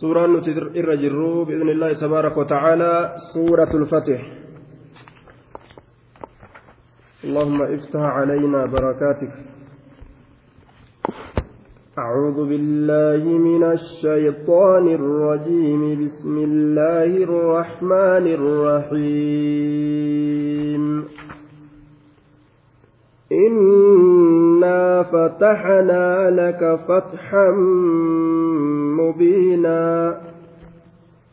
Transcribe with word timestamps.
سورة 0.00 0.24
الرجل 0.24 1.44
بإذن 1.44 1.68
الله 1.68 1.92
تبارك 1.92 2.36
وتعالى 2.36 3.14
سورة 3.34 3.72
الفتح 3.74 4.32
اللهم 7.24 7.62
افتح 7.62 8.00
علينا 8.00 8.66
بركاتك 8.66 9.32
أعوذ 11.98 12.48
بالله 12.48 13.24
من 13.38 13.62
الشيطان 13.64 14.88
الرجيم 14.88 15.82
بسم 16.04 16.34
الله 16.38 17.10
الرحمن 17.28 18.26
الرحيم 18.38 19.70
إنا 24.60 25.02
فتحنا 25.02 26.30
لك 26.30 26.78
فتحا 26.88 27.50
مبينا 29.00 30.16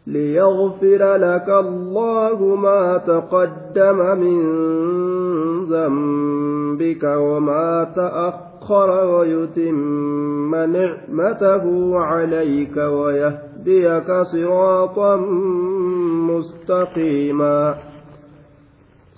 ليغفر 0.07 1.15
لك 1.15 1.49
الله 1.49 2.55
ما 2.55 2.97
تقدم 2.97 3.97
من 4.19 4.39
ذنبك 5.65 7.03
وما 7.03 7.91
تأخر 7.95 8.89
ويتم 9.05 10.55
نعمته 10.55 11.97
عليك 11.99 12.77
ويهديك 12.77 14.11
صراطا 14.21 15.15
مستقيما 16.31 17.75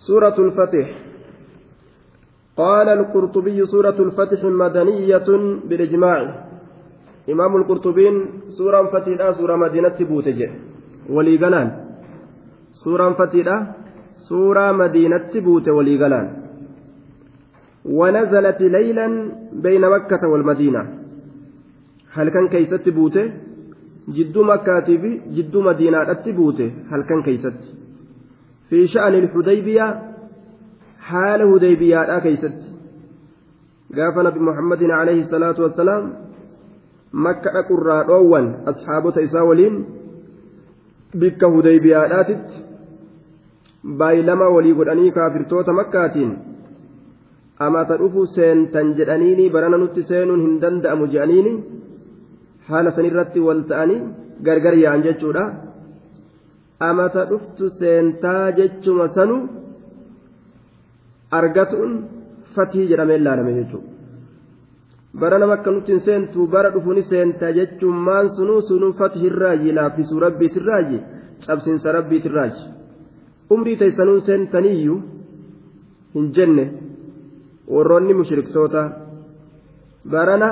سورة 0.08 0.36
الفتح 0.40 1.09
قال 2.60 2.88
القرطبي 2.90 3.66
سورة 3.66 3.98
الفتح 4.08 4.44
مدنية 4.44 5.28
بالإجماع. 5.70 6.20
إمام 7.30 7.56
القرطبين 7.56 8.16
سورة 8.58 8.82
فتيلة 8.94 9.32
سورة 9.32 9.56
مدينة 9.56 9.98
بوتجه 10.00 10.52
ولي 11.10 11.38
قلان 11.38 11.68
سورة 12.84 13.10
فتيلة 13.20 13.56
سورة 14.30 14.72
مدينة 14.72 15.32
بوت 15.36 15.68
ولي 15.70 15.96
قلان 16.04 16.28
ونزلت 17.86 18.62
ليلا 18.62 19.08
بين 19.54 19.82
مكة 19.96 20.24
والمدينة. 20.32 20.82
هل 22.14 22.30
كان 22.30 22.48
كيست 22.48 22.90
بوته 22.90 23.26
جد 24.10 24.38
مكة 24.38 24.80
جد 25.36 25.56
مدينة 25.58 26.24
بوته 26.28 26.72
هل 26.92 27.02
كان 27.10 27.22
كيست؟ 27.24 27.60
في 28.70 28.88
شأن 28.88 29.14
الحديبية 29.14 30.10
haala 31.12 31.50
hudaybiyaadhaa 31.52 32.22
keeysatti 32.26 32.68
gaafa 34.00 34.26
nabi 34.28 34.40
muhammadin 34.50 34.92
alayhi 35.02 35.30
salaatu 35.34 35.66
wassalaam 35.66 36.10
makka 37.26 37.54
dhaqurraa 37.56 38.02
dhoowwan 38.10 38.50
asxaabota 38.72 39.26
isaa 39.28 39.46
waliin 39.50 39.80
bikka 41.22 41.48
hudaybiyaadhaatitti 41.56 42.64
baay'ilama 44.02 44.50
walii 44.56 44.78
godhanii 44.80 45.12
kaafirtoota 45.18 45.74
makkaatiin 45.80 46.32
amata 47.68 48.00
dhufu 48.02 48.26
seentan 48.36 48.94
jedhaniini 48.98 49.50
barana 49.56 49.78
nutti 49.84 50.04
seenuun 50.12 50.46
hin 50.46 50.56
danda'amu 50.64 51.08
jedhaniini 51.14 51.54
haala 52.70 52.96
sanirratti 52.98 53.46
wal 53.48 53.64
ta'anii 53.72 54.02
gargar 54.48 54.76
yaa'an 54.84 55.06
jechuudha 55.08 55.46
amata 56.90 57.26
dhuftu 57.32 57.70
seentaa 57.80 58.46
jechuma 58.60 59.08
sanu 59.18 59.38
argatuun 61.32 61.94
fatii 62.56 62.88
jedhamee 62.90 63.18
ilaalame 63.18 63.54
jechuudha. 63.54 63.90
Bara 65.20 65.40
nama 65.40 65.54
akka 65.54 65.72
nuti 65.72 65.92
hin 65.92 66.02
seentu 66.06 66.48
bara 66.48 66.70
dhufuuni 66.74 67.04
seenta 67.04 67.52
jechuun 67.54 67.96
maan 68.08 68.30
sunuu 68.36 68.62
sunuu 68.62 68.94
fatihirraayi 69.00 69.74
laaffisuu 69.78 70.20
rabbiitirraayi 70.26 71.00
cabsiinsa 71.46 71.92
rabbiitirraayi 71.92 72.66
umrii 73.56 73.78
teessanuun 73.78 74.22
seentaniiyyuu 74.22 75.00
hin 76.16 76.28
jenne 76.36 76.66
warroonni 77.70 78.14
mushriktoota. 78.14 78.90
Barana 80.12 80.50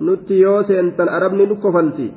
nutti 0.00 0.40
yoo 0.40 0.62
seentan 0.62 1.08
arabni 1.08 1.46
nu 1.46 1.56
kofalti 1.56 2.12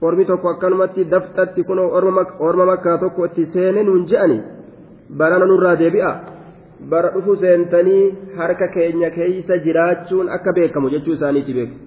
ormi 0.00 0.24
tokko 0.24 0.48
akkanumatti 0.50 1.10
daftatti 1.10 1.64
kun 1.64 1.78
orma 1.78 2.66
makkaa 2.66 2.98
tokko 2.98 3.24
itti 3.24 3.46
seene 3.52 3.82
nuun 3.84 4.08
je'ani 4.10 4.42
barana 5.18 5.46
nurraa 5.46 5.78
deebi'a. 5.78 6.37
bara 6.91 7.13
dhufu 7.15 7.35
seentanii 7.45 8.03
harka 8.37 8.67
keenya 8.75 9.09
keeysa 9.17 9.57
jiraachuun 9.65 10.29
akka 10.37 10.53
beekamu 10.59 10.93
jechuu 10.95 11.17
isaaniiti 11.17 11.57
beeku 11.57 11.77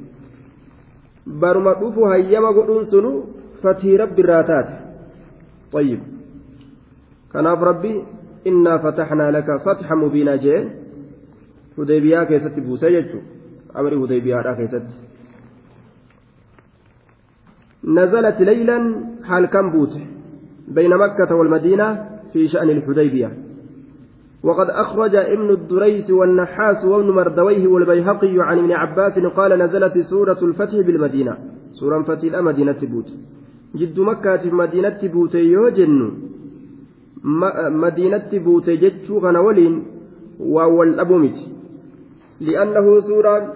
baruma 1.45 1.75
dhufu 1.83 2.11
hayyama 2.13 2.53
godhuun 2.59 2.91
sunu 2.95 3.13
fatii 3.63 3.97
rabbi 4.03 4.23
irraa 4.27 4.43
taate 4.51 4.75
طيب 5.73 6.01
kanaaf 7.33 7.61
rabbi 7.71 7.93
innaa 8.51 8.79
fataxnaa 8.85 9.31
laka 9.37 9.59
fatxa 9.65 9.97
mubiinaa 10.03 10.39
jee 10.45 10.61
hudaybiyaa 11.77 12.27
keessatti 12.31 12.61
buuse 12.67 12.91
jechu 12.97 13.19
amri 13.75 13.97
hudaybiyaadhaa 14.03 14.57
keessatti 14.61 14.95
نزلت 17.97 18.41
ليلا 18.41 18.79
حال 19.29 19.45
كم 19.47 19.71
بوت 19.71 19.95
بين 20.69 20.91
مكة 20.91 21.31
والمدينة 21.35 21.87
في 22.33 22.49
شأن 22.49 22.71
الحديبية 22.71 23.31
وقد 24.44 24.70
أخرج 24.70 25.16
ابن 25.16 25.50
الدريس 25.50 26.10
والنحاس 26.10 26.86
وابن 26.86 27.10
مردويه 27.12 27.68
والبيهقي 27.68 28.36
عن 28.40 28.58
ابن 28.58 28.72
عباس 28.72 29.20
قال 29.20 29.60
نزلت 29.60 29.98
سورة 29.98 30.40
الفتح 30.42 30.76
بالمدينة. 30.76 31.38
سورة 31.74 32.02
فتح 32.02 32.42
مدينة 32.42 32.82
بوت 32.82 33.10
جد 33.76 34.00
مكة 34.00 34.44
مدينة 34.52 35.00
بوت 35.04 35.36
يوجن 35.36 36.12
مدينة 37.86 38.30
بوت 38.34 38.70
جتشو 38.70 39.20
غنولين 39.20 39.84
والأبومت 40.40 41.38
لأنه 42.42 43.00
سورة 43.00 43.54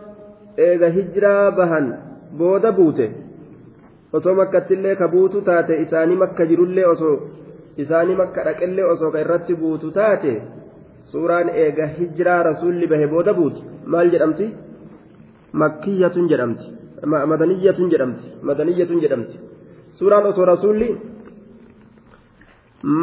إيغا 0.59 0.87
هجرا 0.87 1.49
بهن 1.49 1.97
بودا 2.37 2.69
بوته 2.69 3.09
osoo 4.15 4.35
makkattillee 4.35 4.95
ka 4.95 5.07
buutu 5.07 5.41
taate 5.41 5.81
isaanii 5.81 6.15
makka 6.15 6.45
jirullee 6.49 6.85
osoo 6.85 7.15
isaanii 7.83 8.15
makka 8.15 8.43
dhaqellee 8.47 8.85
osoo 8.91 9.11
ka 9.11 9.19
irratti 9.23 9.55
buutu 9.55 9.91
suuraan 11.12 11.48
eega 11.62 11.86
hijiraa 11.98 12.42
rasuulli 12.50 12.86
bahe 12.92 13.06
booda 13.12 13.32
buuti 13.38 13.60
maal 13.94 14.10
jedhamti 14.14 14.46
makkiyatun 15.62 16.28
jedhamti 16.32 16.66
madaniyyatun 17.32 17.90
jedhamti 17.94 18.26
madaniyyatun 18.50 19.00
jedhamti 19.04 19.36
suuraan 19.98 20.26
osoo 20.32 20.44
rasuulli 20.52 20.88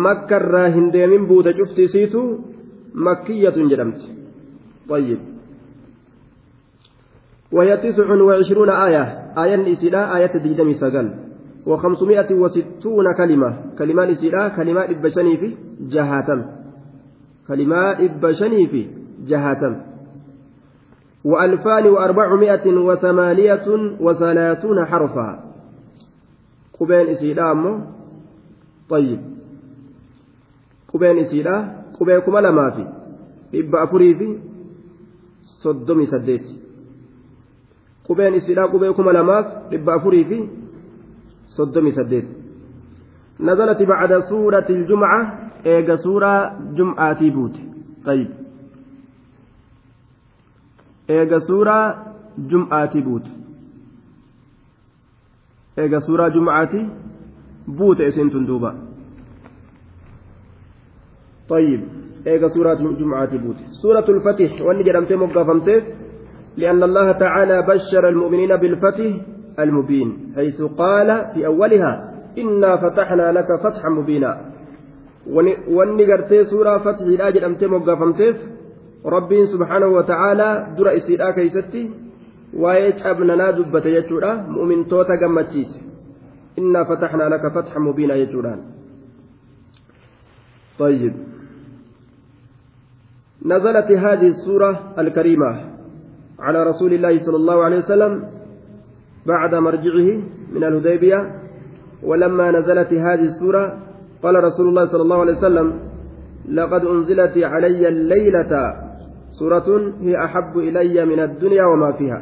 makkarraa 0.06 0.68
hin 0.75 0.94
deemin 0.94 1.28
buute 1.31 1.53
cuftisiitu 1.53 2.22
makkiyatun 2.94 3.70
jedhamti 3.74 4.08
طيب 4.90 5.20
وهي 7.52 7.78
تسع 7.78 8.08
وعشرون 8.28 8.70
آية 8.70 9.03
آية 9.44 9.74
إسلاء 9.74 10.16
آية 10.18 10.34
ديدمي 10.44 10.74
سقل 10.74 11.08
وخمسمائة 11.66 12.30
وستون 12.44 13.08
كلمة 13.18 13.50
كلمات 13.80 14.09
إسلاء 14.09 14.50
كلمات 14.56 14.90
إبشني 14.90 15.38
في 15.38 15.48
جهاتم 15.92 16.40
كلمات 17.53 18.01
إبشني 18.01 18.67
في 18.67 18.83
جهاتم 19.29 19.75
وألفان 21.25 21.87
وأربعمائة 21.87 22.67
وثمانية 22.67 23.67
وثلاثون 24.01 24.87
حرفا. 24.87 25.29
قبين 26.81 27.07
إسلام 27.09 27.87
طيب. 28.89 29.21
قبين 30.89 31.19
إسلام 31.19 31.83
قبيكم 32.01 32.39
لما 32.39 32.71
في؟ 32.71 32.85
إبا 33.61 33.83
أفري 33.85 34.15
في؟ 34.15 34.39
صدمي 35.62 36.07
سديت. 36.07 36.47
قبين 38.09 38.35
إسلام 38.35 38.67
قبيكم 38.67 39.11
لما 39.11 39.39
إبا 39.73 39.97
أفري 39.97 40.25
في؟ 40.25 40.49
صدمي 41.47 41.93
سديت. 41.93 42.25
نزلت 43.41 43.82
بعد 43.82 44.19
سورة 44.19 44.67
الجمعة 44.71 45.51
eega 45.64 45.97
suuraa 45.97 46.53
jum'aatii 46.76 47.31
buute 47.31 47.61
طيب 48.06 48.31
eega 51.09 51.38
suuraa 51.49 51.87
jum'aatii 52.50 53.03
buute 53.09 53.31
eega 55.82 56.00
suuraa 56.06 56.31
jum'aatii 56.37 56.87
buute 57.79 58.06
isintun 58.06 58.47
duuba 58.47 58.70
طيب 61.49 61.81
eega 62.26 62.49
suuraa 62.55 62.75
jum'aatii 62.75 63.38
buute 63.38 63.62
سورة 63.82 64.06
الفتح 64.09 64.62
واني 64.62 64.82
جرمتي 64.82 65.17
مقافمتيف 65.17 65.85
لأن 66.56 66.82
الله 66.82 67.12
تعالى 67.12 67.62
بشر 67.62 68.09
المؤمنين 68.09 68.56
بالفتح 68.56 69.17
المبين 69.59 70.32
حيث 70.37 70.62
قال 70.62 71.09
في 71.35 71.47
أولها 71.47 71.93
إنا 72.38 72.76
فتحنا 72.76 73.32
لك 73.32 73.49
فتحا 73.64 73.88
مبينا 73.88 74.31
wanni 75.27 76.07
gartee 76.07 76.45
suuraa 76.45 76.79
fatxiidhaa 76.87 77.31
jedhamtee 77.37 77.69
moggaafamteef 77.75 78.37
rabbiin 79.17 79.47
subhaanahu 79.55 79.95
wa 79.95 80.03
ta'aalaa 80.11 80.55
dura 80.77 80.93
isiidhaa 81.01 81.33
keeysatti 81.39 81.87
waa'ee 82.65 82.93
cabnanaa 83.05 83.53
dubbate 83.57 83.95
jechuudha 83.97 84.35
mu'mintoota 84.57 85.17
gammachiise 85.17 85.83
إنا 86.59 86.85
فتحنا 86.85 87.23
لك 87.23 87.53
فتحا 87.53 87.79
مبينا 87.79 88.15
يجوران 88.15 88.61
طيب 90.79 91.15
نزلت 93.45 93.91
هذه 93.93 94.27
السورة 94.27 94.95
الكريمة 94.99 95.51
على 96.39 96.63
رسول 96.63 96.93
الله 96.93 97.25
صلى 97.25 97.37
الله 97.37 97.65
عليه 97.65 97.79
وسلم 97.79 98.29
بعد 99.27 99.55
مرجعه 99.55 100.09
من 100.53 100.65
الهديبية 100.65 101.41
ولما 102.03 102.51
نزلت 102.51 102.93
هذه 102.93 103.25
السورة 103.25 103.79
قال 104.23 104.45
رسول 104.45 104.69
الله 104.69 104.87
صلى 104.87 105.03
الله 105.03 105.21
عليه 105.21 105.37
وسلم 105.39 105.81
لقد 106.49 106.85
أنزلت 106.85 107.39
علي 107.39 107.89
الليلة 107.89 108.53
سورة 109.39 109.95
هي 110.01 110.25
أحب 110.25 110.59
إلي 110.59 111.05
من 111.05 111.21
الدنيا 111.21 111.65
وما 111.65 111.93
فيها. 111.93 112.21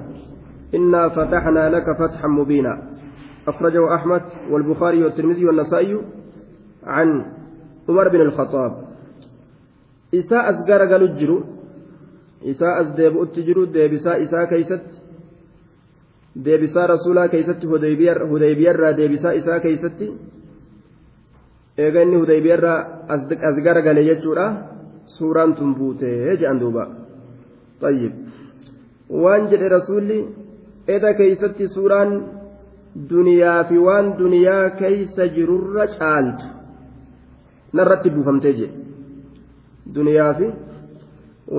إنا 0.75 1.09
فتحنا 1.09 1.71
لك 1.71 1.85
فتحا 1.99 2.29
مبينا. 2.29 2.83
أخرجه 3.49 3.95
أحمد 3.95 4.23
والبخاري 4.51 5.05
والترمذي 5.05 5.47
والنسائي 5.47 6.01
عن 6.85 7.09
عمر 7.89 8.09
بن 8.09 8.21
الخطاب. 8.21 8.73
إساء 10.15 10.51
أسقر 10.51 10.93
قالوا 10.93 11.09
الجرو 11.09 11.45
إساء 12.45 12.81
أسديب 12.83 13.17
أتجرو 13.23 13.65
ديبساء 13.65 14.23
إساء 14.23 14.45
كيست 14.45 14.87
ديبساء 16.37 16.91
رسولا 16.91 17.27
كيست 17.27 17.67
هديبير 17.67 18.91
ديبساء 18.91 19.39
إساء 19.39 19.59
كيست. 19.59 20.01
Eega 21.83 22.01
inni 22.05 22.17
hudaybiyaarraa 22.23 22.79
as 23.49 23.57
garagale 23.67 24.03
jechuudha. 24.11 24.47
Suuraan 25.17 25.55
tun 25.59 25.71
buutee 25.79 26.37
jedhan 26.41 26.59
duuba. 26.63 26.85
Tayyib. 27.81 28.13
Waan 29.23 29.43
jedhe 29.51 29.69
rasuulli 29.77 30.19
eda 30.95 31.11
keeysatti 31.19 31.65
suuraan 31.75 32.11
duniyaa 33.11 33.65
fi 33.69 33.77
waan 33.87 34.07
duniyaa 34.19 34.71
keeysa 34.81 35.25
jirurra 35.37 35.85
caaltu. 35.99 36.47
Narratti 37.77 38.11
buufamtee 38.15 38.53
jedhe 38.61 38.77
duniyaa 39.95 40.33
fi 40.39 40.47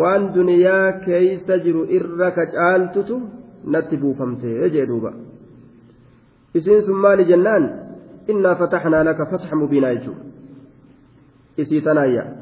waan 0.01 0.23
duniyaa 0.35 0.88
keeysa 1.06 1.53
jiru 1.65 1.81
irra 1.97 2.29
ka 2.38 2.44
caaltutu 2.56 3.15
natti 3.73 3.95
buufamtee 4.03 4.69
jedhe 4.73 4.88
duuba. 4.91 5.12
Isiin 6.57 6.81
sun 6.85 6.97
maali 7.03 7.23
jennaan 7.31 7.63
إنا 8.29 8.53
فتحنا 8.53 9.03
لك 9.03 9.18
فتح 9.31 9.53
مبينا 9.53 9.91
يجو 9.91 10.13
إسي 11.59 11.81
تنايا 11.81 12.35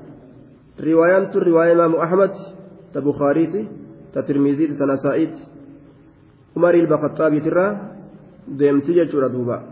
رواية 0.79 1.31
الرواية 1.35 1.73
إمام 1.73 1.95
أحمد 1.95 2.31
تبخاريتي 2.93 3.67
تترمذي 4.13 4.67
تنسائيت 4.67 5.35
عمر 6.57 6.73
البخطابي 6.73 7.39
ترى 7.39 7.89
duuba 8.49 9.63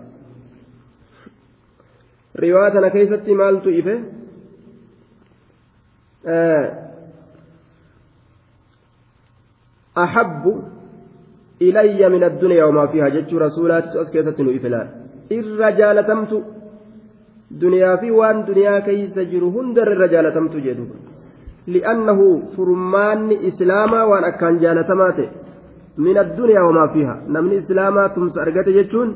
riwaa 2.36 2.72
tana 2.72 2.90
keessatti 2.90 3.36
maaltu 3.36 3.70
ife 3.70 3.96
ahabbu 9.96 10.64
ilayya 11.60 12.10
min 12.10 12.24
addunyaa 12.24 12.66
wamaa 12.66 12.88
fiihaa 12.88 13.10
jechuu 13.10 13.40
rasuulaatitu 13.40 14.00
as 14.00 14.12
keessatti 14.12 14.44
nu 14.44 14.52
ife 14.52 14.70
laal 14.70 15.07
irra 15.30 15.72
jaalatamtu. 15.80 16.38
Duniyaa 17.62 17.98
fi 18.02 18.12
waan 18.12 18.46
duniyaa 18.48 18.82
keeysa 18.88 19.26
jiru 19.32 19.52
hundarra 19.56 19.94
irra 19.96 20.08
jaalatamtu 20.14 20.58
jedhu. 20.68 20.86
Li'annahu 21.74 22.26
furmaanni 22.56 23.36
islaamaa 23.50 24.06
waan 24.12 24.26
akkaan 24.32 24.60
jaalatamaa 24.64 25.12
ta'e. 25.18 25.30
Min 25.98 26.18
addunyaa 26.24 26.68
wamaa 26.68 26.88
fiiha 26.94 27.16
namni 27.36 27.56
islaamaa 27.64 28.10
tumsa 28.16 28.42
argate 28.42 28.74
jechuun 28.80 29.10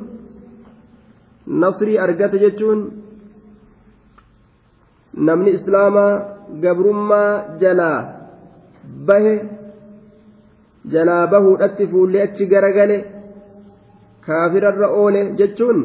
nasrii 1.48 1.98
argate 2.06 2.40
jechuun 2.44 2.80
namni 5.28 5.52
islaamaa 5.58 6.12
gabrummaa 6.64 7.58
jalaa 7.62 8.00
bahe 9.08 9.34
jalaa 10.94 11.28
bahuudhatti 11.34 11.88
fuullee 11.88 12.24
achi 12.28 12.46
garagale 12.54 12.98
kaafirarra 14.26 14.88
oole 15.02 15.22
jechuun 15.40 15.80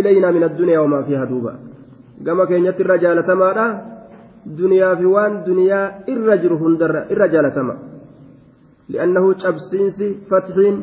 ilaynaa 0.00 0.32
min 0.32 0.44
addunyaa 0.48 0.82
wamaa 0.82 1.02
fiiha 1.02 1.26
duuba 1.26 1.52
gama 2.22 2.46
keenyatti 2.46 2.82
irra 2.82 2.98
jaalatamaadha 3.04 3.66
duniyaa 4.58 4.96
fi 4.96 5.06
waan 5.14 5.34
duniyaa 5.46 5.86
irra 6.14 6.36
jiru 6.42 6.58
hundarra 6.58 7.00
irra 7.14 7.28
jaalatama 7.34 7.74
li'annahu 8.92 9.34
cabsiinsi 9.42 10.06
fatxiin 10.30 10.76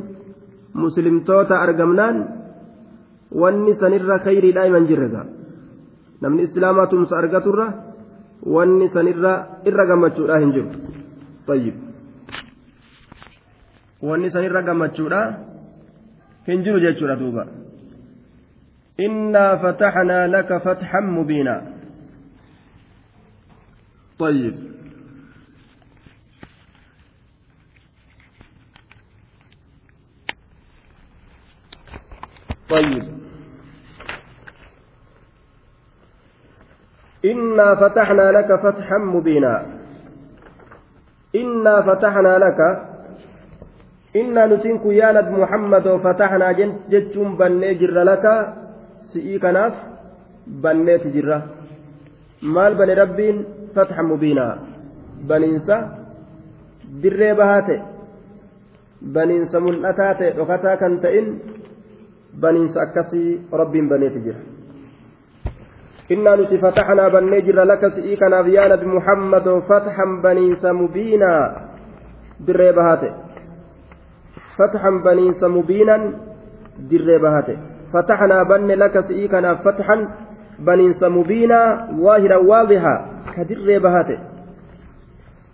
muslimtoota 0.84 1.56
argamnaan 1.66 2.18
wanni 3.42 3.74
sanirra 3.82 4.20
khayriidha 4.26 4.68
iman 4.70 4.88
jirrega 4.90 5.26
namni 6.22 6.44
islaamaa 6.48 6.88
tumsa 6.88 7.18
argaturra 7.18 7.68
wanni 8.56 8.88
sanirra 8.96 9.34
irra 9.70 9.86
gammachuudha 9.92 10.40
hin 10.44 10.52
jiru 10.56 10.70
tayyib 11.48 11.76
wanni 14.10 14.30
sanirra 14.36 14.62
gammachuudha 14.62 15.22
hin 16.48 16.64
jiru 16.66 16.80
jechuudha 16.86 17.16
duuba 17.22 17.46
innaa 18.98 19.58
fataxnaa 19.64 20.28
laka 20.28 20.60
fatxan 20.60 21.06
mubiinaa 21.16 21.76
طيب. 24.20 24.56
طيب. 32.70 33.04
إنا 37.26 37.76
فتحنا 37.76 38.32
لك 38.32 38.50
فتحا 38.64 38.98
مبينا. 38.98 39.66
إنا 41.36 41.82
فتحنا 41.82 42.38
لك. 42.38 42.60
إنا 44.16 44.46
نتنك 44.46 44.86
يا 44.86 45.12
نبي 45.12 45.32
محمد 45.44 45.88
فتحنا 46.04 46.52
جتشم 46.90 47.38
بني 47.38 47.74
جر 47.74 48.04
لك. 48.04 48.26
si'ii 49.12 49.40
kanaaf 49.40 49.74
banneeti 50.62 51.12
jirra. 51.12 51.42
Maal 52.42 52.76
bane 52.76 52.96
rabbiin? 52.96 53.38
Fatxa 53.76 54.04
mubiinaa. 54.04 54.56
Baniinsa 55.28 55.76
dirree 57.02 57.36
bahaa 57.36 57.62
ta'e. 57.68 57.80
Baniinsa 59.14 59.60
mul'ataa 59.60 60.14
ta'e 60.20 60.36
dhokataa 60.38 60.78
kan 60.78 61.00
ta'in 61.04 61.28
baniinsa 62.42 62.82
akkasii 62.82 63.42
rabbiin 63.52 63.90
baneeti 63.90 64.20
jira. 64.26 64.40
Innaa 66.10 66.36
nuti 66.38 66.58
fataxnaa 66.58 67.10
bannee 67.10 67.42
jirra 67.42 67.66
laka 67.66 67.90
si'ii 67.96 68.18
kanaaf 68.18 68.48
yaa 68.48 68.68
nabi 68.70 68.86
muhammadoo 68.86 69.62
fatxan 69.70 70.22
baniinsa 70.22 70.74
mubiinaa. 70.74 71.44
Dirree 72.46 72.74
bahaa 72.74 72.98
ta'e. 72.98 73.14
Banne 77.92 78.76
laka 78.76 79.04
si'ii 79.04 79.28
kanaaf 79.28 79.64
fatxan 79.64 80.08
baniinsa 80.60 81.10
mubiinaa 81.10 81.88
waahiran 82.00 82.48
waadihaa 82.48 83.16
كدر 83.36 83.80
بهاته 83.80 84.20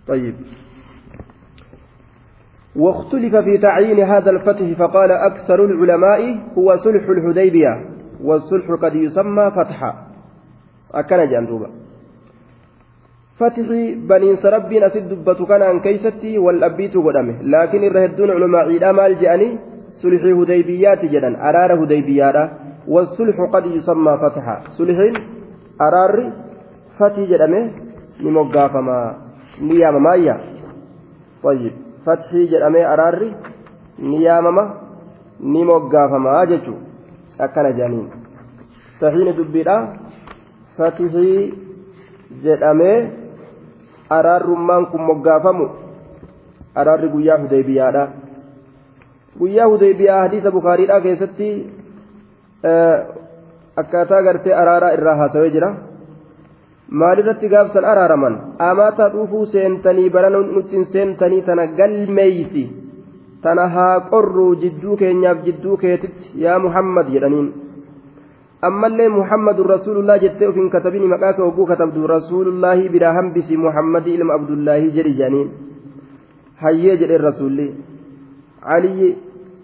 طيب. 0.08 0.34
واختلف 2.76 3.36
في 3.36 3.58
تعيين 3.58 4.00
هذا 4.00 4.30
الفتح 4.30 4.78
فقال 4.78 5.10
أكثر 5.10 5.64
العلماء 5.64 6.38
هو 6.58 6.76
صلح 6.76 7.08
الحديبية 7.08 7.86
والصلح 8.24 8.70
قد 8.82 8.94
يسمى 8.94 9.50
فتحا. 9.50 9.94
أكن 10.94 11.30
جندوبا 11.30 11.70
فتح 13.38 13.66
بني 14.10 14.34
ربي 14.44 14.86
أسد 14.86 15.08
دبة 15.08 15.46
كان 15.46 15.62
عن 15.62 15.80
كيستي 15.80 16.38
والأبيت 16.38 16.96
قدمه 16.96 17.42
لكن 17.42 17.84
الرهدون 17.84 18.30
علماء 18.30 18.66
إلى 18.66 18.92
مال 18.92 19.20
جاني 19.20 19.58
صلح 20.00 20.22
هديبيات 20.24 21.04
جدا 21.04 21.30
أرار 21.48 21.84
هديبيات 21.84 22.36
والصلح 22.88 23.36
قد 23.52 23.64
يسمى 23.66 24.12
فتحا 24.22 24.56
صلح 24.78 24.98
أرار 25.80 26.14
fatii 26.98 27.26
jedhame 27.26 27.60
ni 28.20 28.30
moggaafama 28.30 29.14
ni 29.60 29.80
yaamamaayya 29.80 30.34
tayyib 31.42 31.72
fathii 32.04 32.46
jedhamee 32.52 32.84
araarri 32.84 33.30
ni 33.98 34.24
yaamama 34.24 34.64
ni 35.40 35.64
moggaafamaa 35.64 36.46
jechuu 36.46 36.76
akkana 37.38 37.72
jedhaniin 37.72 38.08
sahiini 39.00 39.32
dubbiidha 39.38 39.76
fatihii 40.76 41.54
jedhamee 42.44 42.98
araarrummaan 44.18 44.86
kun 44.92 45.02
moggaafamu 45.10 45.70
araarri 46.74 47.08
guyyaa 47.14 47.38
hudaybiyaadha 47.44 48.04
guyyaa 49.38 49.68
hudaybiyaa 49.68 50.20
hadiisa 50.22 50.50
bukaariidha 50.50 51.00
keessatti 51.06 51.48
akkaataa 53.82 54.22
gartee 54.22 54.54
araaraa 54.64 54.92
irraa 54.98 55.16
haasawee 55.20 55.50
jira 55.56 55.70
maalirratti 57.02 57.48
gaafsan 57.54 57.84
araaraman 57.92 58.38
amaata 58.68 59.08
dhufuu 59.14 59.46
seentanii 59.54 60.10
bara 60.16 60.30
nutti 60.30 60.84
seentanii 60.96 61.42
tana 61.48 61.66
galmeeysi 61.78 62.64
tana 63.46 63.68
haa 63.76 64.00
qorruu 64.10 64.50
jidduu 64.64 64.96
keenyaaf 65.02 65.44
jidduu 65.46 65.76
keetitti 65.84 66.42
yaa 66.44 66.58
muhammad 66.66 67.08
jedhaniin 67.14 67.48
ammallee 68.68 69.08
muhammadun 69.14 69.70
rasuulullah 69.74 70.18
jettee 70.24 70.50
ufin 70.52 70.68
katabini 70.74 71.08
maqaa 71.14 71.32
kee 71.38 71.46
hogguu 71.46 71.66
katabdu 71.72 72.10
rasuulullaahi 72.12 72.92
biraa 72.96 73.14
hambisi 73.20 73.56
muhammadii 73.64 74.18
ilma 74.18 74.36
abdullaahi 74.40 74.92
jedhi 74.98 75.14
jedhaniin 75.22 75.50
hayyee 76.66 76.96
jedheen 77.04 77.26
rasuulli 78.61 78.75
aliyyi 78.75 79.17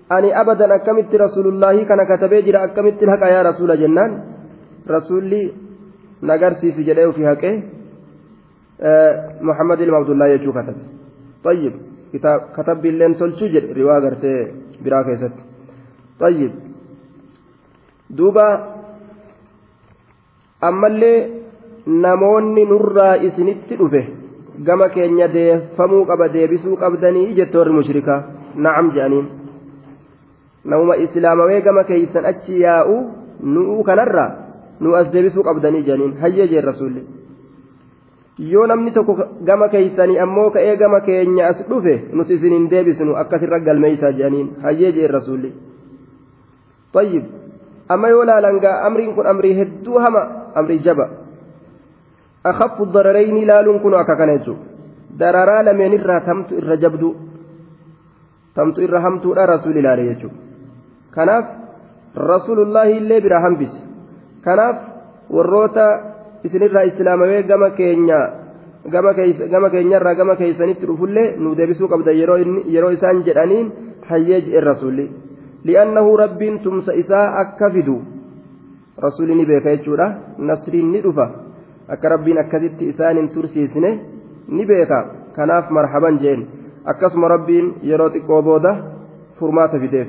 ani 0.10 0.34
abadan 0.34 0.72
akkamitti 0.72 1.18
rasuulullaahi 1.18 1.86
kana 1.86 2.06
katabee 2.06 2.42
jira 2.42 2.62
akkamitti 2.62 3.06
haqa 3.06 3.30
yaa 3.30 3.44
rasuula 3.44 3.78
jennaan 3.78 4.22
rasuulli 4.88 5.54
nagarsiisi 6.22 6.84
jedhee 6.84 7.06
ufi 7.06 7.24
haqee 7.24 7.64
muhammad 9.42 9.80
ilma 9.80 9.98
abdullaahi 9.98 10.38
jechuu 10.38 10.54
katabe 10.54 10.94
طيب 11.44 11.74
كتب 12.58 12.86
اللين 12.86 13.18
تلشو 13.18 13.46
جد 13.46 13.78
رواية 13.78 14.00
غرتي 14.00 14.52
برا 14.84 15.02
كيست 15.04 15.36
طيب 16.20 16.52
دوبا 18.10 18.74
ammallee 20.62 21.28
namoonni 21.88 22.66
nurraa 22.66 23.16
isinitti 23.16 23.76
dhufe 23.76 24.02
gama 24.68 24.90
keenya 24.90 25.28
deeffamuu 25.28 26.06
qaba 26.06 26.28
deebisuu 26.34 26.76
qabdanii 26.84 27.34
jette 27.36 27.58
warri 27.58 27.74
mushrikaa 27.74 28.24
nacam 28.58 28.92
jedhaniin 28.96 29.28
namuma 30.66 30.96
islaamawee 31.06 31.62
gama 31.62 31.84
keeysan 31.84 32.26
achi 32.26 32.62
yaa'u 32.62 32.96
nu'uu 33.56 33.84
kanarraa 33.84 34.32
nu 34.80 34.96
as 34.96 35.12
deebisuu 35.14 35.44
qabdanii 35.44 35.84
jedhaniin 35.84 36.18
hayyee 36.22 36.48
jeen 36.48 36.64
rasuulli 36.70 37.06
yoo 38.54 38.66
namni 38.68 38.92
tokko 38.92 39.18
gama 39.46 39.68
keeysanii 39.76 40.20
ammoo 40.26 40.50
ka'ee 40.56 40.78
gama 40.78 41.02
keenya 41.02 41.48
as 41.48 41.60
dhufe 41.70 41.96
nuti 42.14 42.34
isin 42.40 42.54
hin 42.58 42.70
deebisnu 42.72 43.16
akkasirra 43.24 43.60
galmeeysaa 43.60 44.12
jedhaniin 44.12 44.50
hayyee 44.64 44.92
jeen 44.92 45.14
rasuulli 45.20 45.54
طيب 46.94 47.24
amma 47.90 48.08
yoo 48.10 48.26
laalangaa 48.26 48.82
amriin 48.88 49.16
kun 49.16 49.28
amrii 49.28 49.56
hedduu 49.60 50.00
hama 50.00 50.22
amrii 50.56 50.80
jaba 50.80 51.10
akhafu 52.44 52.86
dararayni 52.86 53.46
laaluun 53.46 53.80
kun 53.80 53.94
akka 53.94 54.16
kana 54.16 54.38
jechuudha 54.38 54.62
dararaa 55.20 55.64
lameen 55.66 55.94
irraa 55.94 56.22
tamtu 58.59 58.85
irra 58.87 59.05
hamtuudha 59.07 59.47
rasuul 59.53 59.81
ilaale 59.83 60.09
jechuudha 60.11 60.37
kanaaf 61.17 61.47
rasuulullaahi 62.33 62.99
illee 63.01 63.21
biraa 63.27 63.43
hambise 63.47 63.81
kanaaf 64.47 64.77
warroota 65.39 65.89
isinirraa 66.49 66.87
islaamawee 66.93 67.43
gama 67.53 67.71
keenya 67.81 68.21
gama 68.87 69.71
keenyarraa 69.71 70.15
gama 70.15 70.37
keeysanitti 70.37 70.87
dhufullee 70.91 71.29
nu 71.43 71.55
deebisuu 71.59 71.89
qabda 71.93 72.13
yeroo 72.21 72.91
isaan 72.97 73.25
jedhaniin 73.27 73.73
hayyee 74.11 74.41
jedhe 74.47 74.61
rasuulli. 74.61 75.11
Li'annahu 75.65 76.17
rabbiin 76.17 76.59
tumsa 76.65 76.93
isaa 77.03 77.27
akka 77.43 77.71
fidu. 77.71 77.97
Rasuulli 79.05 79.35
ni 79.35 79.47
beeka 79.47 79.77
jechuudha. 79.77 80.07
Nasriin 80.39 80.93
ni 80.93 81.03
dhufa. 81.03 81.27
Akka 81.89 82.09
rabbiin 82.09 82.39
akkasitti 82.39 82.89
isaan 82.93 83.17
hin 83.17 83.29
tursiisne 83.35 83.91
ni 84.49 84.67
beeka. 84.67 85.05
Kanaaf 85.37 85.71
marhaban 85.71 86.19
jeen 86.23 86.47
akkasuma 86.93 87.29
rabbiin 87.35 87.75
yeroo 87.91 88.11
xiqqoo 88.15 88.43
booda 88.49 88.73
furmaata 89.39 89.81
fideef 89.85 90.09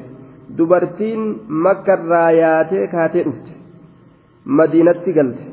dubartiin 0.58 1.24
makkarraa 1.66 2.32
yaatee 2.42 2.88
kaatee 2.94 3.24
dhufte 3.26 3.52
madiinatti 4.46 5.14
galte. 5.14 5.44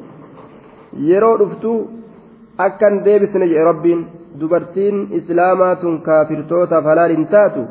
Yeroo 1.08 1.38
dhuftu 1.38 1.72
akkan 2.66 3.04
deebisne 3.04 3.48
jedhe 3.48 3.64
rabbiin 3.70 4.06
dubartiin 4.40 5.08
islaamaa 5.18 5.74
tun 5.82 6.00
kaafirtootaaf 6.02 6.84
halaal 6.84 7.16
hin 7.16 7.26
taatu? 7.34 7.64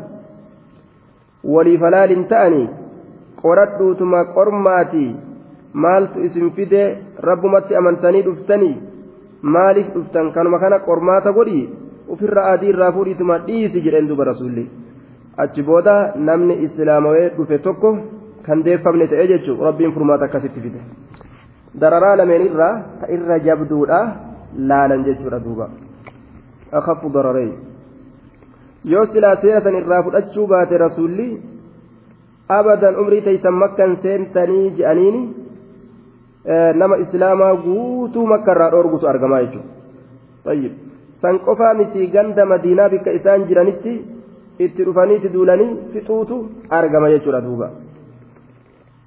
Waliif 1.54 1.82
halaal 1.82 2.10
hin 2.10 2.26
ta'anii? 2.34 2.68
Qoradhuutuma 3.42 4.26
qormaatii 4.36 5.16
maaltu 5.74 6.20
isin 6.28 6.52
fide 6.52 6.84
rabbumatti 7.30 7.76
amantanii 7.76 8.24
dhuftanii? 8.28 8.76
Maaliif 9.42 9.90
dhuftan? 9.96 10.32
Kanuma 10.32 10.60
kana 10.60 10.80
qormaata 10.80 11.34
godhi 11.34 11.70
ofirra 12.14 12.44
adii 12.54 12.70
irraa 12.74 12.92
fuudhiituma 12.92 13.38
dhiisi 13.48 13.82
jedheen 13.86 14.08
duba 14.08 14.24
rasuulli. 14.32 14.66
Achi 15.38 15.64
booda 15.64 15.96
namni 16.28 16.56
islaamawee 16.66 17.30
dhufe 17.38 17.58
tokko 17.68 17.98
kan 18.46 18.64
deeffamne 18.66 19.08
ta'e 19.12 19.28
jechuun 19.34 19.60
rabbiin 19.68 19.94
furmaata 19.94 20.26
akkasitti 20.26 20.62
fide. 20.66 20.82
Dararaa 21.82 22.16
lameen 22.18 22.46
irraa 22.50 22.74
ta 23.00 23.08
irra 23.18 23.40
jabduudha 23.48 24.00
laalan 24.70 25.04
jechuudha 25.08 25.40
duuba. 25.46 25.70
Akhafu 26.72 27.10
dararee 27.10 27.54
yoo 28.94 29.06
silaa 29.14 29.36
seera 29.42 29.62
san 29.66 29.76
irraa 29.82 30.04
fudhachuu 30.04 30.48
baate 30.48 30.78
rasuulli 30.78 31.28
abadan 32.58 32.96
umrii 33.02 33.22
teeysan 33.28 33.54
makkan 33.62 33.98
seentanii 34.04 34.66
je'aniini 34.78 35.22
nama 36.82 36.98
islaamaa 37.06 37.54
guutuu 37.66 38.26
makka 38.34 38.52
irraa 38.56 38.72
dhoorgutu 38.74 39.08
argamaa 39.14 39.42
jechuudha 39.46 40.60
san 41.26 41.42
qofaa 41.48 41.74
miti 41.82 42.12
ganda 42.18 42.46
madiinaa 42.54 42.92
bikka 42.94 43.18
isaan 43.22 43.50
jiranitti 43.50 43.98
itti 44.68 44.86
dhufaniiti 44.90 45.34
duulanii 45.34 45.74
fixuutu 45.94 46.40
argama 46.80 47.12
jechuudha 47.16 47.42
duuba. 47.48 47.70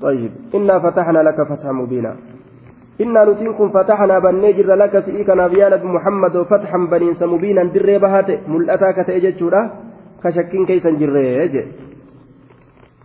طيب 0.00 0.30
إنا 0.54 0.78
فتحنا 0.78 1.18
لك 1.18 1.38
فتحا 1.50 1.72
مبينا 1.72 2.16
إنا 3.00 3.24
نتنكم 3.24 3.68
فتحنا 3.68 4.18
بني 4.18 4.52
جر 4.52 4.74
لك 4.74 4.94
سئيكنا 5.06 5.46
بيا 5.46 5.68
نبي 5.68 5.86
محمد 5.86 6.42
فتحا 6.42 6.78
بنينس 6.90 7.22
مبينا 7.22 7.62
در 7.74 7.98
بهات 7.98 8.48
ملأتاك 8.48 8.96
تأججورا 9.06 9.60
كشكين 10.22 10.66
كيسا 10.66 10.90
جر 10.90 11.16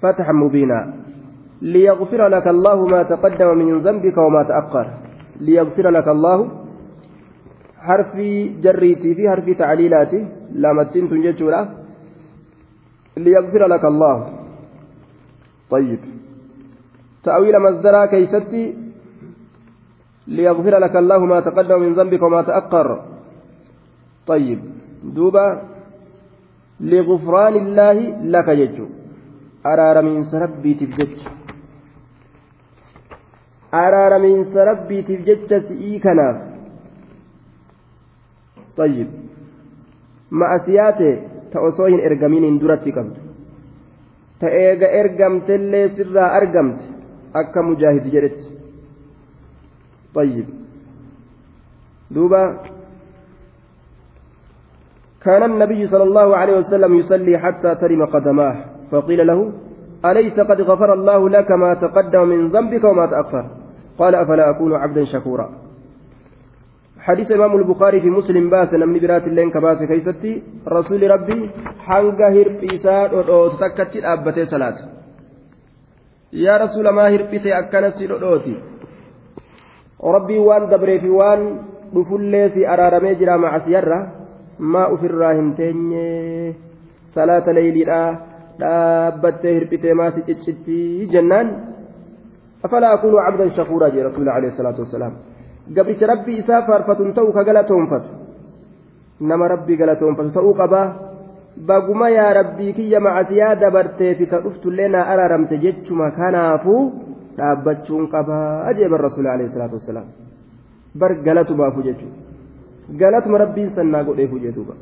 فتحا 0.02 0.34
مبينا 0.34 0.80
ليغفر 1.62 2.22
لك 2.28 2.48
الله 2.48 2.78
ما 2.86 3.04
تقدم 3.04 3.58
من 3.58 3.78
ذنبك 3.86 4.18
وما 4.18 4.44
تأخر 4.44 4.88
ليغفر 5.42 5.90
لك 5.90 6.08
الله 6.08 6.38
حرفي 7.88 8.30
جريتي 8.64 9.16
في 9.16 9.24
حرف 9.30 9.48
تعليلاتي 9.62 10.22
لما 10.64 10.84
تنتن 10.84 11.22
جتشورا 11.26 11.62
ليغفر 13.18 13.64
لك 13.74 13.84
الله 13.86 14.18
طيب 15.70 16.00
تأويل 17.24 17.56
مصدرها 17.66 18.06
كيستي 18.06 18.64
ليغفر 20.28 20.74
لك 20.84 20.96
الله 20.96 21.20
ما 21.26 21.40
تقدم 21.40 21.80
من 21.82 21.94
ذنبك 21.94 22.22
وما 22.24 22.42
تأخر 22.42 22.88
طيب 24.28 24.60
دوبا 25.16 25.48
لغفران 26.80 27.56
الله 27.64 27.98
لك 28.34 28.48
جتشو 28.60 28.88
أرار 29.66 29.98
من 30.08 30.24
سربي 30.32 30.74
تفجج 30.80 31.16
أرار 33.74 34.14
من 34.26 34.36
سربي 34.54 35.02
تفجج 35.10 35.52
سئيكنا 35.70 36.53
طيب. 38.78 39.08
مع 40.32 40.58
سياته 40.66 41.22
تأصوين 41.52 42.00
إرقمين 42.00 42.60
درتي 42.60 42.92
قبل 42.92 43.14
تأيغ 44.40 44.82
إرقمت 45.00 45.50
اللي 45.50 45.90
سرا 45.96 46.38
أرقمت 46.38 46.82
أكا 47.36 47.62
مجاهد 47.62 48.12
جرت. 48.12 48.40
طيب. 50.16 50.46
دوبا. 52.12 52.58
كان 55.24 55.44
النبي 55.44 55.88
صلى 55.88 56.04
الله 56.04 56.38
عليه 56.38 56.58
وسلم 56.58 56.96
يصلي 56.96 57.38
حتى 57.38 57.76
ترم 57.76 58.06
قدماه. 58.06 58.56
فقيل 58.92 59.28
له 59.28 59.52
أليس 60.06 60.40
قد 60.40 60.62
غفر 60.62 60.94
الله 60.94 61.30
لك 61.30 61.52
ما 61.52 61.74
تقدم 61.74 62.28
من 62.28 62.48
ذنبك 62.50 62.84
وما 62.84 63.06
تأخر؟ 63.06 63.46
قال 63.98 64.16
أفلا 64.16 64.50
أكون 64.50 64.76
عبدا 64.76 65.06
شكورا. 65.06 65.63
حديث 67.08 67.32
إمام 67.32 67.56
البخاري 67.56 68.00
في 68.02 68.10
مسلم 68.10 68.50
باس 68.50 68.74
نمني 68.74 69.00
برات 69.00 69.26
اللين 69.28 69.50
كباس 69.52 69.84
كيستي 69.84 70.44
رسول 70.68 71.02
ربي 71.12 71.40
حنقا 71.86 72.28
هربيسا 72.36 72.96
تتكتي 73.52 74.00
أبتي 74.14 74.46
صلاة 74.46 74.78
يا 76.34 76.58
رسول 76.64 76.90
ما 76.90 77.06
هربيسي 77.14 77.52
أكنسي 77.60 78.06
رؤوتي 78.06 78.56
ربي 80.16 80.38
وان 80.48 80.64
دبري 80.72 81.00
في 81.00 81.10
وان 81.10 81.42
بفلي 81.94 82.50
في 82.54 82.62
أرارمي 82.74 83.16
جرا 83.20 83.36
مع 83.38 83.54
سيارة 83.66 84.00
ما 84.60 84.84
أفر 84.94 85.22
هنتين 85.32 85.80
صلاة 87.16 87.46
ليلي 87.52 87.84
dhaabbattee 88.60 89.54
hirphitee 89.54 89.94
maasi 89.94 90.22
ciccitti 90.28 91.08
jennaan 91.14 91.48
afalaa 92.66 92.92
akunu 92.98 93.18
cabdan 93.26 93.56
shakuuraa 93.60 93.90
jee 93.96 94.04
rasuuli 94.08 94.30
alayhi 94.30 94.58
salaatu 94.58 94.84
wassalaam 94.86 95.16
gabricha 95.70 96.08
rabbii 96.08 96.38
isaa 96.44 96.62
faarfatuun 96.68 97.14
ta'uu 97.14 97.34
ka 97.34 97.44
galatoonfatu. 97.44 98.10
Nama 99.20 99.48
rabbii 99.48 99.78
galatoonfatu 99.78 100.32
ta'uu 100.32 100.54
qabaa 100.54 100.88
baguma 101.68 102.10
yaa 102.10 102.34
rabbii 102.34 102.74
kiyya 102.74 103.00
macasiyaa 103.00 103.56
dabarteefi 103.56 104.28
ka 104.28 104.42
dhuftullee 104.44 104.88
naa 104.90 105.06
araaramte 105.16 105.58
jechuma 105.58 106.12
kanaafuu 106.12 106.82
dhaabbachuun 107.38 108.08
qabaa 108.08 108.74
jeeban 108.74 109.00
rasuuli 109.00 109.30
alayhi 109.30 109.76
wassalaam. 109.76 110.08
Bar 110.96 111.16
galatu 111.28 111.56
baafu 111.56 111.84
jechuudha. 111.84 112.18
Galatuma 112.98 113.38
rabbiin 113.38 113.70
sannaa 113.76 114.04
godheefu 114.04 114.40
jedhuuba. 114.40 114.76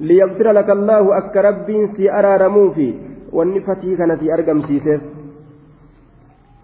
liyaqfira 0.00 0.52
laka 0.52 0.72
allaahu 0.72 1.12
akka 1.14 1.42
rabbiin 1.42 1.94
si 1.94 2.08
araaramuufi 2.08 2.88
wanni 3.32 3.60
fatii 3.60 3.96
kana 3.96 4.18
si 4.18 4.30
argamsiiseef 4.32 5.02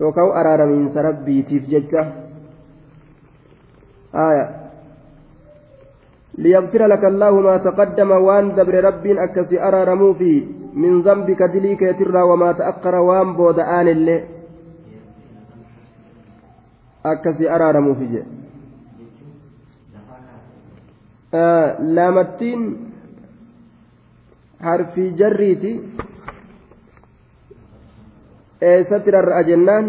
yookaan 0.00 0.32
araaramiinsa 0.32 1.02
rabbiitiif 1.02 1.68
jecha. 1.68 2.02
Aya. 4.12 4.60
ليغفر 6.40 6.86
لك 6.86 7.04
الله 7.04 7.32
ما 7.40 7.56
تقدم 7.56 8.10
وان 8.10 8.54
دبر 8.56 8.74
رب 8.84 9.06
أكسي 9.06 9.60
أرارمو 9.60 10.14
في 10.14 10.46
من 10.74 11.02
ذنبك 11.02 11.42
دليك 11.42 11.82
يترى 11.82 12.22
وما 12.22 12.52
تأخر 12.52 12.94
وان 12.94 13.28
بود 13.36 13.58
آن 13.58 13.88
اللي 13.88 14.18
أكسي 17.06 17.50
أرارمو 17.54 17.94
في 17.94 18.06
جي 18.06 18.22
آه 21.34 21.82
لامتين 21.82 22.60
حرفي 24.60 25.10
جريتي 25.10 25.80
eessatti 28.60 29.10
rarra'a 29.10 29.42
jennaan 29.44 29.86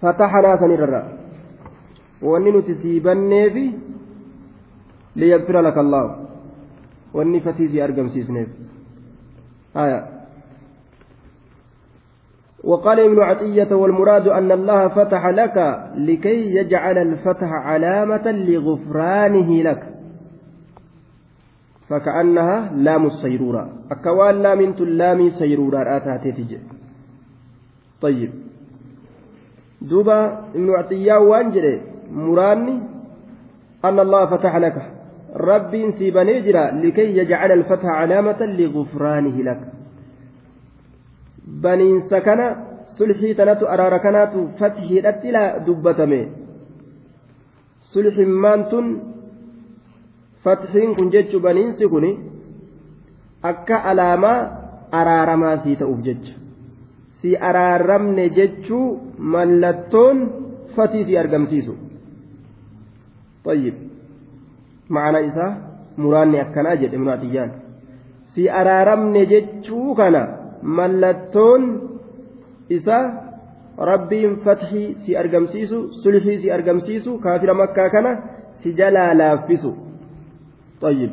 fataxanaa 0.00 0.56
san 0.58 0.70
irra 0.76 1.02
wanni 2.22 2.52
nuti 2.52 2.74
sii 2.82 3.00
banneefi 3.00 3.64
liyagfira 5.16 5.62
laka 5.62 5.80
allaahu 5.80 6.10
wanni 7.14 7.40
fatii 7.40 7.68
sii 7.68 7.82
argamsiisneef 7.88 8.48
haya 9.74 10.00
وقال 12.64 13.00
ابن 13.00 13.18
عطية 13.22 13.72
والمراد 13.74 14.28
أن 14.28 14.52
الله 14.52 14.88
فتح 14.88 15.26
لك 15.26 15.56
لكي 15.96 16.54
يجعل 16.56 16.98
الفتح 16.98 17.48
علامة 17.52 18.26
لغفرانه 18.30 19.50
لك 19.62 19.82
فكأنها 21.88 22.72
لام 22.76 23.06
السيرورة 23.06 23.68
أكوان 23.90 24.42
لام 24.42 24.60
لام 25.00 25.20
سيرورة 25.30 25.96
آتاتي 25.96 26.58
طيب 28.00 28.30
دوبا 29.82 30.18
ابن 30.54 30.70
عطية 30.70 31.14
وانجل 31.14 31.66
مراني 32.12 32.76
أن 33.84 33.98
الله 34.00 34.26
فتح 34.26 34.56
لك 34.56 34.76
ربي 35.36 35.92
سيبني 35.92 36.40
جرا 36.40 36.64
لكي 36.82 37.16
يجعل 37.18 37.52
الفتح 37.52 37.84
علامة 37.84 38.40
لغفرانه 38.58 39.36
لك 39.42 39.60
بنين 41.62 42.00
سكن 42.10 42.40
سلحي 42.98 43.34
تنات 43.34 43.62
أرار 43.62 43.98
كنات 43.98 44.34
فتحي 44.60 45.00
لا 45.34 45.58
دبتمي 45.66 46.22
سلح 47.92 48.16
مانتن 48.44 48.86
fatxiin 50.44 50.94
kun 50.96 51.10
jechu 51.12 51.40
baniinsi 51.40 51.84
kun 51.92 52.04
akka 53.51 53.77
alaamaa 53.91 54.39
araaramaa 54.99 55.57
sii 55.63 55.75
ta'uuf 55.81 55.99
jecha 56.07 56.33
si 57.21 57.29
araaramne 57.49 58.25
jechuu 58.37 58.85
mallattoon 59.35 60.17
fatii 60.75 61.05
si 61.09 61.17
argamsiisu 61.23 61.75
طيب 63.45 63.73
معنى 64.89 65.19
إساء 65.27 65.51
muraanni 66.03 66.39
akkanaa 66.43 66.75
jedhe 66.81 66.95
ibnu 66.99 67.11
atiyyaan 67.11 67.51
si 68.33 68.43
araaramne 68.59 69.21
jechuu 69.33 69.95
kana 69.99 70.21
mallattoon 70.77 71.63
isa 72.77 72.97
rabbiin 73.91 74.33
fathii 74.45 74.87
si 75.05 75.17
argamsiisu 75.21 75.77
sulhii 76.03 76.37
si 76.41 76.51
argamsiisu 76.57 77.11
kaafira 77.25 77.53
makkaa 77.61 77.89
kana 77.95 78.11
si 78.61 78.73
jalaa 78.79 79.13
laaffisu 79.21 79.71
طيب 80.81 81.11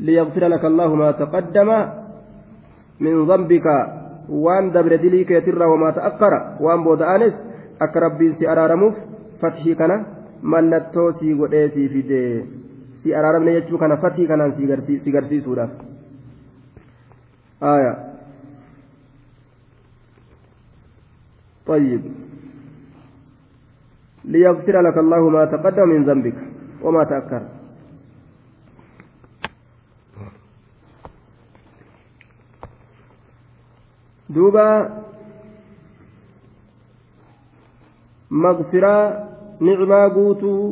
ليغفر 0.00 0.44
لك 0.48 0.64
الله 0.64 0.94
ما 0.94 1.10
تقدم 1.12 1.70
من 3.00 3.14
ذنبك. 3.28 3.66
وان 4.28 4.70
دبر 4.70 4.96
دليك 4.96 5.30
يتر 5.30 5.62
وما 5.62 5.90
تأخر. 5.90 6.32
وان 6.60 6.80
بود 6.84 7.02
آنس 7.02 7.34
أك 7.82 7.94
سي 8.38 8.48
أرارموف. 8.48 8.94
فتحي 9.40 9.74
كان 9.74 10.04
ملتو 10.42 11.10
سي 11.10 11.34
godhee 11.34 11.68
sii 11.74 11.88
fide 11.88 12.20
si 13.02 13.14
araaramne 13.14 13.52
jechuu 13.56 13.78
kana 13.78 13.96
fatii 13.96 14.26
kanaan 14.28 14.52
si 14.52 15.12
garsiisuudhaaf 15.12 15.70
aya 17.60 18.10
طيب. 21.70 22.02
ليغفر 24.24 24.80
لك 24.80 24.96
الله 24.98 25.22
ما 25.28 25.44
تقدم 25.44 25.88
من 25.88 26.02
ذنبك 26.04 26.38
وما 26.82 27.04
تأخر. 27.04 27.42
Duuba 34.34 34.66
maqfiraa 38.44 39.04
nicmaa 39.66 40.06
guutuu 40.16 40.62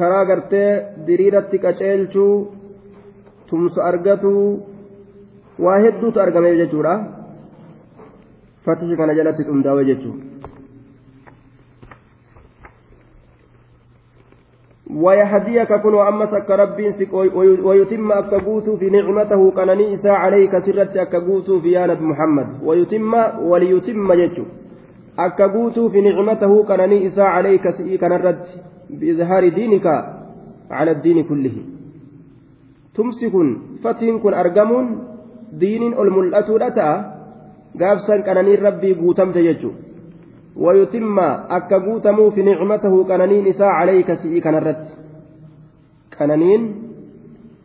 karaa 0.00 0.24
gartee 0.30 0.70
diriiratti 1.06 1.62
qaceelchuu 1.64 2.34
tumsa 3.48 3.84
argatuu 3.90 4.44
waa 5.64 5.78
hedduutu 5.84 6.20
argameef 6.24 6.56
jechuudha 6.62 6.94
fatihi 8.64 8.96
kana 9.00 9.18
jalatti 9.18 9.48
xundaa'e 9.48 9.88
jechuudha. 9.90 10.31
ويهديك 14.96 15.72
كن 15.72 15.94
وأمس 15.94 16.32
أك 16.34 16.50
ربي 16.50 16.86
ويتم 17.64 18.12
أكبوت 18.12 18.70
في 18.70 18.90
نعمته 18.90 19.50
كنني 19.50 19.94
إساء 19.94 20.12
عليك 20.12 20.58
سرت 20.66 20.96
أكبوت 20.96 21.50
في 21.50 21.72
يانب 21.72 22.00
محمد. 22.02 22.46
ويتم 22.64 23.14
وليتم 23.40 24.12
جج 24.12 24.38
أكبوت 25.18 25.78
في 25.78 26.00
نعمته 26.00 26.64
كنني 26.64 27.06
إساء 27.06 27.24
عليك 27.24 27.70
سئي 27.70 27.98
كنرد 27.98 28.38
بإظهار 28.90 29.48
دينك 29.48 29.86
على 30.70 30.90
الدين 30.90 31.24
كله. 31.24 31.56
تمسك 32.94 33.34
فتن 33.84 34.18
كن 34.18 34.34
أرقم 34.34 34.70
دين 35.52 35.82
الملأة 35.92 36.48
لتا. 36.62 36.90
قابسا 37.80 38.16
كنني 38.26 38.54
ربي 38.54 38.94
بوتمت 38.94 39.38
ججو 39.38 39.70
ويتم 40.56 41.18
أكا 41.18 41.78
قوتمو 41.78 42.30
في 42.30 42.42
نعمته 42.42 43.04
كنانين 43.04 43.46
إساء 43.46 43.68
عليك 43.68 44.14
سئي 44.14 44.40
كنرت. 44.40 44.84
كنانين 46.18 46.62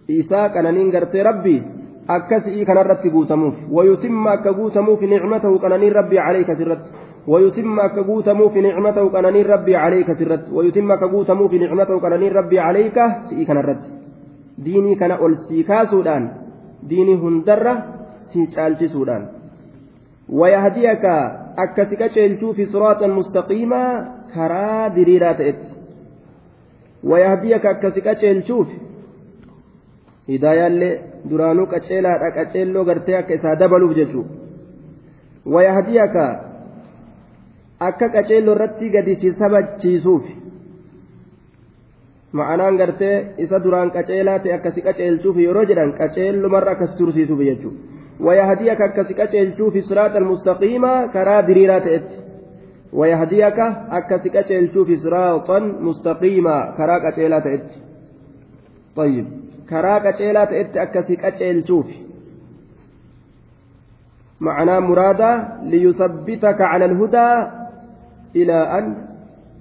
إساء 0.09 0.47
كنانين 0.47 0.91
قرتي 0.95 1.21
ربي 1.21 1.63
أكا 2.09 2.39
سئي 2.39 2.65
كنرت 2.65 3.07
قوتموف 3.07 3.55
ويتم 3.71 4.27
أكا 4.27 4.51
قوتمو 4.51 4.95
في 4.95 5.05
نعمته 5.05 5.57
كنانين 5.57 5.93
ربي 5.93 6.19
عليك 6.19 6.53
سرت. 6.53 6.85
ويتم 7.27 7.79
أكا 7.79 8.01
قوتمو 8.01 8.49
في 8.49 8.61
نعمته 8.61 9.09
كنانين 9.09 9.45
ربي 9.45 9.75
عليك 9.75 10.13
سرت. 10.13 10.49
ويتم 10.51 10.91
أكا 10.91 11.05
قوتمو 11.05 11.47
في 11.47 11.57
نعمته 11.57 11.99
كنانين 11.99 12.31
ربي 12.31 12.59
عليك 12.59 12.97
سئي 13.29 13.45
كنرت. 13.45 13.83
ديني 14.57 14.95
كان 14.95 15.11
ألسيكا 15.11 15.85
سودان 15.85 16.31
ديني 16.83 17.15
هندرة 17.15 17.73
سيشالتي 18.33 18.87
سودان 18.87 19.25
ويهديك 20.29 21.05
akkasi 21.63 21.95
qaceelchuufi 22.01 22.65
siraatan 22.73 23.11
mustaqiimaa 23.19 23.91
karaa 24.35 24.95
diriiraa 24.95 25.33
ta'etti 25.41 25.71
wayahdiyaka 27.11 27.69
akkasi 27.69 28.01
qaceelchuufi 28.07 28.75
hidaayaallee 30.33 30.93
duraanuu 31.29 31.67
qaceelaadha 31.73 32.31
qaceelloo 32.39 32.85
gartee 32.89 33.17
akka 33.21 33.33
isaa 33.39 33.55
dabaluuf 33.59 33.95
jechuudha 33.99 34.33
wayahdiyaka 35.55 36.25
akka 37.89 38.09
qaceelloo 38.15 38.55
irratti 38.57 38.89
gadi 38.95 39.15
si 39.21 39.33
sabachiisuufi 39.41 40.33
ma'anaan 42.39 42.77
gartee 42.77 43.15
isa 43.45 43.63
duraan 43.63 43.91
qaceelaa 43.91 44.39
ta'e 44.39 44.53
akkasi 44.57 44.81
qaceelchuufi 44.87 45.45
yeroo 45.47 45.65
jedhan 45.69 45.93
qaceellumarra 46.01 46.71
akkas 46.71 46.97
tursiisuuf 46.97 47.39
jechuudha. 47.49 47.96
ويهديك 48.19 48.81
أكسك 48.81 49.19
أشيلشوف 49.19 49.77
صراط 49.77 50.15
المستقيم 50.15 51.05
كرا 51.13 51.41
دريرات 51.41 51.87
إت 51.87 52.11
ويهديك 52.93 53.59
أكسك 53.91 54.35
أشيلشوف 54.35 54.91
صراطا 54.91 55.59
مستقيما 55.59 56.73
كرا 56.77 57.11
طيب 58.95 59.25
كرا 59.69 60.09
أشيلات 60.09 60.51
إت 60.53 60.77
أكسك 60.77 61.25
أشيلشوف 61.25 61.87
معنى 64.39 64.79
مرادة 64.79 65.47
ليثبتك 65.63 66.61
على 66.61 66.85
الهدى 66.85 67.47
إلى 68.35 68.77
أن 68.77 68.95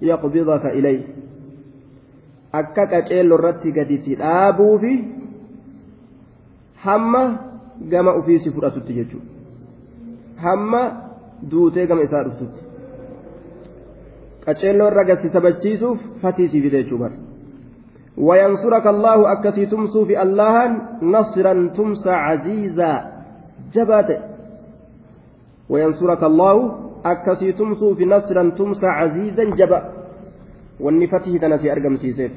يقبضك 0.02 0.66
إليه. 0.66 1.16
akka 2.52 2.86
qaceello 2.86 3.36
irratti 3.38 3.72
gadi 3.72 3.98
si 4.04 4.16
dhaabuufi 4.16 4.92
hamma 6.84 7.22
gama 7.92 8.12
ofiisi 8.20 8.50
fudhatutti 8.50 8.98
jechuudha 8.98 9.26
hamma 10.46 10.82
duutee 11.50 11.86
gama 11.86 12.02
isaa 12.08 12.24
dhuftutti 12.24 12.60
qaceelloo 14.46 14.90
irra 14.92 15.04
gasti 15.04 15.32
sabachiisuuf 15.36 15.98
fatiisii 16.22 16.62
fide 16.66 16.82
jechuudha 16.82 17.10
وينصرك 18.16 18.86
الله 18.86 19.32
أكسي 19.32 19.66
تمسو 19.66 20.04
في 20.04 20.22
الله 20.22 20.56
نصرا 21.02 21.54
تمسى 21.76 22.10
عزيزا 22.10 22.92
جبات 23.74 24.10
وينصرك 25.68 26.22
الله 26.24 26.56
أكسي 27.04 27.52
تمسو 27.52 27.94
في 27.94 28.04
نصرا 28.04 28.50
تمسى 28.58 28.86
عزيزا 28.86 29.44
جبا 29.44 29.80
والنفته 30.80 31.38
تنسي 31.42 31.72
أرقم 31.72 31.96
سيسيف 31.96 32.32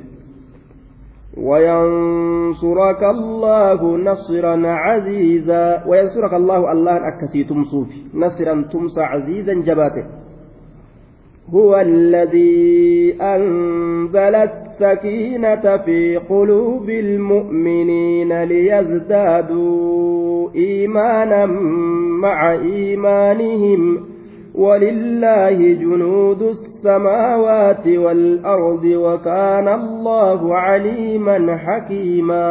وينصرك 1.38 3.04
الله 3.04 3.98
نصرا 3.98 4.68
عزيزا 4.68 5.84
وينصرك 5.88 6.34
الله 6.34 6.72
الله 6.72 7.08
أكسي 7.08 7.44
تمسو 7.44 7.86
نصرا 8.14 8.66
تمسى 8.72 9.02
عزيزا 9.02 9.54
جباته. 9.54 10.06
هو 11.54 11.80
الذي 11.80 13.16
أنزل 13.22 14.36
السكينة 14.36 15.78
في 15.78 16.18
قلوب 16.18 16.90
المؤمنين 16.90 18.44
ليزدادوا 18.44 20.00
إيمانا 20.56 21.46
مع 22.22 22.52
إيمانهم. 22.52 24.06
ولله 24.60 25.58
جنود 25.84 26.42
السماوات 26.42 27.86
والأرض 27.88 28.86
وكان 29.06 29.68
الله 29.68 30.42
عليما 30.56 31.38
حكيما. 31.66 32.48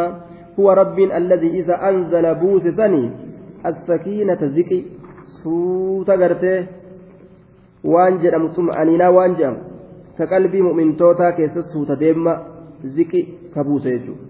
هو 0.58 0.66
رب 0.72 0.98
الذي 0.98 1.50
إذا 1.60 1.76
أنزل 1.88 2.34
بوسسني 2.34 3.04
السكينة 3.66 4.40
ذكي. 4.56 4.80
سوت 5.44 6.10
waan 7.84 8.18
jedhamu 8.18 8.48
ka 10.18 10.26
qalbii 10.26 10.62
mu'mintootaa 10.66 11.32
keessa 11.32 11.62
suuta 11.62 11.94
deemma 11.94 12.32
ziqi 12.94 13.20
ka 13.54 13.64
buuse 13.64 13.90
jechuudha. 13.90 14.26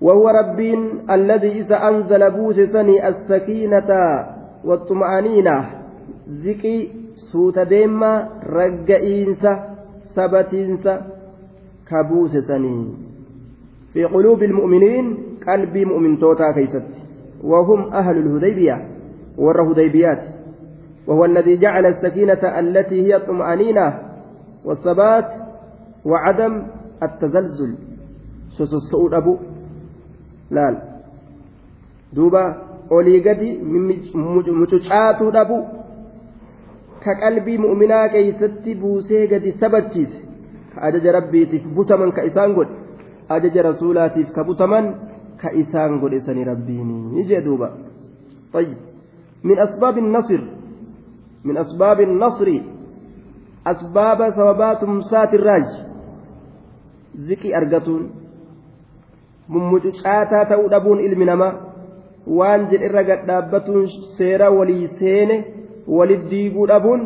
وهو 0.00 0.28
ربين 0.28 1.10
الذي 1.10 1.50
إذا 1.60 1.88
أنزل 1.88 2.30
بوس 2.30 2.58
سني 2.70 3.08
السكينة 3.08 3.90
والطمأنينة. 4.64 5.77
ذكي 6.30 6.90
سوت 7.32 7.58
ديما 7.58 8.28
رجئينسا 8.46 9.76
سبتينسا 10.14 11.06
كبوس 11.88 12.30
سني 12.30 12.88
في 13.92 14.04
قلوب 14.04 14.42
المؤمنين 14.42 15.16
قلب 15.46 15.76
مؤمن 15.76 16.18
توتا 16.18 16.52
كيست 16.52 16.82
وهم 17.44 17.92
أهل 17.92 18.16
الهديبية 18.18 18.88
ور 19.38 19.72
هديبيات 19.72 20.22
وهو 21.06 21.24
الذي 21.24 21.56
جعل 21.56 21.86
السكينة 21.86 22.58
التي 22.58 23.06
هي 23.06 23.16
الطمأنينة 23.16 23.98
والثبات 24.64 25.28
وعدم 26.04 26.62
التزلزل 27.02 27.74
سوسوء 28.50 29.16
أبو 29.16 29.36
لا 30.50 30.82
دوبا 32.12 32.68
olii 32.90 33.20
gadi 33.20 33.58
mucucaatu 34.54 35.30
dhabu. 35.30 35.66
Ka 37.04 37.14
qalbii 37.22 37.58
mu'minaa 37.64 38.08
keeysatti 38.14 38.74
buusee 38.74 39.26
gadi 39.32 39.52
sabachiise 39.60 40.18
ka 40.74 40.78
ajaja 40.88 41.12
rabbiitiif 41.18 41.64
butaman 41.76 42.12
ka 42.16 42.22
isaan 42.30 42.54
godhe 42.58 42.74
ajaja 43.36 43.62
rasuulaatiif 43.70 44.28
ka 44.36 44.44
butaman 44.44 44.86
ka 45.40 45.48
isaan 45.62 45.98
godhe 46.00 46.20
sani 46.26 46.44
rabbiini 46.44 47.24
jee 47.30 47.44
duuba 47.44 47.70
طيب 48.52 48.76
من 49.44 49.58
أسباب 49.58 49.98
النصر 49.98 50.40
من 51.44 51.56
أسباب 51.56 52.00
النصر 52.00 52.48
أسباب 53.66 54.30
سببات 54.30 54.84
مسات 54.84 55.34
الراج 55.34 55.68
ذكي 57.28 57.56
أرقتون 57.56 58.02
mummucucaataa 59.48 60.44
ta'uu 60.44 60.68
dhabuun 60.70 61.00
ilmi 61.00 61.24
namaa 61.24 61.52
waan 62.38 62.66
jedhe 62.70 62.84
irra 62.88 63.02
gadhaabbatuun 63.10 63.86
seera 64.16 64.50
walii 64.50 64.88
seene 64.98 65.36
walit 65.96 66.22
diiguu 66.30 66.66
dhabuun 66.70 67.02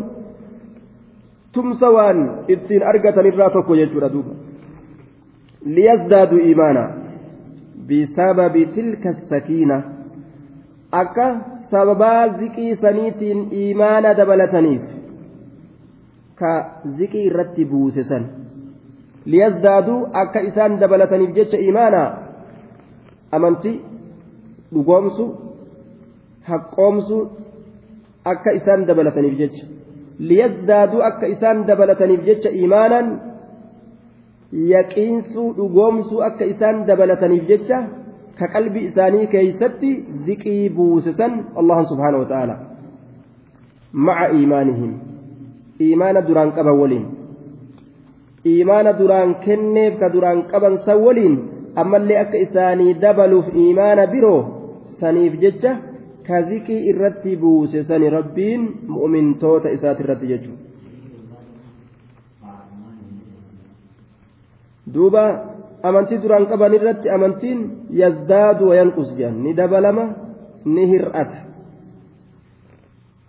tumsa 1.53 1.88
waan 1.97 2.21
ittiin 2.55 2.83
argatan 2.90 3.27
irraa 3.31 3.51
tokko 3.57 3.77
jechuudha 3.81 4.09
duuba 4.14 4.33
liyazdaaduu 5.77 6.40
iimaana 6.49 6.85
bisababi 7.88 8.62
tilka 8.77 9.11
sakiina 9.31 9.77
akka 11.03 11.27
sababaa 11.71 12.29
ziqii 12.38 12.73
saniitiin 12.85 13.40
iimaana 13.61 14.14
dabalataniif 14.21 14.83
ka 16.40 16.53
ziqii 16.99 17.25
irratti 17.31 17.64
buuse 17.75 18.05
san 18.11 18.25
liyazdaaduu 19.35 20.01
akka 20.23 20.40
isaan 20.51 20.81
dabalataniif 20.83 21.35
jecha 21.38 21.59
iimaana 21.66 22.03
amantii 23.38 23.77
dhugoomsu 24.75 25.25
haqqoomsu 26.51 27.18
akka 28.24 28.50
isaan 28.58 28.87
dabalataniif 28.88 29.37
jecha 29.42 29.64
liyazdaaduu 30.28 31.02
akka 31.11 31.26
isaan 31.35 31.66
dabalataniif 31.68 32.22
jecha 32.28 32.50
iimaanan 32.61 33.06
yaqiinsuu 34.72 35.48
dhugoomsuu 35.58 36.20
akka 36.28 36.44
isaan 36.54 36.87
dabalataniif 36.90 37.44
jecha 37.50 37.78
ka 38.38 38.46
qalbii 38.54 38.85
isaanii 38.90 39.26
keeysatti 39.35 39.90
ziqii 40.26 40.68
buusisan 40.76 41.32
allahan 41.61 41.87
subhaanahu 41.92 42.22
wa 42.24 42.28
ta'ala 42.32 42.54
maca 44.06 44.26
iimaanihim 44.38 44.92
iimaana 45.87 46.20
duraan 46.28 46.52
qaban 46.56 46.78
waliin 46.82 47.06
iimaana 48.52 48.92
duraan 49.00 49.35
kenneef 49.44 49.98
ka 50.00 50.12
duraan 50.14 50.42
qaban 50.52 50.78
san 50.87 50.98
waliin 51.06 51.35
ammallee 51.82 52.18
akka 52.24 52.38
isaanii 52.46 52.94
dabaluuf 53.04 53.46
iimaana 53.62 54.06
biroo 54.14 54.40
saniif 55.00 55.35
jecha 55.44 55.72
ka 56.26 56.42
ziqii 56.48 56.85
irratti 56.90 57.37
buuse 57.37 57.85
sani 57.88 58.11
rabbiin 58.16 58.62
mu'mintoota 58.96 59.68
isaati 59.76 60.02
irratti 60.04 60.26
jechuudha 60.32 60.62
duuba 64.94 65.24
amantii 65.82 66.22
duraan 66.22 66.46
qaban 66.50 66.72
irratti 66.78 67.11
amantiin 67.16 67.58
yazdaadu 68.00 68.68
wayanqus 68.70 69.11
jedhan 69.18 69.37
ni 69.44 69.52
dabalama 69.61 70.04
ni 70.64 70.85
hir'ata. 70.92 71.38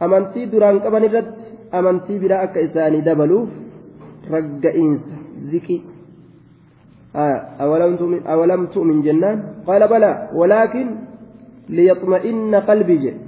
Amantii 0.06 0.52
duraan 0.52 0.78
qaban 0.84 1.04
irratti 1.10 1.44
amantii 1.72 2.20
biraa 2.24 2.42
akka 2.46 2.60
isaanii 2.68 3.06
dabaluuf 3.10 3.50
ragga'iinsa 4.34 5.16
ziqi. 5.52 5.78
Awalam 8.34 8.62
tu'min 8.74 9.00
jennaan? 9.06 9.38
Qaala 9.66 9.86
bala 9.94 10.12
walaakin 10.40 10.88
jedhe 13.04 13.20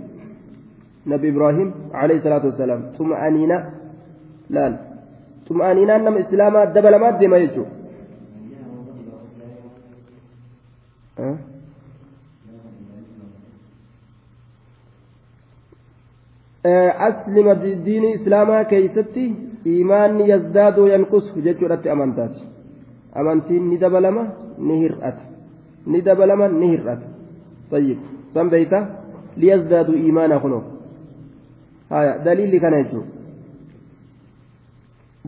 nabi 1.05 1.27
ibraahim 1.27 1.73
alayhi 1.93 2.21
salaatu 2.21 2.47
wasalaam 2.51 2.81
xuma'aniina 2.97 3.57
laal 4.49 4.75
xuma'aniinaan 5.47 6.03
nama 6.03 6.19
islaamaa 6.19 6.65
dabalamaat 6.75 7.19
deema 7.19 7.39
jechuudha 7.39 7.71
aslima 17.07 17.55
diinii 17.85 18.13
islaamaa 18.19 18.63
keeysatti 18.71 19.25
imaanni 19.79 20.29
yazdaaduu 20.33 20.87
yanqusu 20.87 21.41
jechuudhatti 21.47 21.89
amantaati 21.89 22.41
amantiin 23.19 23.69
ni 23.69 23.77
dabalama 23.83 24.23
ni 24.57 24.79
hir'ata 24.83 25.23
ni 25.85 26.01
dabalama 26.01 26.47
ni 26.47 26.69
hir'ata 26.75 27.15
طيب 27.71 27.97
san 28.35 28.49
beeyta 28.53 28.79
liyazdaaduu 29.41 29.97
imaana 30.11 30.39
kunoo 30.45 30.63
haya 31.93 32.13
daliilli 32.25 32.59
kana 32.63 32.83
jechuudha 32.83 33.11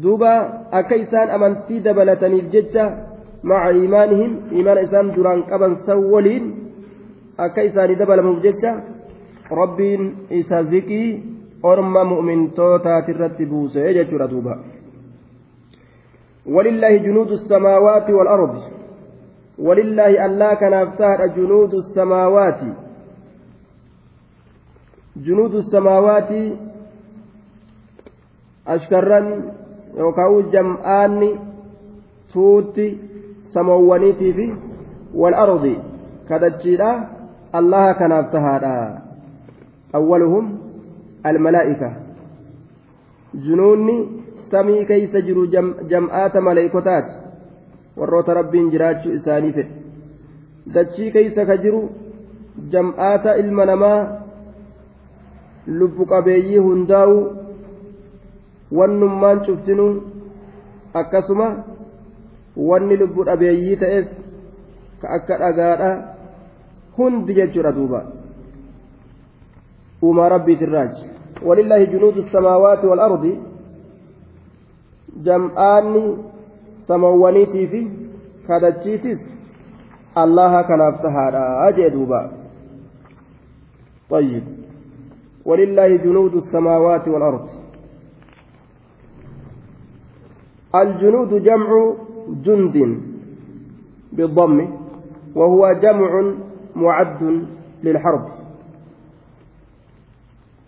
duuba 0.03 0.31
akka 0.79 0.95
isaan 1.03 1.29
amantii 1.37 1.79
dabalataniif 1.87 2.51
jecha 2.55 2.85
maca 3.51 3.73
iimaanihim 3.79 4.31
iimaana 4.55 4.85
isaan 4.87 5.13
duraan 5.15 5.43
qaban 5.51 5.75
san 5.85 6.03
waliin 6.13 6.45
akka 7.45 7.67
isaanii 7.69 7.99
dabalamuuf 8.01 8.39
jecha 8.47 8.71
rabbiin 9.61 10.03
isa 10.41 10.63
ziqii 10.71 11.09
orma 11.71 12.03
mu'mintootaati 12.13 13.15
irratti 13.15 13.45
buusee 13.53 13.93
jechuudha 13.99 14.33
duuba 14.33 14.55
ولله 16.55 16.97
جنود 16.97 17.31
السماوات 17.31 18.09
والأرض 18.09 18.55
ولله 19.59 20.25
ألا 20.25 20.53
كنافتار 20.53 21.19
جنود 21.37 21.73
السماوات 21.73 22.61
جنود 25.25 25.55
السماوات 25.55 26.31
أشكرا 28.67 29.19
يوكاو 29.97 30.41
جمعان 30.41 31.21
توتي 32.33 32.97
سموانيتي 33.53 34.33
في 34.33 34.53
والأرض 35.13 35.65
كدجيلا 36.29 36.91
الله 37.55 37.85
كنافتهادا 37.93 38.99
أولهم 39.95 40.45
الملائكة 41.25 41.91
جنوني 43.33 43.97
keeysa 44.51 45.21
jiru 45.21 45.47
jam'aata 45.91 46.41
maleeykotaati 46.41 47.11
warroota 47.97 48.33
rabbiin 48.33 48.69
jiraachuu 48.71 49.11
isaanii 49.11 49.51
fedhe 49.57 50.73
dachii 50.73 51.11
keeysa 51.11 51.45
ka 51.45 51.57
jiru 51.57 51.81
jam'aata 52.71 53.35
ilma 53.41 53.65
namaa 53.65 54.26
lubbu 55.66 56.06
qabeeyyii 56.06 56.58
hundaa'u 56.66 57.16
wannummaan 58.78 59.44
cuftinuu 59.46 59.92
akkasuma 61.00 61.46
wanni 62.56 62.96
lubbu 62.96 63.24
dhabeeyyii 63.24 63.76
ta'es 63.84 64.08
ka 65.02 65.08
akka 65.18 65.38
dhagaadha 65.44 65.90
hundi 66.96 67.34
jechuudha 67.34 67.72
duuba 67.78 68.02
uumaa 70.02 70.28
rabbiitirraaji 70.34 71.06
walillaahi 71.46 71.86
junuudu 71.94 72.28
samaawaati 72.32 72.86
wal 72.86 73.00
ardi 73.08 73.32
jam'aanni 75.28 76.04
samawwaniitii 76.86 77.66
fi 77.72 77.80
kadachiitis 78.46 79.26
allaha 80.14 80.64
kanaaf 80.70 81.02
tahaadha 81.02 81.72
jee 81.72 81.90
duuba 81.90 82.22
طيب 84.12 84.55
ولله 85.47 85.89
جنود 86.05 86.33
السماوات 86.35 87.07
والأرض. 87.07 87.45
الجنود 90.75 91.31
جمع 91.43 91.69
جند 92.45 92.77
بالضم 94.11 94.57
وهو 95.35 95.73
جمع 95.83 96.11
معد 96.75 97.21
للحرب. 97.83 98.25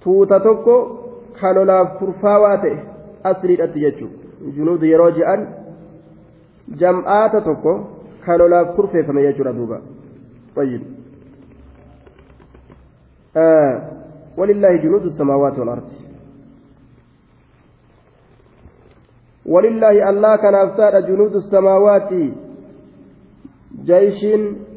توتتك 0.01 0.67
كالولا 1.41 1.79
فرفاوات 1.99 2.63
أسري 3.25 3.55
jam'aata 6.77 7.41
tokko 7.41 7.71
ka 8.25 8.37
lolaaf 8.37 8.75
kurfeeffame 8.75 9.23
jechuudha 9.23 9.53
duuba 9.53 9.81
طيب. 10.55 10.81
آه. 13.37 13.98
ولله 14.39 14.75
جنود 14.83 15.03
السماوات 15.11 15.59
والأرض 15.59 15.89
ولله 19.45 20.09
الله 20.09 20.35
كان 20.35 20.55
أفتاد 20.55 20.93
جنود 21.09 21.35
السماوات 21.35 22.11
جيش 23.89 24.19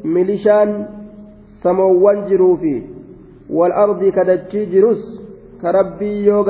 ميليشان 0.04 0.70
سموان 1.62 2.18
جروفي 2.28 2.76
والأرض 3.50 4.00
كدتشي 4.16 4.60
جروس 4.72 5.02
كربي 5.62 6.12
يو 6.26 6.44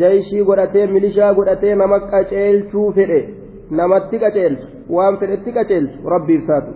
jayishii 0.00 0.44
godhatee 0.48 0.86
milishaa 0.86 1.34
godhatee 1.34 1.74
nama 1.80 1.98
qaceelchuu 2.12 2.88
fedhe 2.96 3.20
namatti 3.78 4.18
qaceelchu 4.24 4.66
waan 4.96 5.18
fedhetti 5.20 5.54
qaceelchu 5.58 6.10
rabbiif 6.14 6.42
taatu 6.50 6.72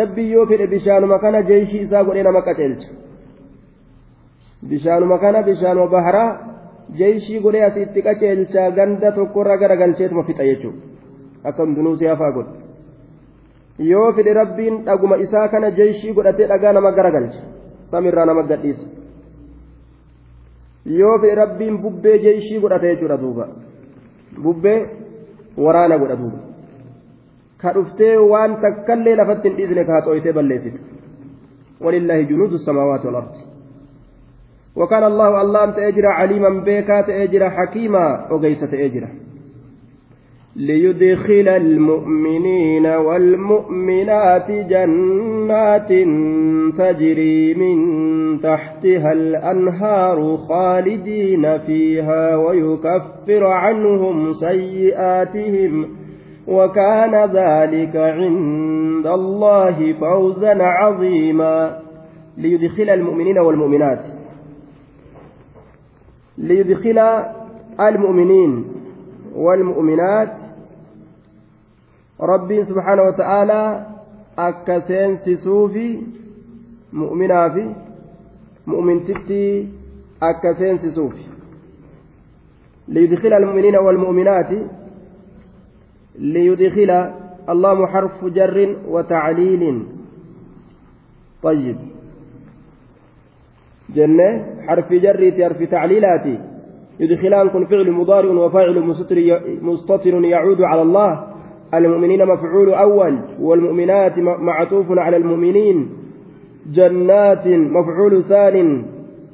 rabbii 0.00 0.30
yoo 0.32 0.46
fedhe 0.52 0.66
bishaanuma 0.72 1.18
kana 1.24 1.42
jayishii 1.50 1.82
isaa 1.86 2.04
godhee 2.08 2.22
nama 2.28 2.42
qaceelcha 2.48 2.88
bishaanuma 4.68 5.18
kana 5.18 5.42
bishaanuma 5.42 5.86
baharaa 5.96 6.30
jayishii 6.98 7.40
godhee 7.40 7.64
asitti 7.64 8.02
qaceelchaa 8.02 8.70
ganda 8.78 9.12
tokkorra 9.12 9.56
garagalcheetuma 9.62 10.24
fixa 10.28 10.44
jechuudha 10.44 11.48
akka 11.50 11.62
hundinuu 11.62 11.96
si 11.96 12.10
hafaa 12.12 12.32
godhe 12.36 12.52
yoo 13.90 14.12
fedhe 14.12 14.34
rabbiin 14.40 14.84
dhaguma 14.88 15.20
isaa 15.26 15.48
kana 15.48 15.70
jayishii 15.78 16.12
godhatee 16.18 16.50
dhagaa 16.52 16.72
nama 16.72 16.92
garagalcha 16.98 17.40
samirraa 17.90 18.26
nama 18.30 18.42
gadhiisa. 18.42 18.86
yoo 20.98 21.18
fedhe 21.18 21.34
rabbiin 21.42 21.82
bubbee 21.82 22.18
jeeshii 22.26 22.60
godhate 22.60 22.92
jechuudha 22.92 23.20
duuba 23.24 23.48
bubbee 24.44 24.78
waraana 25.64 25.98
godha 25.98 26.16
duuba 26.22 26.38
ka 27.62 27.74
dhuftee 27.76 28.14
waan 28.32 28.60
takkallee 28.64 29.16
lafatti 29.20 29.48
hin 29.48 29.56
dhiisne 29.58 29.84
ka 29.84 29.98
haxooytee 29.98 30.38
balleessitu 30.40 30.80
ولله 31.84 32.18
جنود 32.30 32.52
السماوات 32.52 33.06
والأرض 33.06 33.34
وكان 34.76 35.04
الله 35.04 35.42
الله 35.42 35.64
أنت 35.64 35.78
أجرى 35.78 36.06
عليما 36.06 36.48
بيكا 36.48 37.00
تأجرى 37.00 37.50
حكيما 37.50 38.26
وقيس 38.30 38.60
تأجرى 38.60 39.08
ليدخل 40.56 41.48
المؤمنين 41.48 42.86
والمؤمنات 42.86 44.50
جنات 44.50 45.88
تجري 46.78 47.54
من 47.54 47.76
تحتها 48.40 49.12
الأنهار 49.12 50.36
خالدين 50.36 51.58
فيها 51.58 52.36
ويكفر 52.36 53.44
عنهم 53.44 54.32
سيئاتهم 54.32 55.88
وكان 56.48 57.14
ذلك 57.14 57.96
عند 57.96 59.06
الله 59.06 59.92
فوزا 60.00 60.62
عظيما. 60.62 61.78
ليدخل 62.38 62.90
المؤمنين 62.90 63.38
والمؤمنات. 63.38 64.19
ليدخل 66.38 66.98
المؤمنين 67.80 68.64
والمؤمنات. 69.34 70.34
ربي 72.20 72.64
سبحانه 72.64 73.02
وتعالى 73.02 73.86
أكسين 74.38 75.16
سسوفي 75.16 76.02
مؤمنا 76.92 77.48
في 77.48 77.74
مؤمن 78.66 79.04
تتي 79.04 79.68
أكسين 80.22 80.78
سسوفي 80.78 81.24
ليدخل 82.88 83.32
المؤمنين 83.32 83.76
والمؤمنات 83.76 84.50
ليدخل 86.18 86.90
الله 87.48 87.86
حرف 87.86 88.24
جر 88.24 88.76
وتعليل. 88.88 89.86
طيب. 91.42 91.89
جنة 93.94 94.46
حرف 94.66 94.92
جر 94.92 95.32
حرف 95.42 95.62
تعليلاتي 95.62 96.38
يدخلان 97.00 97.48
كن 97.48 97.64
فعل 97.66 97.90
مضارع 97.90 98.30
وفاعل 98.30 98.80
مستتر 99.62 100.24
يعود 100.24 100.62
على 100.62 100.82
الله. 100.82 101.26
المؤمنين 101.74 102.26
مفعول 102.26 102.74
أول 102.74 103.18
والمؤمنات 103.40 104.18
معطوف 104.18 104.86
على 104.90 105.16
المؤمنين. 105.16 105.88
جنات 106.72 107.46
مفعول 107.46 108.24
ثان 108.24 108.84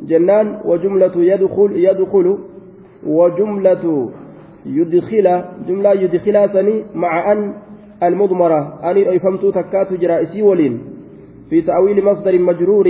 جنان 0.07 0.61
وجملة 0.65 1.13
يدخل 1.17 1.71
يدخل 1.77 2.39
وجملة 3.07 4.11
يدخل 4.67 5.43
جملة 5.69 5.93
يدخل 5.93 6.49
ثاني 6.53 6.85
مع 6.95 7.33
أن 7.33 7.53
المضمرة. 8.03 8.79
أن 8.85 9.19
فهمت 9.19 9.45
تكات 9.45 9.93
جرائسي 9.93 10.43
ولين. 10.43 10.79
في 11.51 11.63
تأويل 11.63 12.05
مصدر 12.05 12.39
مجرور 12.39 12.87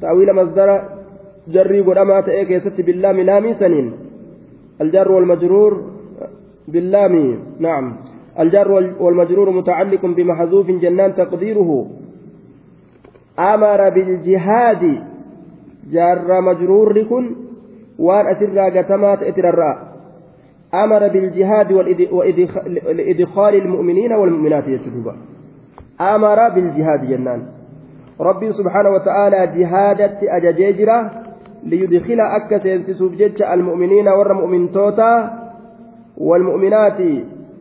تأويل 0.00 0.32
مصدر 0.32 0.82
جري 1.48 1.80
قدما 1.80 2.20
تأيك 2.20 2.50
يست 2.50 2.80
باللام 2.80 3.20
لامي 3.20 3.54
سنين. 3.54 3.92
الجر 4.80 5.12
والمجرور 5.12 5.72
باللام 6.68 7.38
نعم. 7.60 7.96
الجر 8.40 8.70
والمجرور 9.00 9.50
متعلق 9.50 10.06
بمحذوف 10.06 10.66
جنان 10.70 11.14
تقديره. 11.14 11.70
أمر 13.38 13.88
بالجهاد 13.88 14.82
جار 15.92 16.40
مجرور 16.40 17.02
كن 17.02 17.24
وان 17.98 18.26
أسر 18.26 18.58
قتمات 18.78 19.22
اترراء 19.22 19.76
أمر 20.74 21.08
بالجهاد 21.08 21.72
والإدخال 21.72 23.54
المؤمنين 23.54 24.12
والمؤمنات 24.12 24.68
يجدوبا 24.68 25.16
أمر 26.00 26.48
بالجهاد 26.48 27.08
جنان. 27.08 27.57
ربي 28.20 28.52
سبحانه 28.52 28.90
وتعالى 28.90 29.46
جهادت 29.56 30.18
أججيجرة 30.22 31.10
ليدخل 31.64 32.20
سينسسوف 32.62 33.12
جج 33.12 33.42
المؤمنين 33.42 34.08
ور 34.08 34.32
مؤمنتوتا 34.32 35.30
والمؤمنات 36.16 37.00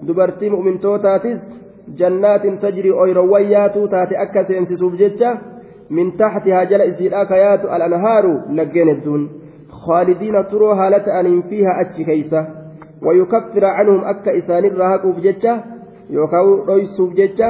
دبرتي 0.02 0.50
مؤمنتوتاتس 0.50 1.41
جنات 1.88 2.48
تجري 2.62 2.91
أيرويات 2.91 3.78
تاتي 3.78 4.43
سينسسوف 4.48 4.93
جج 4.93 5.24
من 5.89 6.17
تحتها 6.17 6.63
جل 6.63 6.82
إسيراك 6.82 7.32
يات 7.32 7.65
الأنهار 7.65 8.26
لقين 8.50 8.89
الدون. 8.89 9.30
خالدين 9.70 10.48
ترو 10.48 10.72
هالة 10.72 11.20
أن 11.20 11.41
فيها 11.41 11.82
أتش 11.82 12.06
كيسة. 12.06 12.48
ويكفر 13.02 13.65
عنهم 13.65 14.04
أكا 14.04 14.38
إسان 14.38 14.65
الرهاقوف 14.65 15.20
جج 15.20 15.46
يوكاو 16.10 16.63
رويسوف 16.63 17.13
جج 17.13 17.41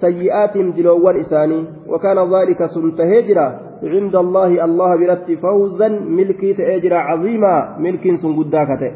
سيئاتهم 0.00 0.70
دلوان 0.70 1.20
إساني. 1.20 1.60
وكان 1.88 2.18
ذلك 2.34 2.60
سنتهجرا 2.74 3.46
عند 3.82 4.16
الله 4.16 4.64
الله 4.64 4.96
برت 4.96 5.28
فوزا 5.42 5.88
ملكي 5.88 6.54
تأجر 6.54 6.94
عظيما 6.94 7.76
ملك 7.78 8.04
سنقداكته 8.22 8.92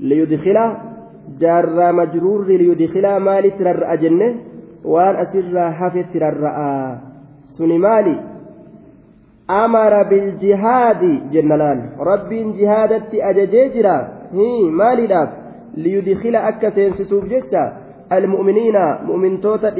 ليدخل 0.00 0.58
جار 1.40 1.92
مجرور 1.92 2.46
ليدخل 2.46 3.16
مال 3.16 3.44
ترى 3.58 3.84
أجنة 3.94 4.28
وان 4.84 5.14
أسر 5.16 5.56
حفظ 5.78 6.04
ترى 6.14 6.98
سني 7.58 7.78
مالي. 7.78 8.16
أمر 9.50 10.02
بالجهاد 10.02 11.02
جنلان. 11.32 11.78
رب 11.98 12.30
جهادت 12.58 13.14
أججيجرا 13.14 13.96
هي 14.32 14.70
مالي 14.70 15.28
ليدخل 15.76 16.36
أكا 16.36 16.70
سينسسوف 16.70 17.24
جتا. 17.24 17.64
المؤمنين 18.12 18.76
مؤمن 19.06 19.40
توتا 19.40 19.70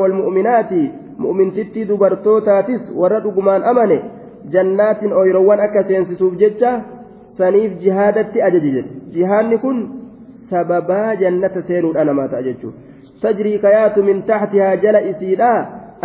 walmu'minaati 0.00 0.90
mu'mintitti 1.18 1.88
dubartootaatis 1.88 2.82
warra 3.00 3.20
dhugumaan 3.24 3.64
amane 3.64 3.98
jannaatin 4.54 5.12
ooyirowwan 5.12 5.60
akka 5.66 5.84
seensisuuf 5.90 6.34
jecha 6.42 6.72
saniif 7.38 7.78
jihaadatti 7.84 8.42
ajaji 8.48 8.72
jedhe 8.76 8.90
jihaadni 9.14 9.58
kun 9.64 9.78
sababaa 10.50 11.16
jannata 11.22 11.62
seenuudha 11.68 12.04
namaa 12.10 12.28
ta'a 12.32 12.42
jechuudha 12.48 12.78
tajrii 13.22 13.58
kayaatu 13.64 14.04
min 14.08 14.22
taxtihaa 14.30 14.76
jala 14.84 15.00
isiidha 15.12 15.52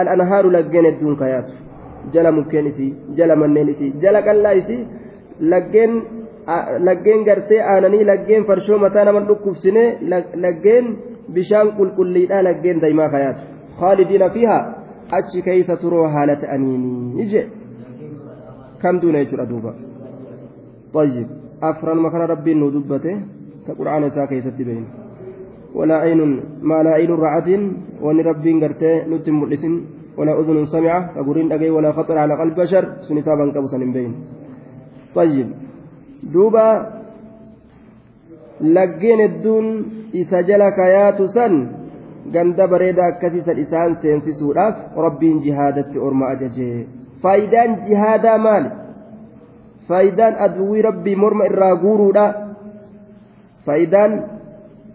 al'anhaaru 0.04 0.54
laggeen 0.58 0.90
hedduun 0.90 1.20
kayaatu 1.24 1.54
jala 2.14 2.32
mukkeen 2.38 2.72
isii 2.72 2.94
jala 3.20 3.36
manneen 3.44 3.70
isii 3.76 3.92
jala 4.06 4.22
qallaa 4.28 4.56
isii 4.62 4.82
laggeen 5.54 6.02
laggeen 6.89 7.25
gartee 7.29 7.61
aananii 7.73 8.05
laggeen 8.13 8.47
farshoo 8.51 8.79
mataa 8.85 9.05
nama 9.05 9.25
dhukkubsine 9.31 9.85
laggeen 10.45 10.87
bishaan 11.39 11.75
qulqulliidhaa 11.79 12.43
laggeen 12.49 12.83
daa'imaa 12.85 13.09
kayaatu 13.15 13.43
khaalidiina 13.81 14.31
fiihaa 14.37 14.63
achi 15.19 15.43
keeysa 15.49 15.81
turoo 15.83 16.07
haala 16.15 16.41
ta'aniini 16.45 17.27
je 17.35 17.43
kam 18.85 19.03
duuna 19.03 19.25
jechuudha 19.25 19.51
duuba 19.53 19.73
طيب 20.97 21.29
أفرن 21.63 21.99
مكان 22.05 22.23
ربي 22.33 22.53
ندبته 22.55 23.15
كقرآن 23.67 24.03
ساكي 24.17 24.41
ستبين 24.41 24.85
ولا 25.75 25.97
عين 26.05 26.21
ما 26.63 26.79
لا 26.83 26.93
عين 26.99 27.11
رعد 27.11 27.49
وان 28.05 28.19
ربي 28.31 28.53
قرته 28.63 28.93
نتم 29.11 29.35
مؤلسن 29.41 29.75
ولا 30.19 30.33
أذن 30.41 30.67
سمعة 30.75 31.01
كقرين 31.15 31.53
أجي 31.53 31.71
ولا 31.77 31.93
خطر 31.93 32.17
على 32.19 32.35
قلب 32.41 32.55
بشر 32.61 32.85
سنسابا 33.09 33.45
كبسا 33.55 33.79
بين 33.97 34.13
طيب 35.15 35.49
duuba 36.34 36.68
laggeen 38.62 39.20
hedduun 39.26 39.68
isa 40.14 40.42
jala 40.44 40.72
kayaatu 40.72 41.28
san 41.34 41.54
ganda 42.34 42.68
bareeda 42.68 43.06
akkasiisan 43.12 43.62
isaan 43.66 43.98
seensisuudhaaf 44.02 44.98
rabbiin 45.06 45.42
jihaadatti 45.46 45.98
orma 46.00 46.34
ajajee 46.38 47.02
faayidaan 47.22 47.86
jihaadaa 47.88 48.38
maali? 48.38 48.70
Faayidaan 49.88 50.36
aduwwii 50.46 50.82
rabbii 50.82 51.16
morma 51.16 51.46
irraa 51.46 51.76
guuruudha. 51.76 52.26
Faayidaan 53.66 54.14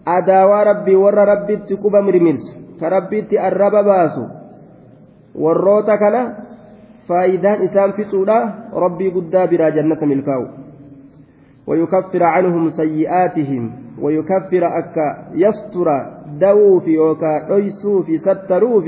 adaawaa 0.05 0.63
rabbii 0.63 0.95
warra 0.95 1.25
rabbiitti 1.25 1.77
quba 1.83 2.01
mirmirsu 2.01 2.51
ka 2.79 2.89
rabbiitti 2.89 3.39
arraba 3.39 3.83
baasu 3.83 4.23
warroota 5.43 5.97
kana 5.97 6.21
faayidaan 7.07 7.63
isaan 7.67 7.93
fixuudha 7.93 8.37
rabbii 8.83 9.11
guddaa 9.11 9.47
biraa 9.47 9.71
jannata 9.71 10.05
milkaa'u. 10.05 10.45
ويكفر 11.67 12.23
عنهم 12.23 12.69
سيئاتهم 12.69 13.71
ويكفر 14.01 14.63
أكا 14.79 15.07
يستر 15.33 15.87
دوف 16.39 16.87
يوكا 16.87 17.55
أيسوف 17.55 18.07
ستروف 18.25 18.85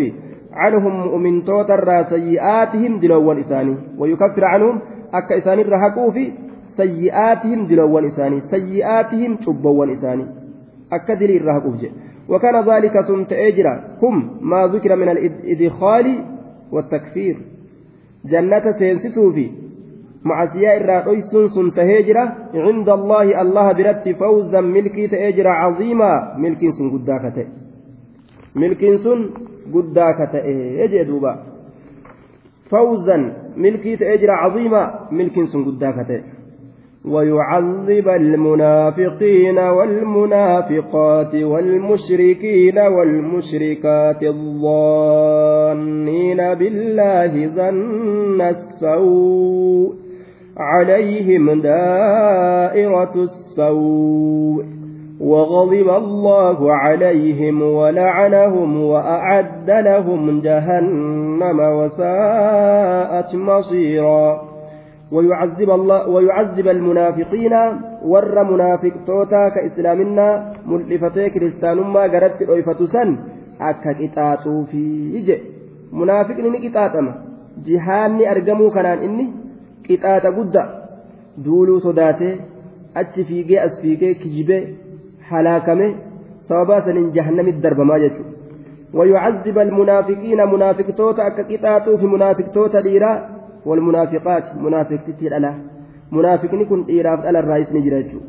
عنهم 0.54 0.94
مؤمن 1.08 1.44
توتر 1.44 2.04
سيئاتهم 2.04 3.00
دلوان 3.00 3.38
إساني. 3.40 3.76
ويكفر 3.98 4.46
عنهم 4.46 4.82
أكا 5.14 5.38
إساني 5.38 5.62
رهقوف 5.62 6.16
سيئاتهم 6.78 7.68
دلوان 7.68 8.06
إساني 8.06 8.42
سيئاتهم 8.42 9.38
شبوان 9.42 9.90
إساني. 9.90 10.26
أكا 10.94 11.14
دليل 11.14 11.46
رهقوف 11.46 11.82
وكان 12.30 12.56
ذلك 12.70 12.94
سنت 13.08 13.34
أجرا. 13.34 13.74
هم 14.04 14.16
ما 14.42 14.68
ذكر 14.68 14.96
من 14.96 15.10
الإدخال 15.10 16.26
والتكفير. 16.72 17.38
جنة 18.26 18.72
سينسسوفي 18.80 19.69
معسيا 20.26 20.78
إرى 20.78 20.98
أيسن 21.12 21.48
سن 21.48 21.68
تهجرة 21.74 22.36
عند 22.54 22.90
الله 22.90 23.42
الله 23.42 23.72
برت 23.72 24.10
فوزا. 24.10 24.62
ملكي 24.62 25.08
تهجرة 25.08 25.50
عظيما 25.50 26.36
ملك 26.38 26.60
سن 26.78 26.90
قداكته 26.94 27.48
ملك 28.56 28.96
سن 29.04 29.30
قداكته 29.74 30.46
يجي 30.82 31.04
دوبا. 31.04 31.34
فوزا. 32.72 33.18
ملكي 33.58 33.96
تهجرة 33.96 34.34
عظيما 34.34 35.00
ملك 35.12 35.44
سن 35.52 35.66
قداكته 35.66 36.22
ويعذب 37.06 38.08
المنافقين 38.10 39.58
والمنافقات 39.58 41.36
والمشركين 41.36 42.80
والمشركات 42.80 44.24
الظانين 44.24 45.74
بالله 46.54 47.48
ظن 47.48 48.42
السوء. 48.42 50.09
عليهم 50.60 51.62
دائرة 51.62 53.16
السوء 53.16 54.66
وغضب 55.20 55.90
الله 55.90 56.74
عليهم 56.74 57.62
ولعنهم 57.62 58.84
وأعد 58.84 59.70
لهم 59.70 60.42
جهنم 60.42 61.60
وساءت 61.60 63.36
مصيرا. 63.36 64.50
ويعذب 65.12 65.70
الله 65.70 66.10
ويعذب 66.10 66.68
المنافقين 66.68 67.54
ور 68.06 68.44
منافق 68.44 68.94
توتا 69.08 69.50
كإسلامنا 69.50 70.54
ملفتي 70.66 71.30
كريستانما 71.30 72.06
غرت 72.06 72.42
الأيفتسن 72.42 73.18
أكا 73.62 73.92
كتاتو 74.00 74.64
في 74.64 74.82
يجي 75.16 75.38
منافق 75.92 76.38
ني 76.40 76.60
كتاتما. 76.70 77.14
جهاني 77.66 78.32
أرجمو 78.32 78.70
كنان 78.70 78.98
إني 78.98 79.26
qixaaxa 79.89 80.37
guddaa 80.39 80.69
duuluu 81.45 81.81
sodaatee 81.87 82.35
achi 83.03 83.27
fiigee 83.31 83.61
as 83.67 83.81
fiigee 83.83 84.15
kijibee 84.23 84.63
halaakame 85.33 85.91
sababaa 86.49 86.85
saniin 86.87 87.13
jahannamitti 87.19 87.67
darbamaa 87.67 88.01
jechuudha 88.05 88.35
ويعذب 88.95 89.59
المنافقين 89.59 90.41
منافقتوتا 90.55 91.27
أكقطاطو 91.27 91.97
في 91.97 92.07
منافقتوتا 92.07 92.81
ديرا 92.81 93.13
والمنافقات 93.67 94.45
منافق 94.57 95.01
تتير 95.07 95.33
منافقني 96.13 96.65
كن 96.65 96.85
ديرا 96.85 97.11
على 97.11 97.39
الرئيس 97.39 97.73
نجرجو 97.73 98.21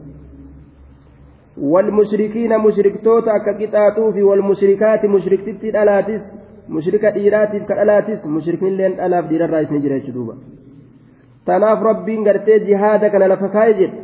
والمشركين 1.58 2.58
مشركتوتا 2.58 3.32
أكقطاطو 3.36 4.12
في 4.12 4.22
والمشركات 4.24 5.06
مشرك 5.06 5.42
تتير 5.48 5.84
ألاتس 5.84 6.24
مشركة 6.70 7.10
ديراتي 7.10 7.60
كالألاتس 7.60 8.26
مشركين 8.26 8.74
لين 8.78 8.94
ألاف 9.06 9.26
ديرا 9.30 9.46
الرئيس 9.46 9.72
نجرجو 9.72 10.12
دوبا 10.14 10.36
gartee 12.25 12.61
jihaada 12.67 13.11
kana 13.11 13.29
lafa 13.29 13.49
kaa'e 13.49 13.75
jedhe. 13.75 13.99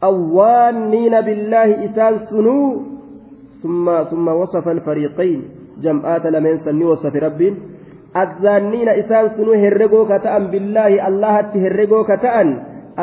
Awwaanniina 0.00 1.22
billaahi 1.22 1.84
isaan 1.88 2.26
sunuu 2.28 2.98
ثم 3.62 4.04
ثم 4.10 4.28
وصف 4.28 4.68
الفريقين 4.68 5.42
جمعات 5.82 6.26
لمن 6.26 6.56
سني 6.56 6.84
وصف 6.84 7.14
ربين 7.16 7.54
الظانين 8.16 8.88
إسان 8.88 9.28
سنو 9.34 9.52
هرقو 9.52 10.06
كتأن 10.06 10.46
بالله 10.46 11.08
الله 11.08 11.34
هرقو 11.64 12.04
كتأن 12.04 12.48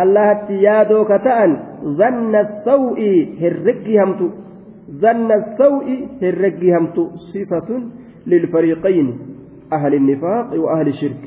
الله 0.01 0.51
يادو 0.51 1.05
كتأن 1.11 1.51
ظن 1.99 2.35
السوء 2.35 2.99
هرقي 3.41 3.93
همتو 3.99 4.27
ظن 5.03 5.29
السوء 5.31 5.87
هرقي 6.23 6.67
همتو 6.75 7.03
صفة 7.31 7.69
للفريقين 8.27 9.07
أهل 9.73 9.93
النفاق 9.93 10.47
وأهل 10.63 10.87
الشرك 10.87 11.23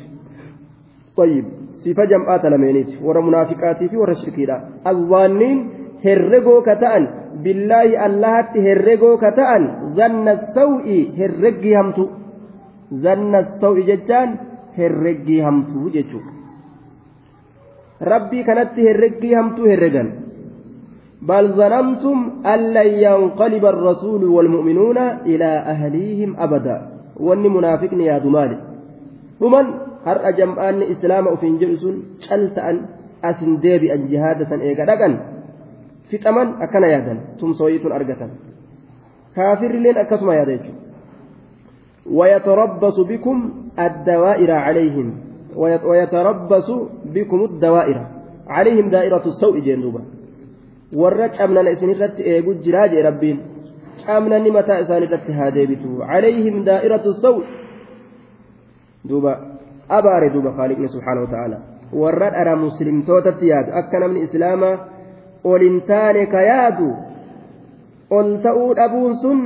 طيب 1.17 1.45
sifa 1.85 2.07
jam'aata 2.13 2.51
lameeniiti 2.51 2.99
warra 3.07 3.23
munaafiqaatii 3.29 3.89
fi 3.89 3.97
warra 4.03 4.15
shirkiidha 4.23 4.61
awwaanniin 4.93 5.59
herregoo 6.05 6.61
ka 6.69 6.77
ta'an 6.85 7.09
billaahi 7.43 7.97
allahatti 8.09 8.65
herregoo 8.69 9.17
ka 9.25 9.33
ta'an 9.41 9.69
zanna 9.99 10.37
saw'i 10.55 10.99
herreggii 11.19 11.75
hamtu 11.81 12.09
zanna 13.05 13.45
saw'i 13.61 13.87
jechaan 13.91 14.39
herreggii 14.79 15.41
hamtuu 15.49 15.91
jechuudha 15.97 16.33
rabbii 18.13 18.45
kanatti 18.49 18.89
herreggii 18.89 19.35
hamtuu 19.35 19.71
herregan 19.75 20.11
بل 21.23 21.53
ظننتم 21.53 22.31
أن 22.47 22.61
لن 22.71 22.87
ينقلب 22.87 23.65
الرسول 23.65 24.25
والمؤمنون 24.25 24.99
إلى 25.27 25.45
أهليهم 25.45 26.37
أبدا 26.39 26.89
وأني 27.21 27.49
منافق 27.49 27.95
يا 27.95 28.19
دمالي 28.19 28.59
ثمن 29.41 29.88
har'a 30.07 30.33
jam'aanni 30.41 30.91
islaama 30.95 31.31
ofiin 31.37 31.59
jedhu 31.61 31.77
sun 31.85 31.97
cal 32.27 32.43
ta'an 32.57 32.77
asin 33.23 33.61
deebi'an 33.65 34.09
jihaada 34.11 34.45
san 34.51 34.61
eega 34.61 34.85
dhaqan 34.91 35.15
fixaman 36.11 36.49
akkana 36.65 36.89
yaadan 36.95 37.19
tumsooyitun 37.39 37.93
argatan 37.99 38.31
kaafirrileen 39.35 39.97
akkasuma 40.05 40.35
yaada 40.41 40.53
jechuudha 40.59 40.87
ويتربص 42.09 42.97
بكم 43.01 43.37
الدوائر 43.79 44.51
عليهم 44.51 45.07
ويتربص 45.91 46.69
بكم 47.05 47.41
الدوائر 47.45 48.07
عليهم 48.49 48.87
دائرة 48.89 49.25
السوء 49.27 49.59
جندوبا 49.61 50.03
warra 50.93 51.29
camnana 51.29 51.71
isin 51.71 51.91
irratti 51.93 52.23
eegu 52.25 52.55
jiraa 52.65 52.89
jee 52.89 53.03
rabbiin 53.09 53.39
camnanni 54.01 54.51
mataa 54.51 54.79
isaan 54.85 55.03
irratti 55.07 55.33
haa 55.39 55.51
deebitu 55.57 55.89
calayhim 56.11 56.65
daa'iratu 56.69 57.13
saw 57.23 57.37
duuba 59.09 59.33
abaare 59.89 60.31
duuba 60.31 60.53
faaliqni 60.53 60.89
subhaanahu 60.89 61.27
wa 61.27 61.33
ta'ala 61.35 61.59
warra 61.93 62.31
dhara 62.31 62.57
muslimtootatti 62.57 63.49
yaadu 63.49 63.77
akka 63.83 64.01
namni 64.01 64.25
islaamaa 64.29 64.75
ol 65.45 65.61
hin 65.69 65.81
taane 65.93 66.27
ka 66.27 66.43
yaadu 66.43 66.91
ol 68.11 68.35
ta'uu 68.43 68.75
dhabuun 68.81 69.15
sun 69.23 69.41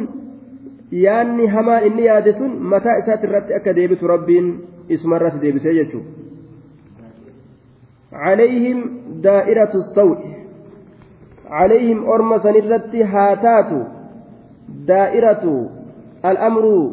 yaanni 1.04 1.46
hamaan 1.46 1.86
inni 1.90 2.08
yaade 2.10 2.32
sun 2.40 2.58
mataa 2.74 2.98
isaati 3.04 3.26
irratti 3.30 3.54
akka 3.60 3.76
deebitu 3.78 4.12
rabbiin 4.14 4.50
isuma 4.88 5.16
irratti 5.16 5.42
deebisee 5.46 5.78
jechuudha. 5.78 6.22
عليهم 8.12 8.78
دائرة 9.22 9.72
السوء 9.74 10.18
عليهم 11.50 12.04
أرمى 12.04 12.38
سنرتي 12.38 13.04
هاتات 13.04 13.86
دائرة 14.68 15.70
الأمر 16.24 16.92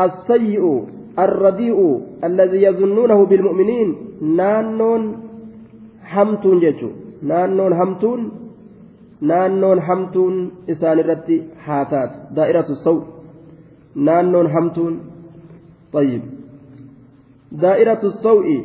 السيء 0.00 0.84
الرديء 1.19 1.77
الذي 2.23 2.59
يظنونه 2.63 3.19
بالمؤمنين 3.25 3.89
نانون 4.21 5.03
حمتون 6.03 6.59
ججو 6.59 6.89
نانون 7.29 7.71
حمتون 7.79 8.21
naannoon 9.21 9.79
hamtuun 9.87 10.35
isaan 10.67 10.99
irratti 11.01 11.35
haa 11.65 11.85
taatu 11.91 12.17
daa'iratu 12.35 12.75
saw 12.85 12.97
naannoon 14.07 14.47
hamtuun 14.55 14.95
طيب 15.95 16.23
daa'iratu 17.61 18.11
saw'i 18.25 18.57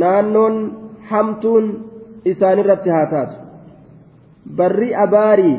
naannoon 0.00 0.56
hamtuun 1.10 1.64
isaan 2.32 2.58
irratti 2.58 2.90
haa 2.96 3.06
taatu 3.14 3.34
barri 4.56 4.90
abaarii 5.06 5.56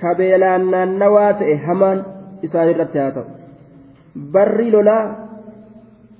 kabeelaan 0.00 0.70
naannawaa 0.70 1.32
ta'e 1.40 1.56
hamaan 1.66 2.04
isaan 2.48 2.70
irratti 2.74 2.98
haa 2.98 3.16
ta'u 3.16 3.26
barri 4.15 4.71
lolaa 4.71 5.03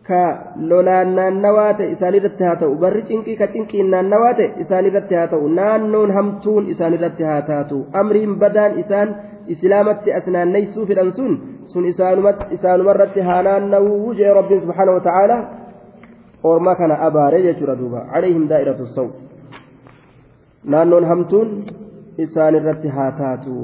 ka 0.07 0.21
lolaan 0.69 1.15
naannawaa 1.15 1.73
ta'e 1.79 1.91
isaanirratti 1.95 2.43
haa 2.43 2.55
ta'u 2.61 2.75
barri 2.83 3.03
cinqii 3.09 3.37
ka 3.41 3.47
cinqiin 3.53 3.91
naannawaa 3.93 4.33
ta'e 4.39 4.49
isaanirratti 4.63 5.15
haa 5.19 5.27
ta'u 5.33 5.49
naannoon 5.59 6.13
hamtuun 6.17 6.69
isaanirratti 6.73 7.23
haa 7.29 7.41
taatu 7.49 7.85
amriin 8.01 8.35
badaan 8.43 8.79
isaan 8.83 9.15
islaamatti 9.55 10.13
as 10.19 10.27
naanneysuu 10.35 10.85
fedhan 10.91 11.11
sun 11.17 11.33
sun 11.73 11.85
isaanumarratti 11.91 13.27
haa 13.29 13.41
naannawuu 13.49 14.13
jee 14.19 14.33
rabbiin 14.39 14.61
subhaanahu 14.65 14.99
wata'aalaa 14.99 15.41
orma 16.51 16.75
kana 16.75 17.01
abaare 17.07 17.43
jechuudha 17.47 17.79
duuba 17.81 18.05
calayhim 18.13 18.47
daa'iratu 18.53 18.87
saw 18.95 19.09
naannoon 20.75 21.09
hamtuun 21.11 21.49
isaanirratti 22.27 22.95
haa 22.97 23.11
taatu 23.19 23.57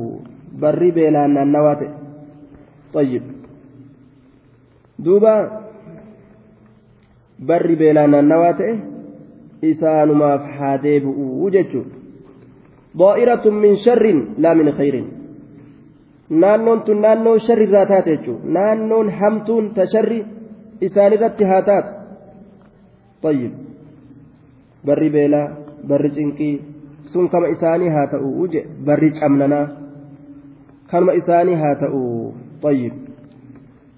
barri 0.66 0.92
beelaan 1.00 1.34
naannawaa 1.40 1.78
ta'e 1.82 1.96
طيب 2.94 3.24
دوبا 4.99 5.35
barri 7.49 7.77
beelaa 7.77 8.07
naannawaa 8.07 8.53
ta'e 8.59 8.75
isaanumaaf 9.71 10.45
haa 10.59 10.77
deebi'uu 10.83 11.49
jechuudha 11.55 11.97
daa'iratun 13.01 13.57
min 13.65 13.75
sharrin 13.85 14.21
laa 14.45 14.55
min 14.61 14.71
khayrin 14.79 15.09
naannoon 16.45 16.85
tun 16.87 17.03
naannoo 17.05 17.35
sharrirraa 17.47 17.87
taate 17.93 18.15
jechuudha 18.17 18.55
naannoon 18.59 19.11
hamtuun 19.21 19.75
ta 19.79 19.89
sharri 19.95 20.21
isaanirratti 20.89 21.51
haa 21.53 21.63
taatu 21.71 21.93
طيب 23.23 23.53
barri 24.87 25.09
beelaa 25.15 25.49
barri 25.89 26.11
cinqii 26.17 26.55
sun 27.13 27.29
kama 27.33 27.53
isaanii 27.55 27.95
haa 27.97 28.07
ta'u 28.15 28.49
barri 28.87 29.11
camnanaa 29.21 29.67
kanuma 30.91 31.19
isaanii 31.23 31.61
haa 31.63 31.75
ta'u 31.83 32.03
طيب 32.63 33.06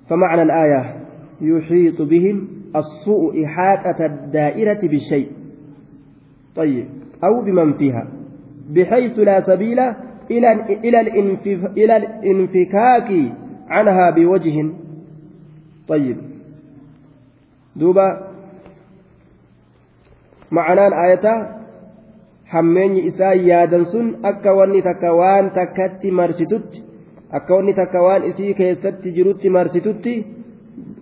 فمعنى 0.10 0.41
الآية 0.41 0.95
يحيط 1.41 2.01
بهم 2.01 2.47
السوء 2.76 3.45
إحاطة 3.45 4.05
الدائرة 4.05 4.80
بالشيء. 4.88 5.32
طيب. 6.55 6.86
أو 7.24 7.41
بمن 7.41 7.74
فيها. 7.74 8.07
بحيث 8.70 9.20
لا 9.20 9.41
سبيل 9.41 9.80
إلى 10.32 10.51
إلى 11.78 11.97
الانفكاك 11.97 13.12
عنها 13.70 14.10
بوجه. 14.10 14.70
طيب. 15.88 16.18
دوبا. 17.76 18.30
معنaan 20.51 20.93
آية. 20.93 21.60
hammeenyi 22.49 23.05
isaa 23.10 23.34
yaadan 23.34 23.86
sun 23.86 24.07
akka 24.30 24.53
wanni 24.60 24.82
takka 24.82 25.14
waan 25.14 25.51
takkatti 25.57 26.12
akka 27.38 27.55
wanni 27.55 27.73
takka 27.73 28.01
waan 28.01 28.23
isii 28.32 28.53
keessatti 28.59 29.13
jirutti 29.17 29.49
marsitutti 29.49 30.13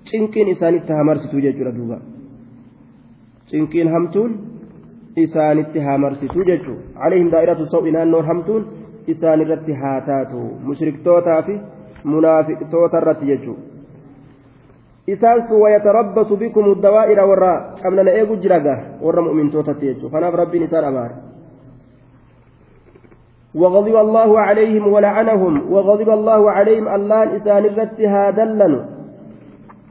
cinqiin 0.09 0.47
isaanitti 0.55 0.93
hamarsituu 0.99 1.41
jechuudha 1.45 1.75
duuba. 1.77 1.97
Cinqiin 3.49 3.91
hamtuun 3.93 4.31
isaanitti 5.15 5.79
hamarsituu 5.79 6.43
jechuudha. 6.49 6.83
Alayhim 7.05 7.31
daa'iratu 7.31 7.65
saw'i 7.73 7.91
naannoon 7.91 8.25
hamtuun 8.25 8.67
isaanirratti 9.07 9.73
haa 9.81 10.01
taatu. 10.09 10.43
Mushriktootaa 10.67 11.41
fi 11.47 11.59
munaafiqtoota 12.03 12.97
irratti 13.01 13.25
jechuudha. 13.31 13.63
Isaan 15.07 15.47
sun 15.47 15.61
wayatarabbasu 15.61 16.37
bikum 16.37 16.81
dawaa'ira 16.81 17.27
warra 17.27 17.53
qabnana 17.81 18.11
eegu 18.19 18.35
jira 18.43 18.59
gaa 18.59 18.79
warra 19.01 19.21
mu'mintootatti 19.27 19.85
jechuudha. 19.85 20.13
Kanaaf 20.15 20.35
rabbiin 20.43 20.67
isaan 20.67 20.85
abaare 20.91 21.15
وغضب 23.55 23.95
الله 23.95 24.39
عليهم 24.39 24.87
ولعنهم 24.87 25.71
وغضب 25.73 26.09
الله 26.09 26.51
عليهم 26.51 26.87
الله 26.87 27.35
إسان 27.35 27.65
الرت 27.65 28.01
هادلن 28.01 28.85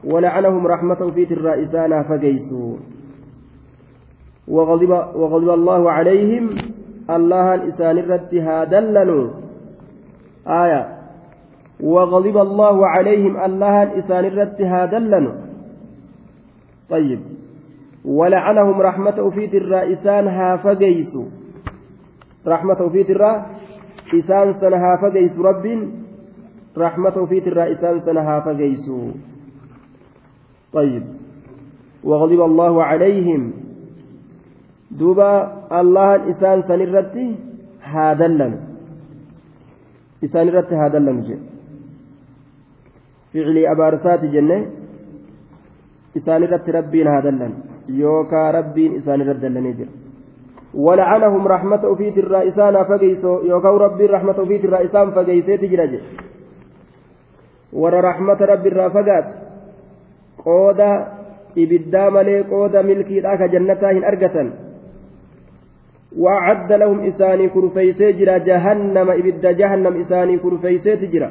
ولعنهم 0.03 0.67
رحمة 0.67 1.11
في 1.15 1.33
الرئيسان 1.33 2.03
فقيسوا 2.03 2.77
وغضب, 4.47 4.89
وغضب 4.89 5.49
الله 5.49 5.91
عليهم 5.91 6.49
الله 7.09 7.55
الإسان 7.55 7.97
الرت 7.97 8.33
هادلنوا 8.33 9.29
آية. 10.47 10.97
وغضب 11.83 12.37
الله 12.37 12.87
عليهم 12.87 13.43
الله 13.43 13.83
الإسان 13.83 14.25
الرت 14.25 14.61
هادلنوا 14.61 15.33
طيب. 16.89 17.19
ولعنهم 18.05 18.81
رحمة 18.81 19.29
في 19.29 19.57
الرئيسان 19.57 20.27
هافقيسوا 20.27 21.25
رحمة 22.47 22.89
في 22.89 23.01
الرئيسان 23.01 24.53
سنها 24.53 24.91
فقيس 25.01 25.39
رب 25.39 25.65
رحمة 26.77 27.25
في 27.25 27.37
الرئيسان 27.47 27.99
سنها 27.99 28.39
فقيسوا 28.39 29.11
طيب. 30.73 31.03
وغضب 32.03 32.41
الله 32.41 32.83
عليهم. 32.83 33.41
دوبا 34.91 35.31
الله 35.79 36.29
إسان 36.29 36.61
سنرتي 36.61 37.35
هادلن. 37.83 38.53
إسان 40.23 40.49
رتي 40.49 40.75
هادلن 40.75 41.21
جي. 41.21 41.37
فعلي 43.33 43.71
أبارسات 43.71 44.25
جنة. 44.25 44.59
إسان 46.17 46.43
رتي 46.43 46.71
ربين 46.71 47.07
هادلن. 47.07 47.53
يوكا 47.89 48.51
ربين 48.51 48.95
إسان 48.95 49.21
ردلن 49.21 49.71
جي. 49.77 49.85
ولعنهم 50.77 51.47
رحمة 51.47 51.83
في 51.97 52.11
ترى 52.11 52.49
إسان 52.49 52.75
فقيسو 52.83 53.49
يوكا 53.49 53.69
ربي 53.69 54.05
رحمة 54.05 54.39
في 54.45 54.57
ترى 54.57 54.85
إسان 54.85 55.11
فقيسيت 55.11 55.61
جرجي 55.65 55.99
ور 57.73 57.93
رحمة 58.09 58.39
ربي 58.51 58.69
الرافقات 58.69 59.27
ibiddaa 61.57 62.11
malee 62.13 62.43
qooda 62.43 62.83
milkiidhaa 62.83 63.37
ka 63.41 63.47
jannataa 63.49 63.91
hin 63.97 64.05
argatan 64.05 64.49
وأعد 66.17 66.71
لهم 66.73 66.99
إساني 66.99 67.49
كرفيسي 67.49 68.11
جرا 68.11 68.37
جهنم 68.37 69.09
إبدا 69.09 69.51
جهنم 69.51 69.93
إساني 70.01 70.37
كرفيسي 70.37 70.95
تجرا 70.95 71.29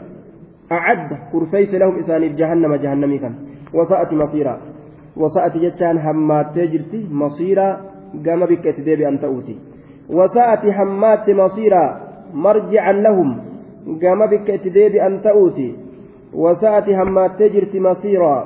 أعد 0.72 1.10
كرفيس 1.32 1.74
لهم 1.74 1.98
إساني 1.98 2.28
جهنم 2.28 2.74
جهنم 2.74 3.16
كان. 3.16 3.34
وساءت 3.74 4.12
مصيرا. 4.12 4.54
وساءت 5.16 5.56
جتان 5.56 5.98
همات 5.98 6.46
تجرتي 6.54 7.08
مصيرا. 7.10 7.68
gama 8.22 8.46
bikkeetti 8.46 8.84
deebi'an 8.86 9.18
ta'uuti. 9.18 9.56
Wasa'ati 10.08 10.70
hammaatti 10.70 11.34
masiiraa 11.34 11.90
marjican 12.32 13.02
lahum 13.02 13.30
gama 14.00 14.26
bikka 14.28 14.54
itti 14.54 14.70
deebi'an 14.74 15.20
ta'uuti. 15.22 15.68
Wasa'ati 16.32 16.92
hammaattee 16.92 17.48
jirti 17.54 17.80
masiiraa 17.80 18.40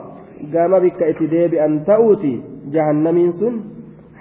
gama 0.53 0.81
bikka 0.81 1.07
itti 1.07 1.31
deebi'an 1.31 1.85
ta'uuti. 1.85 2.33
Jahannamiin 2.73 3.33
sun 3.33 3.55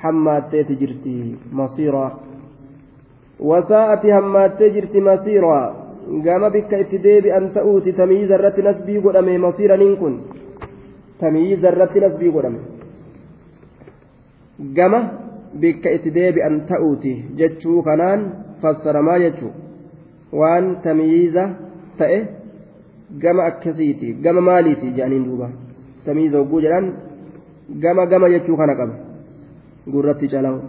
hammaatteeti 0.04 0.76
jirti 0.80 1.38
masiiraa 1.52 2.12
wasa'ati 3.40 4.10
hammaattee 4.12 4.70
jirti 4.70 5.02
masiiraa 5.02 5.76
gama 6.24 6.50
bikka 6.50 6.78
itti 6.78 7.04
deebi'an 7.04 7.50
ta'uuti. 7.54 7.94
Tamyiiza 7.94 8.36
irratti 8.36 8.62
nasbii 8.62 9.02
godhame 9.02 9.38
masiiraniin 9.38 9.98
kun 9.98 10.16
tamyiiza 11.20 11.68
irratti 11.72 12.00
nasbii 12.00 12.32
godhame 12.32 12.60
gama 14.78 15.00
bikka 15.54 15.90
itti 15.92 16.12
deebi'an 16.18 16.62
ta'uuti 16.70 17.14
jechuu 17.40 17.82
kanaan 17.84 18.26
fassaramaa 18.62 19.20
jechuu 19.20 19.52
waan 20.40 20.76
tamyiiza 20.84 21.50
ta'e 21.98 22.20
gama 23.22 23.44
akkasiiti 23.44 24.14
gama 24.14 24.42
maaliiti 24.42 24.92
jedhaniin 24.92 25.26
duuba. 25.26 25.50
samii 26.06 26.30
zogguu 26.30 26.62
jedhan 26.62 26.94
gama 27.84 28.06
gama 28.06 28.30
jechuu 28.30 28.58
kana 28.58 28.76
qaba 28.76 28.96
gurratti 29.88 30.28
calawu 30.28 30.62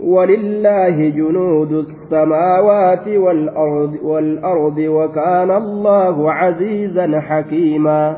ولله 0.00 1.08
جنود 1.08 1.72
السماوات 1.72 3.08
والأرض, 3.08 3.98
والأرض 4.02 4.78
وكان 4.78 5.50
الله 5.50 6.32
عزيزا 6.32 7.20
حكيما 7.20 8.16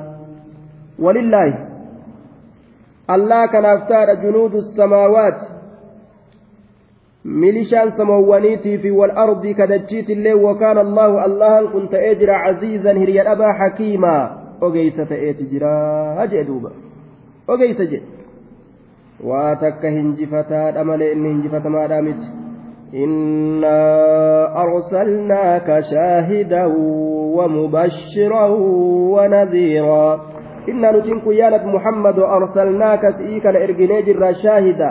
ولله 0.99 1.66
الله 3.11 3.47
كان 3.47 3.65
أفتار 3.65 4.15
جنود 4.15 4.55
السماوات. 4.55 5.57
milishaan 7.27 7.97
samawwaniitii 7.97 8.79
fi 8.79 8.91
والأرض 8.91 9.47
كدجيت 9.47 10.11
الليل 10.11 10.35
وكان 10.35 10.79
الله 10.79 11.25
الله 11.25 11.71
كنت 11.71 11.95
أجرى 11.95 12.33
عزيزا 12.33 12.93
هريا 12.93 13.33
أبا 13.33 13.53
حكيما. 13.53 14.31
أجيس 14.63 14.97
تأتي 14.97 15.45
جرا 15.53 16.23
أجئ 16.23 16.43
دوبا. 16.43 16.71
أجيس 17.49 17.83
جئ. 17.83 18.01
واتك 19.25 19.87
هنجفتا 19.87 20.81
أمل 20.81 21.03
إن 21.03 21.27
هنجفتا 21.27 21.69
ما 21.69 21.87
دامت. 21.87 22.23
إنا 22.95 23.81
أرسلناك 24.63 25.81
شاهدا 25.81 26.65
ومبشرا 27.37 28.47
ونذيرا. 29.15 30.36
إنا 30.69 30.91
نتنك 30.93 31.27
يا 31.27 31.49
محمد 31.75 32.19
أرسلناك 32.19 33.03
سئيك 33.19 33.45
الإرجنيج 33.47 34.07
شاهدا 34.43 34.91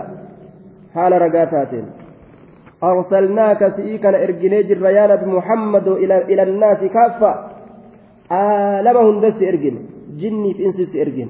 حال 0.95 1.13
رقاتاتين. 1.21 1.86
أرسلناك 2.84 3.61
سئيكا 3.78 4.09
إرجني 4.23 4.63
جر 4.69 4.86
يا 4.97 5.03
نبي 5.11 5.26
محمد 5.38 5.88
إلى 5.88 6.15
إلى 6.32 6.43
الناس 6.43 6.82
كافة. 6.95 7.32
آلما 8.32 9.01
هندس 9.09 9.39
إرجن 9.49 9.76
جني 10.19 10.51
في 10.53 10.65
إنسس 10.65 10.91
إرجن 10.95 11.30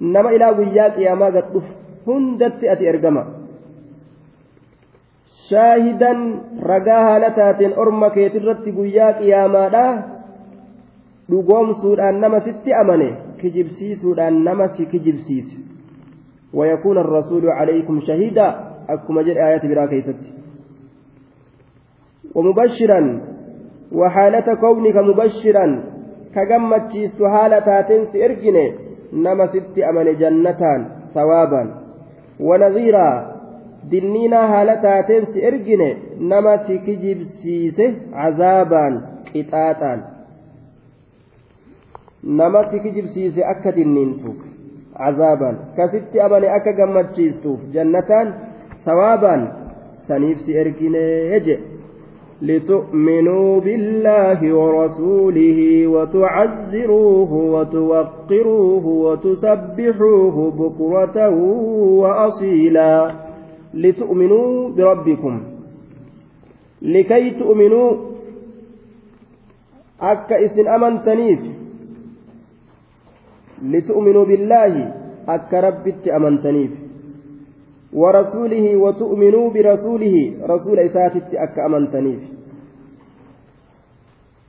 نما 0.00 0.30
إلى 0.34 0.46
وياك 0.58 0.98
يا 0.98 1.14
ما 1.14 1.26
قد 1.26 1.62
هندت 2.08 2.64
أتي 2.64 2.88
إرجما 2.90 3.24
شاهدا 5.48 6.12
رجاها 6.72 7.14
لتات 7.22 7.60
أرمى 7.78 8.08
كيترت 8.10 8.64
وياك 8.78 9.18
يا 9.20 9.46
ما 9.46 9.64
لا. 9.74 10.14
dhugoomsuudhaan 11.30 12.20
nama 12.20 12.40
sitti 12.44 12.68
amane 12.72 13.23
kijibsiisuudhaan 13.44 14.42
nama 14.44 14.68
si 14.74 14.86
kijibsiise 14.86 15.56
ويكون 16.54 16.98
الرسول 16.98 17.50
عليكم 17.50 18.00
شهيدا 18.00 18.46
أكما 18.88 19.22
جاء 19.22 19.36
آيات 19.46 19.66
برا 19.66 19.86
كيست 19.86 20.22
ومبشرا 22.34 23.00
وحالة 23.92 24.54
كونك 24.54 24.96
مبشرا 24.96 25.66
كجمتشيست 26.34 27.22
حالة 27.22 27.58
تاتنس 27.58 28.16
إرجني 28.16 28.66
نما 29.12 29.46
ست 29.46 29.78
أمن 29.78 30.06
جنتان 30.20 30.80
ثوابا 31.14 31.62
ونظيرا 32.40 33.08
دنينا 33.90 34.40
حالة 34.46 34.74
تاتنس 34.82 35.36
إرجني 35.36 35.90
نما 36.20 36.56
سكجب 36.56 37.18
سيسه 37.42 37.94
عذابا 38.12 38.86
قطاطا 39.34 40.13
نما 42.26 42.72
سكجب 42.72 43.06
سيسه 43.06 43.50
أكا 43.50 43.70
دنينتوك 43.70 44.36
عذابا 44.96 45.50
كست 45.76 46.16
أمن 46.16 46.44
أكا 46.44 46.70
جمتشيستوف 46.70 47.60
جنتان 47.74 48.34
ثوابا 48.86 49.34
سنيفس 50.08 50.50
إرجني 50.50 51.32
يجئ 51.32 51.58
لتؤمنوا 52.42 53.60
بالله 53.60 54.54
ورسوله 54.54 55.86
وتعزروه 55.86 57.32
وتوقروه 57.32 58.86
وتسبحوه 58.86 60.36
بكرة 60.50 61.28
وأصيلا 62.00 63.14
لتؤمنوا 63.74 64.68
بربكم 64.70 65.42
لكي 66.82 67.30
تؤمنوا 67.30 67.90
أكا 70.00 70.44
إسن 70.46 70.68
أمنتنيف 70.68 71.40
لتؤمنوا 73.62 74.24
بالله 74.24 74.72
أكا 75.28 75.60
ربت 75.60 76.08
أمنتنيف 76.08 76.72
ورسوله 77.92 78.76
وتؤمنوا 78.76 79.46
برسوله 79.54 80.16
رسول 80.42 80.78
إساتت 80.78 81.34
أك 81.34 81.56
أمنتنيف 81.58 82.22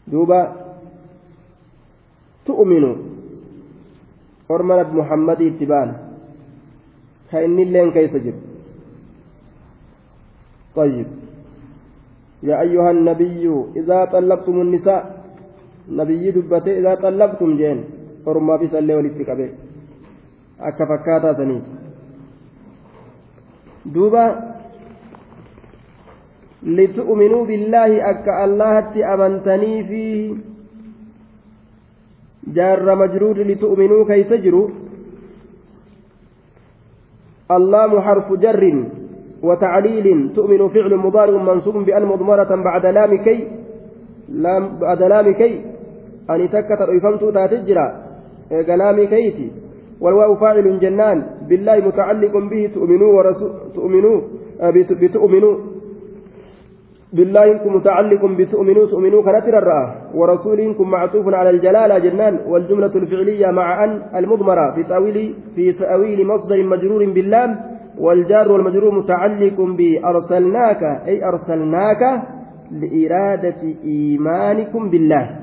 دوبا 0.07 0.41
تؤمنوا. 2.45 2.95
أرمنا 4.51 4.83
محمد 4.93 5.41
اتبان 5.41 5.89
كأن 7.31 7.57
اللين 7.59 7.89
كيف 7.91 8.13
جب. 8.15 8.37
طيب. 10.75 11.07
يا 12.43 12.61
أيها 12.61 12.91
النبي 12.91 13.43
إذا 13.75 14.05
طلقتم 14.05 14.61
النساء 14.61 15.01
نبي 15.89 16.31
دبته 16.31 16.71
إذا 16.79 16.95
طلقتم 16.95 17.57
جين. 17.57 17.94
أرما 18.27 18.55
بسالة 18.55 18.95
ولتكبه 18.97 19.49
أكفكاتا 20.59 21.33
سنيت 21.33 21.85
duuba 23.85 24.23
litu'minuu 26.65 27.45
billaahi 27.45 28.01
akka 28.01 28.37
allahatti 28.41 29.05
amantanii 29.05 29.83
fi 29.89 30.03
jaarra 32.57 32.95
majruuri 32.95 33.45
litu'minuu 33.53 34.05
keeysa 34.09 34.41
jiru 34.41 34.63
اللام 37.45 38.01
حرف 38.01 38.33
جر 38.41 38.63
وتعليل 39.45 40.33
تؤمن 40.33 40.61
فعل 40.73 40.93
مضارع 40.97 41.37
منصوب 41.37 41.77
بأن 41.85 42.05
مضمرة 42.05 42.51
بعد 42.55 42.85
لام 42.85 43.11
كي 43.21 43.39
لام 44.29 44.63
بعد 44.81 45.01
لام 45.03 45.27
كي 45.37 45.53
أن 46.29 46.49
تكت 46.49 46.79
فهمت 47.03 47.23
تاتجرا 47.23 48.04
لام 48.51 49.03
كيتي 49.03 49.51
والواو 50.01 50.35
فاعل 50.35 50.79
جنان 50.79 51.23
بالله 51.49 51.79
متعلق 51.79 52.37
به 52.37 52.69
تؤمنوا 52.73 53.13
ورسول 53.17 53.51
تؤمنوا 53.75 54.21
آه، 54.61 54.69
بتؤمنوا. 55.01 55.55
بالله 57.13 57.51
إنكم 57.51 57.75
متعلق 57.75 58.25
بتؤمنوا 58.25 58.85
تؤمنوا 58.87 59.21
كنتر 59.21 59.57
الرأى 59.57 59.87
ورسول 60.13 60.59
إنكم 60.59 60.89
معطوف 60.89 61.33
على 61.33 61.49
الجلالة 61.49 61.97
جنان 61.99 62.39
والجملة 62.47 62.91
الفعلية 62.95 63.47
مع 63.47 63.83
أن 63.83 64.01
المضمرة 64.15 64.75
في 64.75 64.83
تأويل 64.83 65.35
في 65.55 65.71
تأويل 65.71 66.27
مصدر 66.27 66.63
مجرور 66.63 67.05
باللام 67.05 67.59
والجار 67.99 68.51
والمجرور 68.51 68.99
متعلق 68.99 69.61
بأرسلناك 69.61 70.83
أي 71.07 71.25
أرسلناك 71.25 72.01
لإرادة 72.71 73.61
إيمانكم 73.83 74.89
بالله. 74.89 75.39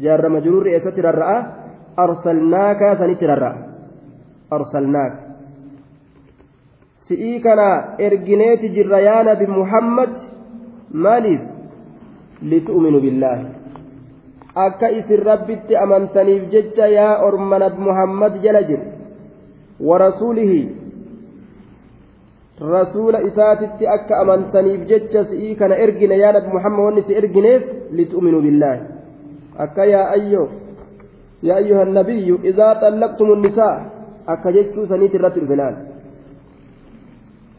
جار 0.00 0.28
مجرور 0.28 0.66
إيستر 0.66 1.08
الرأى 1.10 1.65
أرسلناك 1.98 2.80
سنترر 2.98 3.42
أرسلناك 4.52 5.12
akka 14.56 14.88
isin 14.88 15.20
rabbitti 15.20 15.76
amantaniif 15.76 16.48
jecha 16.50 16.88
yaa 16.88 17.20
orma 17.28 17.58
nabi 17.60 17.78
muhammad 17.88 18.40
jala 18.44 18.62
jir 18.68 18.80
warasuulihi 19.88 20.60
rasuula 22.74 23.20
isaatitti 23.28 23.84
akka 23.96 24.18
amantaniif 24.24 24.88
jecha 24.88 25.24
si'ii 25.30 25.54
kana 25.60 25.76
ergine 25.76 26.16
yaa 26.18 26.32
nabi 26.32 26.48
muhammad 26.56 26.84
wanni 26.88 27.02
si 27.06 27.12
ergineef 27.20 27.62
litu'minu 27.98 28.40
billaahi 28.46 28.80
akka 29.64 29.84
yaa 29.92 30.08
ayyoo 30.16 30.48
يا 31.42 31.56
أيها 31.56 31.82
النبي 31.82 32.28
إذا 32.44 32.68
طلقتم 32.82 33.28
النساء 33.32 33.74
أكجتشو 34.28 34.84
سنيت 34.84 35.14
الرتل 35.14 35.46
فلان 35.50 35.74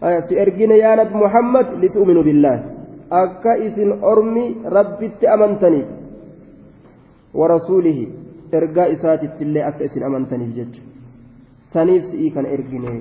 آية 0.04 0.20
سيرجين 0.28 0.72
يا 0.72 0.96
نبي 1.00 1.16
محمد 1.26 1.68
لتؤمنوا 1.82 2.24
بالله 2.28 2.58
أكا 3.12 3.54
إذن 3.66 3.90
أرمي 4.04 4.46
ربي 4.66 5.08
أمنتني 5.34 5.84
ورسوله 7.40 8.00
ergaa 8.52 8.88
isaatittillee 8.96 9.64
akka 9.64 9.84
isin 9.84 10.04
amantaniif 10.08 10.56
jecha 10.56 10.82
saniif 11.74 12.04
si'ii 12.10 12.32
kana 12.32 12.48
ergine 12.56 12.92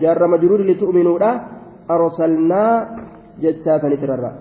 jaarra 0.00 0.28
majruuri 0.28 0.66
litu'minuudha 0.66 1.30
arsalnaa 1.88 2.74
jechaa 3.42 3.78
sanit 3.80 4.02
irra 4.02 4.32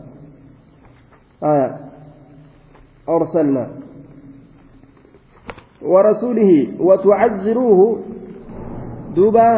arsalnaa 3.08 3.68
ورسوله 5.84 6.68
وتعزروه 6.80 8.00
دوبا 9.16 9.50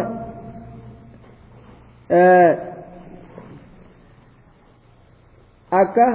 akka 5.74 6.06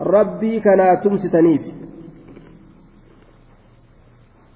rabbii 0.00 0.60
kanaa 0.60 0.96
tumsitaniif 0.96 1.62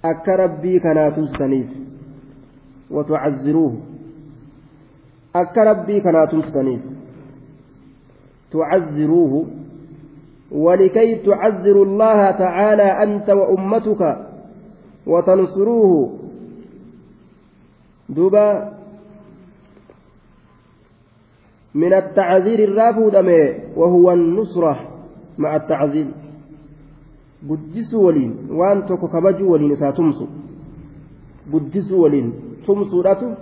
akka 0.03 0.37
rabbii 0.37 0.81
kanaa 0.81 1.11
tumsitaniif 1.11 1.71
watucazziruuhu 2.91 3.79
akka 5.35 5.65
rabbii 5.65 6.01
kanaa 6.01 6.27
tumsitaniif 6.27 6.83
تعزروه 8.55 9.47
ولكي 10.53 11.15
تعزروا 11.15 11.85
الله 11.85 12.31
تعالى 12.31 12.83
أنت 12.83 13.31
وأمتك 13.31 14.03
وتنصروه 15.07 16.19
دوبا 18.09 18.73
من 21.75 21.93
التعذير 21.93 22.65
الرافود 22.65 23.15
وهو 23.77 24.13
النصرة 24.13 24.75
مع 25.39 25.57
التعذير 25.57 26.07
guddisuu 27.49 28.05
waliin 28.05 28.33
waan 28.57 28.87
tokko 28.89 29.09
kabajuu 29.09 29.51
waliin 29.51 29.73
isaa 29.73 29.93
tumsu 29.93 30.29
guddisuu 31.53 32.01
waliin 32.03 32.33
tumsuudhatu 32.67 33.37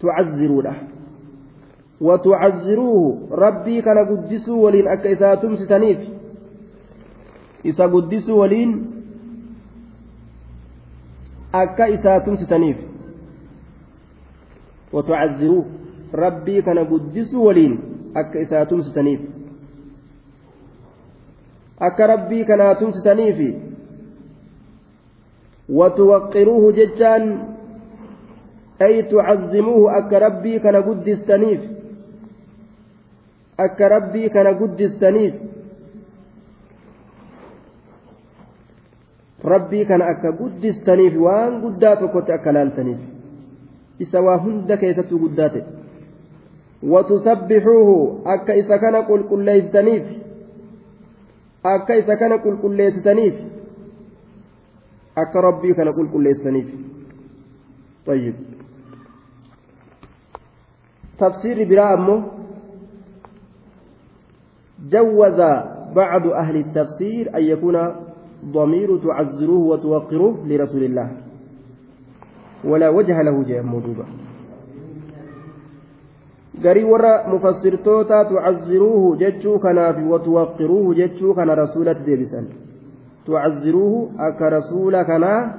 tucazziruudha 0.00 0.74
watucazziruuhu 2.00 3.36
rabbii 3.36 3.82
kana 3.82 4.04
guddisuu 4.04 4.62
waliin 4.62 4.88
akka 4.88 5.08
isaa 5.10 5.36
tumsitaniif 5.36 5.98
isa 7.64 7.88
guddisuu 7.88 8.38
waliin 8.38 8.89
akka 11.52 11.88
isaa 11.88 12.20
tumsitaniif 12.20 12.76
watucazziruuhu 14.92 15.70
rabbii 16.12 16.62
kana 16.62 16.84
guddisuu 16.84 17.44
waliin 17.44 17.78
akka 18.14 18.40
isaa 18.40 18.64
tumsitaniif 18.66 19.20
akka 21.80 22.06
rabbii 22.06 22.44
kanaa 22.44 22.74
tumsitaniifi 22.74 23.50
watuwaqqiruuhu 25.78 26.72
jechaan 26.72 27.26
ay 28.86 29.02
tucazzimuuhu 29.02 29.88
akka 29.98 30.18
rabbii 30.18 30.60
kana 30.60 30.82
guddistaniif 30.82 31.60
akka 33.58 33.88
rabbii 33.88 34.30
kana 34.30 34.52
guddistaniif 34.52 35.34
rabbii 39.44 39.84
kana 39.84 40.06
akka 40.12 40.32
guddistaniif 40.32 41.14
waan 41.16 41.60
guddaa 41.60 41.96
tokkotti 41.96 42.32
akka 42.32 42.54
laaltaniif 42.54 42.98
isa 44.06 44.22
waa 44.22 44.38
hunda 44.44 44.76
keessattuu 44.76 45.18
guddaa 45.18 45.48
ta'e 45.48 45.64
watusabbixuuhu 46.92 47.96
akka 48.34 48.54
isa 48.54 48.78
kana 48.78 49.02
qulqulleeysitaniif 49.02 50.04
akka 51.74 51.94
isa 51.94 52.16
kana 52.16 52.38
qulqulleessitaniif 52.38 53.34
akka 55.24 55.40
rabbii 55.48 55.74
kana 55.74 55.92
qulqulleessaniif 55.92 56.70
طيب 58.06 58.34
تفسير 61.18 61.68
براء 61.68 62.22
جوز 64.88 65.40
بعض 65.96 66.26
أهل 66.26 66.56
التفسير 66.56 67.36
أن 67.36 67.42
يكون 67.42 67.76
ضمير 68.44 68.98
تعزروه 68.98 69.64
وتوقروه 69.66 70.34
لرسول 70.46 70.82
الله 70.84 71.08
ولا 72.64 72.88
وجه 72.88 73.22
له 73.22 73.42
جاء 73.44 73.62
موجوبا 73.62 74.04
garii 76.60 76.84
warra 76.84 77.24
mufassirtoota 77.28 78.24
tucazziruuhu 78.24 79.16
jechuu 79.16 79.58
kanaaf 79.58 79.96
watuwaqqiruuhu 80.10 80.94
jechuu 80.94 81.34
kana 81.34 81.54
rasuulatti 81.54 82.04
deebisan 82.04 82.46
tucazziruuhu 83.24 84.12
akka 84.18 84.50
rasuula 84.50 85.04
kanaa 85.04 85.52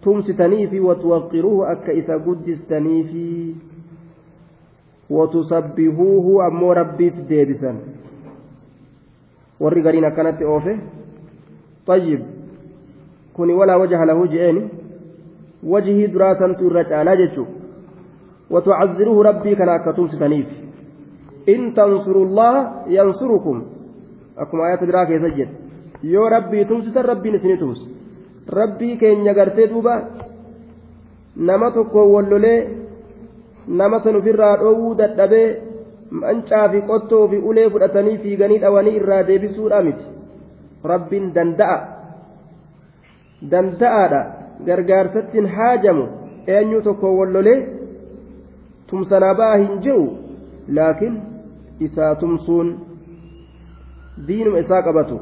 tumsitaniifi 0.00 0.80
watuwaqqiruuhu 0.80 1.64
akka 1.64 1.92
isa 1.92 2.18
guddistaniifi 2.18 3.56
watusabbihuuhu 5.10 6.42
ammoo 6.42 6.74
rabbiif 6.74 7.14
deebisan 7.28 7.76
warri 9.59 9.81
gariin 9.81 10.05
akkanatti 10.05 10.45
oofe 10.45 10.77
طيب 11.87 12.21
kuni 13.33 13.53
walaa 13.53 13.77
wajaha 13.77 14.05
lahu 14.05 14.27
je'een 14.27 14.69
wajihii 15.63 16.07
duraa 16.07 16.35
santu 16.35 16.65
irra 16.67 16.83
caalaa 16.83 17.15
jechuudha 17.15 17.63
وتعزروه 18.53 19.23
ربي 19.23 19.55
كان 19.55 19.69
أكتم 19.69 20.07
ستنيف 20.07 20.49
إن 21.49 21.73
تنصروا 21.73 22.25
الله 22.25 22.55
ينصركم 22.87 23.57
أكما 24.37 24.67
آيات 24.67 24.83
براك 24.83 25.09
يسجد 25.09 25.49
يو 26.03 26.27
ربي 26.27 26.65
تمسك 26.69 26.97
ربي 26.97 27.29
نسني 27.31 27.57
تمس 27.57 27.81
ربي 28.49 28.89
كين 29.01 29.25
يغرتي 29.25 29.65
دوبا 29.71 29.95
nama 31.35 31.73
tokko 31.73 32.13
wallolee 32.13 32.67
nama 33.67 33.97
san 34.03 34.15
ofirraa 34.15 34.57
dhoowwuu 34.61 34.93
dadhabee 34.99 35.47
mancaa 36.10 36.68
fi 36.68 36.80
qottoo 36.90 37.28
fi 37.28 37.36
ulee 37.36 37.70
fudhatanii 37.70 38.18
fiiganii 38.18 38.58
dhawanii 38.58 38.96
irraa 39.00 39.22
deebisuudha 39.28 39.82
miti. 39.82 40.04
Rabbiin 40.84 41.34
danda'a. 41.34 41.78
Danda'aadha. 43.50 44.20
Gargaarsattiin 44.66 45.46
haajamu. 45.56 46.06
Eenyu 46.46 46.82
tokko 46.82 47.16
wallolee 47.18 47.58
tumsanaa 48.86 49.34
ba'a 49.34 49.56
hin 49.56 49.82
jiru. 49.82 50.06
Laakiin 50.68 51.20
isaa 51.80 52.14
tumsuun 52.14 52.74
diinuma 54.28 54.58
isaa 54.58 54.82
qabatu. 54.82 55.20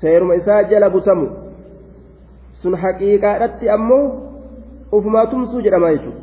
Seeruma 0.00 0.34
isaa 0.34 0.62
jala 0.62 0.90
butamu. 0.90 1.28
Sun 2.52 2.74
haqiiqaadhatti 2.76 3.70
ammoo 3.70 4.04
ufumaa 4.92 5.26
tumsuu 5.26 5.60
jedhama 5.60 5.92
jechuudha. 5.92 6.20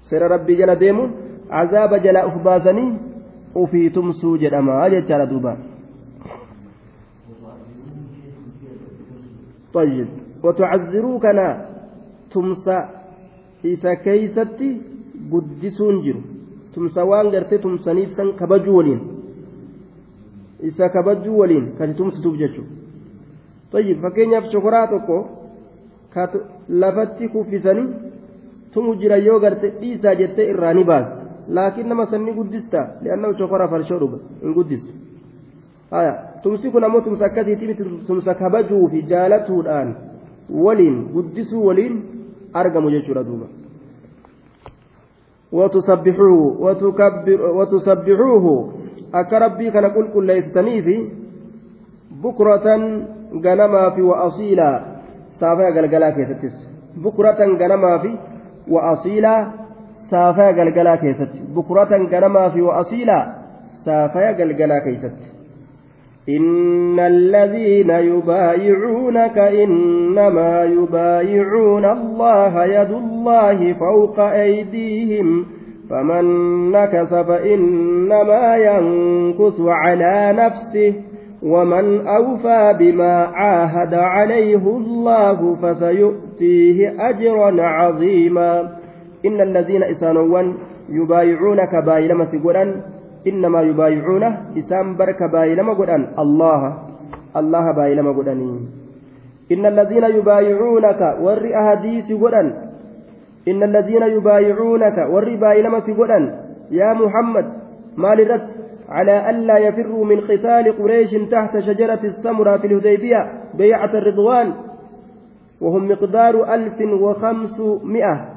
Seera 0.00 0.28
rabbii 0.28 0.56
jala 0.56 0.80
deemuun 0.80 1.23
azaaba 1.62 1.98
jalaa 2.06 2.26
uf 2.30 2.36
baasanii 2.48 2.90
ufii 3.62 3.90
tumsuu 3.90 4.36
jedhama 4.44 4.90
jechaadha 4.96 5.26
duuba. 5.34 5.56
طيب 9.74 10.08
وتعذروا 10.44 11.18
كنا 11.18 11.48
تمسى 12.30 12.78
tumsa 16.74 17.04
waan 17.06 17.30
gartee 17.30 17.58
tumsaniif 17.58 18.10
san 18.16 18.32
kabajuu 18.40 18.76
waliin 18.76 19.00
isa 20.68 20.88
kabajuu 20.88 21.38
waliin 21.38 21.66
kan 21.78 21.94
tumsituuf 21.94 22.36
jechuudha 22.38 22.70
tayyib 23.72 24.00
fakkeenyaaf 24.02 24.50
shokoraa 24.52 24.86
tokko 24.92 25.18
ka 26.14 26.24
lafatti 26.68 27.28
kuffisanii 27.34 27.88
tumu 28.72 28.94
jira 29.02 29.16
yoo 29.26 29.38
garte 29.44 29.70
dhiisaa 29.80 30.14
jettee 30.22 30.48
irraa 30.54 30.74
ni 30.78 30.84
baasta 30.90 31.23
sanni 32.10 32.32
guddista 32.32 32.86
li'annahu 33.02 33.34
shokoraa 33.38 33.68
farshoo 33.68 33.98
dhuga 33.98 34.18
hin 34.42 34.54
guddistu 34.54 34.92
haya 35.90 36.12
tumsi 36.42 36.70
kun 36.70 36.84
ammoo 36.84 37.00
tumsa 37.00 37.26
akkasiitii 37.26 37.66
miti 37.66 37.84
tumsa 38.06 38.34
kabajuu 38.34 38.88
fi 38.88 39.02
jaalatuudhaan 39.02 39.94
waliin 40.50 41.04
guddisuu 41.12 41.66
waliin 41.66 42.02
argamu 42.52 42.90
jechuudha 42.90 43.24
duuba 43.24 43.46
وتسبحوه 45.54 46.60
وتكبر 46.60 47.40
وتسبحوه 47.58 48.72
أكربي 49.14 49.70
كان 49.70 49.84
قل 49.84 50.06
كل 50.14 50.26
ليستنيفي 50.26 51.08
بكرة 52.10 52.66
غنما 53.44 53.90
في 53.90 54.02
وأصيلا 54.02 54.70
سافا 55.40 55.68
غلغلا 55.68 56.10
كيستس 56.10 56.56
بكرة 56.96 57.40
غنما 57.60 57.98
في 57.98 58.18
وأصيلا 58.68 59.34
سافا 60.14 60.50
غلغلا 60.50 60.96
كيست 60.96 61.32
بكرة 61.56 61.92
غنما 62.12 62.48
في 62.48 62.60
وأصيلا 62.62 63.20
سافا 63.84 64.30
غلغلا 64.38 64.78
كيست 64.78 65.18
إن 66.28 67.00
الذين 67.00 67.90
يبايعونك 67.90 69.38
إنما 69.38 70.64
يبايعون 70.64 71.84
الله 71.84 72.64
يد 72.64 72.90
الله 72.90 73.72
فوق 73.72 74.20
أيديهم 74.20 75.46
فمن 75.90 76.24
نكث 76.70 77.14
فإنما 77.14 78.56
ينكث 78.56 79.60
على 79.60 80.34
نفسه 80.36 80.94
ومن 81.42 82.06
أوفى 82.06 82.74
بما 82.78 83.14
عاهد 83.24 83.94
عليه 83.94 84.66
الله 84.76 85.56
فسيؤتيه 85.62 87.08
أجرا 87.10 87.62
عظيما 87.62 88.83
إن 89.24 89.40
الذين 89.40 89.82
إسانوا 89.82 90.42
يبايعونك 90.88 91.74
بايلما 91.76 92.24
سيقولا 92.24 92.64
إنما 93.26 93.60
يبايعونه 93.62 94.40
إسام 94.58 94.96
برك 94.96 95.22
بايلما 95.32 95.72
قدان 95.72 96.02
الله. 96.18 96.62
الله 97.36 97.72
بايلما 97.72 98.12
قداني 98.18 98.60
إن 99.52 99.66
الذين 99.66 100.04
يبايعونك 100.04 101.00
ور 101.20 101.44
أهديس 101.60 102.12
قدان 102.12 102.46
إن 103.48 103.62
الذين 103.62 104.02
يبايعونك 104.02 104.98
ور 105.12 105.36
بايلما 105.36 105.78
قدان 105.78 106.24
يا 106.70 106.92
محمد 106.92 107.46
ما 107.96 108.14
لرت 108.14 108.48
على 108.88 109.30
ألا 109.30 109.58
يفروا 109.58 110.04
من 110.04 110.20
قتال 110.20 110.78
قريش 110.78 111.10
تحت 111.30 111.58
شجرة 111.58 112.00
السمرة 112.04 112.56
في 112.56 112.66
الهديبية 112.66 113.32
بيعة 113.54 113.92
الرضوان. 113.98 114.52
وهم 115.60 115.88
مقدار 115.88 116.54
ألف 116.54 116.80
وخمسمائة. 116.80 118.33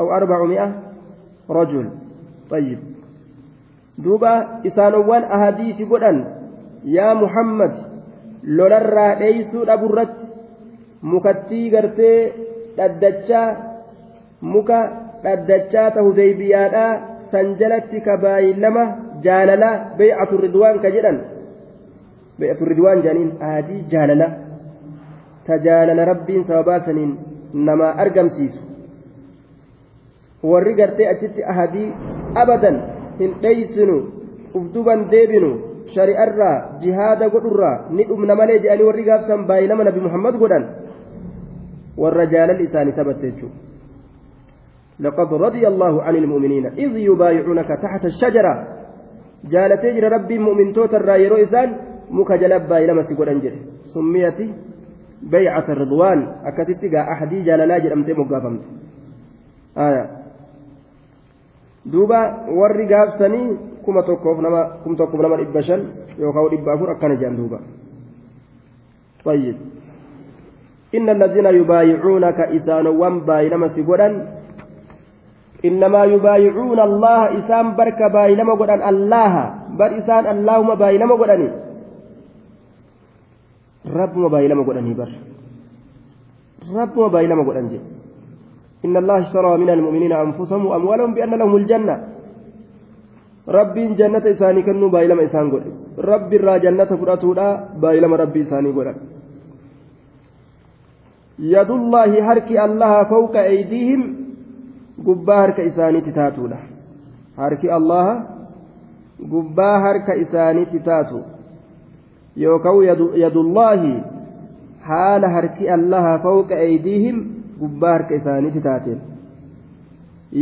أو 0.00 0.06
أربعمائة 0.16 0.66
رجل 1.50 1.86
طيب 2.50 2.78
duuba 4.04 4.32
isaanowwan 4.64 5.24
ahadiisi 5.36 5.84
godhan 5.84 6.18
yaa 6.96 7.14
muhammad 7.22 7.72
lolarraa 8.58 9.14
dheeysuu 9.20 9.64
dhaburratti 9.70 10.26
mukattii 11.12 11.66
gartee 11.74 12.18
dhaddachaa 12.78 13.48
muka 14.52 14.78
dhaddachaa 15.24 15.90
ta 15.96 16.00
hudeybiyaadhaa 16.06 16.92
san 17.32 17.50
jalatti 17.60 18.00
ka 18.06 18.16
baay'ilama 18.24 18.84
jaalalaa 19.26 19.74
beeycatu 19.98 20.40
ridwaan 20.46 20.80
ka 20.84 20.94
jedhan 20.96 21.18
beeycatu 22.38 22.70
ridwaan 22.72 23.02
jedhaniin 23.04 23.30
ahadii 23.48 23.82
jaalala 23.92 24.28
ta 25.46 25.58
jaalala 25.66 26.08
rabbiin 26.12 26.44
sababaa 26.48 26.80
saniin 26.88 27.12
namaa 27.68 27.92
argamsiisu 28.04 28.60
warri 30.51 30.73
gartee 30.79 31.07
achitti 31.13 31.47
ahadii 31.53 31.89
abadan 32.43 32.81
hin 33.19 33.35
dheeysinu 33.43 33.97
ufduban 34.59 35.05
deebinu 35.13 35.51
shari'arraa 35.95 36.55
jihaada 36.85 37.29
godhurraa 37.35 37.75
ni 37.97 38.07
dhumna 38.09 38.39
malee 38.41 38.59
jedhanii 38.63 38.89
warri 38.89 39.07
gaafsan 39.11 39.45
baay'ilama 39.51 39.87
nabi 39.89 40.07
muhammad 40.07 40.41
godhan 40.43 40.65
warra 42.03 42.25
jaalal 42.33 42.65
isaanii 42.67 42.97
sabatte 43.01 43.31
jechuudha 43.31 43.63
لقد 44.99 45.33
رضي 45.33 45.67
الله 45.67 46.03
عن 46.03 46.15
المؤمنين 46.15 46.65
إذ 46.65 46.95
يبايعونك 46.95 47.67
تحت 47.67 48.05
الشجرة 48.05 48.53
جالتي 49.43 49.91
جرى 49.91 50.07
ربي 50.07 50.39
مؤمن 50.39 50.73
توتر 50.73 51.01
رايرو 51.05 51.35
إسان 51.35 51.69
مكجلب 52.11 52.63
باي 52.69 52.87
لما 52.87 53.03
سيقول 53.03 53.29
أنجل 53.29 53.55
سميت 53.93 54.39
بيعة 55.21 55.67
الرضوان 55.69 56.19
أكتتك 56.45 56.95
أحدي 56.95 57.41
جاللا 57.43 57.77
جرمتي 57.77 58.13
مقافمت 58.13 58.63
آية 59.77 60.24
duuba 61.85 62.19
warri 62.49 62.85
gaafsanii 62.87 63.81
kuma 63.85 64.03
tokkoof 64.03 64.37
nama 64.41 64.61
kum 64.83 64.95
tokkoof 64.97 65.21
nama 65.21 65.37
dhibba 65.37 65.61
shan 65.63 65.81
yookaan 66.19 66.49
dhibba 66.49 66.73
afur 66.73 66.89
akkana 66.89 67.15
jedhan 67.15 67.37
duuba. 67.37 67.59
طيب 69.25 69.57
إن 70.95 71.09
الذين 71.09 71.45
يبايعونك 71.45 72.39
إسان 72.39 72.85
وانباي 72.87 73.49
لما 73.49 73.67
سيقولن 73.73 74.13
إنما 75.65 76.01
يبايعون 76.13 76.79
الله 76.79 77.19
إسان 77.39 77.65
برك 77.75 77.99
باي 78.13 78.35
لما 78.37 78.53
قولن 78.53 78.81
الله 78.91 79.33
بر 79.79 79.91
إسان 79.97 80.23
اللهم 80.33 80.69
باي 80.75 80.97
لما 81.01 81.15
قولن 81.17 81.41
رب 83.99 84.13
ما 84.17 84.27
باي 84.33 84.45
لما 84.47 84.63
قولن 84.67 84.93
بر 84.93 85.09
رب 86.79 86.93
ما 86.99 87.07
باي 87.07 87.25
لما 87.27 87.43
قولن 87.43 87.67
جي 87.73 87.79
إن 88.85 88.95
الله 89.01 89.17
اشترى 89.19 89.51
من 89.57 89.69
المؤمنين 89.75 90.13
أنفسهم 90.25 90.65
وأموالهم 90.65 91.11
بأن 91.13 91.33
لهم 91.41 91.55
الجنة. 91.61 91.95
ربي 93.57 93.83
جنة 93.99 94.25
إساني 94.33 94.61
كنوا 94.67 94.89
بايلما 94.89 95.23
إسان 95.25 95.45
قول 95.51 95.63
ربي 96.09 96.37
را 96.37 96.57
جنة 96.57 96.91
فرأتولا 96.99 97.47
بايلما 97.81 98.15
ربي 98.23 98.41
إساني 98.41 98.69
قول 98.75 98.87
يد 101.39 101.71
الله 101.79 102.11
هرك 102.27 102.49
الله 102.67 103.03
فوق 103.03 103.35
أيديهم 103.37 104.01
قبا 105.07 105.35
هرك 105.43 105.59
إساني 105.59 105.99
تتاتولا 106.01 106.59
هرك 107.37 107.63
الله 107.77 108.07
قبا 109.31 109.71
هرك 109.85 110.07
إساني 110.09 110.65
تتاتو. 110.73 111.21
يوكو 112.37 112.81
يد 113.25 113.37
الله 113.45 113.81
حال 114.87 115.25
هرك 115.25 115.57
الله 115.61 116.17
فوق 116.17 116.49
أيديهم 116.51 117.34
gubbaa 117.59 117.93
harka 117.97 118.15
isaaniiti 118.21 118.61
taateen 118.67 119.01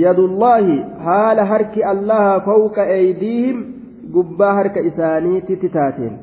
yadullaahi 0.03 0.77
haala 1.07 1.45
harki 1.45 1.83
allaha 1.93 2.39
fawqa 2.49 2.85
eydiihim 2.99 3.57
gubbaa 4.13 4.53
harka 4.59 4.79
isaaniititti 4.91 5.69
taateen 5.79 6.15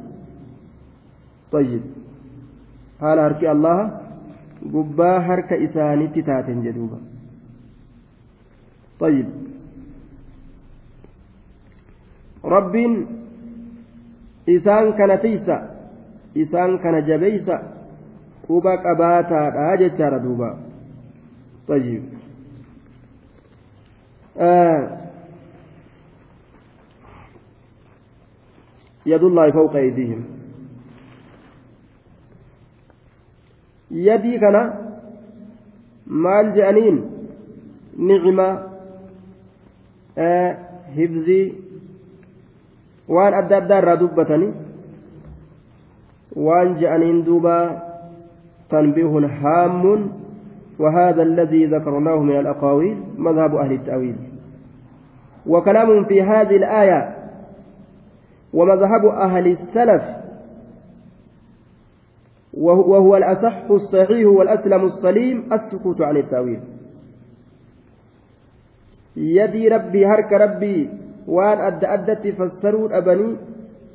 طيب 1.52 1.82
haala 3.00 3.22
harki 3.22 3.46
allaha 3.54 3.84
gubbaa 4.74 5.20
harka 5.28 5.54
isaaniitti 5.66 6.22
taateen 6.22 6.62
jedhuuba 6.66 6.98
طيب 9.00 9.26
rabbiin 12.54 12.94
isaan 14.46 14.92
kana 14.98 15.16
tiysa 15.16 15.56
isaan 16.34 16.78
kana 16.82 17.00
jabeysa 17.00 17.56
quba 18.46 18.76
qabaataadha 18.86 19.76
jechaadha 19.82 20.22
duuba 20.24 20.50
طيب. 21.70 22.02
آه. 24.38 25.00
يد 29.06 29.22
الله 29.22 29.50
فوق 29.50 29.76
أيديهم. 29.76 30.24
يدي 33.90 34.38
كنا 34.38 34.64
مال 36.06 36.52
جانين 36.52 36.96
نعمة 37.98 38.50
آه 40.18 40.52
هبزي 40.96 41.52
وان 43.08 43.34
أدى 43.34 43.56
أدى 43.56 43.78
الردوبة 43.78 44.30
وان 46.36 46.74
جانين 46.80 47.22
دوبا 47.24 47.58
تنبيه 48.70 49.14
هام 49.42 49.84
وهذا 50.80 51.22
الذي 51.22 51.66
ذكرناه 51.66 52.18
من 52.22 52.40
الأقاويل 52.40 52.98
مذهب 53.18 53.54
أهل 53.54 53.72
التأويل. 53.72 54.16
وكلام 55.46 56.04
في 56.04 56.22
هذه 56.22 56.56
الآية 56.56 57.16
ومذهب 58.52 59.04
أهل 59.06 59.46
السلف 59.46 60.04
وهو 62.54 63.16
الأصح 63.16 63.70
الصحيح 63.70 64.26
والأسلم 64.28 64.84
السليم 64.84 65.36
السكوت 65.52 66.00
عن 66.00 66.16
التأويل. 66.16 66.60
يدي 69.16 69.68
ربي 69.68 70.06
هرك 70.06 70.32
ربي 70.32 70.90
وأن 71.28 71.58
أد 71.58 71.84
أدت 71.84 72.26
فسروا 72.26 72.98
أبني 72.98 73.36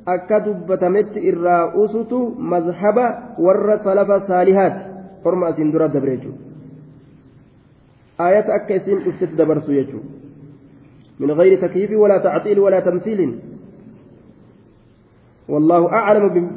akka 0.06 0.40
dubbatametti 0.40 1.18
irraa 1.18 1.74
usutu 1.74 2.18
mazhaba 2.38 3.34
warra 3.38 3.78
salafa 3.84 4.20
saalihaati 4.28 4.84
horma 5.24 5.48
asiin 5.50 5.72
dura 5.72 5.88
dabre 5.88 6.16
jechuudha 6.16 6.55
آيات 8.20 8.44
أكا 8.50 8.76
اسم 8.76 8.98
أفتت 9.08 9.32
دبرسو 9.34 9.72
يجو. 9.72 9.98
من 11.20 11.30
غير 11.30 11.68
تكييف 11.68 11.90
ولا 11.90 12.18
تعطيل 12.18 12.58
ولا 12.58 12.80
تمثيل. 12.80 13.38
والله 15.48 15.92
أعلم 15.92 16.50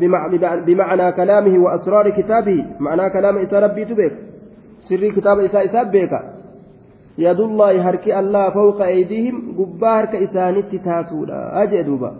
بمعنى 0.65 1.11
كلامه 1.11 1.63
وأسرار 1.63 2.09
كتابه. 2.09 2.65
معنى 2.79 3.09
كلام 3.09 3.37
إساء 3.37 3.63
ربي 3.63 3.85
تبيك. 3.85 4.13
سر 4.89 5.09
كتاب 5.09 5.39
إساء 5.39 5.65
إساء 5.65 5.91
بيك. 5.91 6.13
يد 7.17 7.39
الله 7.39 7.89
هرك 7.89 8.07
الله 8.09 8.49
فوق 8.49 8.81
أيديهم. 8.81 9.35
قبا 9.57 9.99
هرك 9.99 10.15
إساني 10.15 10.61
تتاتولا 10.61 11.63
أجي 11.63 11.83
دوبا 11.83 12.11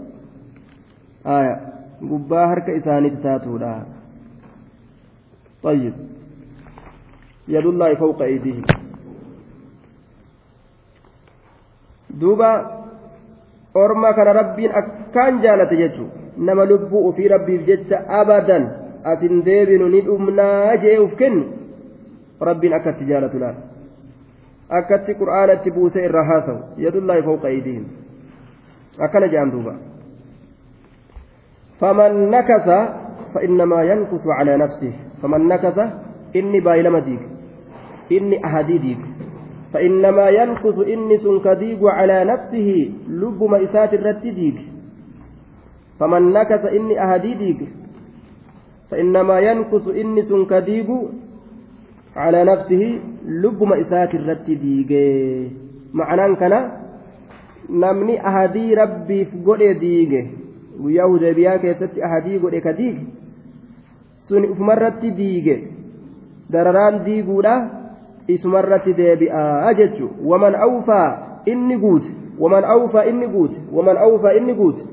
آية. 1.25 1.55
قبا 2.01 2.45
هرك 2.45 2.69
إساني 2.69 3.09
تتاتولا 3.09 3.73
طيب. 5.63 5.93
يد 7.47 7.65
الله 7.65 7.95
فوق 7.95 8.21
أيديهم. 8.21 8.63
duuba 12.20 12.50
orma 13.74 14.14
kana 14.14 14.32
rabbiin 14.32 14.72
akkaan 14.80 15.42
jaalate 15.42 15.76
jechuun 15.76 16.11
nama 16.36 16.64
lubbuu 16.64 17.09
ofii 17.09 17.28
rabbiif 17.28 17.66
jecha 17.66 18.02
abadan 18.20 18.66
atin 19.05 19.44
deebinu 19.44 19.88
ni 19.88 20.00
dhumnaa 20.07 20.76
jee 20.82 20.98
uf 20.98 21.14
kennu 21.20 21.44
rabbiin 22.40 22.74
akkatti 22.78 23.09
jaalatu 23.11 23.38
laal 23.38 23.57
akkatti 24.68 25.14
qur'aanatti 25.20 25.70
buusee 25.70 26.05
irra 26.09 26.24
haasawu 26.24 26.61
yadullaahi 26.86 27.26
fawqa 27.28 27.48
aydihim 27.48 27.86
akkana 28.98 29.32
jedhan 29.32 29.55
duuba 29.55 29.74
faman 31.80 32.20
nakasa 32.36 32.78
فإنما 33.34 33.82
ينكس 33.82 34.24
على 34.26 34.57
نفسه 34.57 34.92
فمن 35.22 35.46
نكس 35.46 35.78
إني 36.36 36.61
بايلما 36.61 36.98
ديك 36.98 37.20
إني 38.12 38.46
أهدي 38.46 38.78
ديك 38.78 39.02
فإنما 39.74 40.30
ينقص 40.30 40.78
إنس 40.80 41.28
كديق 41.43 41.86
على 41.86 42.26
نفسه 42.26 42.91
لب 43.09 43.43
مئسات 43.43 43.93
الرتديق 43.93 44.55
فمن 45.99 46.34
نكث 46.34 46.65
إني 46.65 47.03
أهديديق 47.03 47.57
فإنما 48.91 49.39
ينقص 49.39 49.88
إنس 49.88 50.34
كديق 50.49 50.89
على 52.15 52.43
نفسه 52.43 52.99
لب 53.26 53.63
مئسات 53.63 54.13
الرتديق 54.15 54.91
معنى 55.93 56.24
namni 57.70 58.17
ahadii 58.17 58.76
rabbiif 58.76 59.34
godhe 59.45 59.74
diige 59.82 60.22
guyyaa 60.82 61.07
hudeebiyaa 61.07 61.57
keessatti 61.63 62.03
ahadii 62.03 62.39
godhe 62.45 62.61
ka 62.61 62.74
diige 62.78 63.03
sun 64.28 64.47
ufumarratti 64.53 65.11
diige 65.17 65.55
dararaan 66.51 67.03
diiguudha 67.05 67.53
isumarratti 68.36 68.93
deebi'aa 68.93 69.73
jechuun 69.82 70.11
waman 70.32 70.55
awfaa 70.55 71.09
inni 71.45 71.77
guute 71.77 72.09
waman 72.39 72.63
awfa 72.63 73.05
inni 73.05 73.27
guute 73.27 73.57
waman 73.73 73.97
awfa 73.97 74.34
inni 74.34 74.53
guute 74.53 74.84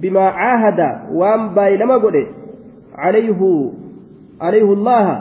bimaa 0.00 0.30
caahada 0.32 0.88
waan 1.20 1.48
baay'ilama 1.54 1.98
godhe 1.98 2.26
calayhu 2.96 3.50
calayhu 4.40 4.72
allaha 4.78 5.16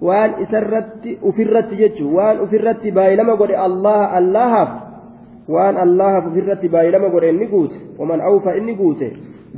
waan 0.00 0.40
isarratti 0.44 1.18
ufirratti 1.22 1.76
jechuun 1.76 2.14
waan 2.14 2.40
ufirratti 2.46 2.90
baay'ilama 2.98 3.36
godhe 3.36 3.56
allaha 3.66 4.10
allahaaf 4.20 4.70
waan 5.48 5.76
allahaaf 5.86 6.26
ufirratti 6.32 6.68
baay'ilama 6.68 7.08
godhe 7.14 7.30
inni 7.36 7.46
guute 7.46 7.80
waman 7.98 8.20
awfa 8.20 8.56
inni 8.60 8.74
guute 8.74 9.08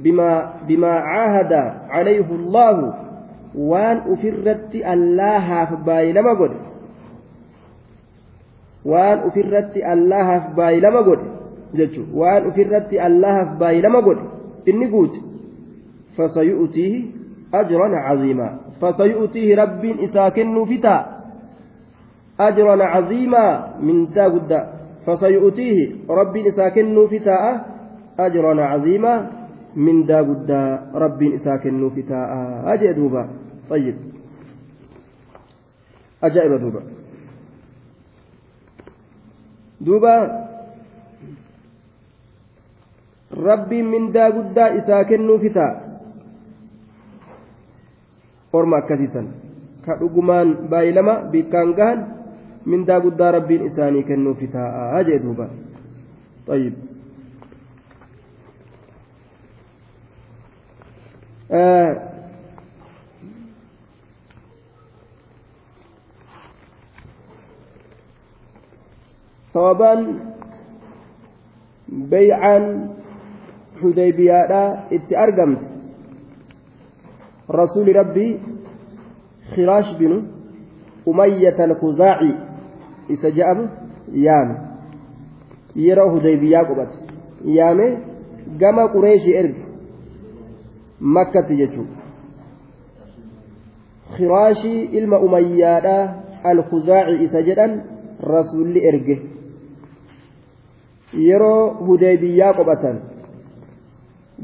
bimaa 0.03 1.01
caahada 1.11 1.63
calayhu 1.93 2.39
allahu 2.41 2.93
waan 3.73 4.03
ufirratti 4.15 4.85
allahaaf 4.95 5.77
baay'ilama 5.91 6.35
godhe 6.35 6.76
waan 8.91 9.25
ufirratti 9.29 9.83
allahaaf 9.95 10.55
baay'ilama 10.59 11.03
godhe 11.09 11.29
jechuun 11.81 12.09
waan 12.21 12.49
ufirratti 12.51 13.01
allahaaf 13.09 13.59
baay'ilama 13.61 14.03
godhe 14.09 14.25
inni 14.73 14.89
guute 14.95 15.21
fasayu'utiihi 16.17 16.99
ajran 17.61 17.95
caziimaa 18.09 18.53
fasayu'utiihi 18.81 19.55
rabbiin 19.63 20.03
isaa 20.09 20.31
kennuu 20.31 20.67
fitaa 20.73 21.01
ajran 22.49 22.85
caziimaa 22.95 23.53
mindaa 23.89 24.29
guddaa 24.35 24.67
fasayu'utiihi 25.07 25.89
rabbiin 26.21 26.53
isaa 26.53 26.71
kennuu 26.77 27.09
fitaa 27.09 27.41
ajran 28.27 28.63
caziimaa 28.69 29.19
mindaa 29.89 30.23
guddaa 30.29 30.69
rabbiin 31.05 31.35
isaa 31.41 31.59
kennuu 31.59 31.91
fitaa 31.91 32.27
ajee 32.75 32.95
duuba 33.01 33.27
طيب 33.71 33.97
أجائب 36.25 36.53
دوبا 39.82 40.16
دوبا 40.18 40.42
ربي 43.34 43.82
من 43.82 44.12
دا 44.12 44.26
قدا 44.36 44.66
إسا 44.78 45.04
كنو 45.10 45.38
فتا 45.44 45.68
أرما 48.56 48.80
كثيسا 48.90 49.24
كأقمان 49.86 50.48
بايلما 50.72 51.16
بكان 51.32 51.74
قهن 51.74 52.00
من 52.66 52.86
دا 52.86 52.96
قدا 53.04 53.28
ربي 53.32 53.66
إساني 53.66 54.04
كنو 54.04 54.34
فتا 54.34 54.64
أجائب 55.00 55.22
دوبا 55.24 55.48
طيب 56.48 56.74
آه 61.52 61.92
hudaybiyaadhaa 73.83 74.77
itti 74.91 75.17
argamte 75.17 75.67
rasuuli 77.49 77.93
rabbii 77.93 78.41
khiraash 79.55 79.91
binu 79.99 80.23
umayyata 81.07 81.65
alkuzaaci 81.65 82.33
isa 83.09 83.31
je'amu 83.31 83.69
yaame 84.27 84.55
yeroo 85.87 86.09
hudaybiyaa 86.15 86.65
qubate 86.71 86.97
yaame 87.59 87.87
gama 88.63 88.89
qureeshii 88.89 89.37
erge 89.43 89.63
makkatti 91.01 91.57
jechuudha 91.57 91.97
khiraashii 94.17 94.83
ilma 95.01 95.19
umayyaadhaa 95.29 96.15
alkuzaaci 96.53 97.25
isa 97.25 97.43
jedhan 97.49 97.81
rasuulli 98.35 98.87
erge 98.93 99.36
yeroo 101.13 101.87
hudeebiyyaa 101.87 102.55
qophatan 102.55 103.01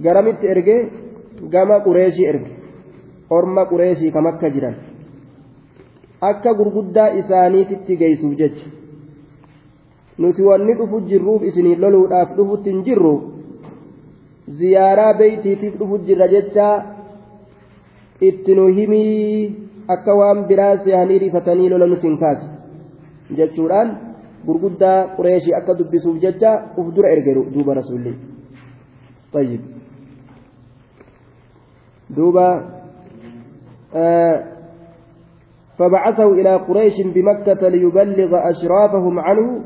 garamitti 0.02 0.46
erge? 0.46 0.76
Gama 1.50 1.80
qureeshii 1.80 2.26
erge. 2.26 2.50
Orma 3.30 3.66
qureeshii 3.66 4.12
kam 4.12 4.26
akka 4.26 4.50
jiran. 4.50 4.74
Akka 6.20 6.54
gurguddaa 6.54 7.08
isaaniititti 7.20 7.96
geessuuf 7.96 8.36
jecha. 8.38 8.66
Nuti 10.18 10.42
wanni 10.42 10.74
dhufu 10.78 11.00
jirruuf 11.08 11.42
isinii 11.42 11.76
loluudhaaf 11.76 12.36
dhufutti 12.36 12.70
hin 12.70 12.84
jirru. 12.84 13.14
Ziyaaraa 14.58 15.14
beeytiitiif 15.14 15.74
dhufu 15.78 15.98
jirra 16.06 16.28
jecha 16.28 16.68
itti 18.20 18.54
nu 18.54 18.66
himii 18.66 19.56
akka 19.88 20.14
waan 20.14 20.44
biraa 20.48 20.76
seehanii 20.84 21.18
rifatanii 21.18 21.68
lola 21.68 21.86
nuti 21.86 22.06
hin 22.06 22.18
kaase 22.18 22.46
jechuudhaan. 23.36 24.11
Gurguddaa 24.47 25.16
qureeshii 25.16 25.55
akka 25.55 25.78
dubbisuuf 25.78 26.20
jecha 26.20 26.51
uf 26.76 26.95
dura 26.95 27.09
erge 27.14 27.34
duuba 27.55 27.74
rasuulli. 27.74 28.32
طيب 29.32 29.61
دوبا 32.11 32.70
آه 33.95 34.45
فبعثه 35.78 36.32
إلى 36.32 36.57
قريش 36.57 37.01
بمكة 37.14 37.68
ليبلغ 37.68 38.51
أشرافهم 38.51 39.18
عنه 39.18 39.61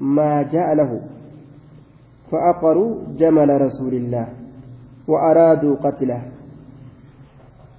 ما 0.00 0.42
جاء 0.42 0.74
له 0.74 1.00
فأقروا 2.30 2.96
جمل 3.18 3.60
رسول 3.60 3.94
الله 3.94 4.28
وأرادوا 5.08 5.76
قتله 5.76 6.22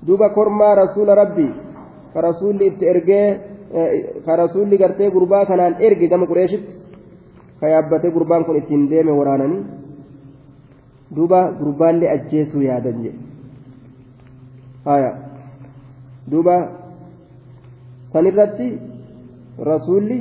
دوبا 0.03 0.27
كرما 0.27 0.73
رسول 0.73 1.07
ربي 1.07 1.51
فرسول 2.13 2.63
إتئرجيه 2.63 3.56
ka 4.26 4.36
rasuulli 4.36 4.78
gartee 4.78 5.09
gurbaa 5.11 5.45
kanaan 5.45 5.76
erge 5.80 6.07
gama 6.07 6.26
qureeshitti 6.28 6.74
ka 7.59 7.68
yaabbatee 7.74 8.11
gurbaan 8.11 8.45
kun 8.45 8.57
ittiin 8.57 8.89
deeme 8.89 9.11
waraananii 9.11 9.63
duuba 11.15 11.51
gurbaallee 11.59 12.11
ajjeesuu 12.11 12.61
yaadan 12.61 13.03
jedhe. 13.03 13.20
Duuba 16.32 16.55
sanirratti 18.13 18.80
rasuulli 19.70 20.20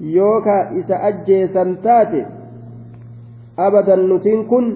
yoo 0.00 0.40
ka 0.40 0.70
isa 0.80 0.96
ajjeesan 1.08 1.76
taate 1.82 2.26
abadan 3.56 4.08
nutiin 4.08 4.46
kun 4.46 4.66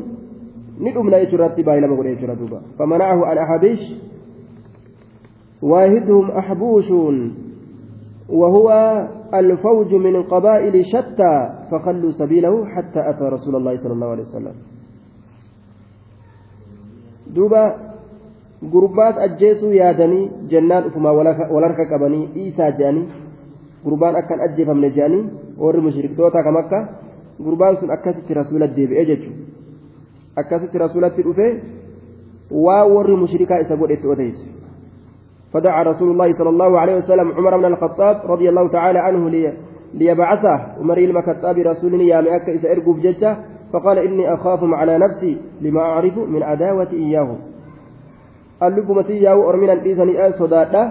ni 0.78 0.92
dhumna 0.94 1.18
jechuurratti 1.18 1.62
baay'ilama 1.62 1.96
godhe 1.96 2.14
jechuudha 2.14 2.38
duuba. 2.38 2.60
Famanacahu 2.78 3.24
an 3.24 3.38
ahabiish 3.38 3.86
واحدهم 5.62 6.30
أحبوش 6.30 6.90
وهو 8.28 8.68
الفوج 9.34 9.94
من 9.94 10.22
قبائل 10.22 10.84
شتى 10.84 11.34
فخلوا 11.70 12.10
سبيله 12.10 12.66
حتى 12.66 13.00
أتى 13.10 13.24
رسول 13.24 13.56
الله 13.56 13.76
صلى 13.76 13.92
الله 13.92 14.06
عليه 14.06 14.22
وسلم 14.22 14.54
دوبا 17.26 17.86
gurbaat 18.72 19.18
ajjeesuu 19.20 19.70
yaadanii 19.72 20.30
jennaan 20.50 20.86
ufumaa 20.88 21.12
walarka 21.12 21.84
qabanii 21.86 22.28
dhiisaa 22.34 22.70
jedhanii 22.78 23.08
gurbaan 23.84 24.16
akkan 24.16 24.40
ajjeefamne 24.46 24.90
jedhanii 24.96 25.24
warri 25.64 25.80
mushriktoota 25.86 26.42
kam 26.42 26.56
akka 26.56 26.78
gurbaan 27.48 27.76
sun 27.80 27.92
akkasitti 27.96 28.34
rasuula 28.38 28.68
deebi'ee 28.76 29.04
jechuudha 29.10 30.40
akkasitti 30.42 30.78
rasuulatti 30.84 31.26
dhufee 31.26 31.52
waa 32.66 32.84
warri 32.94 33.16
mushrikaa 33.24 33.60
isa 33.66 33.76
godhetti 33.76 34.08
odeyse 34.14 34.55
فدعا 35.56 35.82
رسول 35.82 36.08
الله 36.12 36.32
صلى 36.32 36.48
الله 36.48 36.80
عليه 36.80 36.96
وسلم 36.96 37.32
عمر 37.32 37.56
بن 37.56 37.64
الخطاب 37.64 38.16
رضي 38.28 38.48
الله 38.48 38.68
تعالى 38.68 38.98
عنه 38.98 39.30
لي 39.30 39.52
ليبعثه. 39.94 40.56
عمر 40.80 40.98
المكتاب 40.98 41.56
رسول 41.58 42.00
يا 42.00 42.20
مئك 42.20 42.48
إذا 42.48 42.72
إرقوا 42.72 42.94
بججة 42.94 43.36
فقال 43.72 43.98
إني 43.98 44.34
أخافهم 44.34 44.74
على 44.74 44.98
نفسي 44.98 45.32
لما 45.60 45.80
أعرف 45.80 46.18
من 46.18 46.42
عداوة 46.42 46.92
إياه. 46.92 47.30
اللب 48.62 48.90
متياه 48.90 49.48
أرمنا 49.48 49.72
الإيساني 49.72 50.26
آل 50.26 50.34
صدادا. 50.34 50.82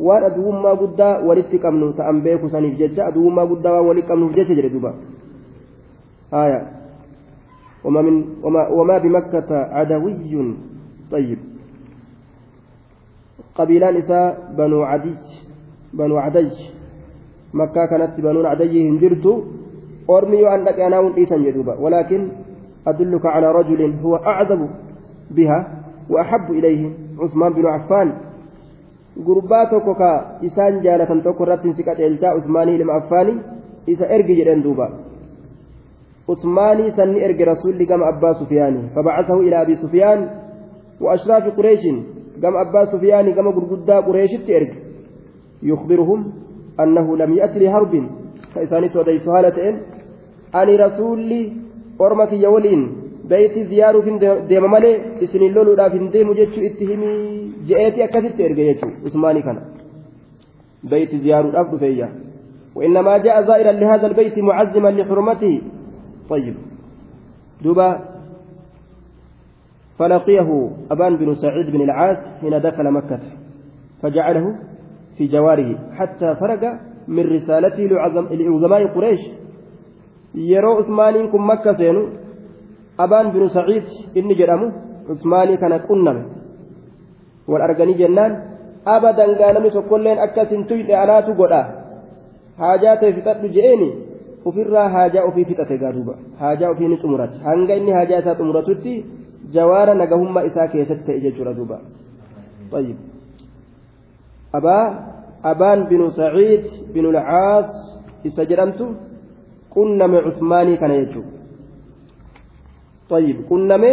waan 0.00 0.24
aduwwummaa 0.24 0.74
guddaa 0.74 1.20
walitti 1.28 1.58
qabnu 1.58 1.92
ta'an 1.92 2.24
beeku 2.24 2.48
saniif 2.50 2.78
jecha 2.80 3.06
aduwwummaa 3.06 3.46
guddaa 3.46 3.72
waan 3.76 3.86
walitti 3.86 4.08
qabnuuf 4.08 4.34
jecha 4.34 4.54
jedhe 4.54 4.70
duba 4.70 4.94
haya 6.30 6.60
وما 8.72 8.98
بمكة 8.98 9.50
عدوي. 9.50 10.54
طيب. 11.10 11.51
Qabiilaan 13.56 13.96
isaa 13.96 14.26
banuu 14.56 14.84
cadaj 16.20 16.52
makkaa 17.52 17.86
kanatti 17.88 18.22
banuun 18.22 18.48
cadayyi 18.50 18.86
hin 18.88 18.98
jirtu 19.02 19.32
ormi 20.08 20.40
yoo 20.40 20.54
an 20.54 20.64
dhaqe 20.64 20.84
anaa 20.84 21.02
hun 21.02 21.12
dhiisan 21.18 21.44
jedhuuba 21.44 21.76
أدلك 22.86 23.26
على 23.26 23.52
رجل 23.52 23.94
هو 24.02 24.16
أعذب 24.16 24.68
بها 25.30 25.68
وأحب 26.10 26.50
إليه 26.50 26.90
عثمان 27.18 27.52
بن 27.52 27.66
عفان 27.66 28.12
isaan 30.42 30.80
jaalatan 30.80 31.20
tokko 31.20 31.44
irratti 31.44 31.74
si 31.76 31.84
qaceelchaa 31.84 32.34
usmaanii 32.34 32.76
ilma 32.80 32.94
affaanii 33.00 33.42
isa 33.86 34.06
ergi 34.08 34.36
jedhen 34.38 34.62
duuba 34.64 34.86
usmaanii 36.34 36.94
sanni 36.96 37.20
erge 37.26 37.44
rasuulli 37.44 37.86
gama 37.86 38.06
abbaa 38.06 38.34
sufiyaani 38.40 38.88
fabacasahu 38.94 39.42
ilaa 39.42 39.60
abi 39.66 39.76
sufiyaan 39.76 40.20
wa 41.00 41.12
ashraafi 41.12 41.50
qureeshin 41.58 41.98
قام 42.42 42.56
أبا 42.56 42.84
سفيان 42.84 43.26
قام 43.36 43.48
قرقدا 43.56 43.96
قريش 44.06 44.32
ترك 44.48 44.72
يخبرهم 45.62 46.20
أنه 46.80 47.06
لم 47.16 47.30
يأت 47.34 47.54
لهرب 47.56 47.94
فإسانيت 48.54 48.96
ودي 48.96 49.18
سهالة 49.18 49.58
rasuulli 50.52 51.52
orma 51.98 52.26
kiyya 52.26 52.50
waliin 52.50 52.82
beeyti 53.28 53.64
ziyaaruuf 53.64 54.04
hin 54.04 54.20
deema 54.48 54.68
malee 54.68 55.00
isinin 55.20 55.54
loluudhaaf 55.54 55.92
hin 55.92 56.12
deemu 56.12 56.34
jechuu 56.34 56.64
itti 56.68 56.86
himii 56.86 57.54
je'eeti 57.68 58.02
akkasitti 58.02 58.42
erge 58.42 58.64
jechuu 58.64 58.90
usmaanii 59.06 59.42
kana 59.42 59.60
beeyti 60.90 61.18
ziyaaruudhaaf 61.24 61.70
dhufeeyya 61.72 62.08
وإنما 62.76 63.18
جاء 63.18 63.42
زائرا 63.42 63.72
لهذا 63.72 64.06
البيت 64.06 64.38
معزما 64.38 64.88
لحرمته 64.88 65.60
طيب 66.28 66.54
دبا 67.64 67.88
فلقيه 69.98 70.70
أبان 70.90 71.16
بن 71.16 71.34
سعيد 71.34 71.70
بن 71.70 71.80
العاص 71.80 72.18
حين 72.40 72.60
دخل 72.60 72.90
مكة 72.90 73.20
فجعله 74.02 74.46
في 75.18 75.26
جواره 75.26 75.78
حتى 75.92 76.34
فرق 76.34 76.62
من 77.08 77.24
رسالته 77.34 77.82
لعظماء 77.82 78.86
قريش. 78.86 79.20
يرى 80.34 80.66
عثمان 80.66 81.28
كن 81.28 81.40
مكة 81.40 81.72
سينو 81.72 82.08
أبان 83.00 83.30
بن 83.30 83.48
سعيد 83.48 83.84
إني 84.16 84.34
جرمه 84.34 84.72
عثماني 85.10 85.56
كان 85.56 85.72
قنم. 85.72 86.18
والأرقني 87.48 87.92
جنان 87.92 88.32
أبدا 88.86 89.26
قال 89.44 89.62
نسكولين 89.66 90.18
أكس 90.18 90.50
تيد 90.68 90.90
أنا 90.90 91.20
تقول 91.20 91.52
حاجات 92.58 93.04
فتت 93.04 93.44
جئني 93.44 94.12
ofirraa 94.44 94.88
haajaa 94.88 95.24
ofii 95.24 95.44
fixate 95.44 95.78
gaaduuba 95.78 96.14
haajaa 96.38 96.70
ofii 96.70 96.88
ni 96.88 96.96
xumurate 96.96 97.38
hanga 97.44 97.74
inni 97.74 97.92
haajaa 97.92 98.34
jawaara 99.54 99.94
nagahummaa 99.94 100.46
isaa 100.50 100.68
keessatti 100.68 101.06
ta'e 101.06 101.20
jechuudha 101.26 101.54
duuba 101.58 101.78
طيب 102.72 102.96
أبا 104.54 104.78
أبان 105.44 105.84
بن 105.84 106.10
سعيد 106.10 106.64
بن 106.94 107.04
العاص 107.12 107.70
إسجرمت 108.26 108.80
qunname 109.74 110.18
cusmaanii 110.24 110.76
kana 110.76 110.94
jechuudha 111.00 111.32
طيب 113.08 113.36
qunname 113.48 113.92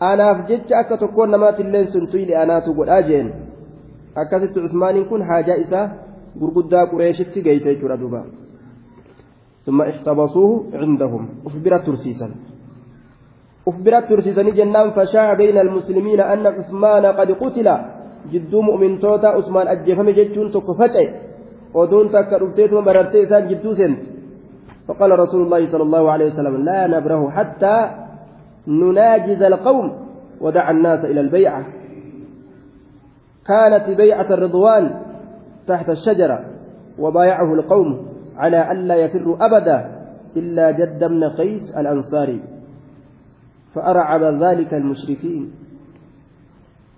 anaaf 0.00 0.38
jecha 0.48 0.78
akka 0.78 0.96
tokkoon 0.96 1.30
namaatti 1.30 1.62
illee 1.62 1.86
sun 1.92 2.06
tuyli 2.12 2.34
anaatu 2.42 2.74
godhaa 2.74 3.02
jeen 3.08 3.28
akkasitti 4.22 4.60
cusmaaniin 4.64 5.08
kun 5.10 5.22
haajaa 5.28 5.58
isaa 5.64 5.86
gurguddaa 6.40 6.86
qureeshitti 6.92 7.44
geeyse 7.46 7.68
jechuudha 7.74 8.00
duuba 8.04 8.22
ثم 9.66 9.82
احتبسوه 9.82 10.64
عندهم 10.74 11.22
أخبرت 11.46 11.86
ترسيسا 11.86 12.28
أخبرت 13.68 14.04
ترسيسا 14.08 14.42
جنان 14.42 14.90
فشاع 14.90 15.34
بين 15.34 15.58
المسلمين 15.58 16.20
أن 16.20 16.46
عثمان 16.46 17.06
قد 17.06 17.30
قتل 17.30 17.68
جدو 18.32 18.60
مؤمن 18.60 18.98
توتا 19.00 19.26
عثمان 19.26 19.66
أجفم 19.68 20.10
جتشون 20.10 20.50
تكفتش 20.50 20.96
ودون 21.74 22.06
تكرفتيت 22.10 22.72
ومررتي 22.72 23.22
إسان 23.22 23.48
جدو 23.48 23.74
سنت 23.74 23.98
فقال 24.88 25.18
رسول 25.18 25.42
الله 25.42 25.70
صلى 25.72 25.82
الله 25.82 26.10
عليه 26.10 26.26
وسلم 26.26 26.56
لا 26.64 26.86
نبره 26.86 27.30
حتى 27.30 27.90
نناجز 28.68 29.42
القوم 29.42 29.92
ودعا 30.40 30.70
الناس 30.70 31.04
إلى 31.04 31.20
البيعة 31.20 31.62
كانت 33.46 33.90
بيعة 33.96 34.26
الرضوان 34.30 34.84
تحت 35.66 35.88
الشجرة 35.90 36.44
وبايعه 36.98 37.54
القوم 37.54 38.06
على 38.36 38.72
ألا 38.72 38.94
يفروا 38.94 39.36
أبدا 39.46 39.78
إلا 40.36 40.70
جد 40.70 41.04
بن 41.04 41.24
قيس 41.24 41.70
الأنصاري 41.76 42.40
فأرعب 43.74 44.22
ذلك 44.22 44.74
المشركين. 44.74 45.52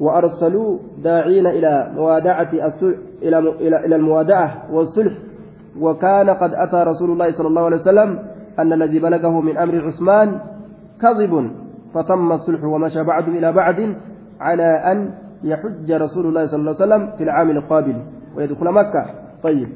وأرسلوا 0.00 0.78
داعين 1.02 1.46
إلى 1.46 1.90
موادعة 1.94 2.50
إلى 3.22 3.38
إلى 3.38 3.96
الموادعة 3.96 4.74
والصلح. 4.74 5.14
وكان 5.80 6.30
قد 6.30 6.54
أتى 6.54 6.76
رسول 6.76 7.10
الله 7.10 7.32
صلى 7.32 7.48
الله 7.48 7.64
عليه 7.64 7.76
وسلم 7.76 8.18
أن 8.58 8.72
الذي 8.72 8.98
بلغه 8.98 9.40
من 9.40 9.56
أمر 9.58 9.86
عثمان 9.86 10.38
كذب 11.02 11.50
فتم 11.94 12.32
الصلح 12.32 12.64
ومشى 12.64 13.02
بعد 13.02 13.28
إلى 13.28 13.52
بعد 13.52 13.96
على 14.40 14.70
أن 14.92 15.10
يحج 15.44 15.92
رسول 15.92 16.26
الله 16.26 16.46
صلى 16.46 16.60
الله 16.60 16.74
عليه 16.80 16.84
وسلم 16.84 17.16
في 17.16 17.24
العام 17.24 17.50
القابل 17.50 17.96
ويدخل 18.36 18.70
مكة. 18.70 19.04
طيب. 19.42 19.68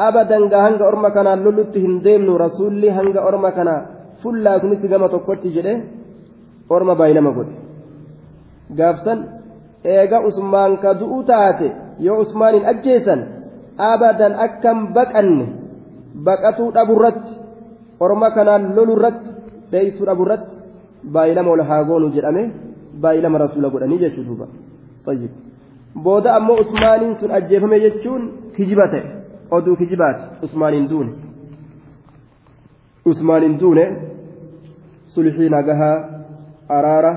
أبدا 0.00 0.38
هنga 0.38 0.86
orma 0.86 1.10
kana 1.10 1.36
lolutti 1.36 1.80
hin 1.80 2.00
deemnu 2.00 2.38
rasuulli 2.38 2.88
hanga 2.88 3.20
orma 3.20 3.52
kana 3.52 3.74
fullaa 4.22 4.58
jedhe 5.56 5.99
orma 6.70 6.94
baay'ilama 7.00 7.30
godhe. 7.36 7.54
Gaafsan 8.78 9.18
eega 9.84 10.18
usmaan 10.28 10.72
ka 10.82 10.94
du'u 11.00 11.18
taate 11.30 11.68
yoo 12.06 12.18
usmaanin 12.24 12.64
ajjeesan 12.72 13.20
abadan 13.90 14.34
akkan 14.46 14.78
baqanne 14.96 15.46
baqatuu 16.26 16.70
dhaburratti 16.76 17.32
orma 18.04 18.28
kanaan 18.36 18.62
lolurratti 18.76 19.30
dheeysuu 19.72 20.06
dhaburratti 20.08 20.54
baay'ilama 21.14 21.50
ol 21.54 21.62
haa 21.70 21.82
goonu 21.88 22.12
jedhame 22.16 22.42
baay'ilama 23.02 23.38
rasuula 23.44 23.68
godhanii 23.74 24.02
jechuu 24.04 24.24
duuba. 24.28 24.46
Booda 26.04 26.34
ammoo 26.38 26.58
usmaaniin 26.64 27.16
sun 27.20 27.30
ajjeefame 27.38 27.80
jechuun 27.84 28.22
kijiba 28.56 28.86
ta'e 28.92 29.04
oduu 29.56 29.76
kijibaati 29.76 30.22
usmaaniin 30.46 30.88
duune. 30.90 31.12
Usmaaniin 33.12 33.60
duune 33.60 33.84
sulhii 35.14 35.48
nagahaa 35.56 35.96
araara 36.76 37.12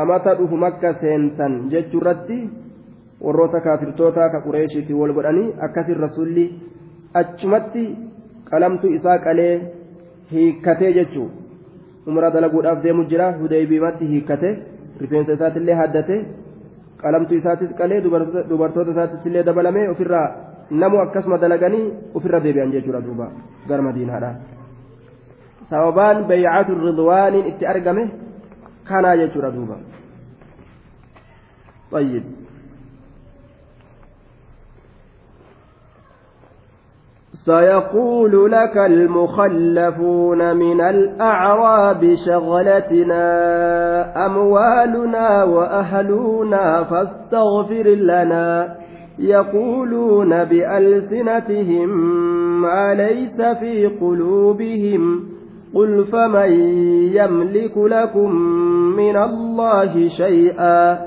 amata 0.00 0.34
dhufu 0.38 0.56
makka 0.64 0.94
seentan 1.02 1.52
jechuurratti 1.72 2.38
warroota 3.26 3.60
kaafirtoota 3.66 4.30
ka 4.32 4.40
qureeshiitiin 4.46 5.00
wal 5.02 5.12
godhanii 5.18 5.54
akkasin 5.66 6.00
rasulli 6.06 6.46
achumatti 7.20 7.84
qalamtu 8.50 8.86
isaa 8.98 9.18
qalee 9.26 9.54
hiikkatee 10.32 10.92
jechuu 10.98 11.28
umra 12.12 12.30
dalaguudhaaf 12.36 12.82
deemu 12.86 13.04
jira 13.12 13.28
hudaybiimatti 13.40 14.10
hiikkate 14.12 14.50
rifeensa 15.02 15.36
isaatillee 15.38 15.76
haddate 15.82 16.16
qalamtu 17.02 17.38
isaatis 17.40 17.70
qalee 17.80 18.00
dubartoota 18.50 18.90
isaatis 18.96 19.26
illee 19.30 19.46
dabalamee 19.50 19.86
ofirraa 19.94 20.26
namu 20.82 21.00
akkasuma 21.04 21.38
dalaganii 21.44 21.86
ofirra 22.14 22.42
deebi'an 22.44 22.74
jechuudha 22.76 23.00
duuba 23.06 23.30
gara 23.68 23.82
madiinaadha 23.88 24.30
sababaan 25.70 26.24
bay'atu 26.30 26.78
ridwaaniin 26.86 27.50
itti 27.52 27.66
argame 27.72 28.04
kanaa 28.84 29.16
jechuudha 29.16 29.50
duuba 29.50 29.76
طيب. 31.92 32.22
سيقول 37.32 38.52
لك 38.52 38.76
المخلفون 38.76 40.56
من 40.56 40.80
الأعراب 40.80 42.14
شغلتنا 42.26 43.26
أموالنا 44.26 45.44
وأهلنا 45.44 46.84
فاستغفر 46.84 47.88
لنا. 47.88 48.76
يقولون 49.18 50.44
بألسنتهم 50.44 51.88
ما 52.62 52.94
ليس 52.94 53.40
في 53.40 53.86
قلوبهم. 53.86 55.33
قل 55.74 56.04
فمن 56.04 56.50
يملك 57.18 57.76
لكم 57.76 58.30
من 58.96 59.16
الله 59.16 60.08
شيئا 60.08 60.98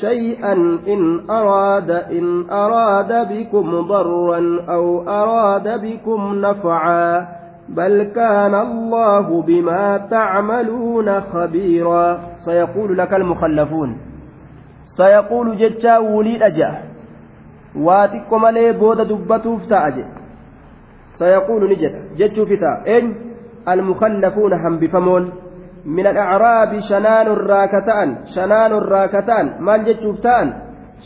شيئا 0.00 0.52
إن 0.88 1.30
أراد 1.30 1.90
إن 1.90 2.50
أراد 2.50 3.28
بكم 3.32 3.80
ضرا 3.80 4.40
أو 4.68 5.08
أراد 5.08 5.80
بكم 5.80 6.34
نفعا 6.34 7.28
بل 7.68 8.02
كان 8.02 8.54
الله 8.54 9.42
بما 9.42 9.98
تعملون 10.10 11.20
خبيرا. 11.20 12.20
سيقول 12.36 12.98
لك 12.98 13.14
المخلفون 13.14 13.96
سيقول 14.96 15.56
جتا 15.56 15.98
وليد 15.98 16.42
أجا 16.42 16.82
واتك 17.76 18.32
مالي 18.32 18.72
بود 18.72 19.00
دبتوف 19.00 19.66
تأجي 19.66 20.04
سيقول 21.18 21.70
نجد 21.70 21.94
جتشو 22.16 22.44
فتا 22.46 22.98
إن 22.98 23.29
المخلفون 23.73 24.53
هم 24.53 24.79
بفمون 24.79 25.23
من 25.85 26.07
الأعراب 26.07 26.79
شنان 26.89 27.27
الراكتان 27.27 28.17
شنان 28.35 28.71
الراكتان 28.71 29.45
مال 29.59 29.85
جتشوفتان 29.85 30.53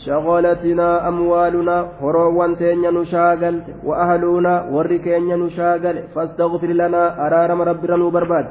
شغلتنا 0.06 1.08
أموالنا 1.08 1.76
هروان 2.02 2.56
تينيا 2.56 2.90
نشاغل 2.90 3.56
وأهلنا 3.84 4.54
وركينيا 4.74 5.36
نشاغل 5.36 5.96
فاستغفر 6.14 6.70
لنا 6.80 7.26
أرارم 7.26 7.62
ربنا 7.62 8.04
وبرباد 8.04 8.46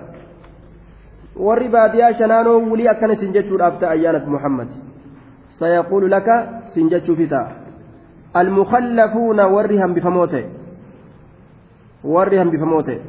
warri 1.39 1.69
baadiyaa 1.69 2.13
shanaanoo 2.19 2.59
wulii 2.69 2.87
akkana 2.91 3.15
sin 3.19 3.33
jechuudhaaf 3.33 3.75
ta'a 3.81 3.91
ayyaanat 3.95 4.25
muhammad 4.27 4.69
sayaquulu 5.59 6.07
laka 6.13 6.35
sin 6.73 6.89
jechuufi 6.93 7.27
ta'a 7.33 7.51
almukallafuuna 8.41 9.47
warri 9.53 9.77
hambifamoo 9.83 10.25
ta'e 10.33 10.43
warri 12.15 12.41
hambifamoo 12.41 12.81
ta'e 12.89 12.99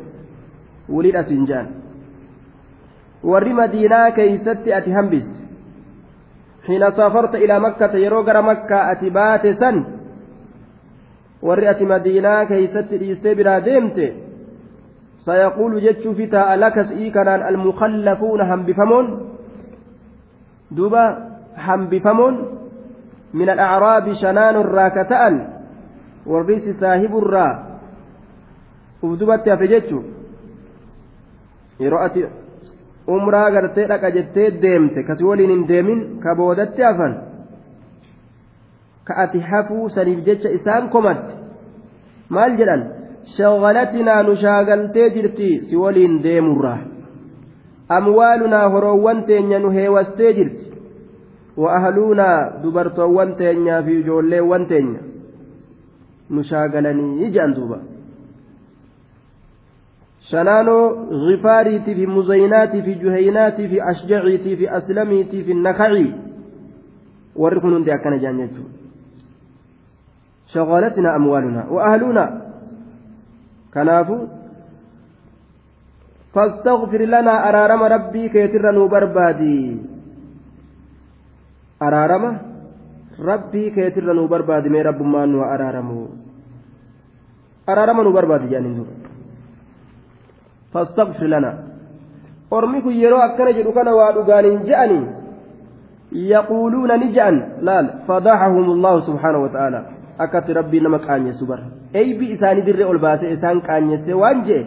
wuliidha 0.89 1.23
sin 1.29 1.45
jaan 1.47 1.67
warri 3.23 3.53
madiinaa 3.53 4.11
keeysatti 4.11 4.73
ati 4.73 4.91
makkata 7.59 7.97
yeroo 8.03 8.23
gara 8.23 8.41
makkaa 8.41 8.83
ati 8.91 9.09
baate 9.09 9.55
san 9.63 9.85
warri 11.47 11.67
ati 11.73 11.85
madiinaa 11.85 12.45
keeysatti 12.45 13.01
dhiistee 13.01 13.35
biraa 13.35 13.59
deemte 13.65 14.07
سيقول 15.25 15.81
جتشو 15.81 16.13
فتا 16.13 16.55
لكس 16.55 16.89
إيكنان 16.91 17.41
المخلفون 17.47 18.41
هنبفمون 18.41 19.05
دوبا 20.71 21.05
هنبفمون 21.55 22.35
من 23.33 23.49
الأعراب 23.49 24.13
شنان 24.13 24.55
الراكتان 24.55 25.33
والريس 26.25 26.65
صاحب 26.79 27.17
الرا 27.17 27.47
hafe 29.49 29.67
jechu 29.67 30.03
yeroo 31.79 31.99
ati 32.07 32.25
umraa 33.15 33.51
gartee 33.51 33.87
dhaqa 33.91 34.11
jettee 34.17 34.49
deemte 34.61 35.03
kasi 35.07 35.23
waliin 35.29 35.49
hin 35.55 35.67
deemin 35.67 36.01
ka 36.23 36.35
boodatti 36.35 36.81
hafan. 36.81 37.13
Ka 39.07 39.13
ati 39.23 39.39
hafuu 39.39 39.89
saniif 39.95 40.25
jecha 40.25 40.49
isaan 40.49 40.89
komatti 40.89 41.33
maal 42.29 42.57
jedhan? 42.57 42.83
Shagalatinaa 43.37 44.21
nu 44.23 44.35
shaagaltee 44.43 45.09
jirti 45.15 45.49
si 45.69 45.75
waliin 45.83 46.21
deemurraa 46.23 46.79
amwaalunaa 47.97 48.69
horoowwan 48.69 49.23
teenya 49.25 49.59
nu 49.59 49.69
heewastee 49.77 50.33
jirti. 50.33 50.63
Wa 51.57 51.75
ahluunaa 51.77 52.61
dubartoowwan 52.63 53.35
teenyaa 53.35 53.81
fi 53.83 53.99
ijoolleewwan 53.99 54.65
teenya. 54.67 54.99
Nu 56.29 56.43
shaagalanii 56.43 57.29
jedhan 57.33 57.53
duuba 57.55 57.77
muzaynaatii 62.07 62.81
fi 62.81 62.95
juhaynaatii 62.95 63.67
fi 63.67 63.81
ashjaciitii 63.81 64.55
fi 64.55 64.67
aslamiitii 64.67 65.43
fi 65.43 65.53
nakacii 65.53 66.13
warri 67.35 67.59
kun 67.59 67.73
hundi 67.73 67.91
akkana 67.91 68.17
jedhan 68.17 68.37
jechuudha 68.37 68.73
shagalatinaa 70.53 71.13
amwaalunaa 71.19 71.67
wa 71.69 71.85
ahluunaa 71.85 72.31
kanaafu 73.69 74.17
فاستغفر 76.35 77.01
لنا 77.15 77.49
أرارم 77.49 77.81
ربي 77.83 78.29
كيتر 78.29 78.71
نوبربادي 78.71 79.59
أرارم 81.81 82.23
ربي 83.19 83.63
كيتر 83.69 84.13
نوبربادي 84.13 84.69
مي 84.69 84.81
رب 84.81 85.01
ما 85.01 85.25
نو 85.25 85.39
أرارمو 85.43 85.99
أرارم 87.69 87.97
نوبربادي 88.01 88.47
جانين 88.51 89.04
فاستغفر 90.75 91.25
لنا 91.25 91.51
je'anii 94.69 95.05
yaquuluuna 96.31 96.97
ni 96.97 97.07
je'an 97.15 97.37
laal 97.67 97.87
fadaxahum 98.07 98.69
allahu 98.75 99.01
subxaanahu 99.07 99.45
wa 99.45 99.51
ta'aala 99.55 99.79
akkatti 100.25 100.53
rabbii 100.53 100.81
nama 100.85 100.99
qaanyeessu 101.07 101.45
bara 101.49 101.65
eeybi 102.01 102.31
isaanii 102.35 102.65
dirree 102.67 102.87
ol 102.91 102.99
baasee 103.05 103.33
isaan 103.35 103.61
qaanyesse 103.67 104.13
waan 104.21 104.45
jee 104.47 104.63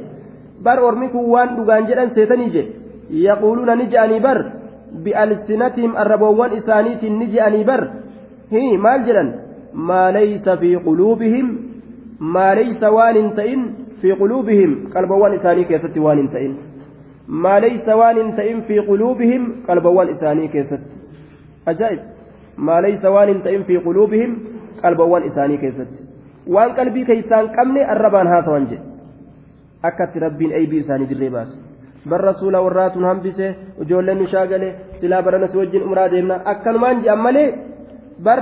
bar 0.66 0.78
ormi 0.88 1.08
kun 1.14 1.30
waan 1.34 1.56
dhugaan 1.56 1.88
jedhan 1.90 2.14
seetanii 2.16 2.50
je 2.54 2.64
yaquuluuna 3.26 3.76
ni 3.80 3.86
je'anii 3.92 4.20
bar 4.20 4.38
bi'alsinatihim 5.04 5.96
arraboowwan 6.02 6.56
isaaniitiin 6.60 7.18
ni 7.18 7.30
je'anii 7.34 7.64
bar 7.70 7.82
hi 8.52 8.76
maal 8.76 9.04
jedhan 9.08 9.30
maa 9.88 10.12
laysa 10.18 10.56
fi 10.62 10.76
quluubihim 10.86 11.48
maa 12.34 12.54
laysa 12.60 12.92
waan 12.96 13.16
hin 13.20 13.30
ta'in 13.38 13.62
fi 14.02 14.14
quluubihim 14.20 14.74
qalbawwan 14.94 15.34
isaanii 15.38 15.64
keessatti 15.70 16.00
waan 16.00 16.18
hin 16.22 16.28
ta'in 16.34 16.56
maa 17.46 17.60
laysa 17.60 17.96
waan 18.00 18.16
hin 18.22 18.32
ta'in 18.40 18.62
fi 18.68 18.80
quluubihim 18.90 19.48
qalbawwan 19.68 20.12
isaanii 20.16 20.48
keessatti 20.48 20.92
ajaa'ib 21.72 22.00
maa 22.68 22.80
laysa 22.86 23.10
waan 23.16 23.28
hin 23.32 23.40
ta'in 23.46 23.64
fi 23.70 23.80
quluubihim 23.86 24.36
qalbawwan 24.82 25.26
isaanii 25.30 25.58
keessatti 25.64 26.02
waan 26.56 26.74
qalbii 26.80 27.04
keessaan 27.12 27.50
qabne 27.56 27.84
arrabaan 27.94 28.26
haasawan 28.34 28.68
jedhe 28.70 28.84
akkatti 29.90 30.18
rabbiin 30.26 30.52
eeybii 30.60 30.80
isaanii 30.84 31.10
dirree 31.10 31.30
baase 31.30 31.56
bar 32.10 32.20
rasuula 32.30 32.62
warraatun 32.66 33.04
hambise 33.10 33.56
ijoolleen 33.82 34.18
nu 34.18 34.26
shaagale 34.34 34.68
silaa 35.00 35.22
barana 35.22 35.48
si 35.48 35.58
wajjin 35.58 35.82
umraa 35.88 36.08
deemna 36.14 36.40
akkanumaan 36.52 37.02
je'an 37.04 37.22
malee 37.26 37.48
bar 38.28 38.40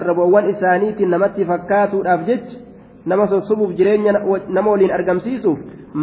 arraboowwan 0.00 0.50
isaaniitiin 0.54 1.10
namatti 1.10 1.44
fakkaatuudhaaf 1.50 2.26
jecha 2.26 2.58
nama 3.06 3.26
sossobuuf 3.26 3.76
jireenya 3.78 4.12
nama 4.48 4.70
waliin 4.70 4.92
argamsiisuuf 4.98 5.58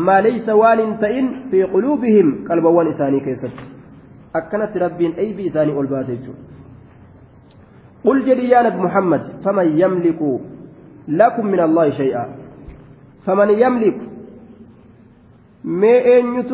maa 0.07 0.21
laysa 0.27 0.55
waan 0.55 0.79
hin 0.85 0.95
ta'in 1.03 1.27
fi 1.51 1.65
quluubihim 1.73 2.31
qalbawwan 2.47 2.93
isaanii 2.93 3.21
keessatti 3.27 3.69
akkanatti 4.41 4.79
rabbiin 4.85 5.13
eeybii 5.25 5.51
isaanii 5.51 5.77
ol 5.83 5.87
baase 5.93 6.15
jechuudha 6.15 6.49
قل 8.05 8.25
جدي 8.25 8.49
يا 8.49 8.69
محمد 8.85 9.21
فمن 9.45 9.67
يملك 9.79 10.21
لكم 11.07 11.45
من 11.45 11.59
الله 11.59 11.89
شيئا 11.89 12.25
فمن 13.25 13.49
يملك 13.49 13.97
ما 15.63 15.95
أنيت 16.17 16.51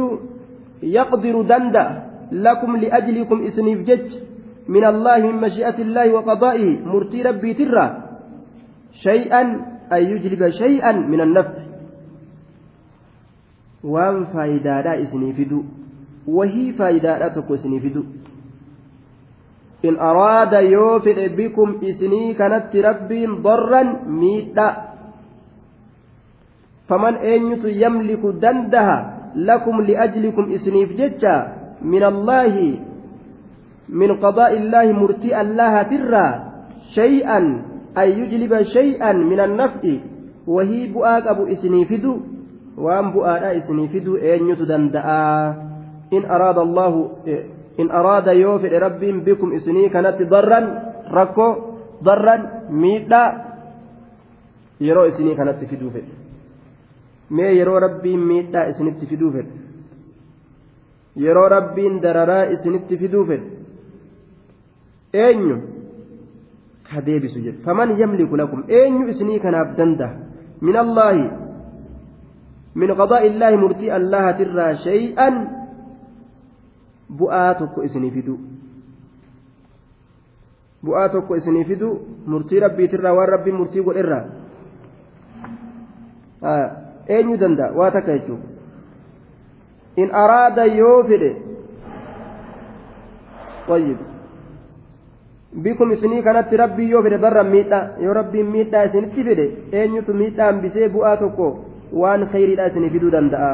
يقدر 0.83 1.35
دندا 1.41 1.85
لكم 2.31 2.77
لأجلكم 2.77 3.37
إسنيف 3.47 3.79
جج 3.89 4.07
من 4.68 4.84
الله 4.84 5.18
من 5.18 5.36
مشيئة 5.41 5.78
الله 5.80 6.05
وقضائه. 6.13 6.86
مرتي 6.86 7.22
ربي 7.24 7.53
ترى 7.53 7.88
شيئا 9.03 9.41
أن 9.91 10.01
يجلب 10.11 10.41
شيئا 10.49 10.91
من 10.91 11.22
النفع. 11.22 11.57
وان 13.84 14.26
فايدا 14.36 14.82
لا 14.82 14.93
إسنيفدو 15.03 15.63
وهي 16.28 16.74
فايدا 16.76 17.13
لا 17.20 17.28
تكو 17.32 17.55
إسنيفدو 17.55 18.03
إن 19.86 19.95
أراد 19.95 20.53
يوفر 20.53 21.18
بكم 21.38 21.70
إسني 21.84 22.34
كانت 22.34 22.76
ربي 22.76 23.22
ضرا 23.45 23.84
ميتا. 24.09 24.70
فمن 26.88 27.13
أين 27.15 27.63
يملك 27.63 28.24
دندها 28.26 28.97
لكم 29.36 29.76
لأجلكم 29.82 30.43
إسنيف 30.51 30.89
جتا 30.95 31.36
من 31.84 32.03
الله 32.03 32.55
من 33.89 34.19
قضاء 34.19 34.51
الله 34.57 34.91
مرتئا 34.91 35.41
الله 35.41 35.73
ترى 35.83 36.27
شيئا 36.91 37.39
أن 37.97 38.07
يجلب 38.19 38.53
شيئا 38.61 39.11
من 39.13 39.39
النفع. 39.39 39.83
وهي 40.47 40.88
بؤاك 40.95 41.27
أبو 41.27 41.43
إسنيفدو 41.47 42.13
وأن 42.77 43.11
بؤاء 43.11 43.57
إسنيفدو 43.57 44.15
أين 44.15 44.49
يتدندأ 44.49 45.07
إن 46.13 46.23
أراد 46.23 46.57
الله 46.57 46.93
إن 47.79 47.88
أراد 47.91 48.27
يوفر 48.27 48.71
رب 48.81 49.01
بكم 49.27 49.53
إسني 49.53 49.89
كانت 49.89 50.22
ضرا 50.23 50.59
ركو 51.11 51.47
ضرا 52.03 52.35
ميتا 52.72 53.23
يرو 54.81 55.03
إسني 55.07 55.35
كانت 55.35 55.64
تفيدو 55.64 55.89
فيه 55.89 56.27
mee 57.30 57.51
yeroo 57.59 57.80
rabbiin 57.80 58.19
miidhaa 58.19 58.69
isinitti 58.72 59.05
fiduu 59.05 59.31
fedhe 59.31 59.51
yeroo 61.23 61.49
rabbiin 61.49 62.01
dararaa 62.01 62.43
isinitti 62.55 62.97
fiduu 62.97 63.26
fedhe 63.27 63.56
eenyu? 65.13 65.57
Ka 66.89 67.01
deebisu 67.01 67.39
jedhe. 67.43 67.63
Faman 67.63 67.91
yamliku 67.99 68.35
lakum? 68.38 68.63
Eenyu 68.67 69.07
isinii 69.11 69.39
kanaaf 69.39 69.75
danda'a? 69.77 70.15
Min 70.61 70.75
allaahi 70.75 71.25
min 72.75 72.89
qadaa'i 72.95 73.27
illaahi 73.29 73.57
murtii 73.57 73.91
allahatirraa 73.91 74.73
shay'an? 74.84 75.35
Bu'aa 77.09 77.53
tokko 77.59 77.84
isinii 77.84 78.11
fiduu 78.11 78.38
bu'aa 80.84 81.09
tokko 81.09 81.35
isinii 81.35 81.65
fiduu 81.65 81.93
murtii 82.27 82.59
rabbiitirraa 82.59 83.13
waan 83.15 83.29
rabbiin 83.29 83.55
murtii 83.57 83.81
godherraa 83.84 84.23
eenyu 87.07 87.38
danda'a? 87.39 87.73
Waa 87.75 87.91
takka 87.91 88.13
jechuudha 88.19 88.47
in 89.97 90.11
araada 90.13 90.65
yoo 90.65 91.03
fedhe 91.09 91.31
wayyib 93.69 93.99
bikum 95.53 95.91
isinii 95.91 96.24
kanatti 96.24 96.57
rabbii 96.57 96.90
yoo 96.90 97.03
fedhe 97.03 97.18
barra 97.18 97.44
miidhaa 97.44 97.86
yoo 98.06 98.14
rabbiin 98.14 98.52
miidhaa 98.56 98.84
isinitti 98.90 99.24
fedhe 99.30 99.45
eenyutu 99.72 100.14
miidhaa 100.14 100.52
hambisee 100.52 100.90
bu'aa 100.90 101.18
tokko 101.24 101.48
waan 102.02 102.28
khayriidhaa 102.34 102.68
isinii 102.74 102.90
fiduu 102.90 103.11
danda'a 103.11 103.53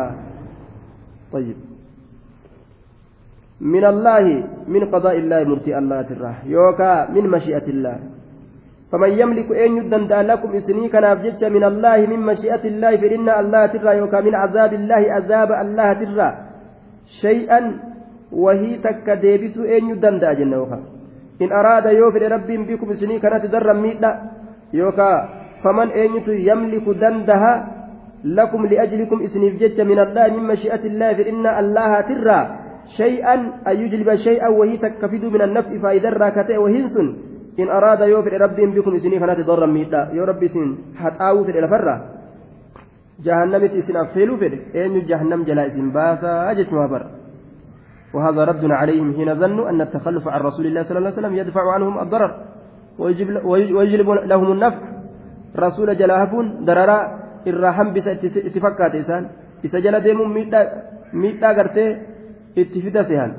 من 3.63 3.85
الله 3.85 4.43
من 4.67 4.83
قضاء 4.91 5.15
الله 5.17 5.43
مرتي 5.43 5.77
الله 5.77 6.01
تراه 6.01 6.35
يوكا 6.45 7.09
من 7.15 7.29
مشيئة 7.29 7.67
الله 7.67 7.97
فمن 8.91 9.11
يملك 9.21 9.51
أن 9.51 9.77
يدن 9.77 10.11
لكم 10.31 10.49
إسني 10.55 10.89
كان 10.89 11.05
من 11.55 11.63
الله 11.63 11.97
من 11.97 12.19
مشيئة 12.19 12.63
الله 12.71 12.97
فإن 12.97 13.29
الله 13.29 13.65
ترى 13.65 13.97
يوكا 13.97 14.21
من 14.21 14.35
عذاب 14.35 14.73
الله 14.73 15.01
عذاب 15.17 15.51
الله 15.51 15.93
ترى 15.93 16.29
شيئا 17.21 17.61
وهي 18.31 18.77
تك 18.77 19.09
ديبس 19.09 19.57
أن 19.57 19.89
إن 21.43 21.51
أراد 21.51 21.85
يوفر 21.85 22.21
رب 22.31 22.49
بكم 22.69 22.87
إسني 22.91 23.19
كانت 23.19 23.45
در 23.53 23.73
ميتا 23.73 24.11
يوكا 24.73 25.11
فمن 25.63 25.87
أن 25.91 26.09
يملك 26.49 26.85
دندها 27.03 27.53
لكم 28.23 28.61
لأجلكم 28.65 29.17
إسني 29.25 29.47
بجدش 29.49 29.79
من 29.91 29.99
الله 29.99 30.27
من 30.35 30.43
مشيئة 30.51 30.83
الله 30.89 31.09
فإن 31.13 31.45
الله 31.61 31.91
ترى 32.01 32.39
شيئا 32.99 33.35
أن 33.67 33.75
يجلب 33.83 34.09
شيئا 34.15 34.47
وهي 34.47 34.77
تكفد 34.77 35.23
من 35.25 35.41
النفع 35.41 35.71
فإذا 35.83 36.09
وهنسن 36.63 37.07
in 37.57 37.69
araada 37.69 38.07
yoo 38.09 38.23
fedhe 38.25 38.37
rabbiin 38.41 38.73
bikum 38.73 38.95
isinii 38.97 39.19
kanatti 39.21 39.45
dorran 39.45 39.69
miidha 39.69 40.09
yoo 40.17 40.25
rabbi 40.25 40.47
isin 40.49 40.69
haxaawuu 40.97 41.45
fedhe 41.45 41.61
lafarraa 41.61 41.99
jahannamitti 43.25 43.83
isin 43.83 43.99
affeeluu 44.03 44.37
fedhe 44.43 44.57
eenyu 44.73 45.03
jahannam 45.11 45.45
jalaa 45.49 45.67
isin 45.71 45.91
baasaa 45.97 46.55
jechuma 46.59 46.87
bara 46.93 47.22
وهذا 48.13 48.41
رد 48.43 48.63
عليهم 48.65 49.13
حين 49.17 49.29
ظنوا 49.41 49.69
أن 49.69 49.81
التخلف 49.81 50.27
عن 50.27 50.41
رسول 50.41 50.65
الله 50.65 50.83
صلى 50.83 50.97
الله 50.97 51.09
عليه 51.09 51.19
وسلم 51.19 51.35
يدفع 51.35 51.63
عنهم 51.71 51.99
الضرر 51.99 52.31
ويجلب 53.77 54.09
لهم 54.09 54.51
النفع. 54.51 54.81
رسول 55.65 55.97
جلاهفون 55.97 56.65
دررا 56.65 56.97
الرحم 57.47 57.87
بس 57.93 58.07
اتفقات 58.07 58.95
إسان. 58.95 59.23
إسا 59.65 59.79
جل 59.79 59.99
ديمون 59.99 60.29
ميتا 61.13 61.49
قرتي 61.57 61.85
اتفتا 62.57 63.01
سيهان. 63.09 63.31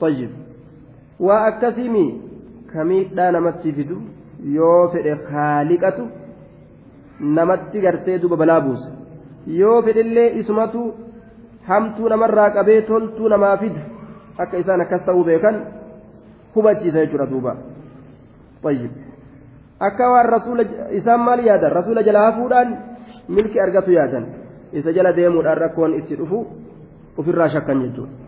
طيب. 0.00 0.30
وأكسمي 1.20 2.06
كميتا 2.72 3.30
نمتي 3.30 3.72
فدو 3.72 3.98
yoo 4.44 4.88
fedhe 4.92 5.12
haaliqatu 5.32 6.04
namatti 7.36 7.80
gartee 7.80 8.18
duba 8.18 8.36
balaa 8.36 8.60
buusa 8.60 8.90
yoo 9.46 9.82
fedhellee 9.82 10.42
hamtuu 11.68 12.08
namarraa 12.08 12.50
qabee 12.50 12.80
toltuu 12.82 13.28
namaa 13.28 13.56
fida 13.56 13.82
akka 14.38 14.56
isaan 14.62 14.80
akkas 14.80 15.04
ta'uu 15.06 15.24
beekan 15.24 15.56
hubachiisa 16.54 16.98
jechuudha 17.04 17.30
duuba 17.30 17.54
طيب 18.62 18.90
akka 19.80 20.10
waan 20.10 20.26
rasuula 20.26 20.62
isaan 20.94 21.20
maal 21.20 21.40
yaadan 21.42 21.72
rasuula 21.72 22.02
jala 22.06 22.30
hafuudhaan 22.30 22.68
milki 23.28 23.60
argatu 23.60 23.90
yaadan 23.90 24.26
isa 24.72 24.92
jala 24.92 25.10
deemuudhaan 25.16 25.58
rakkoon 25.58 25.94
itti 25.98 26.14
dhufu 26.16 26.46
ofirraa 27.18 27.48
shakkan 27.48 27.82
jechuudha 27.82 28.22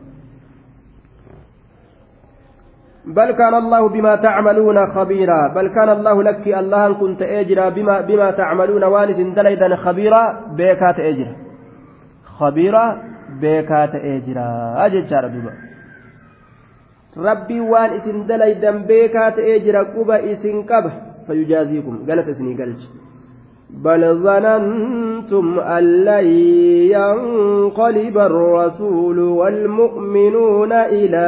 بل 3.04 3.30
كان 3.36 3.54
الله 3.54 3.88
بما 3.88 4.16
تعملون 4.16 4.86
خبيرا 4.86 5.48
بل 5.48 5.66
كان 5.76 5.88
الله 5.88 6.22
لك 6.22 6.48
الله 6.48 6.92
كنت 6.92 7.22
اجرا 7.22 7.68
بما 7.68 8.00
بما 8.00 8.30
تعملون 8.30 8.84
وانس 8.84 9.20
دليدا 9.36 9.76
خبيرا 9.76 10.22
بيكات 10.56 10.98
اجرا 11.00 11.34
خبيرا 12.24 12.84
بيكات 13.40 13.94
اجرا 13.94 14.86
أجل 14.86 15.04
ربي 15.24 15.40
ربي 17.16 17.60
وان 17.60 17.90
اسن 17.90 18.26
دليدا 18.26 18.70
بيكات 18.70 19.38
اجرا 19.38 19.82
قبا 19.82 20.32
اسن 20.32 20.62
قبه 20.62 20.92
فيجازيكم 21.26 21.94
قالت 22.08 22.28
اسني 22.28 22.54
قلت 22.62 22.82
بل 23.70 24.14
ظننتم 24.14 25.58
أن 25.60 25.84
لن 26.04 26.26
ينقلب 26.94 28.18
الرسول 28.18 29.18
والمؤمنون 29.18 30.72
إلى 30.72 31.26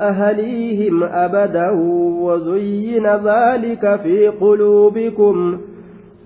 أهليهم 0.00 1.02
أبدا 1.02 1.70
وزين 2.20 3.06
ذلك 3.06 4.00
في 4.02 4.28
قلوبكم 4.28 5.58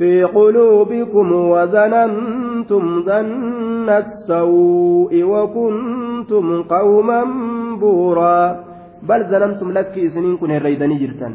في 0.02 0.24
قلوبكم 0.24 1.28
وظننتم 1.54 2.84
ظن 3.04 3.90
السوء 3.90 5.24
وكنتم 5.24 6.46
قوما 6.64 7.22
بورا 7.82 8.40
بل 9.10 9.22
ظننتم 9.32 9.72
لك 9.72 9.96
سنين 10.14 10.38
كن 10.38 10.52
الريدني 10.52 10.98
جرتان 11.02 11.34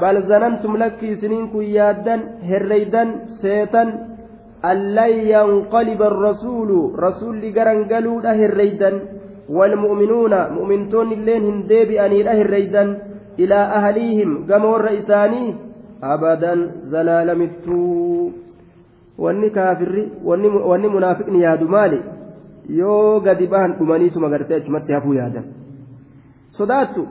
bal 0.00 0.22
zanantum 0.28 0.78
lakki 0.78 1.12
isiniin 1.14 1.50
kun 1.52 1.66
yaaddan 1.66 2.20
herreydan 2.48 3.08
seetan 3.42 3.88
allan 4.62 5.14
yanqaliba 5.34 6.06
arrasuulu 6.12 6.94
rasulli 7.04 7.52
garan 7.52 7.88
galuudha 7.90 8.32
herreydan 8.40 8.94
walmu'minuuna 9.56 10.40
mu'mintoonni 10.56 11.14
illeen 11.18 11.42
hin 11.48 11.58
deebi'aniidha 11.70 12.38
herreydan 12.40 12.88
ilaa 13.44 13.66
ahliihim 13.78 14.30
gamoorra 14.50 14.94
isaanii 15.00 15.56
abadan 16.01 16.71
zalaalamittuu 16.89 18.33
wanni 19.17 19.49
kaafirri 19.49 20.11
wanni 20.23 20.87
munaafiqni 20.87 21.41
yaadu 21.41 21.67
maali 21.67 21.99
yoo 22.69 23.19
gadi 23.19 23.47
bahan 23.47 23.77
dhumaniituma 23.79 24.29
gartee 24.29 24.55
achumatti 24.61 24.93
hafuu 24.93 25.13
yaadan 25.13 25.45
sodaattu 26.57 27.07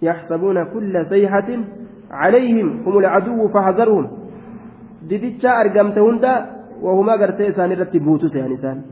yaxsabuuna 0.00 0.66
kulla 0.74 1.04
sayhatin 1.04 1.64
عليهم 2.12 2.68
هم 2.86 2.98
العدو 2.98 3.48
فاحذرهم 3.48 4.06
ديدتشا 5.08 5.60
أرقمت 5.60 5.98
هندا 5.98 6.34
وهما 6.82 7.12
قرتي 7.12 7.48
إسان 7.48 7.72
رتي 7.72 7.98
بوتوس 7.98 8.34
يعني 8.36 8.54
إسان 8.54 8.82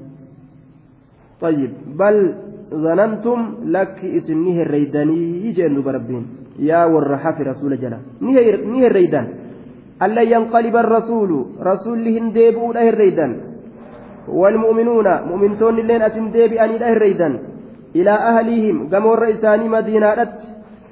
طيب 1.41 1.73
بل 2.01 2.35
ظننتم 2.85 3.55
لك 3.65 4.05
اسمه 4.05 4.57
الريداني 4.63 5.81
بربين 5.87 6.25
يا 6.27 6.40
yaa 6.59 6.87
warra 6.89 7.17
hafe 7.17 7.45
rasuula 7.45 7.77
jala 7.77 7.99
ni 8.21 8.81
herreeydan 8.81 9.29
allan 10.01 10.29
yanqaliba 10.29 10.83
rasuulu 10.83 11.39
rasuulli 11.71 12.13
hin 12.13 12.35
deebi'uudha 12.35 12.85
herreeydan 12.89 13.35
walmu'minuuna 14.41 15.23
mu'mintoonni 15.31 15.83
illeen 15.85 16.03
asin 16.03 16.33
deebi'aniidha 16.33 16.93
herreeydan 16.93 17.41
ilaa 17.95 18.21
ahliihim 18.31 18.87
gamoorra 18.93 19.33
isaanii 19.35 19.69
madiinaadhatti 19.75 20.47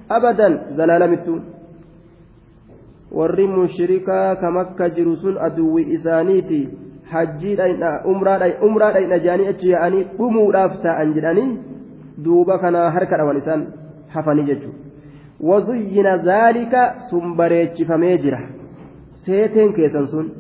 abadan 0.09 0.59
zalaalamittu 0.81 1.39
warri 3.21 3.47
mushrikaa 3.47 4.37
ka 4.37 4.51
makka 4.51 4.91
jiru 4.99 5.17
sun 5.23 5.39
aduwwi 5.49 5.87
isaaniiti 5.99 6.61
hajjiidha 7.13 7.93
umraadha 8.15 8.99
hin 8.99 9.13
ajaanii 9.21 9.49
achi 9.55 9.71
yaa'anii 9.71 10.05
dhumuudhaaf 10.19 10.83
taa'an 10.83 11.15
jedhanii 11.15 11.49
duuba 12.25 12.59
kanaa 12.65 12.91
harka 12.99 13.21
dhawan 13.23 13.41
isaan 13.43 13.65
hafanii 14.17 14.47
jechuudha 14.51 14.88
wazuyyina 15.41 16.19
zaalika 16.19 16.95
sun 17.11 17.37
bareechifamee 17.37 18.19
jira 18.19 18.41
seeteen 19.27 19.73
keessan 19.73 20.07
sun 20.07 20.31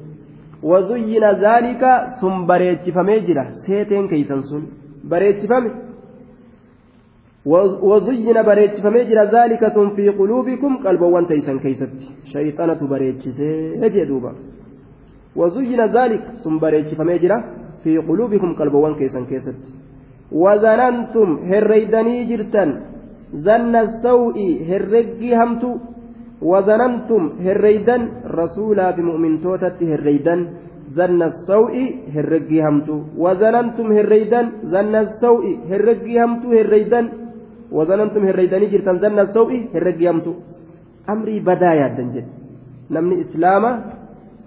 wazuyyina 0.62 1.34
zaalika 1.34 2.08
sun 2.20 2.46
bareechifamee 2.46 3.20
jira 3.20 3.44
seeteen 3.66 4.08
keessan 4.08 4.42
sun 4.42 4.62
bareechifame 5.04 5.70
وزين 7.90 8.42
بريتش 8.42 8.80
فمجرى 8.80 9.24
ذلك 9.36 9.68
ثم 9.68 9.88
في 9.96 10.08
قلوبكم 10.08 10.76
قلب 10.76 11.02
وانتيسا 11.02 11.54
كيست 11.62 11.90
شيطانة 12.32 12.80
بريتش 12.92 13.24
سيجدوبا 13.28 14.32
وزين 15.36 15.80
ذلك 15.96 16.22
ثم 16.44 16.58
بريتش 16.58 16.94
فمجرى 16.94 17.44
في 17.84 17.98
قلوبكم 17.98 18.54
قلب 18.54 18.74
وانكيسا 18.74 19.20
كيست 19.30 19.60
وظننتم 20.32 21.28
هريدني 21.50 22.16
جرتا 22.24 22.64
ظن 23.36 23.74
السوء 23.76 24.36
هرقي 24.68 25.30
همتو 25.36 25.70
وظننتم 26.42 27.22
هريدا 27.44 27.96
رسولا 28.40 28.86
بمؤمن 28.96 29.32
توتت 29.42 29.78
هريدا 29.82 30.36
ظن 30.96 31.20
السوء 31.22 31.74
هرقي 32.14 32.58
همتو 32.66 32.96
وظننتم 33.22 33.86
هريدا 33.92 34.40
ظن 34.72 34.94
السوء 34.94 35.44
هرقي 35.70 36.14
همتو 36.24 36.48
هريدا 36.58 37.00
وظننتم 37.76 38.22
هريداني 38.28 38.66
جرتان 38.72 38.96
ظن 39.04 39.18
السوء 39.18 39.50
هرقي 39.74 40.06
همتو. 40.10 40.32
أمري 41.08 41.40
بدا 41.40 41.70
يادن 41.80 42.08
جد 42.14 42.28
نمني 42.90 43.14
إسلاما 43.24 43.97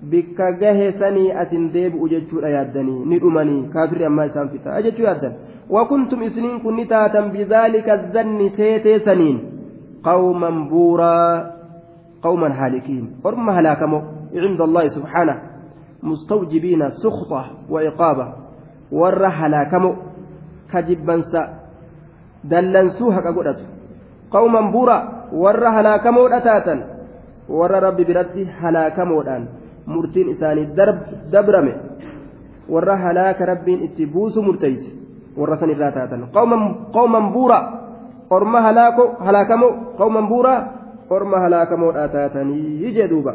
bikka 0.09 0.51
gahe 0.51 0.91
sanii 0.99 1.31
asin 1.31 1.69
deebi'u 1.73 2.09
jechuudha 2.09 2.49
yaaddanii 2.49 3.05
ni 3.05 3.19
dhumanii 3.19 3.63
kaafirri 3.73 4.05
ammaa 4.05 4.25
isaan 4.31 4.49
fixa 4.49 4.81
jechuu 4.81 5.05
yaaddan 5.05 5.33
wakuntum 5.69 6.23
isiniin 6.23 6.61
kun 6.61 6.75
ni 6.75 6.85
taatan 6.85 7.31
bidaalika 7.31 7.97
zanni 8.13 8.49
seetee 8.57 8.99
saniin 9.05 9.37
qawman 10.09 10.65
buuraa 10.69 11.45
qawman 12.25 12.51
haalikiin 12.51 13.05
orma 13.23 13.53
halaakamoo 13.59 14.01
cinda 14.33 14.63
allahi 14.63 14.93
subxaanah 14.97 15.37
mustawjibiina 16.01 16.91
sukta 17.05 17.45
wa 17.69 17.83
iqaaba 17.83 18.27
warra 18.91 19.29
halaakamoo 19.29 19.95
kajibbansa 20.71 21.47
dallansuu 22.49 23.11
haqa 23.11 23.37
godhatu 23.37 23.63
qawman 24.33 24.71
buuraa 24.71 25.03
warra 25.45 25.71
halaakamoodha 25.71 26.41
taatan 26.41 26.83
warra 27.49 27.79
rabbi 27.79 28.05
biratti 28.05 28.49
halaakamoodhaan 28.61 29.60
murtiin 29.85 30.29
isaanii 30.29 30.67
dabrame 31.31 31.73
warra 32.69 32.97
halaaka 32.97 33.45
rabbiin 33.45 33.83
itti 33.83 34.05
buusu 34.05 34.41
murteeyse 34.43 34.89
warra 35.37 35.57
san 35.57 35.69
irraa 35.69 35.91
taatan 35.91 36.27
qawman 36.93 37.31
buura 37.33 37.59
orma 38.29 38.61
halaakamoo 39.25 39.71
qawman 39.97 40.27
buura 40.27 40.53
orma 41.09 41.39
halaakamoodhaa 41.43 42.07
taatanii 42.07 42.93
jee 42.95 43.07
duuba 43.09 43.33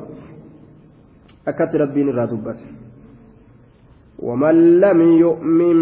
akkatti 1.47 1.79
rabbiin 1.79 2.09
irraa 2.09 2.27
dubbate 2.31 2.65
ومن 4.17 4.81
لم 4.81 5.01
يؤمن 5.19 5.79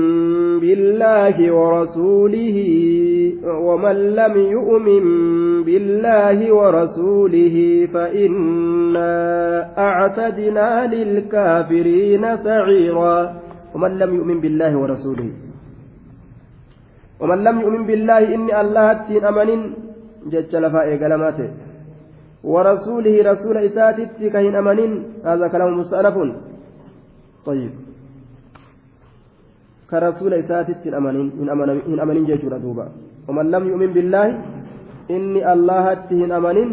بالله 0.61 1.37
ورسوله 1.55 2.59
ومن 3.47 3.97
لم 4.21 4.35
يؤمن 4.37 5.05
بالله 5.63 6.39
ورسوله 6.53 7.57
فإنا 7.95 9.13
أعتدنا 9.79 10.87
للكافرين 10.95 12.25
سعيرا. 12.37 13.17
ومن 13.75 13.99
لم 13.99 14.11
يؤمن 14.15 14.41
بالله 14.41 14.73
ورسوله. 14.77 15.31
ومن 17.21 17.39
لم 17.45 17.57
يؤمن 17.61 17.83
بالله 17.87 18.35
إني 18.35 18.61
الله 18.61 18.87
التين 18.93 19.25
أمن 19.25 19.51
جج 20.27 20.53
لفاء 20.57 20.87
قلماته 21.03 21.49
ورسوله 22.45 23.15
رسول 23.31 23.57
إساتت 23.57 24.19
كهن 24.19 24.55
أمنين. 24.55 24.93
هذا 25.25 25.47
كلام 25.49 25.79
مستأنف. 25.79 26.17
طيب. 27.47 27.84
كرسول 29.91 30.35
إساتت 30.35 30.87
إن 30.87 31.99
أمنين 32.05 32.25
جيشورا 32.29 32.59
دوبا 32.65 32.87
ومن 33.29 33.47
لم 33.55 33.63
يؤمن 33.71 33.91
بالله 33.97 34.27
إني 35.11 35.41
الله 35.53 35.85
هن 36.21 36.33
أمنين 36.39 36.71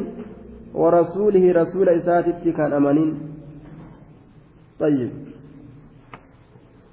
ورسوله 0.80 1.46
رسول 1.62 1.88
إساتت 1.90 2.44
كان 2.58 2.72
أمنين 2.80 3.12
طيب. 4.80 5.12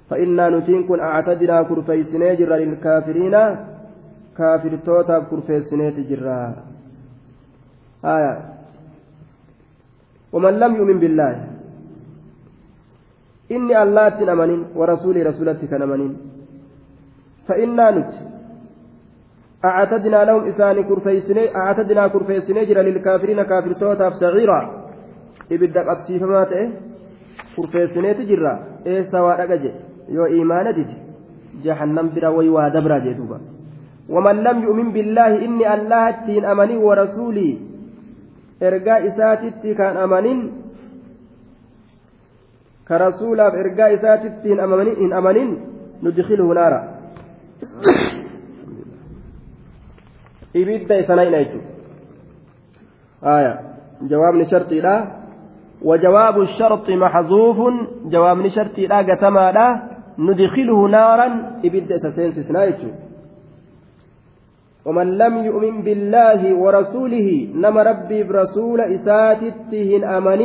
فإنا 0.09 0.45
نتين 0.49 0.81
كن 0.87 0.99
أعتدنا 0.99 1.57
كرفيسني 1.69 2.35
جرا 2.39 2.55
للكافرين 2.61 3.35
كافر 4.37 4.73
توتا 4.85 5.17
كرفيسني 5.29 5.87
تجرا 5.95 6.39
آية. 8.15 8.33
ومن 10.33 10.53
لم 10.61 10.71
يؤمن 10.75 10.97
بالله 11.03 11.58
إني 13.55 13.73
الله 13.83 14.07
أمنين 14.33 14.61
ورسولي 14.79 15.21
رسولتي 15.29 15.67
كان 15.71 15.81
أمنين 15.81 16.13
فإنا 17.47 17.87
نت 17.95 18.11
أعتدنا 19.65 20.19
لهم 20.27 20.43
إساني 20.51 20.83
كرفيسني 20.89 21.43
أعتدنا 21.55 22.03
كرفيسني 22.13 22.65
جرا 22.69 22.81
للكافرين 22.87 23.41
كافر 23.49 23.71
توتا 23.81 24.09
صغيرا 24.21 24.59
إبدا 25.51 25.81
أبسيفما 25.91 26.43
تأه 26.49 26.69
كرفيسني 27.55 28.13
تجرا 28.17 28.53
إيه 28.87 29.01
سواء 29.13 29.39
أجل 29.43 29.73
yoo 30.09 30.27
imaana 30.27 30.73
dide 30.73 30.95
jahannam 31.63 32.09
bira 32.13 32.31
way 32.31 32.49
waa 32.49 32.69
dabraa 32.69 32.99
jee 33.05 33.13
duuba 33.13 33.39
waman 34.09 34.43
lam 34.43 34.63
yu'min 34.65 34.91
billaahi 34.95 35.43
inni 35.45 35.65
allahattiin 35.65 36.45
amanin 36.45 36.81
warasuulii 36.87 37.53
ergaa 38.69 38.99
isaatitti 39.09 39.75
kan 39.75 39.97
rasuulaaf 42.97 43.53
ergaa 43.53 43.87
isaatitti 43.87 44.49
hin 44.49 45.13
amanin 45.13 45.57
nudkilhu 46.01 46.53
naara 46.53 46.79
ibidda 50.53 50.99
isanayna 51.03 51.37
jechu 51.37 51.59
aya 53.21 53.53
jawaabni 54.09 54.45
sharxiidha 54.45 55.19
وجواب 55.81 56.41
الشرط 56.41 56.89
محذوف. 56.89 57.57
جواب 58.05 58.47
شرطي 58.47 58.87
لا 58.87 58.97
قتما 58.97 59.51
لا 59.51 59.67
ندخله 60.19 60.87
نارا. 60.87 61.27
إبدا 61.65 61.97
تسينسسنا 61.97 62.63
يجو 62.63 62.91
ومن 64.85 65.17
لم 65.17 65.33
يؤمن 65.45 65.81
بالله 65.81 66.41
ورسوله 66.55 67.47
نما 67.55 67.83
ربي 67.83 68.23
برسول 68.23 68.81
إساتتهن 68.81 70.03
أمن 70.03 70.41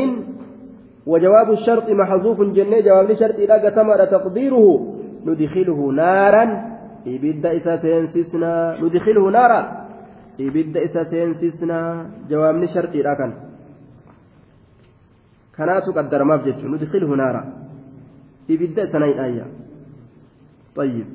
وجواب 1.06 1.52
الشرط 1.52 1.90
محذوف 1.90 2.40
جنة 2.40 2.80
جواب 2.80 3.10
الشرط 3.10 3.34
إلى 3.34 3.70
تمر 3.70 4.04
تقديره 4.04 4.66
ندخله 5.26 5.92
نارا. 5.92 6.44
إبدا 7.06 7.56
إساتنسسنا 7.56 8.80
ندخله 8.80 9.24
نارا. 9.30 9.60
إبدا 10.40 10.84
إساتنسسنا 10.84 11.78
جواب 12.30 12.54
الشرط 12.62 12.92
إلى 12.96 13.16
كان. 13.18 13.32
كانت 15.56 15.86
قدر 15.96 16.24
ما 16.24 16.36
ندخله 16.72 17.10
نارا. 17.16 17.42
إبدا 18.50 18.82
سنين 18.92 19.18
آية. 19.18 19.46
طيب. 20.76 21.06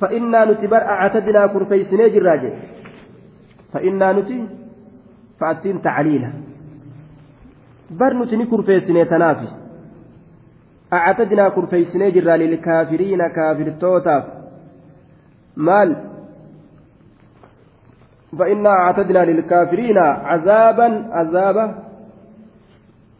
فإنا 0.00 0.44
نتبر 0.44 0.76
أعتدنا 0.76 1.46
كرفيسني 1.46 2.08
جراجة 2.08 2.52
فإنا 3.72 4.12
نتي 4.12 4.48
فأتين 5.40 5.82
تعليلا. 5.82 6.43
بر 7.90 8.12
نتني 8.14 8.46
كرفيسني 8.46 9.04
تنافي 9.04 9.48
أعتدنا 10.92 11.48
كرفيسني 11.48 12.10
جرا 12.10 12.36
للكافرين 12.36 13.28
كافر 13.28 13.70
توتاف 13.80 14.24
مال 15.56 15.96
فإنا 18.38 18.68
أعتدنا 18.70 19.24
للكافرين 19.24 19.98
عذابا 19.98 21.08
عذابا 21.12 21.84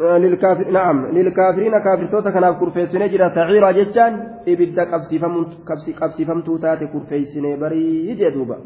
للكافر 0.00 0.70
نعم 0.70 1.06
للكافرين 1.06 1.78
كافرتوتا 1.78 2.30
كناف 2.30 2.60
كرفيسني 2.60 3.08
جرا 3.08 3.28
سعيرا 3.28 3.70
جتان 3.72 4.12
إبدا 4.48 4.84
قبسيفمتو 6.00 6.56
تاتي 6.56 6.86
كرفيسني 6.86 7.56
بري 7.56 8.14
جدوبا 8.14 8.58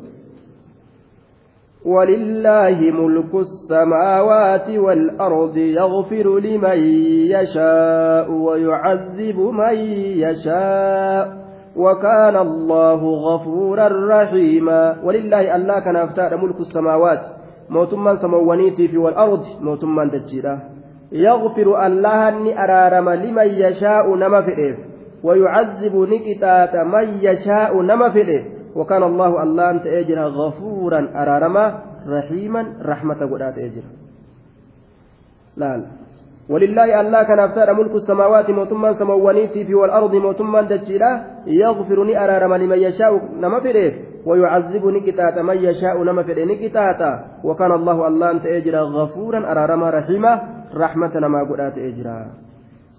ولله 1.89 2.79
ملك 3.01 3.35
السماوات 3.35 4.69
والأرض 4.71 5.57
يغفر 5.57 6.39
لمن 6.39 6.79
يشاء 7.35 8.31
ويعذب 8.31 9.39
من 9.39 9.77
يشاء 10.25 11.25
وكان 11.77 12.37
الله 12.37 13.01
غفورا 13.29 13.89
رحيما. 13.89 14.97
ولله 15.05 15.57
الله 15.57 15.81
كان 15.81 15.97
افتار 15.97 16.37
ملك 16.37 16.61
السماوات. 16.61 17.23
موتما 17.71 18.17
سموانيتي 18.17 18.89
في 18.89 18.99
والأرض 18.99 19.43
موتما 19.61 20.05
دجيرا. 20.05 20.55
يغفر 21.13 21.87
الله 21.87 22.29
أني 22.29 22.65
أرارم 22.65 23.11
لمن 23.11 23.49
يشاء 23.49 24.15
نما 24.15 24.41
فئه 24.43 24.75
ويعذب 25.25 25.95
نكتات 25.97 26.77
من 26.77 27.07
يشاء 27.23 27.83
نما 27.83 28.11
فئه 28.11 28.58
وكان 28.79 29.03
الله 29.03 29.43
الله 29.43 29.71
أنت 29.71 29.87
أجر 29.87 30.19
غفورا 30.41 31.01
أرارما 31.23 31.65
رحيما 32.07 32.63
رحمة 32.83 33.21
قدات 33.33 33.59
أجر. 33.59 33.85
لا 35.57 35.77
لا 35.77 35.87
ولله 36.49 37.01
الله 37.01 37.23
كان 37.23 37.39
أفتار 37.39 37.75
ملك 37.75 37.95
السماوات 37.95 38.51
موتما 38.51 38.93
سموانيتي 38.93 39.65
في 39.65 39.75
والأرض 39.75 40.15
موتما 40.15 40.63
دجيلا 40.63 41.11
يغفرني 41.47 42.25
أرارم 42.25 42.55
لمن 42.55 42.79
يشاء 42.79 43.13
نما 43.43 43.61
فئه 43.61 43.93
ويعذب 44.27 44.85
نكتات 44.87 45.37
من 45.39 45.57
يشاء 45.57 45.97
نما 46.03 46.23
فئه 46.23 46.45
نكتاتا. 46.45 47.13
وكان 47.45 47.73
الله 47.73 48.07
الله 48.07 48.31
أنت 48.31 48.47
أجر 48.47 48.75
غفورا 48.77 49.39
أرارما 49.53 49.91
رحيما 49.91 50.33
رحمة 50.75 51.15
ما 51.29 51.41
قرأت 51.51 51.79
إجرا. 51.79 52.48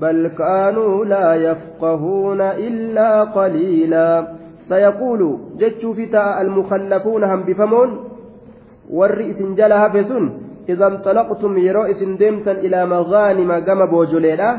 بل 0.00 0.28
كانوا 0.28 1.04
لا 1.04 1.34
يفقهون 1.34 2.40
إلا 2.40 3.24
قليلا. 3.24 4.28
سيقول 4.68 5.38
جتش 5.58 5.86
فتاء 5.86 6.40
المخلفون 6.40 7.24
هم 7.24 7.42
بفمون 7.42 8.04
والرئيس 8.90 9.42
جلها 9.42 9.88
فسن 9.88 10.30
إذا 10.68 10.86
انطلقتم 10.86 11.58
يرئيس 11.58 12.02
دمتا 12.20 12.52
إلى 12.52 12.86
مغانم 12.86 13.52
قم 13.52 13.86
بوجليلا 13.86 14.50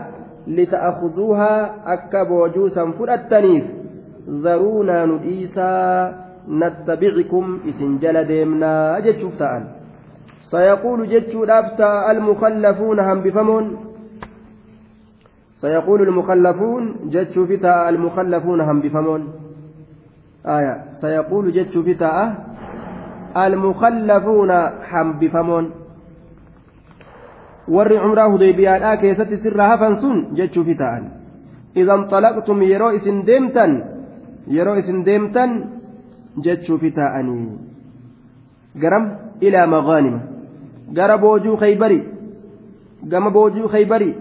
لتأخذوها 0.47 1.53
أكا 1.93 2.23
بوجوسا 2.23 2.91
فرأتنيف 2.99 3.63
ذرونا 4.29 5.05
نديسا 5.05 5.71
نتبعكم 6.49 7.59
إسن 7.69 7.97
جل 7.97 8.23
ديمنا. 8.23 8.99
جتش 8.99 9.23
فتاء 9.23 9.63
سيقول 10.51 11.09
جتش 11.09 11.35
المخلفون 12.11 12.99
هم 12.99 13.21
بفمون 13.21 13.88
سيقول 15.61 16.01
المخلفون 16.01 16.83
جتشو 17.13 17.45
فتاة 17.45 17.89
المخلفون 17.89 18.61
هم 18.61 18.77
بفمون 18.81 19.21
آية 20.45 20.75
سيقول 21.01 21.51
جتشو 21.51 21.83
فتاة 21.83 22.25
المخلفون 23.37 24.51
هم 24.91 25.07
بفمون 25.19 25.65
hafan 29.69 29.93
sun 30.01 30.17
jechuu 30.37 30.63
fi 30.65 30.73
ta'an 30.81 31.03
idan 31.75 32.01
xalaqtum 32.11 32.57
yeroo 32.71 32.91
isin 32.97 33.17
deemtan 33.27 33.71
yeroo 34.55 34.75
isin 34.81 35.05
deemtan 35.05 35.51
jechuu 36.45 36.77
fi 36.81 36.89
ta'anii 36.91 37.49
garam 38.81 39.05
ilaa 39.47 39.67
maqaanima 39.75 40.19
gara 40.97 41.15
boojuu 41.23 41.55
khaybari 41.61 41.99
gama 43.11 43.29
boojuu 43.37 43.67
khaybari 43.73 44.11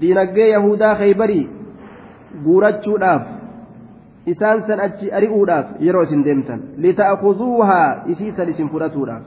diinaggee 0.00 0.48
yahudaa 0.50 0.94
khaybarii 1.00 1.44
guurachuudhaaf 2.44 3.22
isaan 4.32 4.62
san 4.66 4.80
achi 4.86 5.12
ari'uudhaaf 5.12 5.66
yeroo 5.80 6.02
isin 6.02 6.24
deemtan. 6.24 6.60
Lita'kuzuuhaa 6.76 8.02
isiisan 8.06 8.48
isin 8.48 8.68
fudhatuudhaaf. 8.72 9.22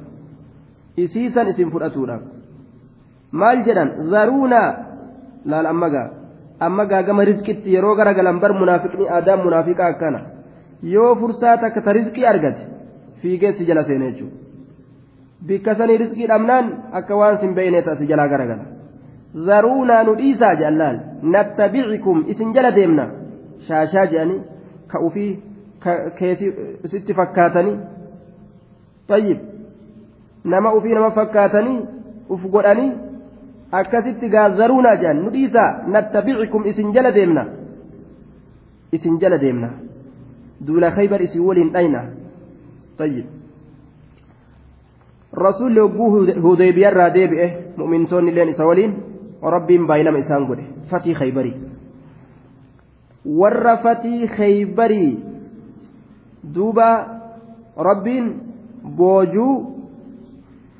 Isiisan 0.97 1.47
isin 1.53 1.71
fudhatuudhaaf. 1.71 2.21
Maal 3.31 3.63
jedhan? 3.65 3.89
Zaruunaa 4.11 4.69
laal 5.45 5.65
ammagaa 5.73 6.07
ammagaa 6.59 7.03
gama 7.03 7.25
riskitti 7.25 7.73
yeroo 7.75 7.95
garagalan 7.95 8.39
bar 8.39 8.53
munaafiqni 8.53 9.09
aadaan 9.09 9.43
munaafiqaa 9.45 9.89
akkana. 9.95 10.19
Yoo 10.83 11.15
fursaa 11.15 11.57
takka 11.57 11.81
ta 11.81 11.93
riskii 11.93 12.25
argate 12.25 12.61
fiigeessi 13.21 13.65
jala 13.65 13.83
seene 13.83 14.11
jechuudha 14.11 14.41
bikka 15.47 15.75
sanii 15.75 15.97
riskii 15.97 16.27
dhabnaan 16.27 16.65
akka 16.99 17.17
waan 17.17 17.37
sin 17.41 17.53
beeyne 17.57 17.81
ta'a 17.81 17.95
si 17.95 18.07
jalaa 18.11 18.27
garagala 18.27 18.65
zaruunaa 19.35 20.03
nu 20.03 20.15
dhiisaa 20.15 20.55
jedhan 20.55 20.99
nattabicikum 21.21 22.23
isin 22.27 22.53
jala 22.53 22.71
deemna. 22.75 23.05
Shaashaa 23.67 24.05
jedhanii 24.05 24.41
ka 24.87 24.99
ufii 24.99 25.43
keetii 26.19 26.51
sitti 26.85 27.13
fakkaatanii. 27.13 27.77
Tayyib. 29.07 29.39
Nama 30.43 30.73
ufii 30.73 30.93
nama 30.93 31.11
fakkaatanii 31.11 31.79
uf 32.29 32.45
godhanii 32.51 32.91
akkasitti 33.71 34.29
gaazzaruunaa 34.29 34.95
jedhan 34.95 35.23
nu 35.25 35.33
dhiisaa. 35.33 35.83
Nattabicikum 35.87 36.65
isin 36.65 36.93
jala 36.93 37.11
deemna. 37.15 37.45
Isin 38.91 39.19
jala 39.19 39.37
deemna. 39.41 39.69
Duula 40.67 40.91
khaybar 40.91 41.21
isin 41.21 41.45
waliin 41.45 41.71
dhayna. 41.73 42.03
Tayyib. 42.97 43.25
Rasuulli 45.33 45.79
hogguu 45.79 46.09
hudaybiyaarraa 46.43 47.13
deebi'e 47.13 47.47
mu'mintoonni 47.77 48.31
illeen 48.31 48.49
isa 48.49 48.65
waliin 48.65 49.10
isaan 49.41 50.45
godhe 50.47 50.65
fatii 50.89 51.13
khaybarii 51.13 51.55
warra 53.25 53.77
fatii 53.77 54.27
khaybarii 54.27 55.19
duuba 56.55 56.87
rabbiin 57.77 58.33
boojuu 58.97 59.55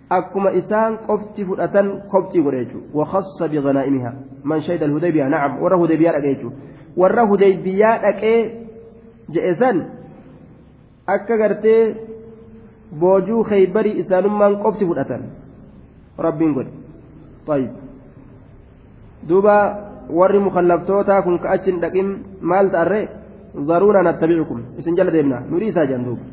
akkuma 0.10 0.52
isaan 0.52 0.98
qofti 1.08 1.46
fudhatan 1.46 2.02
koptii 2.12 2.42
godhe 2.42 2.66
jechuudha 2.66 2.88
wakassa 2.94 3.48
biqanaa'imiha 3.48 4.12
man 4.44 4.62
shahida 4.62 4.86
alhudaybiyaa 4.86 5.30
nacam 5.30 5.62
warra 5.64 5.78
hudaybiyaa 5.78 6.14
dhaqee 6.14 6.36
jechuudha 6.36 6.58
warra 6.98 7.26
hudaybiyaa 7.32 7.98
dhaqee 8.06 8.40
je'e 9.34 9.56
san 9.56 9.86
akka 11.08 11.38
gartee 11.38 11.96
boojuu 13.00 13.44
khaybarii 13.44 14.00
isaanummaan 14.04 14.60
qofti 14.64 14.86
fudhatan 14.86 15.24
rabbiin 16.18 16.54
godhe 16.54 16.82
طيب 17.48 17.70
duuba 19.27 19.56
warri 20.10 20.39
mukallaftootaa 20.39 21.22
kun 21.22 21.39
ka 21.39 21.49
achin 21.56 21.81
dhaqin 21.81 22.07
maal 22.41 22.69
ta'arree 22.72 23.10
zaruuna 23.68 24.03
nattabicukum 24.03 24.60
isin 24.80 24.95
jala 24.95 25.11
deemna 25.11 25.43
nuti 25.49 25.68
isaa 25.72 25.85
jedhan 25.85 26.06
duuba 26.06 26.23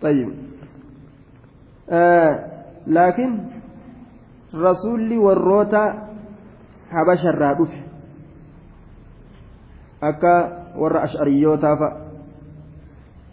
طيب 0.00 0.28
laakiin 2.86 3.32
rasuulli 4.62 5.18
warroota 5.18 5.94
habasharraa 6.90 7.54
dhufe 7.58 7.78
akka 10.00 10.32
warra 10.80 11.02
ash'ariyootaa 11.02 11.76
fa'a 11.76 11.96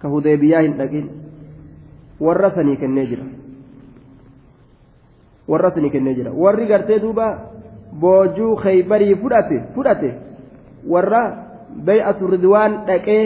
ka 0.02 0.10
hudeebiyaa 0.10 0.62
hin 0.62 0.78
dhaqin 0.78 1.06
warra 2.20 2.50
sanii 2.56 2.76
kennee 2.78 3.06
jira 3.08 3.26
warra 5.48 5.72
sanii 5.72 5.90
boojuu 8.00 8.56
khaybarii 8.64 9.16
fudhate 9.22 9.60
fudhate 9.76 10.10
warra 10.94 11.22
bay'atu 11.90 12.28
ridwaan 12.34 12.86
dhaqee 12.88 13.24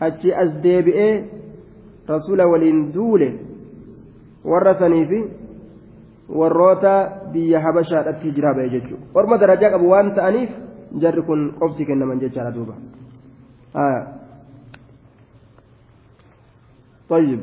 achi 0.00 0.34
as 0.34 0.50
deebi'ee 0.62 1.12
rasuula 2.08 2.46
waliin 2.52 2.92
duule 2.94 3.28
warra 4.44 4.74
saniifi 4.74 5.20
warroota 6.40 6.94
biyya 7.32 7.60
habashaadhatti 7.60 8.28
hijiraa 8.28 8.54
ba'e 8.54 8.70
jechuudha 8.76 9.04
orma 9.14 9.38
darajaa 9.38 9.70
qabu 9.76 9.90
waan 9.90 10.14
ta'aniif 10.14 10.50
jarri 11.04 11.22
kun 11.22 11.52
qofti 11.60 11.86
kennaman 11.86 12.20
jechaadha 12.20 12.54
duuba 12.58 12.74
طيب 17.10 17.40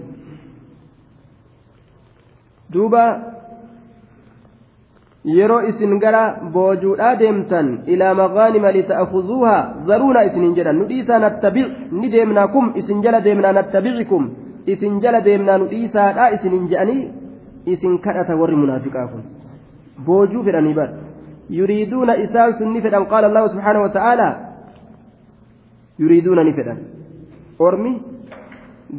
duuba 2.71 3.03
yeroo 5.35 5.61
isin 5.69 5.99
gara 5.99 6.23
boojuudhaa 6.53 7.15
deemtan 7.19 7.67
ilaa 7.93 8.13
maqaanima 8.21 8.71
lita'akuzuuhaa 8.77 9.85
zaruuna 9.87 10.21
isinin 10.27 10.55
jedhan. 10.57 10.77
Nu 10.79 10.85
dhiisaa 10.91 11.19
nattabic 11.19 11.67
ni 11.91 12.11
deemnaa 12.11 12.47
kum 12.47 12.71
isin 12.81 13.01
jala 13.03 13.23
deemnaa 13.25 13.53
nattabicikum 13.59 14.29
isin 14.73 15.01
jala 15.03 15.21
deemnaa 15.27 15.57
nu 15.57 15.69
dhiisaadha 15.73 16.29
isinin 16.37 16.67
je'anii 16.71 17.03
isin 17.73 17.99
kadhata 18.05 18.39
warri 18.41 18.55
munaafiqaa 18.63 19.07
kun. 19.11 19.23
Boojuu 20.05 20.43
fedhanii 20.47 20.73
bar 20.79 20.89
yuriiduuna 21.59 22.13
isaan 22.25 22.53
sun 22.57 22.73
ni 22.73 22.81
fedhan. 22.81 23.05
Qaala 23.11 23.27
allahu 23.27 23.49
subxaanahu 23.53 23.83
wa 23.87 23.93
ta'aalaa 23.99 24.33
yuriiduuna 25.99 26.43
ni 26.43 26.53
fedhan. 26.53 26.79
Ormi 27.59 27.93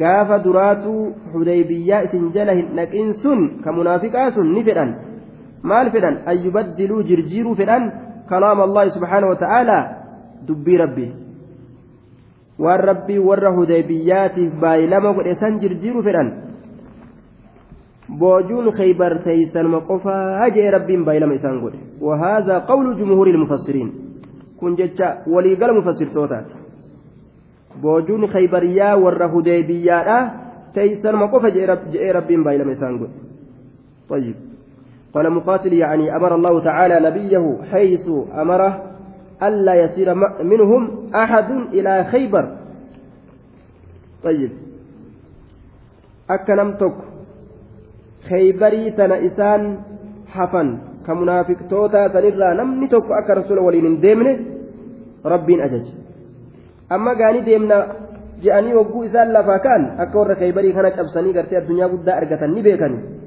gaafa 0.00 0.44
duraatuu 0.44 1.02
xudeybiyyaa 1.32 2.04
isin 2.06 2.32
jala 2.36 2.52
hin 2.52 2.72
dhaqin 2.76 3.12
sun 3.22 3.40
ka 3.64 3.72
munaafiqaa 3.72 4.30
sun 4.36 4.52
ni 4.54 4.64
fedhan 4.64 5.07
maal 5.62 5.90
fedhan 5.90 6.22
an 6.26 6.44
yubaddiluu 6.44 7.02
jirjiiruu 7.02 7.54
fedhan 7.60 7.92
kalaama 8.28 8.62
allahi 8.68 8.90
subxaanahu 8.96 9.32
wa 9.34 9.38
ta'aalaa 9.44 9.84
dubbii 10.48 10.78
rabbii 10.84 11.12
waan 12.64 12.80
rabbii 12.90 13.18
warra 13.28 13.50
hudaybiyaatiif 13.58 14.52
baay'ilama 14.64 15.12
godhe 15.18 15.34
san 15.42 15.58
jirjiiruu 15.62 16.02
fedhan 16.08 16.32
boojuun 18.20 18.72
khaybar 18.78 19.22
teeysanuma 19.24 19.80
qofaa 19.90 20.50
jee 20.56 20.70
rabbiin 20.76 21.04
baay'ilama 21.04 21.38
isaan 21.40 21.60
godhe 21.60 21.78
wahaadaa 22.08 22.60
qawlu 22.70 22.94
jumhuuri 23.00 23.30
ilmufassiriin 23.36 23.90
kun 24.56 24.76
jecha 24.80 25.08
waliigala 25.34 25.78
mufassirtootaati 25.78 26.54
boojuun 27.82 28.28
khaybariyyaa 28.34 28.96
warra 29.04 29.28
hudaybiyaadha 29.34 30.18
teeysanuma 30.74 31.32
qofa 31.34 31.50
jee 31.56 32.12
rabbiin 32.18 32.44
baay'ilama 32.44 32.78
isaan 32.78 32.98
godhe 33.02 33.26
طيب 34.08 34.34
قال 35.14 35.32
مقاتل 35.32 35.72
يعني 35.72 36.16
أمر 36.16 36.34
الله 36.34 36.64
تعالى 36.64 37.10
نبيه 37.10 37.56
حيث 37.72 38.08
أمره 38.34 38.82
ألا 39.42 39.74
يسير 39.74 40.14
منهم 40.44 41.10
أحد 41.14 41.50
إلى 41.50 42.04
خيبر. 42.04 42.56
طيب. 44.24 44.50
أكنم 46.30 46.72
تك 46.72 46.96
خيبري 48.28 48.90
تنا 48.90 49.26
إسان 49.26 49.78
حفن. 50.26 50.78
كمنافق 51.06 51.56
توتا 51.70 52.08
تنرى 52.08 52.54
نمني 52.58 52.86
تك 52.88 53.08
أكا 53.24 53.34
رسول 53.34 53.58
ولين 53.58 54.00
ديمنه. 54.00 54.38
ربين 55.26 55.60
أجج. 55.60 55.86
أما 56.92 57.12
قاني 57.18 57.40
ديمنا 57.40 57.78
جاءني 58.42 58.74
وقو 58.74 59.04
إسان 59.04 59.32
لفا 59.32 59.56
كان 59.56 59.82
أكا 60.00 60.18
ورى 60.18 60.34
خيبري 60.34 60.72
كانت 60.72 60.98
أبساني 60.98 61.32
قرتي 61.36 61.58
الدنيا 61.58 61.86
قد 61.86 62.08
أرقتني 62.08 62.62
بيكني. 62.62 63.17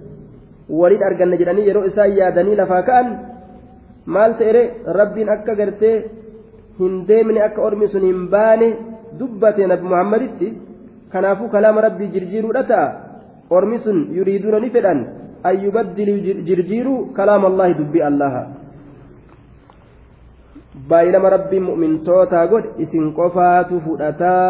Waliin 0.79 1.03
arganna 1.09 1.39
jedhanii 1.41 1.67
yeroo 1.69 1.85
isaan 1.91 2.17
yaadanii 2.19 2.55
lafaa 2.61 2.81
ka'an 2.89 3.07
maal 4.15 4.33
ta'ere 4.39 4.63
rabbiin 4.99 5.29
akka 5.35 5.55
gartee 5.59 5.95
hin 6.79 6.93
deemne 7.09 7.41
akka 7.47 7.61
ormi 7.67 7.87
sun 7.93 8.03
hin 8.09 8.21
baane 8.33 8.67
dubbate 9.19 9.63
nabi 9.71 9.85
muhammaditti 9.93 10.47
kanaafuu 11.13 11.49
kalaama 11.55 11.85
rabbii 11.87 12.11
jirjiiruudha 12.15 12.63
ta'a 12.71 12.87
ormi 13.57 13.77
sun 13.85 13.97
yuriiduuna 14.17 14.59
ni 14.63 14.69
fedhan 14.75 14.99
an 15.49 15.55
yubaddiluu 15.65 16.19
jirjiiruu 16.49 16.99
kalaama 17.17 17.47
allaahi 17.51 17.79
dubbii 17.81 18.03
allaha 18.09 18.43
baay'ilama 20.89 21.33
rabbiin 21.35 21.63
mu'mintootaa 21.69 22.45
godhe 22.51 22.69
isin 22.83 23.05
qofaatu 23.19 23.81
fudhataa 23.85 24.47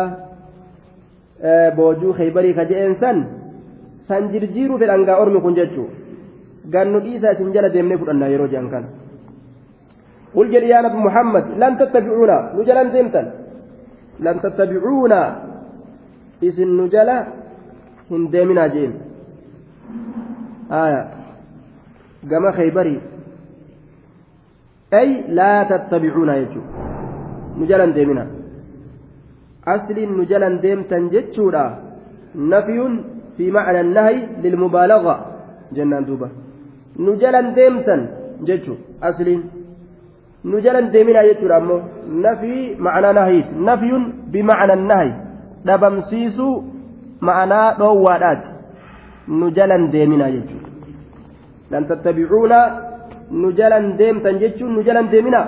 boojuu 1.78 2.14
khaybarii 2.20 2.54
ka 2.60 2.66
je'een 2.72 2.96
san 3.02 3.18
san 4.08 4.30
jirjiiruu 4.34 4.78
fedhan 4.84 5.06
gaa 5.08 5.18
ormi 5.24 5.42
kun 5.46 5.58
jechuu 5.60 5.88
dhiisaa 7.06 7.32
isin 7.38 7.54
jala 7.54 7.74
deemnee 7.74 7.98
fudhannaa 8.02 8.34
yeroo 8.34 8.52
je'an 8.54 8.70
kana. 8.74 8.88
قل 10.36 10.46
جل 10.54 10.64
يا 10.64 10.80
نبي 10.86 10.98
محمد 11.08 11.46
لن 11.62 11.74
تتبعونا 11.82 12.38
نجلا 12.58 12.84
زمتا 12.94 13.24
لن 14.26 14.36
تتبعونا 14.44 15.22
إذن 16.48 16.70
نجلا 16.82 17.18
هندمنا 18.12 18.66
جيم 18.74 18.94
آية 20.84 21.02
قام 22.30 22.46
خيبري 22.58 22.98
أي 25.00 25.08
لا 25.38 25.54
تتبعونا 25.72 26.34
يجو 26.42 26.62
نجلا 27.60 27.86
ديمنا 27.98 28.26
أصل 29.74 29.98
نجلا 30.20 30.50
ديمتا 30.64 30.98
جتشورا 31.14 31.66
نفي 32.52 32.80
في 33.38 33.46
معنى 33.56 33.80
النهي 33.86 34.18
للمبالغة 34.44 35.16
جنان 35.76 36.04
دوبا 36.96 37.16
نجلا 37.16 37.42
ديمتا 37.58 37.96
جتشو 38.48 38.76
أصل 39.04 39.28
nu 40.44 40.58
jalan 40.62 40.90
deeminaa 40.94 41.24
jechuudha 41.30 41.56
ammoo 41.62 41.82
nafii 42.22 42.76
ma'anaa 42.86 43.14
nahiit 43.14 43.50
nafyun 43.68 44.04
bimacna 44.34 44.76
nahi 44.76 45.12
dhabamsiisuu 45.66 46.56
ma'anaa 47.28 47.68
dhoowwaadhaati 47.80 48.50
nu 49.40 49.52
jalan 49.58 49.84
deeminaa 49.94 50.32
jechuudha 50.36 50.70
lan 51.72 51.86
tattabicuuna 51.92 52.60
nu 53.42 53.52
jalan 53.60 53.86
deemtan 54.00 54.40
jechuun 54.44 54.74
nu 54.78 54.84
jalan 54.88 55.12
deemina 55.14 55.42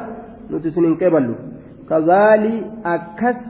nuti 0.50 0.68
isin 0.68 0.86
hin 0.90 0.96
qeeballu 1.02 1.36
kazaalii 1.90 2.64
akkas 2.96 3.42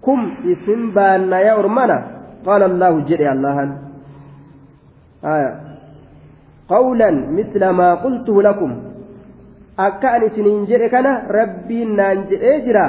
kum 0.00 0.20
isin 0.54 0.92
baanna 0.98 1.40
yaa 1.46 1.58
ormana 1.62 1.96
qaala 2.44 2.68
allaahu 2.72 3.00
jedhe 3.08 3.28
allahan 3.34 3.70
isiniin 10.28 10.66
jedhe 10.70 10.88
kana 10.94 11.12
rabbiin 11.38 11.90
naan 11.98 12.24
jedhee 12.30 12.56
jira 12.66 12.84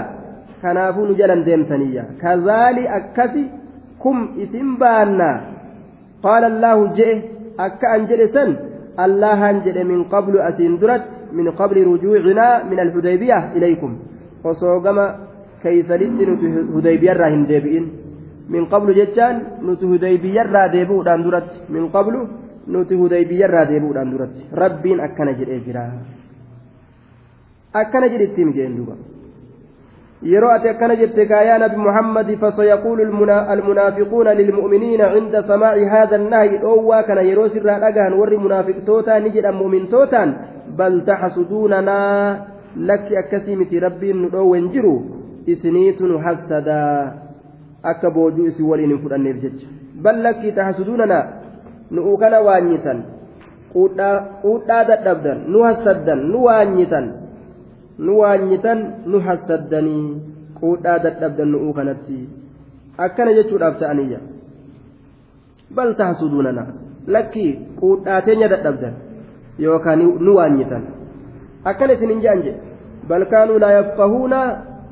kanaafuu 0.62 1.06
nu 1.10 1.18
jalan 1.20 1.46
deemtaniyya 1.48 2.04
kazaalii 2.22 2.88
akkasi 3.00 3.44
kum 4.04 4.18
isin 4.44 4.70
baanna 4.82 5.30
qaala 6.26 6.48
allaahu 6.54 6.88
jedhe 6.98 7.16
akka 7.66 7.94
an 7.96 8.08
jedhe 8.10 8.28
san 8.36 8.52
allahan 9.06 9.62
jedhe 9.66 9.84
min 9.92 10.02
qablu 10.14 10.42
asiin 10.50 10.80
duratti 10.82 11.16
min 11.38 11.52
qabli 11.60 11.86
rujuucinaa 11.90 12.64
min 12.70 12.80
alhudaybiya 12.86 13.40
ilaykum 13.58 13.94
osoo 14.52 14.80
gama 14.86 15.06
keeysanitti 15.64 16.26
nuti 16.30 16.48
hudaybiyarraa 16.74 17.32
hin 17.36 17.46
deebi'in 17.52 17.86
min 18.54 18.68
qablu 18.74 18.98
jechaan 19.00 19.42
nuti 19.68 19.86
hudaybiyarraa 19.92 20.68
deebi'uudhaan 20.76 21.24
duratti 21.28 21.64
min 21.76 21.90
qablu 21.96 22.20
nuti 22.68 22.96
hudaybiyarraa 23.02 23.66
deebi'uudhaan 23.72 24.12
duratti 24.14 24.48
rabbiin 24.64 25.00
akkana 25.10 25.34
jedhee 25.40 25.60
jira 25.68 25.84
akkana 27.82 28.08
jedhettiin 28.14 28.54
jeen 28.58 28.76
duuba 28.78 28.96
yeroo 30.32 30.52
ati 30.52 30.70
akkana 30.70 30.96
jette 31.02 31.26
kaayaa 31.32 31.58
nabi 31.64 31.78
muhammadi 31.88 32.38
fasayaquulu 32.44 33.04
almunaafiquuna 33.56 34.34
lilmu'miniina 34.40 35.12
cinda 35.14 35.44
samaaci 35.52 35.86
haada 35.94 36.16
annahyi 36.16 36.58
dhoowwaa 36.64 37.04
kana 37.10 37.22
yeroo 37.30 37.50
sirraa 37.56 37.80
dhagahan 37.86 38.20
warri 38.20 38.38
munaafiqtootaa 38.46 39.20
ni 39.20 39.30
jedhan 39.38 39.60
mu'mintootaan 39.62 40.36
bal 40.78 41.00
taxsuduunanaa 41.10 42.38
lakki 42.92 43.18
akkasii 43.24 43.56
miti 43.62 43.80
rabbiin 43.80 44.22
nu 44.22 44.30
dhoowwen 44.36 44.70
jiru 44.74 44.96
isiniitu 45.56 46.08
nu 46.08 46.18
hassadaa 46.26 47.14
akka 47.84 48.12
boojuu 48.12 48.48
isin 48.52 48.70
waliin 48.72 48.90
hin 48.96 49.04
fudhanneef 49.04 49.38
jecha 49.44 49.68
bal 50.08 50.24
lakki 50.24 50.52
taxsuduunanaa 50.52 51.24
nu'u 51.92 52.18
kana 52.18 52.42
waanyitan 52.48 53.04
quudhaa 53.74 54.84
dadhabdan 54.90 55.38
nu 55.54 55.64
hassaddan 55.68 56.20
nu 56.32 56.44
waanyitan 56.48 57.06
nu 58.00 58.20
waanyitan 58.22 58.80
nu 59.06 59.20
hassaddanii 59.28 60.08
quudhaa 60.60 61.00
dadhabdan 61.06 61.52
nu'uu 61.56 61.74
kanatti 61.80 62.20
akkana 62.98 63.34
jechuudhaaf 63.40 63.80
ta'aniyya 63.80 64.20
bal 65.80 65.96
tahsuduunana 66.02 66.64
lakkii 67.08 67.52
quudhaa 67.82 68.22
teenya 68.28 68.48
dadhabdan 68.54 68.94
yookaan 69.66 70.02
nu 70.26 70.36
waanyitan 70.40 70.84
akkana 71.64 71.94
isin 71.94 72.10
hin 72.16 72.22
je'an 72.26 72.44
jedhe 72.48 72.62
bal 73.10 73.26
kaanuu 73.34 73.60
laa 73.64 73.72
yafqahuuna 73.80 74.42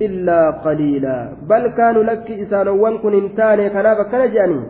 illaa 0.08 0.48
qaliilaa 0.66 1.22
bal 1.50 1.66
kaanuu 1.78 2.04
lakki 2.12 2.40
isaanowwan 2.46 3.00
kun 3.04 3.14
hin 3.20 3.30
taane 3.40 3.70
kanaaf 3.76 4.00
akkana 4.06 4.28
je'anii 4.36 4.64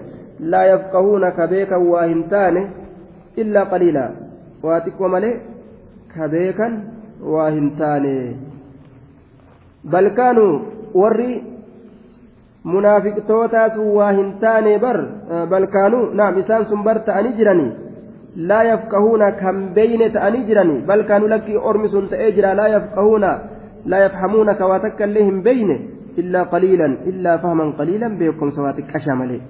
taane 7.79 8.35
bal 9.95 10.09
kaanuu 10.19 10.53
warri 11.01 11.31
munaafiqtootaas 12.73 13.75
waa 13.97 14.11
hin 14.19 14.29
taane 14.43 14.77
bar 14.85 14.97
bal 15.49 15.67
kaanuu 15.75 16.05
naam 16.19 16.39
isaan 16.43 16.69
sun 16.69 16.83
bar 16.87 16.97
ta'anii 17.09 17.35
jiranii 17.39 17.71
laa 18.51 18.63
yafqahuuna 18.71 19.31
kan 19.41 19.59
beeyne 19.75 20.09
ta'anii 20.15 20.45
jiranii 20.47 20.79
bal 20.87 21.03
kaanuu 21.09 21.33
lakkii 21.33 21.59
ormi 21.71 21.89
sun 21.97 22.07
ta'ee 22.13 22.31
jira 22.37 22.55
laa 22.61 22.71
yafqahuuna 22.77 23.35
laa 23.93 23.99
yafhamuuna 24.05 24.57
ka 24.61 24.71
waa 24.71 24.79
takka 24.87 25.05
illee 25.09 25.27
hin 25.29 25.43
beeyne 25.49 25.77
illaa 26.23 26.45
qaliilan 26.55 26.97
illaa 27.11 27.37
fahman 27.45 27.77
qaliilan 27.79 28.17
beekumsa 28.23 28.65
waa 28.65 28.73
xiqqashaa 28.79 29.15
malee 29.21 29.41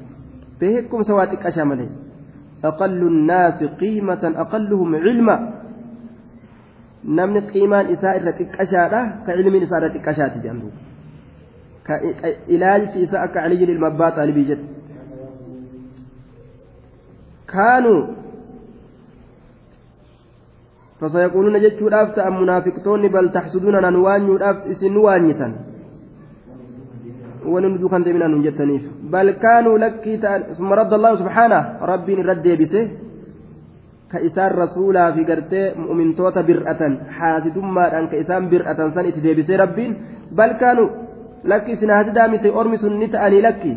waa 1.19 1.29
xiqqashaa 1.31 1.65
malee 1.71 1.91
أقل 2.65 3.01
الناس 3.07 3.63
قيمة 3.63 4.23
أقلهم 4.43 4.95
علما 4.95 5.37
xiqqashaati 9.93 10.41
jedhamtu 10.41 10.69
ka 11.85 11.95
ilaalchi 12.55 13.03
isaa 13.05 13.21
akka 13.27 13.43
aliyyil 13.45 13.69
ilma 13.75 13.87
abbaa 13.93 14.11
xaalibii 14.17 14.45
jedhe 14.49 14.65
kaanuu 17.53 18.01
fasayaquuluuna 20.99 21.61
jechuudhaaf 21.65 22.17
ta'an 22.17 22.33
munaafiqtoonni 22.41 23.13
bal 23.17 23.29
taxsuduuna 23.37 23.85
nan 23.85 24.01
waanyuudhaaf 24.05 24.65
isin 24.73 24.93
nu 24.97 25.05
waanyitan 25.07 25.53
wani 27.53 27.67
nu 27.69 27.77
duukan 27.85 28.01
deeminaan 28.05 28.33
nun 28.33 28.45
jettaniif 28.49 28.94
bal 29.11 29.29
kaanuu 29.43 29.77
lakkii 29.77 30.17
ta'an 30.17 30.41
summa 30.57 30.75
radda 30.75 30.95
allahu 30.95 31.17
subhaanah 31.21 31.63
rabbiin 31.91 32.19
irra 32.23 32.35
deebise 32.45 32.81
ka 34.11 34.19
isaan 34.27 34.51
rasuulaa 34.63 35.11
fi 35.15 35.25
gartee 35.29 35.73
mu'mintoota 35.83 36.43
bir'atan 36.49 36.93
haasidummaadhaan 37.17 38.07
ka 38.11 38.15
isaan 38.23 38.49
bir'atan 38.51 38.93
san 38.95 39.05
itti 39.09 39.21
deebisee 39.27 39.57
rabbiin 39.63 39.91
bal 40.37 40.53
kaanu 40.61 40.83
lakki 41.51 41.71
isin 41.77 41.89
haasidaa 41.95 42.27
miti 42.27 42.49
ormi 42.49 42.77
sun 42.83 42.99
ni 42.99 43.07
ta'anii 43.15 43.41
lakki 43.47 43.73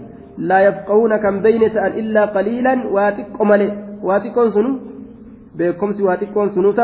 laa 0.49 0.61
yafqahuuna 0.69 1.19
kan 1.25 1.43
beyne 1.47 1.69
ta'an 1.77 1.93
illaa 2.01 2.27
qaliilan 2.37 2.81
waa 2.95 3.11
xiqqo 3.19 3.45
male 3.51 3.69
waa 4.09 4.21
xiqqoon 4.25 4.51
sunu 4.57 4.71
beekomsi 5.59 6.03
waa 6.09 6.17
xiqqoon 6.21 6.49
sunuu 6.55 6.75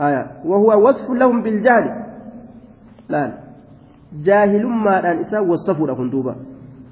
آية. 0.00 0.26
وهو 0.44 0.88
وصف 0.88 1.10
لهم 1.10 1.42
بالجهل. 1.42 1.84
لا 3.08 3.32
جاهل 4.24 4.66
ما 4.66 5.10
أن 5.10 5.16
إسا 5.18 5.40
وصفوا 5.40 5.86
لهم 5.86 6.10
دوبا. 6.10 6.34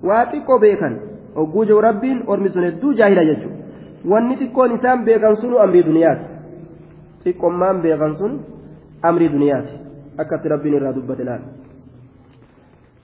واتقوا 0.03 0.61
بيكا 0.61 0.91
وقوجوا 1.37 1.81
رب 1.81 2.05
ورمزون 2.29 2.65
الدو 2.65 2.93
جاهل 2.93 3.19
يجو. 3.19 3.51
ونتقوا 4.05 4.67
نسان 4.67 5.05
بيكا 5.05 5.33
سنو 5.33 5.59
أمري 5.65 5.83
دنيات. 5.83 6.23
تقوا 7.25 7.51
مام 7.51 7.81
بيكا 7.83 8.13
سنو 8.13 8.37
أمري 9.05 9.29
دنيات. 9.29 9.69
أكت 10.21 10.47
ربين 10.47 10.75
الرادو 10.75 11.01
بدلان 11.01 11.41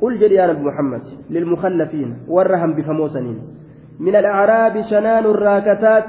قل 0.00 0.18
جل 0.18 0.32
يا 0.32 0.46
نبي 0.46 0.62
محمد 0.62 1.02
للمخلفين 1.30 2.10
والرهم 2.28 2.70
بفموسنين. 2.74 3.38
من 4.00 4.16
الأعراب 4.16 4.74
شنان 4.90 5.24
الراكتات. 5.26 6.04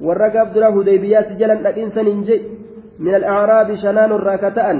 والرقب 0.00 0.52
دره 0.54 0.82
ديبيات 0.82 1.32
جلا 1.32 1.54
لكن 1.54 1.86
جي 2.22 2.42
من 2.98 3.14
الأعراب 3.14 3.74
شنان 3.74 4.12
الراكتان. 4.12 4.76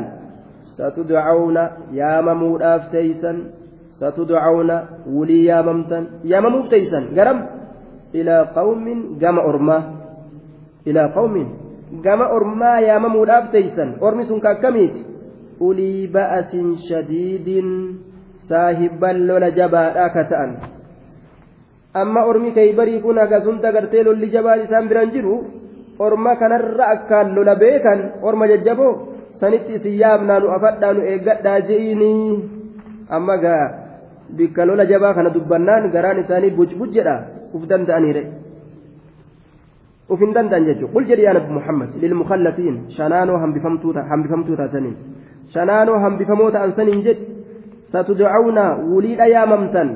ستدعون 0.74 1.56
يا 1.92 2.20
ممود 2.20 2.62
أفتيسا. 2.62 3.32
ستدعون 4.00 4.70
ولي 5.06 5.44
يا 5.44 5.62
ممتن. 5.62 6.04
يا 6.24 6.40
ممود 6.40 6.68
تيسا. 6.68 7.00
قرم. 7.16 7.38
إلى 8.14 8.36
قوم 8.58 8.84
قام 9.22 9.38
أرما 9.38 9.78
إلى 10.86 11.02
قوم 11.16 11.34
قام 12.04 12.20
أرما 12.22 12.72
يا 12.80 12.98
ممود 12.98 13.30
أفتيسا. 13.30 14.02
أرمي 14.02 14.24
سنكا 14.26 14.52
كميت 14.62 15.13
ulii 15.60 16.06
ba'asin 16.08 16.76
shadiidin 16.88 17.68
saahibban 18.48 19.26
lola 19.26 19.50
jabaadhaa 19.50 20.08
ka 20.14 20.24
ta'an. 20.30 20.50
Amma 21.94 22.26
ormi 22.26 22.52
kaybarii 22.52 23.00
kun 23.00 23.18
akkasumta 23.18 23.72
gartee 23.72 24.02
lolli 24.04 24.30
jabaan 24.30 24.64
isaan 24.66 24.88
biran 24.88 25.12
jiru 25.14 25.34
orma 25.98 26.36
kanarra 26.36 26.84
akkaan 26.94 27.34
lola 27.34 27.54
beekan 27.54 28.18
orma 28.22 28.48
jajjaboo 28.50 28.92
sanitti 29.40 29.78
isin 29.78 29.98
yaamnaa 30.02 30.40
nu 30.40 30.50
afadhaa 30.56 30.92
nu 30.92 31.02
eeggadhaa 31.12 31.60
je'inii 31.68 32.42
amma 33.16 33.36
gaa 33.44 33.64
bikka 34.36 34.66
lola 34.66 34.84
jabaa 34.86 35.14
kana 35.14 35.30
dubbannaan 35.30 35.90
garaan 35.94 36.18
isaanii 36.22 36.50
bucbuc 36.58 36.90
jedha 36.96 37.16
uf 37.54 37.62
danda'aniire 37.70 38.22
uf 40.08 40.20
hin 40.20 40.32
danda'an 40.36 40.64
jechuudha 40.68 40.92
qul 40.94 41.04
jedhi 41.10 41.26
yaa 41.26 41.36
nabi 41.38 41.52
muhammad 41.58 41.90
lilmukallafiin 42.02 42.80
shanaanoo 42.96 43.38
hambifamtuu 43.44 44.56
taasaniin 44.56 44.96
shanaanoo 45.54 45.98
hambifamoo 46.06 46.50
ta'an 46.56 46.74
saniin 46.80 47.04
jedhi 47.06 47.24
satudcawna 47.92 48.64
wuliidha 48.90 49.26
yaamamtan 49.36 49.88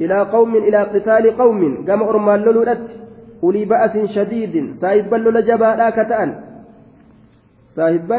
إلى 0.00 0.22
قوم 0.22 0.54
إلى 0.56 0.82
قتال 0.82 1.36
قوم 1.36 1.84
كما 1.86 2.08
أرمان 2.10 2.40
لولت 2.40 2.86
أولي 3.42 3.64
بأس 3.64 4.10
شديد 4.16 4.74
سايبا 4.80 5.16
لولا 5.16 5.40
جبادا 5.40 5.90
كتأن 5.90 6.30
سايبا 7.76 8.18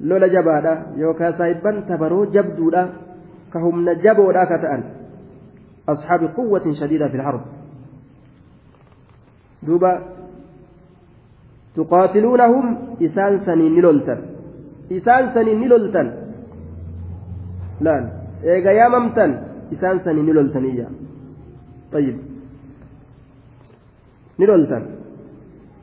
لولا 0.00 0.26
جبادا 0.26 0.74
يوكا 0.96 1.30
سايبا 1.38 1.72
تبرو 1.88 2.24
جبدودا 2.24 2.82
كهم 3.52 3.88
نجبودا 3.88 4.44
كتأن 4.44 4.82
أصحاب 5.88 6.22
قوة 6.36 6.72
شديدة 6.80 7.06
تقاتلونهم 11.78 12.66
إسان 13.06 13.32
سنين 13.46 13.72
نلولتن 13.76 14.18
إسان 14.96 15.24
سنين 15.34 15.58
نلولتن 15.62 16.08
لا 17.84 17.94
إيغا 18.52 18.72
ياممتن 18.80 19.30
إسان 19.74 19.96
سنين 20.04 20.26
نلولتنية 20.28 20.86
طيب 21.94 22.16
نلولتن 24.40 24.82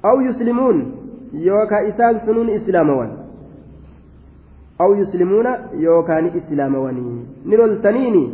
أو 0.10 0.16
يسلمون 0.28 0.78
يوكا 1.48 1.78
إسان 1.90 2.14
سنون 2.26 2.50
إسلاموان 2.60 3.12
أو 4.84 4.90
يسلمون 5.02 5.48
يوكا 5.88 6.18
إسلاموان 6.40 6.98
نلولتنيني 7.50 8.26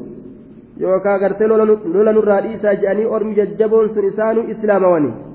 lola 0.82 2.14
nurraa 2.14 2.42
dhiisaa 2.42 2.74
jedhanii 2.76 3.06
ormi 3.16 3.36
jajjaboon 3.36 3.90
sun 3.94 4.06
isaanuu 4.06 4.44
islaamawanii. 4.54 5.31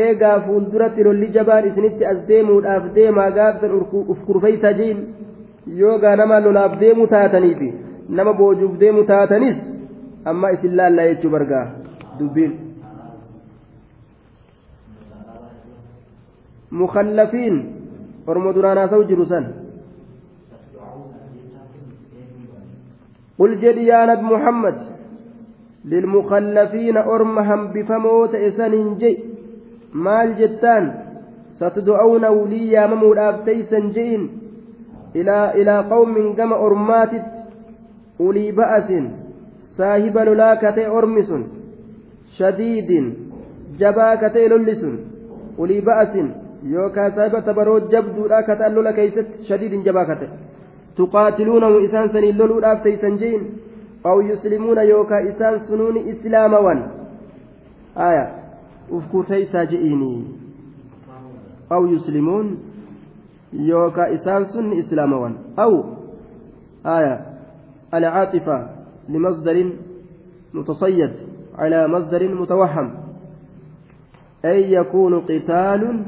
Eegaa 0.00 0.40
fuulduratti 0.46 1.04
lolli 1.06 1.28
jabaan 1.36 1.68
isinitti 1.70 2.06
as 2.12 2.18
deemuudhaaf 2.28 2.84
deemaa 2.96 3.30
gaafsan 3.38 3.74
uf 3.80 4.20
kurfeeysa 4.26 4.72
jiin 4.80 5.00
yoogaa 5.80 6.16
nama 6.16 6.40
lolaaf 6.44 6.78
deemu 6.82 7.06
taataniifi 7.14 7.72
nama 8.08 8.32
boojuuf 8.40 8.78
deemu 8.80 9.04
taatanis 9.12 9.56
amma 10.32 10.52
isin 10.56 10.76
laallaa 10.80 11.08
jechuu 11.10 11.30
bargaa 11.36 11.66
dubbiin 12.18 12.54
mukallafiin 16.80 17.60
ormo 18.26 18.56
duraanaa 18.56 18.88
ta'u 18.94 19.04
jiru 19.12 19.26
san 19.34 19.52
قل 23.38 23.60
جد 23.60 23.76
يا 23.76 24.06
نبي 24.06 24.22
محمد 24.34 24.78
للمخلفين 25.84 26.96
أرمهم 26.96 27.60
بفموت 27.74 28.34
إسان 28.34 28.98
جي 28.98 29.33
maal 29.94 30.34
jettaan 30.38 30.92
satud'awna 31.58 32.30
wulii 32.32 32.72
yaamamuudhaaf 32.72 33.44
teeysan 33.44 33.90
je'in 33.96 34.22
ilaa 35.14 35.82
qawmin 35.92 36.34
gama 36.38 36.56
ormaatitti 36.56 37.40
ulii 38.18 38.52
ba'asin 38.52 39.10
saahiba 39.76 40.24
lolaa 40.24 40.56
katee 40.56 40.88
ormi 40.88 41.24
sun 41.24 41.44
shadiidin 42.38 43.06
jabaa 43.78 44.16
katee 44.16 44.48
lolli 44.48 44.74
sun 44.80 44.98
ulii 45.58 45.82
ba'asin 45.90 46.34
yookaan 46.72 47.14
saahiba 47.14 47.42
tabaroo 47.48 47.80
jabduudhaa 47.94 48.42
kataan 48.42 48.74
lola 48.74 48.92
keeysatti 48.92 49.44
shadiidin 49.48 49.84
jabaa 49.84 50.04
kate 50.10 50.28
tuqaatiluunahu 50.96 51.78
isaan 51.88 52.12
saniin 52.12 52.38
loluudhaaf 52.38 52.82
teeysan 52.82 53.18
je'in 53.22 53.42
aw 54.04 54.16
yuslimuuna 54.28 54.82
yookaan 54.92 55.28
isaan 55.32 55.66
sunuuni 55.66 56.08
islaamawan 56.12 56.80
aayaa 58.06 58.43
je'iini 59.70 60.24
aw 61.70 61.82
yuslimuun 61.86 62.58
yookaa 63.52 64.12
isaan 64.16 64.46
sun 64.46 64.68
ni 64.70 64.78
islaamawan. 64.84 65.34
Aw 65.56 65.72
aya 66.84 67.14
alcaaطifa 67.92 68.56
limasdarin 69.08 69.94
متصيد 70.54 71.12
على 71.58 71.88
مصدر 71.88 72.34
متوهم 72.34 72.94
أي 74.44 74.72
يكون 74.72 75.20
قتال 75.20 76.04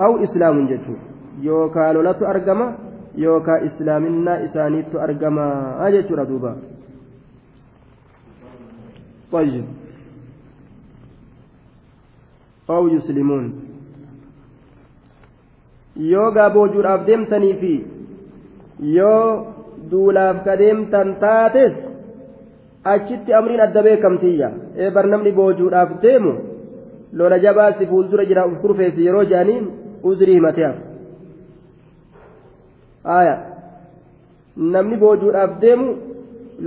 أو 0.00 0.22
إسلام 0.24 0.66
جدو 0.66 0.94
يوكا 1.40 1.92
لولت 1.92 2.22
أرقما 2.22 2.76
يوكا 3.16 3.66
إسلامنا 3.66 4.44
إسانيت 4.44 4.94
أرقما 4.96 5.46
أجت 5.88 6.12
ردوبا 6.12 6.56
طيب 9.32 9.64
aw 12.74 12.82
yuslimuun 12.94 13.46
yoo 16.12 16.30
gaaboojuudhaaf 16.36 17.06
deemtanii 17.08 17.54
fi 17.62 17.72
yoo 18.96 19.24
duulaaf 19.90 20.44
ka 20.44 20.56
deemtan 20.62 21.08
taates 21.24 21.74
achitti 22.92 23.32
amriin 23.38 23.60
adda 23.66 23.82
beekamtiyya. 23.82 24.48
Ee 24.76 24.90
bar 24.94 25.06
namni 25.12 25.32
boojuudhaaf 25.38 25.90
deemu 26.02 26.32
lola 27.12 27.38
jabaa 27.44 27.72
si 27.78 27.86
fuuldura 27.86 28.24
jira 28.30 28.46
uf 28.46 28.60
kurfeessi 28.62 29.06
yeroo 29.06 29.24
jedhaniin 29.30 29.64
uzrii 30.10 30.34
himateef. 30.38 30.76
Aya 33.18 33.34
namni 34.56 34.96
boojuudhaaf 35.02 35.60
deemu 35.64 35.88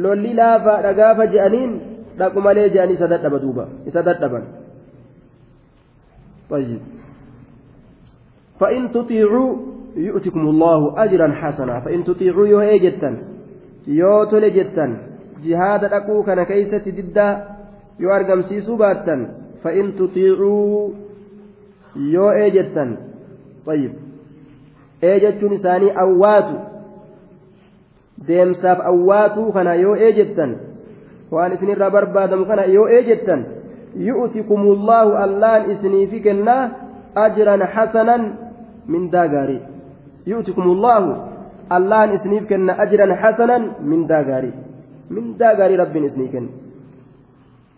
lolli 0.04 0.34
laafaadha 0.40 0.94
gaafa 1.00 1.26
jedhaniin 1.34 1.72
dhaqu 2.20 2.40
malee 2.46 2.70
jedhanii 2.74 2.98
isa 3.00 3.08
dadhaba 3.14 3.40
duuba 3.46 3.66
isa 3.90 4.06
dadhaban. 4.10 4.44
طيب. 6.54 6.82
فإن 8.60 8.92
تطيعوا 8.92 9.52
يؤتكم 9.96 10.44
الله 10.54 11.04
أجرا 11.04 11.28
حسنا. 11.42 11.76
فإن 11.80 12.04
تطيعوا 12.04 12.48
يو 12.48 12.62
جتا 12.84 13.12
يو 13.88 14.24
تولي 14.24 14.50
جتا 14.50 14.86
جهاد 15.46 15.84
أكو 15.84 16.24
كان 16.24 16.44
كيسة 16.44 16.86
ددا 16.98 17.28
يو 18.00 18.10
أرقم 18.16 18.42
سيسو 18.42 18.78
فإن 19.64 19.86
تطيعوا 20.00 20.90
يو 22.16 22.28
جتا 22.56 22.86
طيب. 23.66 23.94
eejachuun 25.04 25.54
isaanii 25.54 25.92
awwaatu 26.04 26.56
deemsaaf 28.28 28.80
awwaatuu 28.92 29.52
kana 29.58 29.74
yoo 29.84 29.96
eejettan 30.08 30.56
waan 31.32 31.56
isinirraa 31.56 31.90
barbaadamu 31.96 32.46
kana 32.52 32.66
yoo 32.76 32.88
eejettan 32.98 33.46
يؤتكم 33.96 34.62
الله 34.62 35.06
اللان 35.26 35.62
إسني 35.72 36.08
في 36.08 36.20
كنا 36.20 36.58
أجرا 37.18 37.66
حسنا 37.66 38.18
من 38.88 39.10
داغاري 39.10 39.60
يؤتكم 40.28 40.66
الله 40.76 41.04
اللان 41.72 42.10
إسني 42.18 42.40
في 42.40 42.46
كنا 42.52 42.74
أجرا 42.84 43.16
حسنا 43.16 43.58
من 43.90 44.08
داغاري 44.08 44.52
من 45.14 45.38
داغاري 45.38 45.76
رب 45.76 45.96
إسني 45.98 46.28
كن 46.34 46.46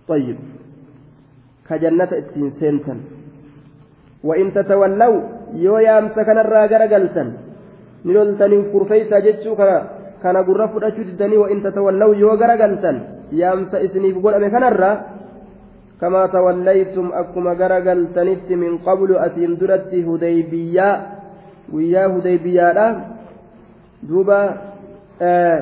طيب 0.07 0.37
كجنة 1.69 2.11
التنسنتا 2.21 2.95
وإن 4.23 4.47
تتولوا 4.53 5.35
yoo 5.55 5.79
yaamsa 5.79 6.25
kanarraa 6.25 6.67
garagaltan 6.67 7.27
ni 8.03 8.13
loltaniin 8.13 8.65
kurfeeysaa 8.71 9.21
jechuu 9.21 9.55
kana 9.55 9.77
kana 10.23 10.43
gurra 10.43 10.67
fudhachuu 10.67 11.05
diddanii 11.07 11.37
wa 11.37 11.47
in 11.53 11.61
tatawallaw 11.63 12.11
yoo 12.23 12.35
garagaltan 12.37 12.97
yaamsa 13.31 13.79
isiniif 13.85 14.17
godhame 14.23 14.49
kanarraa 14.49 14.95
كما 16.01 16.25
توليتم 16.27 17.07
أكما 17.13 17.51
غرقل 17.59 18.07
تنت 18.15 18.47
من 18.51 18.77
قبل 18.77 19.09
أتيم 19.15 19.55
درت 19.55 19.91
هديبية 20.07 20.89
ويا 21.73 22.03
هديبية 22.13 22.71
لا 22.71 22.87
دوبا 24.03 24.41
آه 25.21 25.59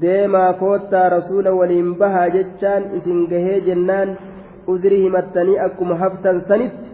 deemaa 0.00 0.52
koottaa 0.60 1.08
rasuula 1.08 1.52
waliin 1.58 1.94
bahaa 2.00 2.28
jechaan 2.34 2.82
isin 2.98 3.20
gahee 3.30 3.60
jennaan 3.68 4.10
uzrii 4.72 5.00
himattanii 5.02 5.58
akkuma 5.66 5.96
haftan 6.02 6.42
sanitti 6.48 6.88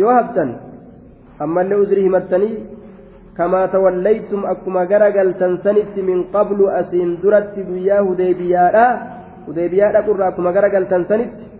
yoo 0.00 0.12
haftan 0.18 0.52
ammallee 1.46 1.80
uzrii 1.84 2.04
himattanii 2.04 2.52
kamaa 3.38 3.64
tawallaytum 3.74 4.46
akkuma 4.52 4.86
garagaltan 4.92 5.58
sanitti 5.64 6.06
min 6.10 6.24
qablu 6.36 6.70
asiin 6.80 7.18
duratti 7.22 7.66
guyyaa 7.70 8.02
hudeebiyaadha 8.08 8.86
hudeebiyaa 9.46 9.92
dhaqurraa 9.98 10.28
akkuma 10.32 10.52
garagaltan 10.58 11.06
sanitti 11.10 11.50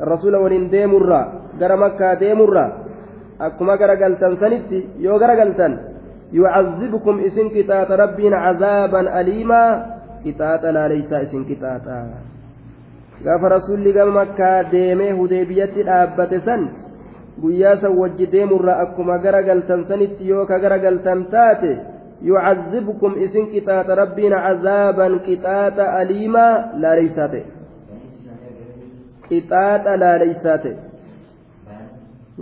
rasuula 0.00 0.38
waliin 0.38 0.70
deemurraa 0.70 1.26
gara 1.58 1.76
makkaa 1.76 2.14
deemurraa 2.20 2.70
akkuma 3.38 3.76
garagaltan 3.76 4.38
sanitti 4.40 4.78
yoo 4.98 5.18
garagaltan 5.18 5.78
yucazibkum 6.32 7.20
isin 7.28 7.50
qixaaxa 7.54 7.96
rabbiin 7.96 8.34
cazaaban 8.44 9.08
aliimaa 9.08 9.70
qixaaxa 10.24 10.72
laaleysaa 10.76 11.22
isin 11.26 11.44
qixaaxa 11.50 11.96
gaafa 13.24 13.48
rasuulli 13.56 13.92
gama 13.92 14.12
makkaa 14.20 14.70
deemee 14.72 15.10
hudeebiyyatti 15.18 15.82
dhaabbate 15.90 16.40
san 16.46 16.68
guyyaa 17.42 17.76
san 17.82 17.98
wajji 17.98 18.26
deemurraa 18.32 18.80
akkuma 18.86 19.18
garagaltan 19.18 19.86
sanitti 19.88 20.28
yoo 20.30 20.46
ka 20.46 20.58
garagaltan 20.58 21.26
taate 21.34 21.72
yucazibkum 22.22 23.18
isin 23.26 23.50
qixaaxa 23.52 23.94
rabbiin 24.02 24.34
cazaaban 24.46 25.20
qixaaxa 25.26 25.92
aliimaa 26.00 26.52
laaleysaa 26.82 27.28
ta'e 27.34 27.57
qixaaxa 29.32 29.96
laaleysaa 30.04 30.58
ta'e 30.66 30.76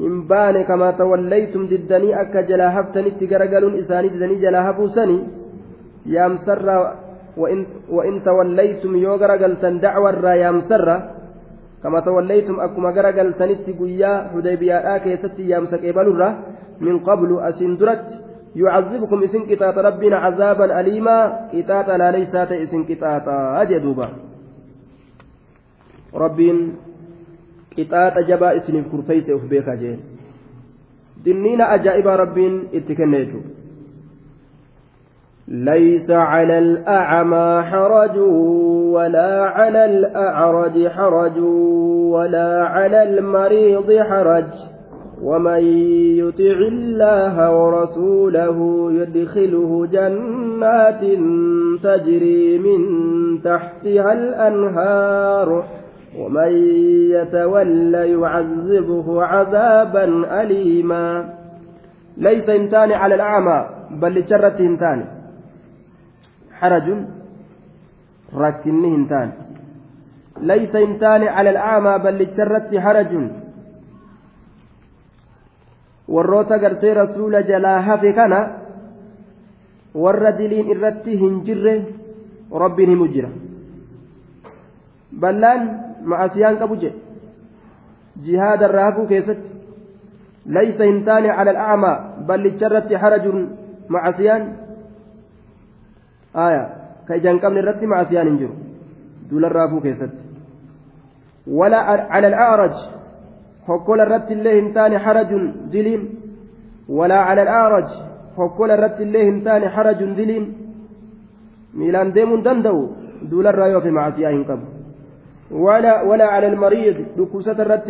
hin 0.04 0.20
baane 0.34 0.64
kamaa 0.70 0.92
tawallaytum 1.00 1.66
diddanii 1.72 2.14
akka 2.22 2.46
jalaa 2.52 2.70
haftanitti 2.78 3.32
garagaluun 3.32 3.80
isaanii 3.82 4.14
didanii 4.14 4.44
jalaa 4.46 4.68
hafuu 4.68 4.88
sani 5.00 5.18
yaamsarraa 6.16 6.84
وإن, 7.36 8.22
توليتم 8.24 8.96
يوغر 8.96 9.30
قلتن 9.30 9.80
دعوة 9.80 10.10
الرايام 10.10 10.60
سرة 10.60 10.96
كما 11.82 12.00
توليتم 12.00 12.60
أكما 12.60 12.90
غرقل 12.90 13.32
تنتي 13.32 13.72
قيا 13.72 14.30
حديبيا 14.34 14.96
آكي 14.96 15.16
ستي 15.16 15.48
يام 15.48 15.64
سكيبال 15.66 16.08
من 16.80 16.98
قبل 16.98 17.30
أسندرت 17.40 18.06
يعذبكم 18.56 19.22
إسن 19.22 19.42
كتات 19.46 19.78
ربنا 19.78 20.16
عذابا 20.16 20.80
أليما 20.80 21.18
كتات 21.52 21.88
لا 21.88 22.10
ليسات 22.10 22.52
إسن 22.52 22.84
كتات 22.84 23.28
أجدوبا 23.62 24.08
ربين 26.16 26.72
كتات 27.76 28.18
جبا 28.18 28.56
إسن 28.56 28.82
كرفيس 28.82 29.30
أفبيك 29.30 29.68
جين 29.70 30.00
دنين 31.24 31.60
أجائب 31.60 32.08
ربين 32.08 32.64
اتكنيتو 32.74 33.38
ليس 35.48 36.10
على 36.10 36.58
الأعمى 36.58 37.62
حرج 37.62 38.18
ولا 38.96 39.44
على 39.44 39.84
الأعرج 39.84 40.88
حرج 40.88 41.38
ولا 42.10 42.64
على 42.64 43.02
المريض 43.02 43.98
حرج 44.02 44.50
ومن 45.22 45.62
يطع 46.18 46.58
الله 46.72 47.52
ورسوله 47.52 48.88
يدخله 48.92 49.86
جنات 49.92 51.00
تجري 51.82 52.58
من 52.58 52.80
تحتها 53.42 54.12
الأنهار 54.12 55.64
ومن 56.18 56.50
يتولى 57.16 58.10
يعذبه 58.10 59.24
عذابا 59.24 60.04
أليما. 60.42 61.34
ليس 62.16 62.48
انتان 62.48 62.92
على 62.92 63.14
الأعمى 63.14 63.58
بل 63.90 64.20
لشرة 64.20 64.58
انتان 64.60 65.04
حرج 66.52 66.86
ركنه 68.34 68.94
انتان 68.96 69.32
ليس 70.40 70.74
انتان 70.74 71.22
على 71.22 71.50
الأعمى 71.50 71.98
بل 72.04 72.14
للشرة 72.14 72.80
حرج. 72.80 73.12
rasuula 76.94 77.42
jalaa 77.42 77.82
hafe 77.82 78.12
kana 78.12 78.38
warra 79.94 80.32
diliin 80.38 80.70
irratti 80.70 81.18
hin 81.18 81.44
jirre 81.44 81.74
rabbiin 82.52 82.90
himu 82.90 83.08
jira 83.08 83.28
ballaan 85.20 85.85
hin 90.90 91.04
taane 91.04 91.28
cala 91.38 91.50
al'acmaa 91.54 91.96
ballicha 92.28 92.66
irratti 92.68 92.94
harajun 93.02 93.38
ma'asiyaan 93.94 94.42
aya 96.46 96.62
ka 97.06 97.16
ijaan 97.16 97.40
qabne 97.40 97.60
irratti 97.64 97.86
maasiyaan 97.94 98.28
hin 98.30 98.38
jiru 98.42 98.54
duularraa 99.30 99.68
fuu 99.70 99.80
keessatti 99.80 100.22
wala 101.58 101.80
cala 101.86 102.28
al'aaraj 102.32 102.76
hokkola 103.68 104.06
irratti 104.08 104.32
illee 104.38 104.54
hin 104.60 104.70
taane 104.76 104.96
harajun 105.06 105.44
diliin 105.72 106.02
walaa 106.98 107.24
cala 107.28 107.42
al'aaraj 107.46 107.88
hokkola 108.38 108.78
irratti 108.78 109.02
illee 109.08 109.24
hin 109.30 109.42
taane 109.48 109.74
harajun 109.76 110.16
diliin 110.16 110.46
miilaan 111.80 112.14
deemuun 112.14 112.44
danda'u 112.48 112.80
duularraa 113.30 113.68
yoo 113.74 113.84
fi 113.86 113.90
maasiyaa 113.98 114.34
hin 114.36 114.44
qabu 114.50 114.75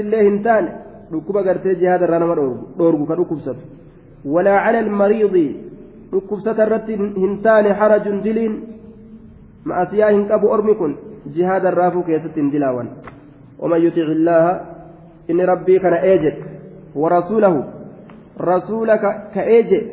illee 0.03 0.25
hin 0.25 0.43
taane 0.43 0.71
dhukkuba 1.13 1.43
gartee 1.43 1.75
jihaada 1.75 2.05
irraa 2.07 2.19
nama 2.19 2.35
dhoorgu 2.79 3.07
ka 3.07 3.17
dhukkubsatu 3.17 3.61
walaa 4.35 4.61
cala 4.65 4.79
almariidi 4.79 5.47
dhukkubsata 6.13 6.67
irratti 6.67 6.97
hin 6.97 7.39
taane 7.43 7.73
harajun 7.73 8.23
diliin 8.23 8.55
ma'asiyaa 9.65 10.11
hin 10.11 10.27
qabu 10.29 10.51
ormi 10.59 10.75
kun 10.75 10.99
jihaada 11.37 11.71
raafuu 11.71 12.03
keessatti 12.03 12.41
hin 12.41 12.51
dilaawan 12.57 12.89
ومن 13.59 13.81
يطع 13.81 14.03
الله 14.03 14.61
إن 15.31 15.41
ربي 15.41 15.79
كان 15.79 15.95
أجد 15.95 16.35
ورسوله 16.95 17.65
رسولك 18.41 19.05
كأجد 19.35 19.87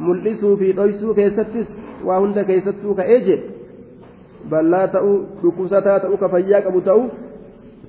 والرسول 0.00 0.58
اتأجج 0.58 0.58
فيك 0.58 0.78
والرسول 0.78 1.08
أو 1.08 1.14
كيست 1.14 1.38
ملئسوا 1.40 1.46
في 1.46 1.52
قيسوا 1.52 1.54
كيستس 1.54 1.80
وهند 2.04 2.40
كيستوا 2.40 2.94
كأجد 2.94 3.40
بل 4.50 4.70
لا 4.70 4.86
تأو 4.86 5.22
دكوستا 5.44 5.98
تأو 5.98 6.16
كفياك 6.16 6.66
أبو 6.66 6.80
تأو 6.80 7.08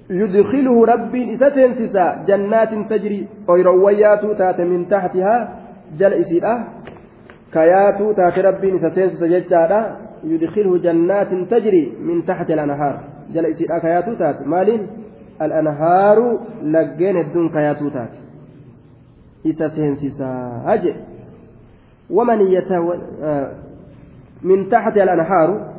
يدخله 0.09 0.85
ربي 0.85 1.35
إساتنسسا 1.35 2.25
جنات 2.27 2.89
تجري 2.89 3.27
أيرويات 3.49 4.25
تات 4.37 4.61
من 4.61 4.87
تحتها 4.87 5.59
جل 5.97 6.13
إسيرة 6.13 6.67
كياتو 7.53 8.11
تات 8.11 8.39
ربي 8.39 8.75
إساتنسسا 8.75 9.27
ججارة 9.27 9.97
يدخله 10.23 10.77
جنات 10.77 11.31
تجري 11.51 11.93
من 12.01 12.25
تحت 12.25 12.51
الأنهار 12.51 13.03
جل 13.33 13.45
إسيرة 13.45 13.79
كياتو 13.79 14.13
تات 14.13 14.47
مالين 14.47 14.87
الأنهار 15.41 16.39
لجين 16.63 17.17
الدون 17.17 17.49
كياتو 17.49 17.89
تات 17.89 18.13
إساتنسسا 19.47 20.63
أجل 20.65 20.95
ومن 22.09 22.41
يتو 22.41 22.93
آه 23.23 23.51
من 24.41 24.69
تحت 24.69 24.97
الأنهار 24.97 25.73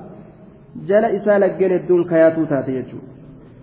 جل 0.86 1.04
إسا 1.04 1.38
لجين 1.38 1.72
الدون 1.72 2.04
كياتو 2.08 2.44
تات 2.44 2.68
يجو. 2.68 2.98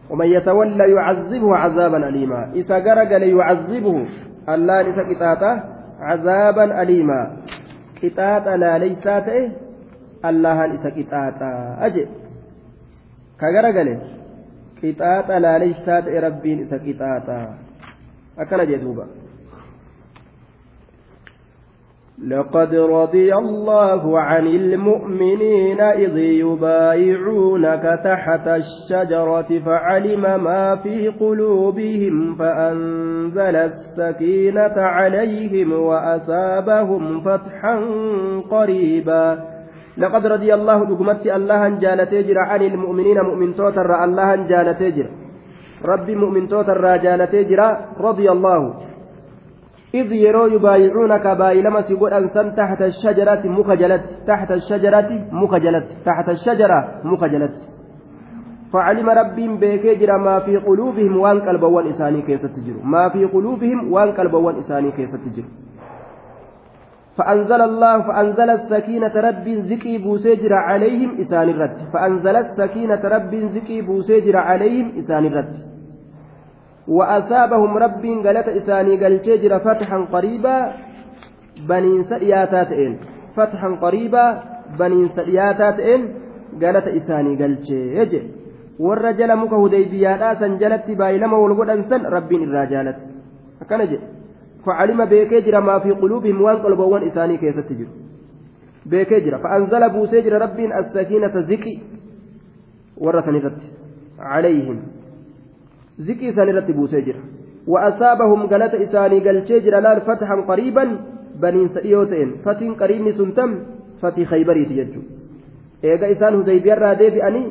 ومن 0.10 0.26
يتولى 0.26 0.92
يعذبه 0.92 1.56
عذابا 1.56 2.08
أليما. 2.08 2.52
إذا 2.56 2.76
قرقل 2.76 3.24
يعذبه 3.24 4.06
الله 4.50 4.82
إذا 4.82 5.04
قطاطة 5.10 5.64
عذابا 6.00 6.82
أليما. 6.82 7.38
قطاطة 8.04 8.56
لا 8.56 8.78
ليسات 8.78 9.28
الله 10.26 10.66
إذا 10.66 10.90
قطاطة 10.98 11.50
أجي. 11.86 12.08
كقرقل 13.40 13.90
قطاطة 14.84 15.38
لا 15.38 15.58
ليسات 15.58 16.08
ربين 16.08 16.60
إذا 16.60 16.78
قطاطة 16.88 17.54
أكن 18.40 18.72
جدوبا 18.72 19.06
لقد 22.22 22.76
رضي 22.76 23.36
الله 23.36 24.20
عن 24.20 24.48
المؤمنين 24.48 25.82
إذ 25.82 26.18
يبايعونك 26.18 28.00
تحت 28.04 28.48
الشجرة 28.48 29.60
فعلم 29.66 30.44
ما 30.44 30.76
في 30.76 31.08
قلوبهم 31.08 32.36
فأنزل 32.36 33.56
السكينة 33.56 34.74
عليهم 34.78 35.74
وأثابهم 35.74 37.22
فتحا 37.22 37.82
قريبا. 38.52 39.40
لقد 39.98 40.28
رضي 40.28 40.54
الله 40.54 40.86
دقمت 40.86 41.26
الله 41.28 41.70
جال 41.70 42.10
تجر 42.10 42.38
عن 42.38 42.62
المؤمنين 42.62 43.22
مؤمن 43.22 43.56
توتر 43.56 44.04
الله 44.04 44.36
جال 44.36 44.78
تجر 44.78 45.10
ربي 45.86 46.16
مؤمن 46.16 46.48
توتر 46.48 46.98
جال 46.98 47.32
تجر 47.32 47.78
رضي 48.00 48.32
الله. 48.32 48.93
إذ 49.94 50.12
يروا 50.12 50.48
يبايعونك 50.48 51.28
بايلما 51.28 51.82
سيقول 51.82 52.14
أنسان 52.14 52.56
تحت 52.56 52.82
الشجرة 52.82 53.44
مخجلت 53.46 54.04
تحت 54.28 54.52
الشجرة 54.52 55.10
مخجلت 55.32 55.88
تحت 56.06 56.30
الشجرة 56.30 56.80
مخجلت. 57.04 57.56
فعلم 58.74 59.10
ربهم 59.10 59.58
بيكجر 59.58 60.18
ما 60.18 60.40
في 60.40 60.58
قلوبهم 60.58 61.18
وان 61.18 61.42
قلبوان 61.42 61.88
إساني 61.88 62.22
كيست 62.22 62.46
تجر 62.46 62.74
ما 62.84 63.10
في 63.10 63.26
قلوبهم 63.26 63.94
وان 63.94 64.12
قلبوان 64.12 64.56
إساني 64.56 64.92
كيست 64.92 65.16
تجر 65.26 65.44
فأنزل 67.18 67.62
الله 67.62 68.02
فأنزل 68.02 68.50
السكينة 68.50 69.14
رب 69.16 69.48
زكي 69.70 69.98
بوسجر 69.98 70.54
عليهم 70.54 71.22
إسان 71.22 71.50
الرد 71.50 71.78
فأنزل 71.94 72.36
السكينة 72.36 73.02
رب 73.16 73.36
زكي 73.36 73.82
بوسجر 73.82 74.38
عليهم 74.38 74.92
إسان 75.00 75.26
الرد 75.26 75.54
وأثابهم 76.88 77.78
رب 77.78 78.06
قالت 78.26 78.48
إساني 78.48 79.04
قال 79.04 79.20
جرى 79.20 79.60
فتحا 79.60 79.98
قريبا 80.14 80.72
بنين 81.70 82.04
سرياتات 82.04 82.72
إن 82.72 82.98
فتحا 83.36 83.70
قريبا 83.82 84.44
بنين 84.80 85.10
سرياتات 85.16 85.80
إن 85.80 86.02
قالت 86.62 86.88
إساني 86.88 87.36
قال 87.42 87.62
جي 87.62 88.22
والرجل 88.80 89.36
مك 89.36 89.54
هديبيا 89.54 90.34
سنجلت 90.40 90.92
بايلما 91.00 91.38
والغدن 91.38 91.82
سن 91.90 92.02
رب 92.06 92.32
الرجالت 92.32 93.00
كان 93.70 93.82
جي 93.90 94.00
فعلم 94.66 95.06
بيكجر 95.06 95.56
ما 95.62 95.80
في 95.80 95.92
قلوبهم 95.92 96.42
وان 96.42 96.58
قلبوان 96.64 97.04
إساني 97.08 97.38
كيف 97.38 97.60
تجر 97.60 97.88
بيكجر 98.86 99.38
فأنزل 99.44 99.90
بوسجر 99.90 100.34
رب 100.46 100.60
السكينة 100.60 101.36
زكي 101.50 101.76
ورثني 102.98 103.40
عليهم. 104.20 104.78
Zikii 105.98 106.30
isaan 106.34 106.50
irratti 106.50 106.74
وأصابهم 107.68 108.48
قالت 108.48 108.74
إساني 108.76 109.20
قال 109.20 109.46
جيجر 109.46 109.80
لال 109.80 110.02
فتحا 110.02 110.36
قريبا 110.48 110.86
بنين 111.42 111.68
سئيوتين 111.68 112.30
فتين 112.46 112.74
قريبني 112.74 113.12
سنتم 113.12 113.50
فتي 114.02 114.26
خيبري 114.26 114.66
تججو 114.66 115.02
إيغا 115.84 116.12
إسان 116.12 116.34
هزيبير 116.40 116.78
رادي 116.78 117.10
بأني 117.10 117.44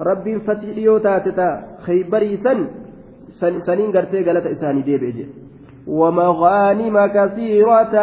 ربي 0.00 0.38
فتي 0.38 0.72
ليوتا 0.72 1.18
تتا 1.18 1.48
خيبري 1.86 2.36
سن 2.36 3.60
سنين 3.66 3.92
قرتي 3.94 4.22
قالت 4.26 4.46
إساني 4.46 4.82
دي 4.82 4.98
بيجي. 4.98 5.26
ومغانم 5.86 7.06
كثيرة 7.06 7.94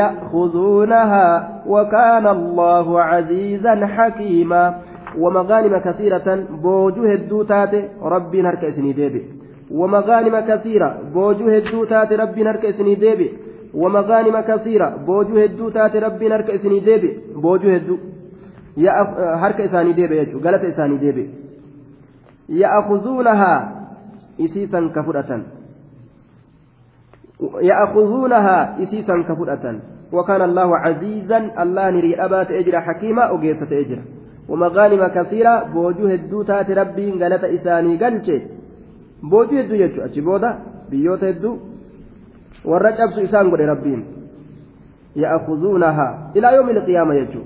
يأخذونها 0.00 1.28
وكان 1.66 2.26
الله 2.26 3.00
عزيزا 3.00 3.86
حكيما. 3.86 4.74
ومغانم 5.18 5.78
كثيرة 5.78 6.46
بوجه 6.62 7.14
الدوتات 7.14 7.74
ربي 8.02 8.42
نرك 8.42 8.64
اسني 8.64 8.92
ديبي. 8.92 9.22
ومغانم 9.70 10.40
كثيرة 10.40 10.98
بوجه 11.14 11.58
الدوتات 11.58 12.12
ربي 12.12 12.42
نرك 12.42 12.64
اسني 12.64 12.94
ديبي. 12.94 13.28
ومغانم 13.74 14.40
كثيرة 14.40 14.96
بوجه 15.06 15.44
الدوتات 15.44 15.96
ربي 15.96 16.28
نرك 16.28 16.50
اسني 16.50 16.80
ديبي. 16.80 17.18
بوجه 17.34 17.76
الدو 17.76 17.96
يا 18.76 18.92
هرك 19.42 19.60
إساني 19.60 19.92
ديبي 19.92 20.18
يجو 20.18 20.38
غلط 20.38 20.62
إساني 20.64 20.96
ديبي. 20.96 21.30
يأخذونها 22.48 23.52
إسيسا 24.40 24.80
كفرة 24.96 25.42
يأخذونها 27.62 28.82
إسيسا 28.82 29.14
كفرة 29.28 29.80
وكان 30.12 30.42
الله 30.42 30.76
عزيزا 30.76 31.38
الله 31.62 31.90
نري 31.90 32.14
أبات 32.14 32.50
أجر 32.50 32.80
حكيما 32.80 33.34
أجيسة 33.34 33.80
أجر. 33.80 33.98
ومغانم 34.49 35.07
كثيرة 35.07 35.53
بوجوه 35.73 36.11
الدوتات 36.19 36.71
ربي 36.71 37.07
غلط 37.21 37.43
إساني 37.55 37.93
قلت 38.03 38.27
بوجوه 39.31 39.59
الدو 39.63 39.75
يجو 39.83 39.99
أجبودا 40.07 40.49
بيوت 40.89 41.23
الدو 41.23 41.51
والرجب 42.69 43.09
إسان 43.25 43.45
قل 43.51 43.61
ربين 43.73 44.01
يأخذونها 45.15 46.07
إلى 46.35 46.47
يوم 46.57 46.69
القيامة 46.69 47.13
يجو 47.21 47.41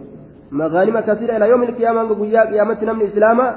مغانم 0.52 1.00
كثيرة 1.08 1.32
إلى 1.38 1.46
يوم 1.50 1.64
القيامة 1.64 2.02
قيامة 2.52 2.80
نمن 2.88 3.06
إسلاما 3.10 3.48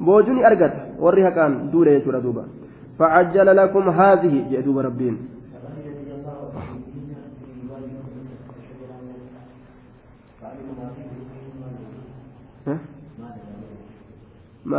boojuni 0.00 0.44
argata 0.44 0.96
warri 0.98 1.22
haqaan 1.22 1.70
duule 1.72 1.90
jechuudha 1.96 2.20
duuba 2.24 2.44
facajjala 2.98 3.54
lakum 3.54 3.90
haadhihi 3.98 4.44
jee 4.50 4.62
duuba 4.66 4.82
rabbiin 4.88 5.16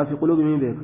في 0.04 0.14
قلوب 0.14 0.38
من 0.38 0.58
بيك؟ 0.58 0.76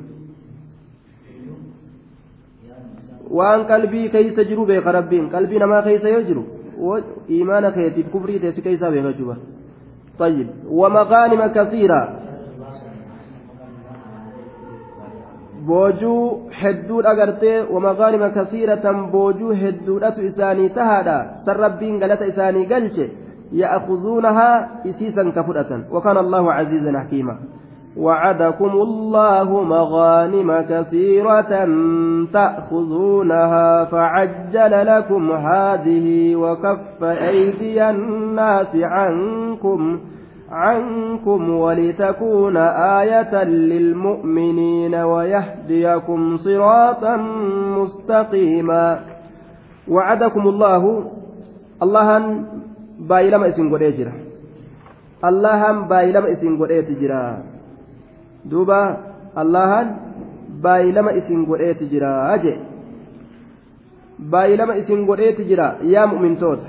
وان 3.31 3.63
قلبي 3.63 4.09
كيس 4.09 4.39
جرو 4.39 4.65
بيك 4.65 4.87
ربين. 4.87 5.29
قلبي 5.29 5.57
نما 5.59 5.81
كيس 5.81 6.03
يجرو. 6.03 6.43
وإيمان 6.79 7.69
كيس 7.69 8.05
كفري 8.13 8.39
تيس 8.39 8.59
كيس 8.59 8.83
بيك 8.83 9.17
جوا 9.17 9.35
طيب. 10.19 10.47
ومغانم 10.69 11.47
كثيرة. 11.47 12.01
بوجو 15.67 16.39
حدود 16.51 17.05
أغرتي. 17.05 17.61
ومغانم 17.73 18.27
كثيرة. 18.27 18.85
بوجو 19.13 19.53
حدود 19.53 20.03
أتو 20.03 20.21
إساني 20.27 20.69
تهدا 20.69 21.17
سربين 21.45 22.03
غلطة 22.03 22.27
إساني 22.27 22.65
قلش 22.71 22.97
يأخذونها 23.51 24.49
إسيسا 24.89 25.23
كفرة 25.29 25.71
وكان 25.91 26.17
الله 26.17 26.53
عزيزا 26.53 26.99
حكيما. 26.99 27.35
وعدكم 27.97 28.69
الله 28.71 29.63
مغانم 29.63 30.65
كثيرة 30.69 31.67
تأخذونها 32.33 33.85
فعجل 33.85 34.87
لكم 34.87 35.31
هذه 35.31 36.35
وكف 36.35 37.03
أيدي 37.03 37.89
الناس 37.89 38.75
عنكم 38.75 39.99
عنكم 40.51 41.49
ولتكون 41.49 42.57
آية 42.57 43.43
للمؤمنين 43.43 44.95
ويهديكم 44.95 46.37
صراطا 46.37 47.15
مستقيما. 47.77 48.99
وعدكم 49.87 50.47
الله 50.47 51.03
الله 51.83 52.43
بايلما 52.99 53.47
اسم 53.47 53.73
قديجرا 53.73 54.13
الله 55.23 55.71
بايلما 55.71 56.31
اسم 56.31 56.61
قديجرا 58.45 58.51
دوبا 58.51 58.97
الله 59.37 59.71
بايلما 60.63 61.17
اسم 61.17 61.45
قديجرا 61.45 62.33
أجي 62.33 62.55
بايلما 64.19 64.77
اسم 64.79 65.11
قديجرا 65.11 65.67
يا 65.81 66.05
مؤمن 66.05 66.39
توت 66.39 66.59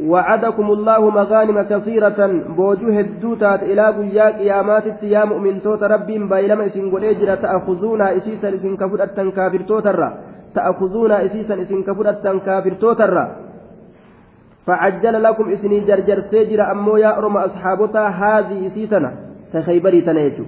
وعدكم 0.00 0.66
الله 0.70 1.10
مغانم 1.10 1.62
كثيرة 1.62 2.20
بوجوه 2.56 3.00
الدوتات 3.00 3.62
إلى 3.62 3.84
قياك 3.86 4.34
قيامات 4.34 5.02
يا 5.02 5.24
مؤمن 5.24 5.62
توت 5.62 5.82
رب 5.82 6.06
بايلما 6.06 6.66
إسن 6.66 6.90
قل 6.90 7.04
تأخذون 7.42 8.02
إسيسا 8.02 8.54
إسن 8.54 8.76
كفرة 8.76 9.30
كافر 9.36 9.60
توترا 9.60 10.08
تأخذون 10.54 11.12
إسيسا 11.12 11.62
إسن 11.62 11.82
كفرة 11.82 12.38
كافر 12.46 12.72
توترا 12.72 13.43
فعجل 14.66 15.22
لكم 15.22 15.52
إسني 15.52 15.80
جرجر 15.80 16.20
سيجر 16.30 16.72
أمو 16.72 16.96
يا 16.96 17.18
أرم 17.18 17.36
أصحابتا 17.36 18.06
هذه 18.08 18.66
إسيسنا 18.66 19.10
تخيبري 19.52 20.00
تنيجو 20.00 20.44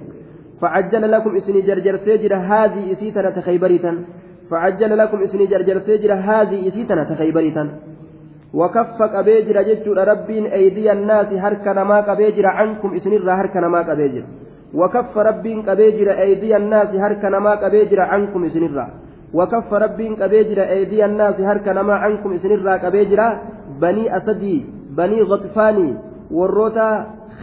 فعجل 0.61 1.11
لكم 1.11 1.35
إسني 1.35 1.61
جرجر 1.61 1.97
سيجر 2.05 2.35
هذه 2.35 2.91
إسيسنا 2.93 3.29
تخيبري 3.29 3.79
فعجل 4.49 4.97
لكم 4.97 5.21
إسني 5.21 5.45
جرجر 5.45 5.79
سيجر 5.79 6.13
هذه 6.13 6.67
إسيسنا 6.67 7.03
تخيبري 7.03 7.51
تن. 7.51 7.69
وكف 8.53 9.01
قبيجر 9.01 9.61
جتشود 9.61 9.99
ربين 9.99 10.45
أيدي 10.45 10.91
الناس 10.91 11.33
هرك 11.33 11.67
ما 11.67 11.99
قبيجر 12.01 12.45
عنكم 12.45 12.95
إسنر 12.95 13.31
هرك 13.31 13.55
ما 13.57 13.81
قبيجر 13.89 14.23
وكف 14.73 15.17
ربين 15.17 15.61
قبيجر 15.61 16.11
أيدي 16.11 16.57
الناس 16.57 16.95
هرك 16.95 17.25
ما 17.25 17.55
قبيجر 17.55 17.99
عنكم 17.99 18.45
إسنر 18.45 18.87
وكف 19.33 19.73
ربين 19.73 20.15
قبيجر 20.15 20.63
أيدي 20.63 21.05
الناس 21.05 21.39
هرك 21.39 21.67
ما 21.67 21.93
عنكم 21.93 22.33
إسنر 22.33 22.69
قبيجر 22.85 23.19
بني 23.81 24.17
أسدي 24.17 24.65
بني 24.97 25.21
غطفاني 25.21 25.89
وروتا 26.31 26.89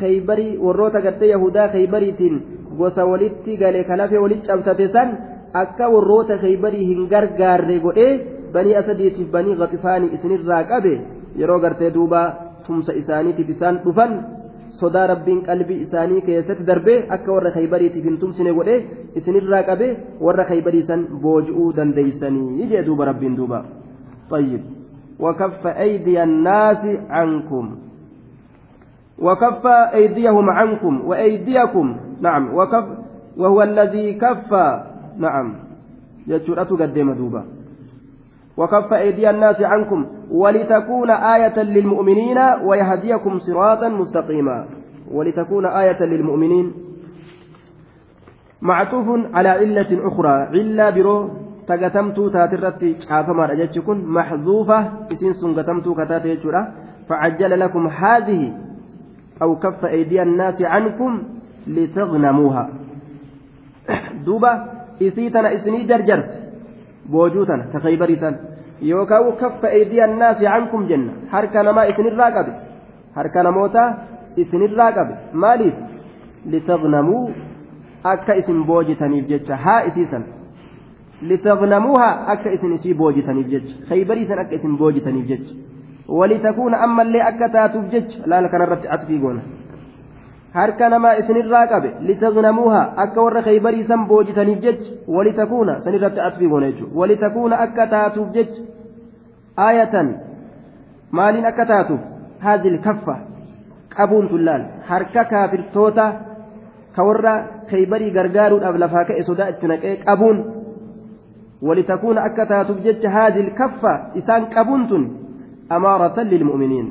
خيبري 0.00 0.58
وروتا 0.58 0.98
قد 1.06 1.22
يهودا 1.22 1.64
خيبريتين 1.72 2.34
gosa 2.78 3.06
walitti 3.06 3.56
gale 3.56 3.84
kalafe 3.88 4.18
walitti 4.18 4.46
cabsate 4.46 4.86
san 4.94 5.10
akka 5.62 5.88
warroota 5.94 6.38
khaybarii 6.42 6.86
hin 6.90 7.06
gargaarre 7.12 7.76
godhee 7.84 8.12
banii 8.54 8.78
asadiitiif 8.80 9.28
banii 9.34 9.58
gaxifaanii 9.60 10.14
isinirraa 10.16 10.62
qabe 10.72 10.94
yeroo 11.40 11.60
gartee 11.64 11.90
duuba 11.96 12.22
tumsa 12.66 12.96
isaaniitiif 13.02 13.54
isaan 13.54 13.80
dhufan 13.84 14.12
sodaa 14.80 15.06
rabbiin 15.12 15.40
qalbii 15.48 15.80
isaanii 15.86 16.24
keessatti 16.28 16.68
darbee 16.70 16.98
akka 17.16 17.36
warra 17.36 17.54
kaybariitiif 17.56 18.04
hin 18.10 18.20
tumsine 18.22 18.56
godhe 18.58 18.76
isinirraa 19.22 19.64
qabe 19.70 19.88
warra 20.26 20.50
kaybariisan 20.50 21.06
booji'uu 21.26 21.70
dandeeysanii 21.80 22.70
jee 22.74 22.86
duuba 22.90 23.10
rabbiin 23.12 23.40
duuba 23.40 23.64
طيب 24.30 24.62
وكف 25.20 25.66
أيدي 25.66 26.22
الناس 26.22 26.96
عنكم. 27.10 27.76
وكف 29.18 29.66
أيديهم 29.66 30.50
عنكم 30.50 31.00
وأيديكم. 31.06 31.96
نعم 32.20 32.54
وكف 32.54 32.84
وهو 33.36 33.62
الذي 33.62 34.14
كف. 34.14 34.52
نعم. 35.18 35.54
يجرأت 36.26 36.70
قدم 36.70 37.12
دوبا. 37.12 37.44
وكف 38.56 38.92
أيدي 38.92 39.30
الناس 39.30 39.60
عنكم 39.60 40.06
ولتكون 40.30 41.10
آية 41.10 41.62
للمؤمنين 41.62 42.38
ويهديكم 42.62 43.38
صراطا 43.38 43.88
مستقيما. 43.88 44.66
ولتكون 45.10 45.66
آية 45.66 46.02
للمؤمنين. 46.04 46.72
معطوف 48.62 49.06
على 49.34 49.48
علة 49.48 50.08
أخرى. 50.08 50.32
علة 50.32 50.90
برو. 50.90 51.43
تقتمت 51.68 52.18
تاترت 52.34 52.82
عافما 53.10 53.46
رجتكن 53.46 53.98
محذوفة 54.16 54.78
إسين 55.12 55.32
سنقتمت 55.32 55.86
كتات 55.98 56.24
فعجل 57.08 57.60
لكم 57.60 57.86
هذه 57.86 58.52
أو 59.42 59.56
كف 59.56 59.84
أيدي 59.84 60.22
الناس 60.22 60.62
عنكم 60.62 61.22
لتغنموها 61.66 62.64
دوبا 64.26 64.52
إسيتنا 65.02 65.54
إسني 65.54 65.82
جرجرس 65.90 66.44
boojuutan 67.12 67.68
ta 67.72 67.80
kaybariitan 67.80 68.34
yookaan 68.80 69.32
kaffa 69.40 69.68
eediyan 69.68 70.18
naasi 70.18 70.44
cankum 70.44 70.88
jenna 70.88 71.12
harka 71.32 71.62
namaa 71.62 71.84
isinirraa 71.92 72.30
qabe 72.36 72.52
harka 73.16 73.42
namoota 73.42 73.82
isinirraa 74.36 74.92
qabe 74.98 75.14
maaliif 75.32 75.74
litaghnamuu 76.52 77.24
akka 78.12 78.36
isin 78.40 78.64
boojitaniif 78.70 79.28
jecha 79.28 79.56
haa 79.56 79.80
isiisan 81.22 81.28
litagnamuuha 81.28 82.26
akka 82.26 82.50
isin 82.50 82.72
isii 82.72 82.94
boojitaniif 82.94 83.48
jecha 83.48 83.74
kaybariisan 83.88 84.38
akka 84.38 84.54
isin 84.54 84.78
boojitaniif 84.78 85.26
jecha 85.26 85.54
walitakuuna 86.08 86.78
ammallee 86.78 87.22
akka 87.22 87.48
taatuuf 87.48 87.90
jecha 87.90 88.18
laala 88.26 88.48
kanarratti 88.48 88.88
atfii 88.88 89.18
goona 89.18 89.42
harka 90.52 90.88
namaa 90.88 91.12
isinirraa 91.12 91.66
qabe 91.66 91.94
litagnamuuha 92.00 92.92
akka 92.96 93.22
warra 93.22 93.42
khaybarii 93.42 93.84
san 93.84 94.06
boojitaniif 94.06 94.60
jecha 94.60 94.92
walitakuuna 95.08 95.80
sanirratti 95.80 96.20
atfii 96.20 96.48
goona 96.48 96.66
jechuudha 96.66 96.98
walitakuuna 97.00 97.58
akka 97.58 97.86
taatuuf 97.86 98.32
jecha 98.32 98.62
aayatan 99.56 100.14
maaliin 101.10 101.46
akka 101.46 101.66
taatuuf 101.66 102.00
haadhil 102.38 102.78
kaffa 102.78 103.18
qabuun 103.96 104.28
tullaal 104.28 104.62
harka 104.86 105.24
kaafirtoota 105.24 106.12
ka 106.96 107.04
warra 107.04 107.44
khaybarii 107.70 108.10
gargaaruudhaaf 108.10 108.76
lafaa 108.78 109.04
ka'e 109.04 109.22
sodaa 109.22 109.48
itti 109.48 109.66
naqee 109.66 109.96
qabuun 109.96 110.63
ولتكون 111.62 112.18
أكتها 112.18 112.62
تبجج 112.62 113.06
هذه 113.06 113.40
الكفة 113.40 113.92
إسان 114.18 114.44
كبنت 114.44 114.92
أمارة 115.72 116.20
للمؤمنين 116.20 116.86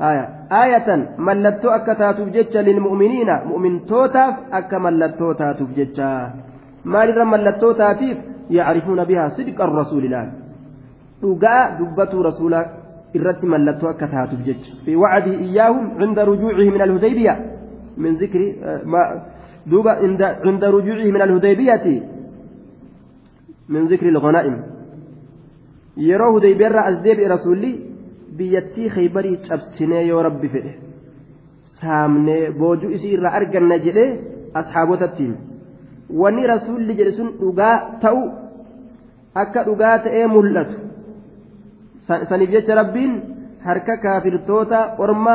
آية 0.00 0.24
آية 0.64 0.88
ملتو 1.18 1.68
أكتها 1.68 2.12
تبجج 2.12 2.56
للمؤمنين 2.56 3.30
مؤمن 3.46 3.86
توتاف 3.86 4.34
أك 4.52 4.74
ملتو 4.74 5.32
تبجج 5.32 5.98
مال 6.84 7.24
ملتو 7.32 7.72
تاتيف 7.72 8.18
يعرفون 8.50 9.04
بها 9.04 9.28
صدق 9.28 9.58
الرسول 9.60 10.04
الآن 10.04 10.30
dhugaa 11.22 11.78
dubbatu 11.78 12.22
rasuula 12.22 12.60
irratti 13.18 13.46
mallattoo 13.46 13.90
akka 13.90 14.06
taatuuf 14.14 14.42
jecha 14.48 14.76
fi 14.84 14.96
wacdii 15.02 15.38
iyyaahum 15.46 15.86
cinda 16.00 16.24
rujuucihi 16.30 16.70
min 16.74 16.82
alhudaybiya 16.86 17.34
min 18.04 18.18
zikri 18.18 18.46
duuba 19.66 19.96
cinda 20.00 20.70
rujuucihi 20.76 21.12
min 21.12 21.22
alhudaybiyati 21.26 21.94
min 23.72 23.82
zikri 23.90 24.08
ilghanaa'im 24.14 24.56
yeroo 26.08 26.30
hudaybiyaarraa 26.36 26.86
as 26.90 26.96
deebi'e 27.06 27.28
rasuulli 27.34 27.70
biyyattii 28.38 28.88
khaybarii 28.96 29.36
cabsinee 29.48 30.02
yoo 30.10 30.22
rabbi 30.28 30.48
fedhe 30.54 30.72
saamnee 31.80 32.42
boojuu 32.60 32.90
isii 32.96 33.12
irraa 33.16 33.34
arganna 33.40 33.76
jedhee 33.86 34.10
asxaabotattiin 34.60 35.34
wanni 36.20 36.42
rasuulli 36.54 36.92
jedhe 36.98 37.12
sun 37.18 37.28
dhugaa 37.40 37.76
ta'u 38.02 38.22
akka 39.42 39.60
dhugaa 39.68 39.96
ta'ee 40.04 40.26
mul'atu 40.36 40.74
saniif 42.30 42.50
jecha 42.56 42.74
rabbiin 42.80 43.12
harka 43.66 43.94
kaafirtoota 44.04 44.78
orma 45.04 45.34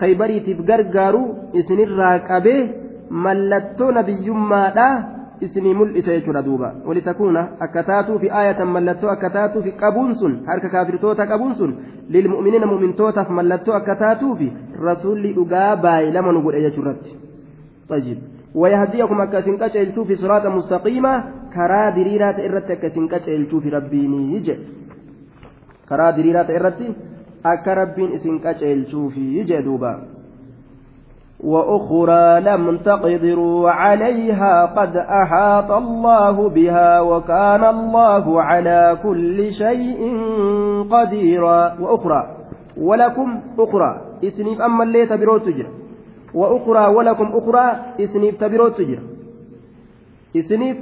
khaybariitiif 0.00 0.58
gargaaru 0.70 1.22
isinirraa 1.60 2.16
qabee 2.30 2.60
mallattoo 3.24 3.90
nabiyyummaadhaa 3.98 4.94
isinii 5.40 5.74
mul'isa 5.80 6.12
jechuudha 6.16 6.42
duuba 6.42 6.72
walitakuuna 6.86 7.42
akka 7.66 7.82
taatuu 7.90 8.18
fi 8.18 8.30
aayatan 8.40 8.68
mallattoo 8.76 9.10
akka 9.14 9.30
taatuu 9.30 9.62
fi 9.66 9.72
qabuun 9.82 10.14
sun 10.20 10.38
harka 10.46 10.68
kaafirtoota 10.68 11.26
qabuun 11.32 11.54
sun 11.60 11.76
lilmu'miniina 12.16 12.66
mu'mintootaaf 12.72 13.28
mallattoo 13.40 13.76
akka 13.80 13.96
taatuu 14.04 14.36
fi 14.36 14.52
rasuulli 14.88 15.34
dhugaa 15.40 15.76
baay'ee 15.76 16.14
lama 16.18 16.32
nu 16.32 16.42
godhe 16.48 16.64
jechuurratti 16.68 17.16
طيب 17.88 18.18
ويهديكم 18.54 19.20
أكاسين 19.20 19.56
كاتشيلتو 19.58 20.04
في 20.04 20.16
صراط 20.16 20.46
مستقيما 20.46 21.24
كرا 21.54 21.90
دريرات 21.90 22.38
إرت 22.40 22.70
أكاسين 22.70 23.08
كاتشيلتو 23.08 23.60
في 23.60 23.68
ربيني 23.68 24.34
يجي 24.34 24.56
karaa 25.88 26.12
diriiraa 26.16 26.44
ta'e 26.44 26.58
irratti 26.58 26.88
akka 27.50 27.74
rabbiin 27.78 28.14
isin 28.18 28.40
qaceelchuufi 28.44 29.44
jee 29.50 29.62
duuba 29.66 29.90
وأخرى 31.44 32.40
لم 32.40 32.76
تقدروا 32.76 33.70
عليها 33.70 34.66
قد 34.66 34.96
أحاط 34.96 35.70
الله 35.70 36.48
بها 36.48 37.00
وكان 37.00 37.64
الله 37.64 38.42
على 38.42 38.98
كل 39.02 39.52
شيء 39.52 40.00
قديرا 40.90 41.80
وأخرى 41.80 42.36
ولكم 42.76 43.40
أخرى 43.58 44.00
إسنيف 44.24 44.60
أما 44.60 44.84
اللي 44.84 45.06
تبرو 45.06 45.38
تجر 45.38 45.66
وأخرى 46.34 46.94
ولكم 46.94 47.28
أخرى 47.34 47.76
إسنيف 48.00 48.40
تبرو 48.40 48.68
تجر 48.68 48.98
إسنيف 50.36 50.76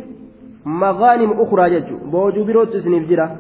مغانم 0.65 1.31
أخرى 1.41 1.71
جج 1.71 1.93
بوجو 2.13 2.45
بروت 2.45 2.75
إسنيف 2.75 3.09
جرا 3.11 3.37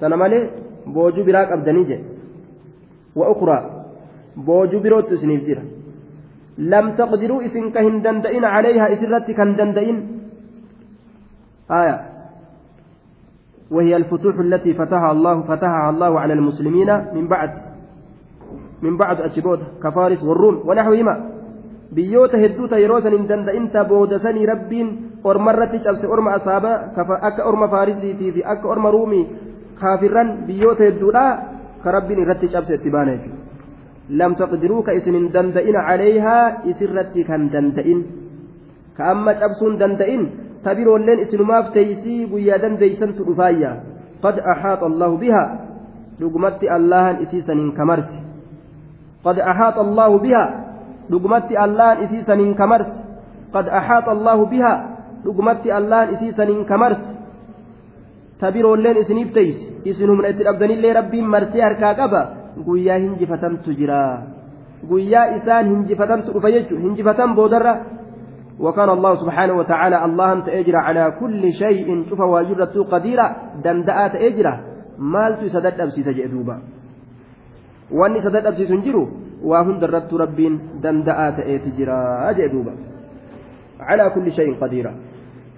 تنمالي 0.00 0.48
boojuu 0.94 1.24
biraa 1.24 1.46
qabdanii 1.46 1.84
jedhe 1.84 2.04
wa'ukuraa 3.20 3.62
boojuu 4.46 4.80
birootti 4.80 5.14
isiniif 5.14 5.42
taqdiruu 7.00 7.40
isin 7.48 7.72
ka 7.72 7.80
hin 7.86 8.02
danda'in 8.02 8.42
calayhaa 8.42 8.92
isirratti 8.94 9.34
kan 9.34 9.56
danda'in 9.58 10.18
آية 11.70 12.00
وهي 13.70 13.96
الفتوح 13.96 14.38
التي 14.38 14.74
فتحها 14.74 15.12
الله 15.12 15.42
فتحها 15.42 15.90
الله 15.90 16.20
على 16.20 16.32
المسلمين 16.32 16.90
من 17.14 17.28
بعد 17.28 17.50
من 18.82 18.96
بعد 18.96 19.20
أشبود 19.20 19.60
كفارس 19.82 20.22
والروم 20.22 20.62
ونحوهما 20.68 21.16
yeroo 21.96 23.00
san 23.00 23.12
hin 23.12 23.28
danda'inta 23.28 23.84
boodasanii 23.88 24.46
rabbiin 24.46 24.88
ormarratti 25.24 25.78
cabse 25.80 26.06
orma 26.06 26.36
asaaba 26.36 26.72
akka 27.28 27.44
orma 27.48 27.68
faarisiitii 27.68 28.32
fi 28.32 28.44
akka 28.44 28.68
orma 28.68 28.90
ruumii 28.90 29.24
kaafirran 29.80 30.44
biyyoota 30.46 30.84
hedduudha 30.84 31.24
ka 31.82 31.92
rabbiin 31.96 32.20
irratti 32.24 32.52
cabse 32.52 32.74
itti 32.74 32.90
baana 32.90 33.16
jechuudha 33.16 33.47
ka 34.08 34.92
isin 34.98 35.14
hin 35.14 35.32
danda'in 35.32 35.76
caleeyhaa 35.86 36.64
isirratti 36.64 37.24
kan 37.24 37.50
danda'in 37.52 38.00
ka 38.96 39.12
amma 39.12 39.34
cabsuun 39.34 39.78
danda'in 39.78 40.22
tabiroolleen 40.64 41.20
isinumaaf 41.24 41.72
teeysii 41.72 42.26
guyyaa 42.26 42.58
dandeeysantu 42.58 43.24
dhufaayya 43.24 43.70
qad 44.22 44.40
axaaxa 44.40 44.86
allahu 44.86 45.18
biha 45.18 45.44
dhugumatti 46.20 46.70
allahan 46.76 47.22
isiisaniin 47.22 47.72
kamarsi 47.78 48.18
qad 49.24 49.36
axaaxa 49.38 49.80
allahu 49.86 50.18
biha 50.24 50.44
dhugumatti 51.10 51.56
allahan 51.56 52.02
isiisaniin 52.04 52.54
kamarsi 52.54 53.00
qad 53.52 53.66
axaaxa 53.68 54.10
allahu 54.16 54.48
biha 54.50 54.72
dhugumatti 55.24 55.72
allahan 55.72 56.14
isiisaniin 56.16 56.64
kamarsi 56.64 57.12
tabiroolleen 58.40 58.96
isiniif 59.02 59.32
teeysi 59.36 59.66
isin 59.84 60.10
humna 60.10 60.28
itti 60.32 60.44
dhabdanillee 60.48 60.92
rabbiin 61.00 61.26
marsee 61.34 61.62
harkaa 61.62 61.94
qaba 61.94 62.37
guyyaa 62.64 62.98
hinjifatantu 62.98 63.74
jira. 63.74 64.02
Guyyaa 64.88 65.38
isaan 65.38 65.70
hinjifatantu 65.74 66.32
dhufa 66.32 66.50
jechuun 66.50 66.82
hinjifatan 66.82 67.34
boodarra. 67.34 67.98
وكان 68.58 68.90
الله 68.90 69.14
سبحانه 69.14 69.54
وتعالى 69.54 70.04
الله 70.04 70.40
تأجر 70.40 70.76
على 70.76 71.04
كل 71.20 71.42
شيء 71.52 72.04
شوف 72.10 72.20
واجرة 72.20 72.74
قديرة 72.90 73.36
دندأت 73.64 74.14
أجرة 74.14 74.54
مالت 74.98 75.46
سدد 75.46 75.80
أبسي 75.80 76.02
تجئذوبا 76.02 76.56
واني 77.90 78.18
سدد 78.22 78.46
أبسي 78.46 78.66
سنجرو 78.66 79.08
وهن 79.46 79.78
درت 79.78 80.14
ربين 80.14 80.82
أتجرا 80.82 82.30
أجئذوبا 82.30 82.74
على 83.80 84.10
كل 84.10 84.26
شيء 84.32 84.54
قديرة 84.58 84.92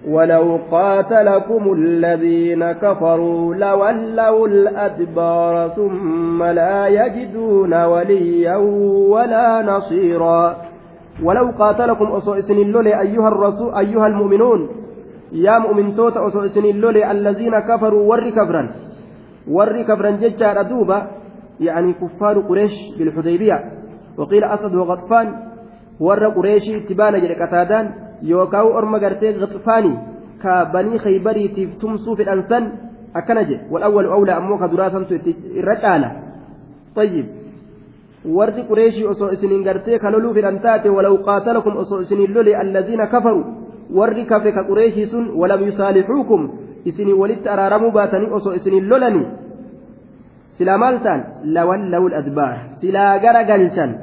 ولو 0.07 0.59
قاتلكم 0.71 1.73
الذين 1.73 2.71
كفروا 2.71 3.55
لولوا 3.55 4.47
الأدبار 4.47 5.69
ثم 5.69 6.43
لا 6.43 6.87
يجدون 6.87 7.73
وليا 7.83 8.55
ولا 9.13 9.61
نصيرا. 9.61 10.55
ولو 11.23 11.51
قاتلكم 11.59 12.05
أصوئسن 12.05 12.53
اللولي 12.53 12.99
أيها 13.01 13.27
الرسول 13.27 13.75
أيها 13.75 14.07
المؤمنون. 14.07 14.69
يا 15.31 15.59
مؤمن 15.59 15.95
توت 15.95 16.17
أصوئسن 16.17 16.65
اللولي 16.65 17.11
الذين 17.11 17.59
كفروا 17.59 18.09
ور 18.09 18.29
كفرا. 18.29 18.71
ور 19.47 19.81
كفرا 19.81 20.11
ججار 20.11 20.59
أدوبا 20.59 21.07
يعني 21.59 21.93
كفار 21.93 22.39
قريش 22.39 22.71
بالحديبية. 22.97 23.63
وقيل 24.17 24.43
أسد 24.43 24.75
وغطفان. 24.75 25.33
ور 25.99 26.27
قريش 26.27 26.63
تبان 26.89 27.21
جل 27.21 27.33
قتادان 27.43 28.10
yookaan 28.21 28.71
orma 28.79 28.99
gartee 28.99 29.33
gaxfaanii 29.33 29.97
ka 30.41 30.65
banii 30.73 30.99
khaybariitiif 31.03 31.77
tumsuu 31.81 32.15
fedhan 32.15 32.43
san 32.49 32.71
akkana 33.13 33.43
jedhe 33.49 33.65
walawwalu 33.71 34.13
awlaa 34.17 34.37
ammoo 34.41 34.57
ka 34.57 34.67
duraa 34.67 34.91
santu 34.95 35.19
irra 35.59 35.75
caala 35.83 36.09
tayyib 36.95 37.27
warri 38.37 38.63
qureeshii 38.69 39.05
osoo 39.13 39.31
isiniin 39.35 39.63
gartee 39.63 39.99
ka 39.99 40.11
loluu 40.11 40.33
fedhan 40.33 40.59
taate 40.65 40.89
walaw 40.97 41.15
qaatalakum 41.27 41.77
osoo 41.83 42.01
isiniin 42.01 42.33
lole 42.33 42.55
allaziina 42.63 43.07
kafaru 43.13 43.45
warri 43.99 44.25
kafre 44.25 44.51
ka 44.57 44.63
qureeshii 44.63 45.07
sun 45.13 45.31
walam 45.41 45.65
yusaalixuukum 45.67 46.49
isinii 46.85 47.13
walitti 47.21 47.49
araaramuu 47.49 47.91
baatanii 47.97 48.33
osoo 48.39 48.53
isiniin 48.59 48.89
lolanii 48.89 49.25
silaa 50.57 50.77
maal 50.77 50.99
ta'an 51.05 51.23
lawallawu 51.55 52.13
adbaar 52.21 52.57
silaa 52.81 53.19
gara 53.25 53.43
galchan 53.43 53.97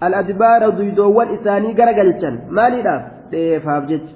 al 0.00 0.14
adbaara 0.22 0.70
duydoowwan 0.78 1.34
isaanii 1.36 1.74
gara 1.74 1.92
galchan 1.98 2.40
maaliidhaaf 2.58 3.15
dheefaaf 3.31 3.83
jecha 3.91 4.15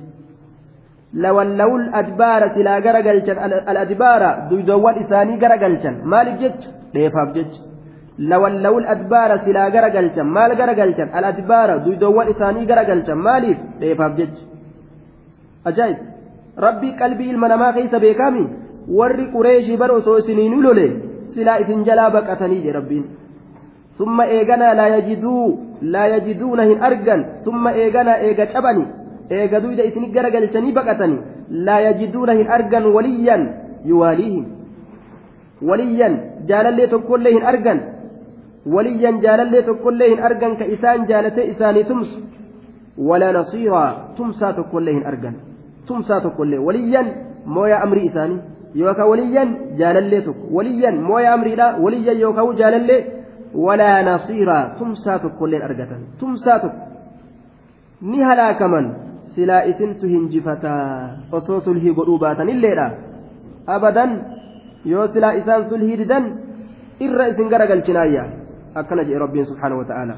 lawallawul 1.23 1.85
adbaara 2.01 2.49
silaa 2.55 2.79
gara 2.85 3.01
galchan 3.07 3.37
al-adbaara 3.71 4.29
duydoowwan 4.49 4.99
isaanii 5.03 5.37
gara 5.43 5.57
galchan 5.63 5.95
maaliif 6.13 6.39
jecha 6.43 6.69
dheefaaf 6.95 7.29
jecha 7.37 7.61
lawallawul 8.31 8.87
adbaara 8.95 9.39
silaa 9.45 9.69
gara 9.75 9.89
galchan 9.95 10.27
maal 10.37 10.55
gara 10.61 10.75
galchan 10.81 11.09
al-adbaara 11.19 11.79
duydoowwan 11.85 12.31
isaanii 12.33 12.65
gara 12.71 12.83
galchan 12.89 13.23
maaliif 13.27 13.57
dheefaaf 13.81 14.17
jecha 14.19 14.43
ajaa'ib 15.71 15.99
rabbii 16.67 16.95
qalbii 17.01 17.29
ilma 17.33 17.47
namaa 17.53 17.73
keessa 17.77 17.99
beekami 18.05 18.45
warri 18.99 19.27
qureeshii 19.35 19.77
bar 19.83 19.91
osoo 19.99 20.17
isiniin 20.23 20.57
lole 20.65 20.87
silaa 21.35 21.59
isin 21.63 21.85
jalaa 21.91 22.09
baqatanii 22.17 22.63
je 22.65 22.71
rabbiin 22.79 23.05
ثم 23.99 24.21
إيغانا 24.21 24.73
لا 24.73 24.87
يجدوا 24.97 25.55
لا 25.81 26.05
يجدون 26.15 26.59
هن 26.59 26.83
أرجن 26.83 27.25
ثم 27.45 27.67
إيغانا 27.67 28.13
إيغا 28.19 28.45
شبني 28.53 28.85
إيغا 29.32 29.58
دويدا 29.64 29.82
إسني 29.88 30.06
غرغلتني 30.14 30.70
بقتني 30.78 31.18
لا 31.66 31.76
يجدون 31.86 32.30
هن 32.38 32.46
أرجن 32.56 32.84
وليا 32.96 33.36
يواليهم 33.90 34.44
وليا 35.68 36.08
جالالي 36.48 36.86
تقول 36.94 37.20
لهن 37.24 37.42
أرجن 37.50 37.78
وليا 38.74 39.10
جالالي 39.24 39.60
تقول 39.68 39.94
لهن 40.00 40.18
أرجن 40.26 40.52
كإسان 40.60 40.98
جالتي 41.10 41.42
إساني 41.50 41.82
تمس 41.88 42.10
ولا 43.08 43.28
نصيرا 43.38 43.84
تمسا 44.18 44.48
تقول 44.58 44.82
لهن 44.86 45.02
أرجن 45.10 45.34
تمسا 45.88 46.16
تقول 46.26 46.46
له 46.50 46.58
وليا 46.68 47.02
mooyaa 47.46 47.82
amrii 47.84 48.06
isaanii 48.06 48.40
yookaan 48.74 49.08
waliyyan 49.10 49.50
jaalallee 49.78 50.20
tokko 50.26 50.44
waliyyan 50.56 50.96
mooyaa 51.08 51.34
amriidha 51.34 51.66
waliyyan 51.84 52.20
yookaan 52.20 52.56
jaalallee 52.60 53.00
walaa 53.66 54.02
nasiiraa 54.08 54.64
tumsaa 54.78 55.18
tokkollee 55.18 55.62
argatan 55.68 56.02
tumsaa 56.20 56.58
tokko 56.58 56.78
ni 58.10 58.22
halaakaman 58.22 58.90
silaa 59.34 59.62
isintu 59.72 60.06
hinjifataa 60.12 60.88
osoo 61.38 61.60
sulhii 61.66 61.94
godhuu 61.98 62.18
baatanilleedha 62.24 62.86
abadan 63.76 64.12
yoo 64.92 65.06
silaa 65.14 65.34
isaan 65.40 65.68
sulhii 65.72 65.96
didan 66.02 66.24
irra 67.06 67.28
isin 67.32 67.48
garagalchinaayya 67.52 68.24
akkana 68.80 69.04
jedhe 69.08 69.22
rabbiin 69.24 69.46
subhaanahu 69.50 69.82
wa 69.82 69.88
ta'aala 69.90 70.16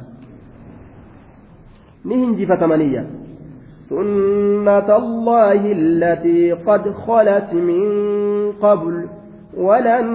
ni 2.05 2.15
hinjifatamaniyya 2.23 3.05
سنة 3.93 4.89
الله 5.03 5.61
التي 5.81 6.53
قد 6.53 6.85
خلت 7.07 7.51
من 7.55 7.83
قبل 8.63 8.95
ولن 9.57 10.07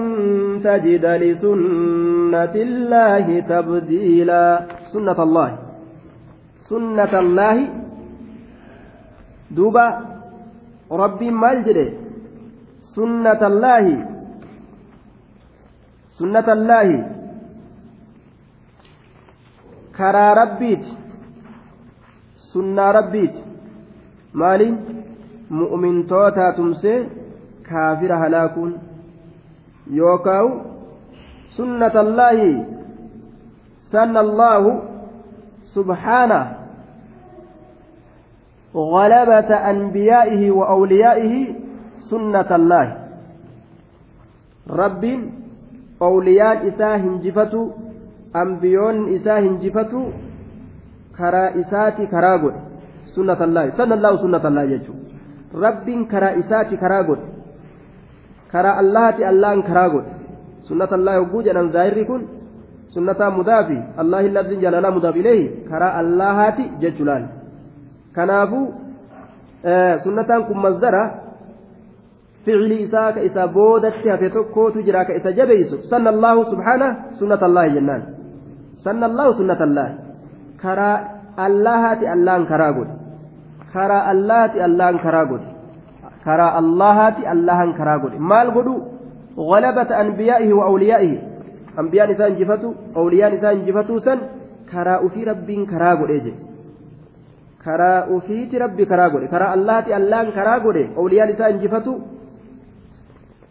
تجد 0.63 1.05
لسنة 1.05 2.55
الله 2.67 3.25
تبديلا 3.53 4.45
سنة 4.93 5.19
الله 5.23 5.49
سنة 6.69 7.13
الله 7.19 7.57
duuba 9.55 9.85
rabbiin 11.01 11.35
maal 11.43 11.63
jedhe? 11.67 11.85
Sunnatallaahi 12.93 13.95
sunnatallaahi 16.17 16.97
karaa 19.97 20.33
rabbiiti 20.41 20.97
sunnaa 22.51 22.91
rabbiiti 22.91 23.39
maaliin? 24.33 24.77
Mu'mintootaa 25.49 26.51
tumsee 26.53 26.99
kaafira 27.69 28.17
halaakuun. 28.17 28.79
Yookaan 29.97 30.61
sunnatallaahi 31.55 32.49
sanna 33.91 34.19
allaahu 34.19 34.71
subhaanaa 35.73 36.45
غلبة 38.77 39.51
أنبيائه 39.69 40.51
وأوليائه 40.51 41.33
سنة 42.09 42.49
الله 42.55 42.87
رب 44.69 45.03
أولياء 46.01 46.67
إساه 46.67 46.95
هنجفتو 46.97 47.61
أنبيون 48.35 49.15
إساه 49.15 49.39
هنجفتو 49.39 50.01
كرا 51.17 51.45
إساتي 51.61 52.05
كراغد 52.05 52.55
allaahu 53.17 54.17
sunnata 54.21 54.47
allaahi 54.47 54.69
jechuudha 54.77 55.61
rabbiin 55.61 56.05
karaa 56.07 56.37
isaati 56.41 56.77
karaa 56.77 57.03
godhe 57.03 57.25
karaa 58.51 58.77
allahaati 58.83 59.25
allahan 59.25 59.63
karaa 59.63 59.89
godhe 59.89 60.11
sunnata 60.67 60.95
allaahi 60.99 61.19
hogguu 61.23 61.41
jedhan 61.47 61.71
zaahirri 61.71 62.05
kun 62.05 62.27
sunnataa 62.93 63.31
mudaafi 63.39 63.79
allahi 64.03 64.29
labsiin 64.29 64.61
jaalalaa 64.61 64.91
mudaaf 64.91 65.15
ileehi 65.15 65.47
karaa 65.71 65.93
allahaati 66.03 66.69
jechuudhaan 66.83 67.25
kanaafuu 68.17 68.67
sunnataan 70.03 70.45
kun 70.49 70.57
masdara 70.65 71.03
ficilii 72.45 72.81
isaa 72.87 73.13
ka 73.13 73.21
isa 73.29 73.47
boodatti 73.47 74.09
hafe 74.09 74.29
tokkootu 74.29 74.83
jira 74.87 75.05
ka 75.05 75.13
isa 75.19 75.31
jabeeysu 75.39 75.77
sanna 75.91 76.09
allaahu 76.15 76.45
subhaana 76.51 76.87
sunnata 77.19 77.45
allaahi 77.49 77.73
jennaan 77.77 78.03
sanna 78.85 79.05
allaahu 79.09 79.33
sunnata 79.39 79.63
allaahi 79.69 79.95
karaa 80.63 80.97
allahaati 81.47 82.07
allahan 82.15 82.45
karaa 82.51 82.73
godhe 82.77 82.95
karaa 83.73 84.03
allahaati 84.13 84.59
allahan 84.67 84.99
karaa 85.05 85.25
godhe 85.31 85.49
karaa 86.27 86.51
allahaati 86.61 87.27
allahan 87.33 87.73
karaa 87.81 87.99
godhe 88.05 88.19
maal 88.33 88.51
godhu 88.59 88.77
غلبة 89.37 90.01
أنبيائه 90.01 90.53
وأوليائه 90.53 91.13
أنبياء 91.79 92.11
إسان 92.11 92.35
جفتوا 92.35 92.73
أولياء 97.67 97.99
إسان 97.99 97.99
جفتوا 97.99 98.17
سن 98.17 98.17
كرا 98.17 98.17
أفي 98.17 98.57
رب 98.57 98.81
كرا 98.81 99.07
قد 99.07 99.23
كرا 99.23 99.27
أفيت 99.27 99.27
ربي 99.27 99.29
كرا 99.29 99.29
قد 99.29 99.29
كرا 99.31 99.53
الله 99.53 99.97
الله 99.97 100.23
كرا 100.37 100.55
قد 100.65 100.77
أولياء 100.97 101.29
إسان 101.31 101.59
جفتوا 101.59 101.97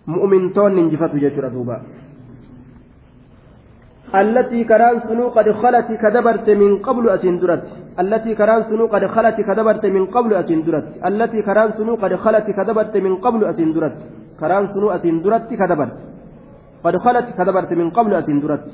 مؤمن 0.06 0.52
تون 0.52 0.88
جفتوا 0.90 1.18
جتر 1.18 1.48
دوبا 1.48 1.76
التي 4.14 4.64
كران 4.64 5.00
سنو 5.08 5.28
قد 5.36 5.48
خلت 5.62 5.88
كدبرت 6.02 6.48
من 6.62 6.78
قبل 6.86 7.04
أتندرت 7.08 7.64
التي 8.02 8.34
كران 8.40 8.62
سنو 8.70 8.86
قد 8.94 9.04
خلت 9.14 9.38
كدبرت 9.48 9.84
من 9.96 10.04
قبل 10.14 10.30
أتندرت 10.34 10.86
التي 11.08 11.40
كران 11.42 11.70
سنو 11.78 11.94
قد 12.02 12.12
خلت 12.24 12.46
كدبرت 12.58 12.96
من 13.06 13.14
قبل 13.24 13.40
أتندرت 13.50 13.98
كران 14.40 14.66
سنو 14.74 14.86
أتندرت 14.96 15.50
كدبرت 15.60 15.96
قد 16.84 16.96
خلت 17.04 17.26
كدبرت 17.38 17.72
من 17.80 17.88
قبل 17.96 18.12
أتندرت 18.20 18.66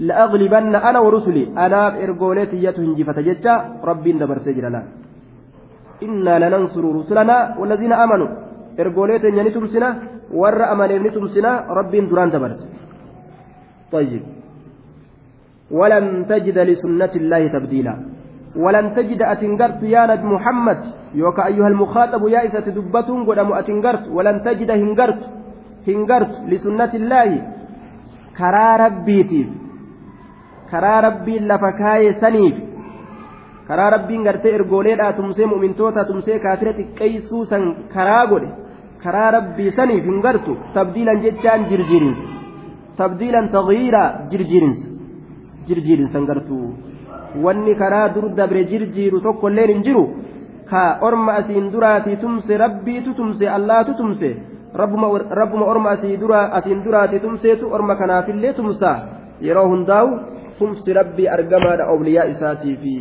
لأغلبن 0.00 0.74
أنا 0.88 0.98
ورسلي. 1.04 1.44
أنا 1.64 1.80
إرجوليتي 2.04 2.56
يتهنجفة 2.66 3.18
جتا 3.28 3.54
ربي 3.88 4.10
دبر 4.12 4.38
سجلنا 4.46 4.80
إنا 6.06 6.34
لننصر 6.42 6.84
رسلنا 6.98 7.36
والذين 7.60 7.92
آمنوا. 8.04 8.30
إرجوليتي 8.80 9.28
ينتمسنا 9.38 9.88
ور 10.40 10.60
أمن 10.72 10.90
ينتمسنا 10.96 11.52
ربي 11.78 12.00
دران 12.10 12.30
دبرت 12.34 12.60
طيب. 13.92 14.22
ولن 15.78 16.04
تجد 16.30 16.58
لسنة 16.58 17.14
الله 17.20 17.42
تبديلا. 17.54 17.94
ولن 18.64 18.86
تجد 18.96 19.20
أتنقرت 19.22 19.82
يا 19.94 20.02
نبي 20.10 20.26
محمد. 20.34 20.80
يوكا 21.14 21.46
أيها 21.46 21.68
المخاطب 21.68 22.22
يا 22.34 22.40
إذا 22.46 22.60
تدبتون 22.66 23.20
قدام 23.28 23.52
أتنقرت 23.52 24.04
ولن 24.16 24.36
تجد 24.46 24.70
هنقرت 24.70 25.20
هنقرت 25.88 26.32
لسنة 26.50 26.92
الله. 27.00 27.30
كرا 28.38 28.68
ربيتي 28.84 29.42
karaa 30.70 31.00
rabbiin 31.06 31.48
lafa 31.52 31.72
kaayee 31.82 32.14
saniif 32.24 32.56
karaa 33.68 33.90
rabbiin 33.96 34.24
gartee 34.28 34.54
ergooleedhaa 34.58 35.12
tumsee 35.18 35.46
mu'mintoota 35.52 36.04
tumsee 36.10 36.38
kaatira 36.44 36.76
xiqqeessuu 36.78 37.44
san 37.54 37.66
karaa 37.94 38.26
godhe 38.32 38.50
karaa 39.04 39.30
rabbii 39.38 39.72
saniif 39.80 40.04
hin 40.12 40.22
gartu 40.28 40.56
tabdiilan 40.78 41.22
jechaan 41.26 41.68
jirjiirinsa 41.72 42.26
tabdiilan 43.02 43.52
tagyiiraa 43.56 44.08
jirjiirinsa 44.30 44.86
jirjiirinsan 45.66 46.26
gartu. 46.26 46.74
Wanni 47.44 47.74
karaa 47.74 48.08
dur 48.14 48.34
dabre 48.38 48.64
jirjiiru 48.70 49.20
tokkollee 49.20 49.66
hin 49.72 49.82
jiru. 49.86 50.04
Ka 50.70 50.98
orma 51.02 51.32
asiin 51.40 51.70
duraatii 51.72 52.16
tumse 52.22 52.58
rabbiitu 52.58 53.14
tumse 53.14 53.48
allaatu 53.56 53.94
tumse 54.00 54.30
rabbuma 54.74 55.66
orma 55.72 55.90
asii 55.90 56.18
asiin 56.58 56.84
duraatii 56.84 57.20
tumseetu 57.20 57.72
orma 57.72 57.96
kanaafillee 57.96 58.52
tumsa. 58.52 58.90
Yeroo 59.40 59.68
hundaa'u 59.68 60.10
tumsi 60.60 60.92
rabbii 61.00 61.28
argamaadha 61.36 61.84
obliyaa 61.94 62.28
isaatiifi 62.34 62.94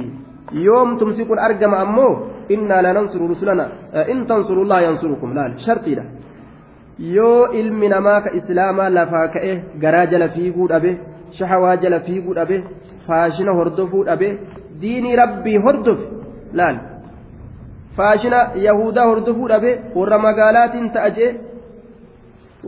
yoom 0.65 0.98
tumsi 0.99 1.26
kun 1.30 1.40
argama 1.48 1.77
ammoo 1.86 2.11
innaa 2.56 2.81
lanansuru 2.88 3.27
rusulana 3.34 3.65
in 4.14 4.26
tansurullaha 4.31 4.81
yansurukum 4.88 5.36
laal 5.38 5.53
shartiidha. 5.65 6.03
Yoo 7.15 7.48
ilmi 7.60 7.88
namaa 7.94 8.22
ka 8.22 8.30
islaamaa 8.40 8.90
lafaa 8.98 9.27
ka'e 9.36 9.52
garaa 9.84 10.06
jala 10.14 10.27
fiiguu 10.36 10.68
dhabe 10.72 10.91
shahawaa 11.40 11.76
jala 11.84 11.99
fiiguu 12.07 12.34
dhabe 12.40 12.57
faashina 13.07 13.52
hordofuu 13.60 14.03
dhabe 14.07 14.30
diinii 14.81 15.15
rabbii 15.22 15.57
hordofe 15.68 16.06
laal. 16.61 16.77
Faashina 17.98 18.40
yahudaa 18.68 19.07
hordofuu 19.11 19.48
dhabe 19.53 19.72
warra 19.95 20.18
magaalaatiin 20.26 20.91
ta'a 20.98 21.10
jee 21.19 21.31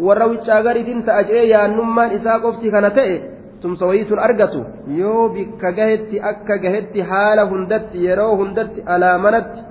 warra 0.05 0.25
wicaagariitiin 0.31 1.03
ta'a 1.09 1.23
jee 1.29 1.43
yaannummaan 1.53 2.15
isaa 2.17 2.39
qofti 2.45 2.71
kana 2.75 2.89
ta'e 2.97 3.15
tumsa 3.61 3.85
wayiituun 3.89 4.19
argatu 4.27 4.61
yoo 4.99 5.29
bikka 5.35 5.71
gahetti 5.79 6.19
akka 6.31 6.57
gahetti 6.63 7.01
haala 7.11 7.43
hundatti 7.51 8.05
yeroo 8.05 8.35
hundatti 8.41 8.83
alaamanatti 8.95 9.61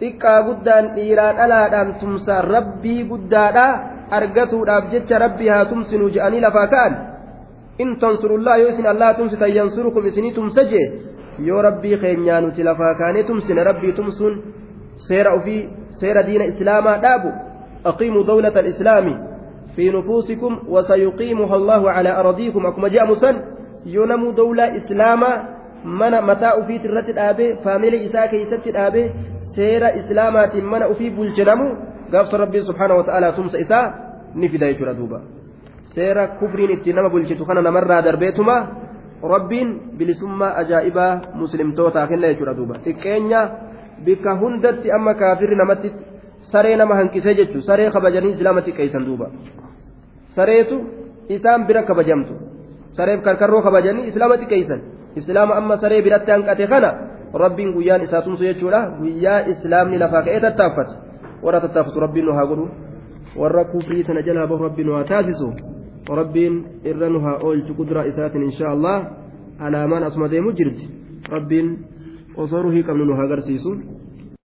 xiqqaa 0.00 0.40
guddaan 0.48 0.84
dhiiraa 0.96 1.32
dhalaadhaan 1.38 1.94
tumsa 2.00 2.40
rabbii 2.54 3.00
guddaadha 3.10 3.66
argatuudhaaf 4.18 4.84
jecha 4.92 5.18
rabbii 5.24 5.48
haa 5.54 5.64
tumsinu 5.72 6.10
je'anii 6.16 6.40
lafaa 6.46 6.66
ka'an 6.74 6.94
in 7.84 7.96
tansurullaa 8.02 8.56
yoo 8.62 8.70
isin 8.74 8.86
allaa 8.92 9.14
tumsitan 9.14 9.54
yansurukum 9.58 10.06
isinii 10.10 10.32
tumsa 10.38 10.64
jee 10.70 10.86
yoo 11.48 11.62
rabbii 11.68 11.96
keenyaa 12.04 12.40
nuti 12.40 12.62
lafaa 12.68 12.94
kaanee 13.00 13.22
tumsine 13.30 13.64
rabbii 13.70 13.92
tumsuun 13.98 14.34
seera 15.08 15.32
ofii 15.38 15.60
seera 16.00 16.22
diina 16.28 16.44
islaamaa 16.52 16.96
dhaabu 17.04 17.30
aqiimuu 17.90 18.24
dawlata 18.30 18.58
alislaami 18.64 19.14
في 19.78 19.90
نفوسكم 19.90 20.58
وسيقيمها 20.68 21.56
الله 21.56 21.90
على 21.90 22.10
أراضيكم 22.20 22.66
أكما 22.66 22.88
جاء 22.88 23.06
مسن 23.06 23.34
ينمو 23.86 24.30
دولة 24.30 24.76
إسلاما 24.76 25.32
من 25.84 26.12
متاع 26.26 26.54
في 26.66 26.78
ترة 26.78 27.06
الآبي 27.14 27.62
فاميلي 27.62 28.06
إساء 28.06 28.26
كيست 28.26 28.66
الآبي 28.66 29.04
islaamaatiin 29.58 30.64
mana 30.64 30.88
ufii 30.88 31.10
bulchinamu 31.10 31.76
gaafsa 32.10 32.38
rabbiin 32.38 32.64
subhaana 32.64 32.94
wata'aalaa 32.94 33.32
tumsa 33.32 33.58
isaa 33.58 33.92
ni 34.34 34.48
fida 34.48 34.66
jechuudha 34.70 34.94
duuba 34.94 35.18
seera 35.94 36.26
kufriin 36.38 36.70
ittiin 36.70 36.96
nama 36.96 37.10
bulchitu 37.10 37.46
kana 37.46 37.62
namarraa 37.62 38.02
darbeetuma 38.02 38.56
rabbiin 39.22 39.98
bilisummaa 39.98 40.52
ajaa'ibaa 40.62 41.34
muslimtootaa 41.34 42.06
kenna 42.06 42.30
jechuudha 42.30 42.54
duuba 42.54 42.78
xiqqeenya 42.84 43.40
bikka 44.04 44.36
hundatti 44.42 44.92
amma 44.92 45.14
kaafirri 45.14 45.56
namatti 45.56 45.92
saree 46.52 46.76
nama 46.76 46.94
hanqisee 47.00 47.34
jechuun 47.40 47.62
saree 47.62 47.90
kabajanii 47.90 48.32
islaama 48.36 48.60
xiqqeessan 48.66 49.04
duuba 49.08 49.26
sareetu 50.36 50.76
isaan 51.28 51.66
bira 51.68 51.82
kabajamtu 51.82 52.34
sareef 52.96 53.22
karkarroo 53.22 53.62
kabajanii 53.62 54.08
islaama 54.10 54.36
xiqqeessan 54.40 54.80
islaama 55.20 55.54
amma 55.60 55.76
saree 55.82 56.02
biratti 56.02 56.30
hanqate 56.30 56.66
kana 56.72 56.90
rabbiin 57.42 57.72
guyyaan 57.76 58.02
isaa 58.02 58.22
tumsu 58.22 58.44
jechuudha 58.44 58.80
guyyaa 59.00 59.40
islaamni 59.52 59.98
lafaa 59.98 60.22
ka'ee 60.26 60.40
tattaaffate 60.46 60.94
warra 61.44 61.60
tattaaffatu 61.60 62.00
rabbiin 62.00 62.26
nu 62.26 62.32
haa 62.38 62.46
godhu 62.50 62.68
warra 63.40 63.64
kufrii 63.72 64.04
tana 64.04 64.22
jalaa 64.22 64.46
bahu 64.46 64.62
rabbiin 64.68 64.86
nu 64.88 64.94
haa 64.96 65.04
taasisu 65.04 65.48
rabbiin 66.20 66.54
irra 66.84 67.08
nu 67.08 67.20
haa 67.20 67.38
oolchu 67.42 67.74
kuduraa 67.74 68.04
isaatiin 68.10 68.44
inshaa 68.50 68.72
allah 68.76 68.96
alaamaan 69.60 70.04
asuma 70.08 70.28
deemu 70.30 70.52
jirti 70.52 70.88
rabbiin 71.34 71.68
osoo 72.36 72.62
ruhii 72.62 72.82
qabnu 72.82 73.04
nu 73.04 73.16
haa 73.16 73.28
agarsiisu 73.30 73.76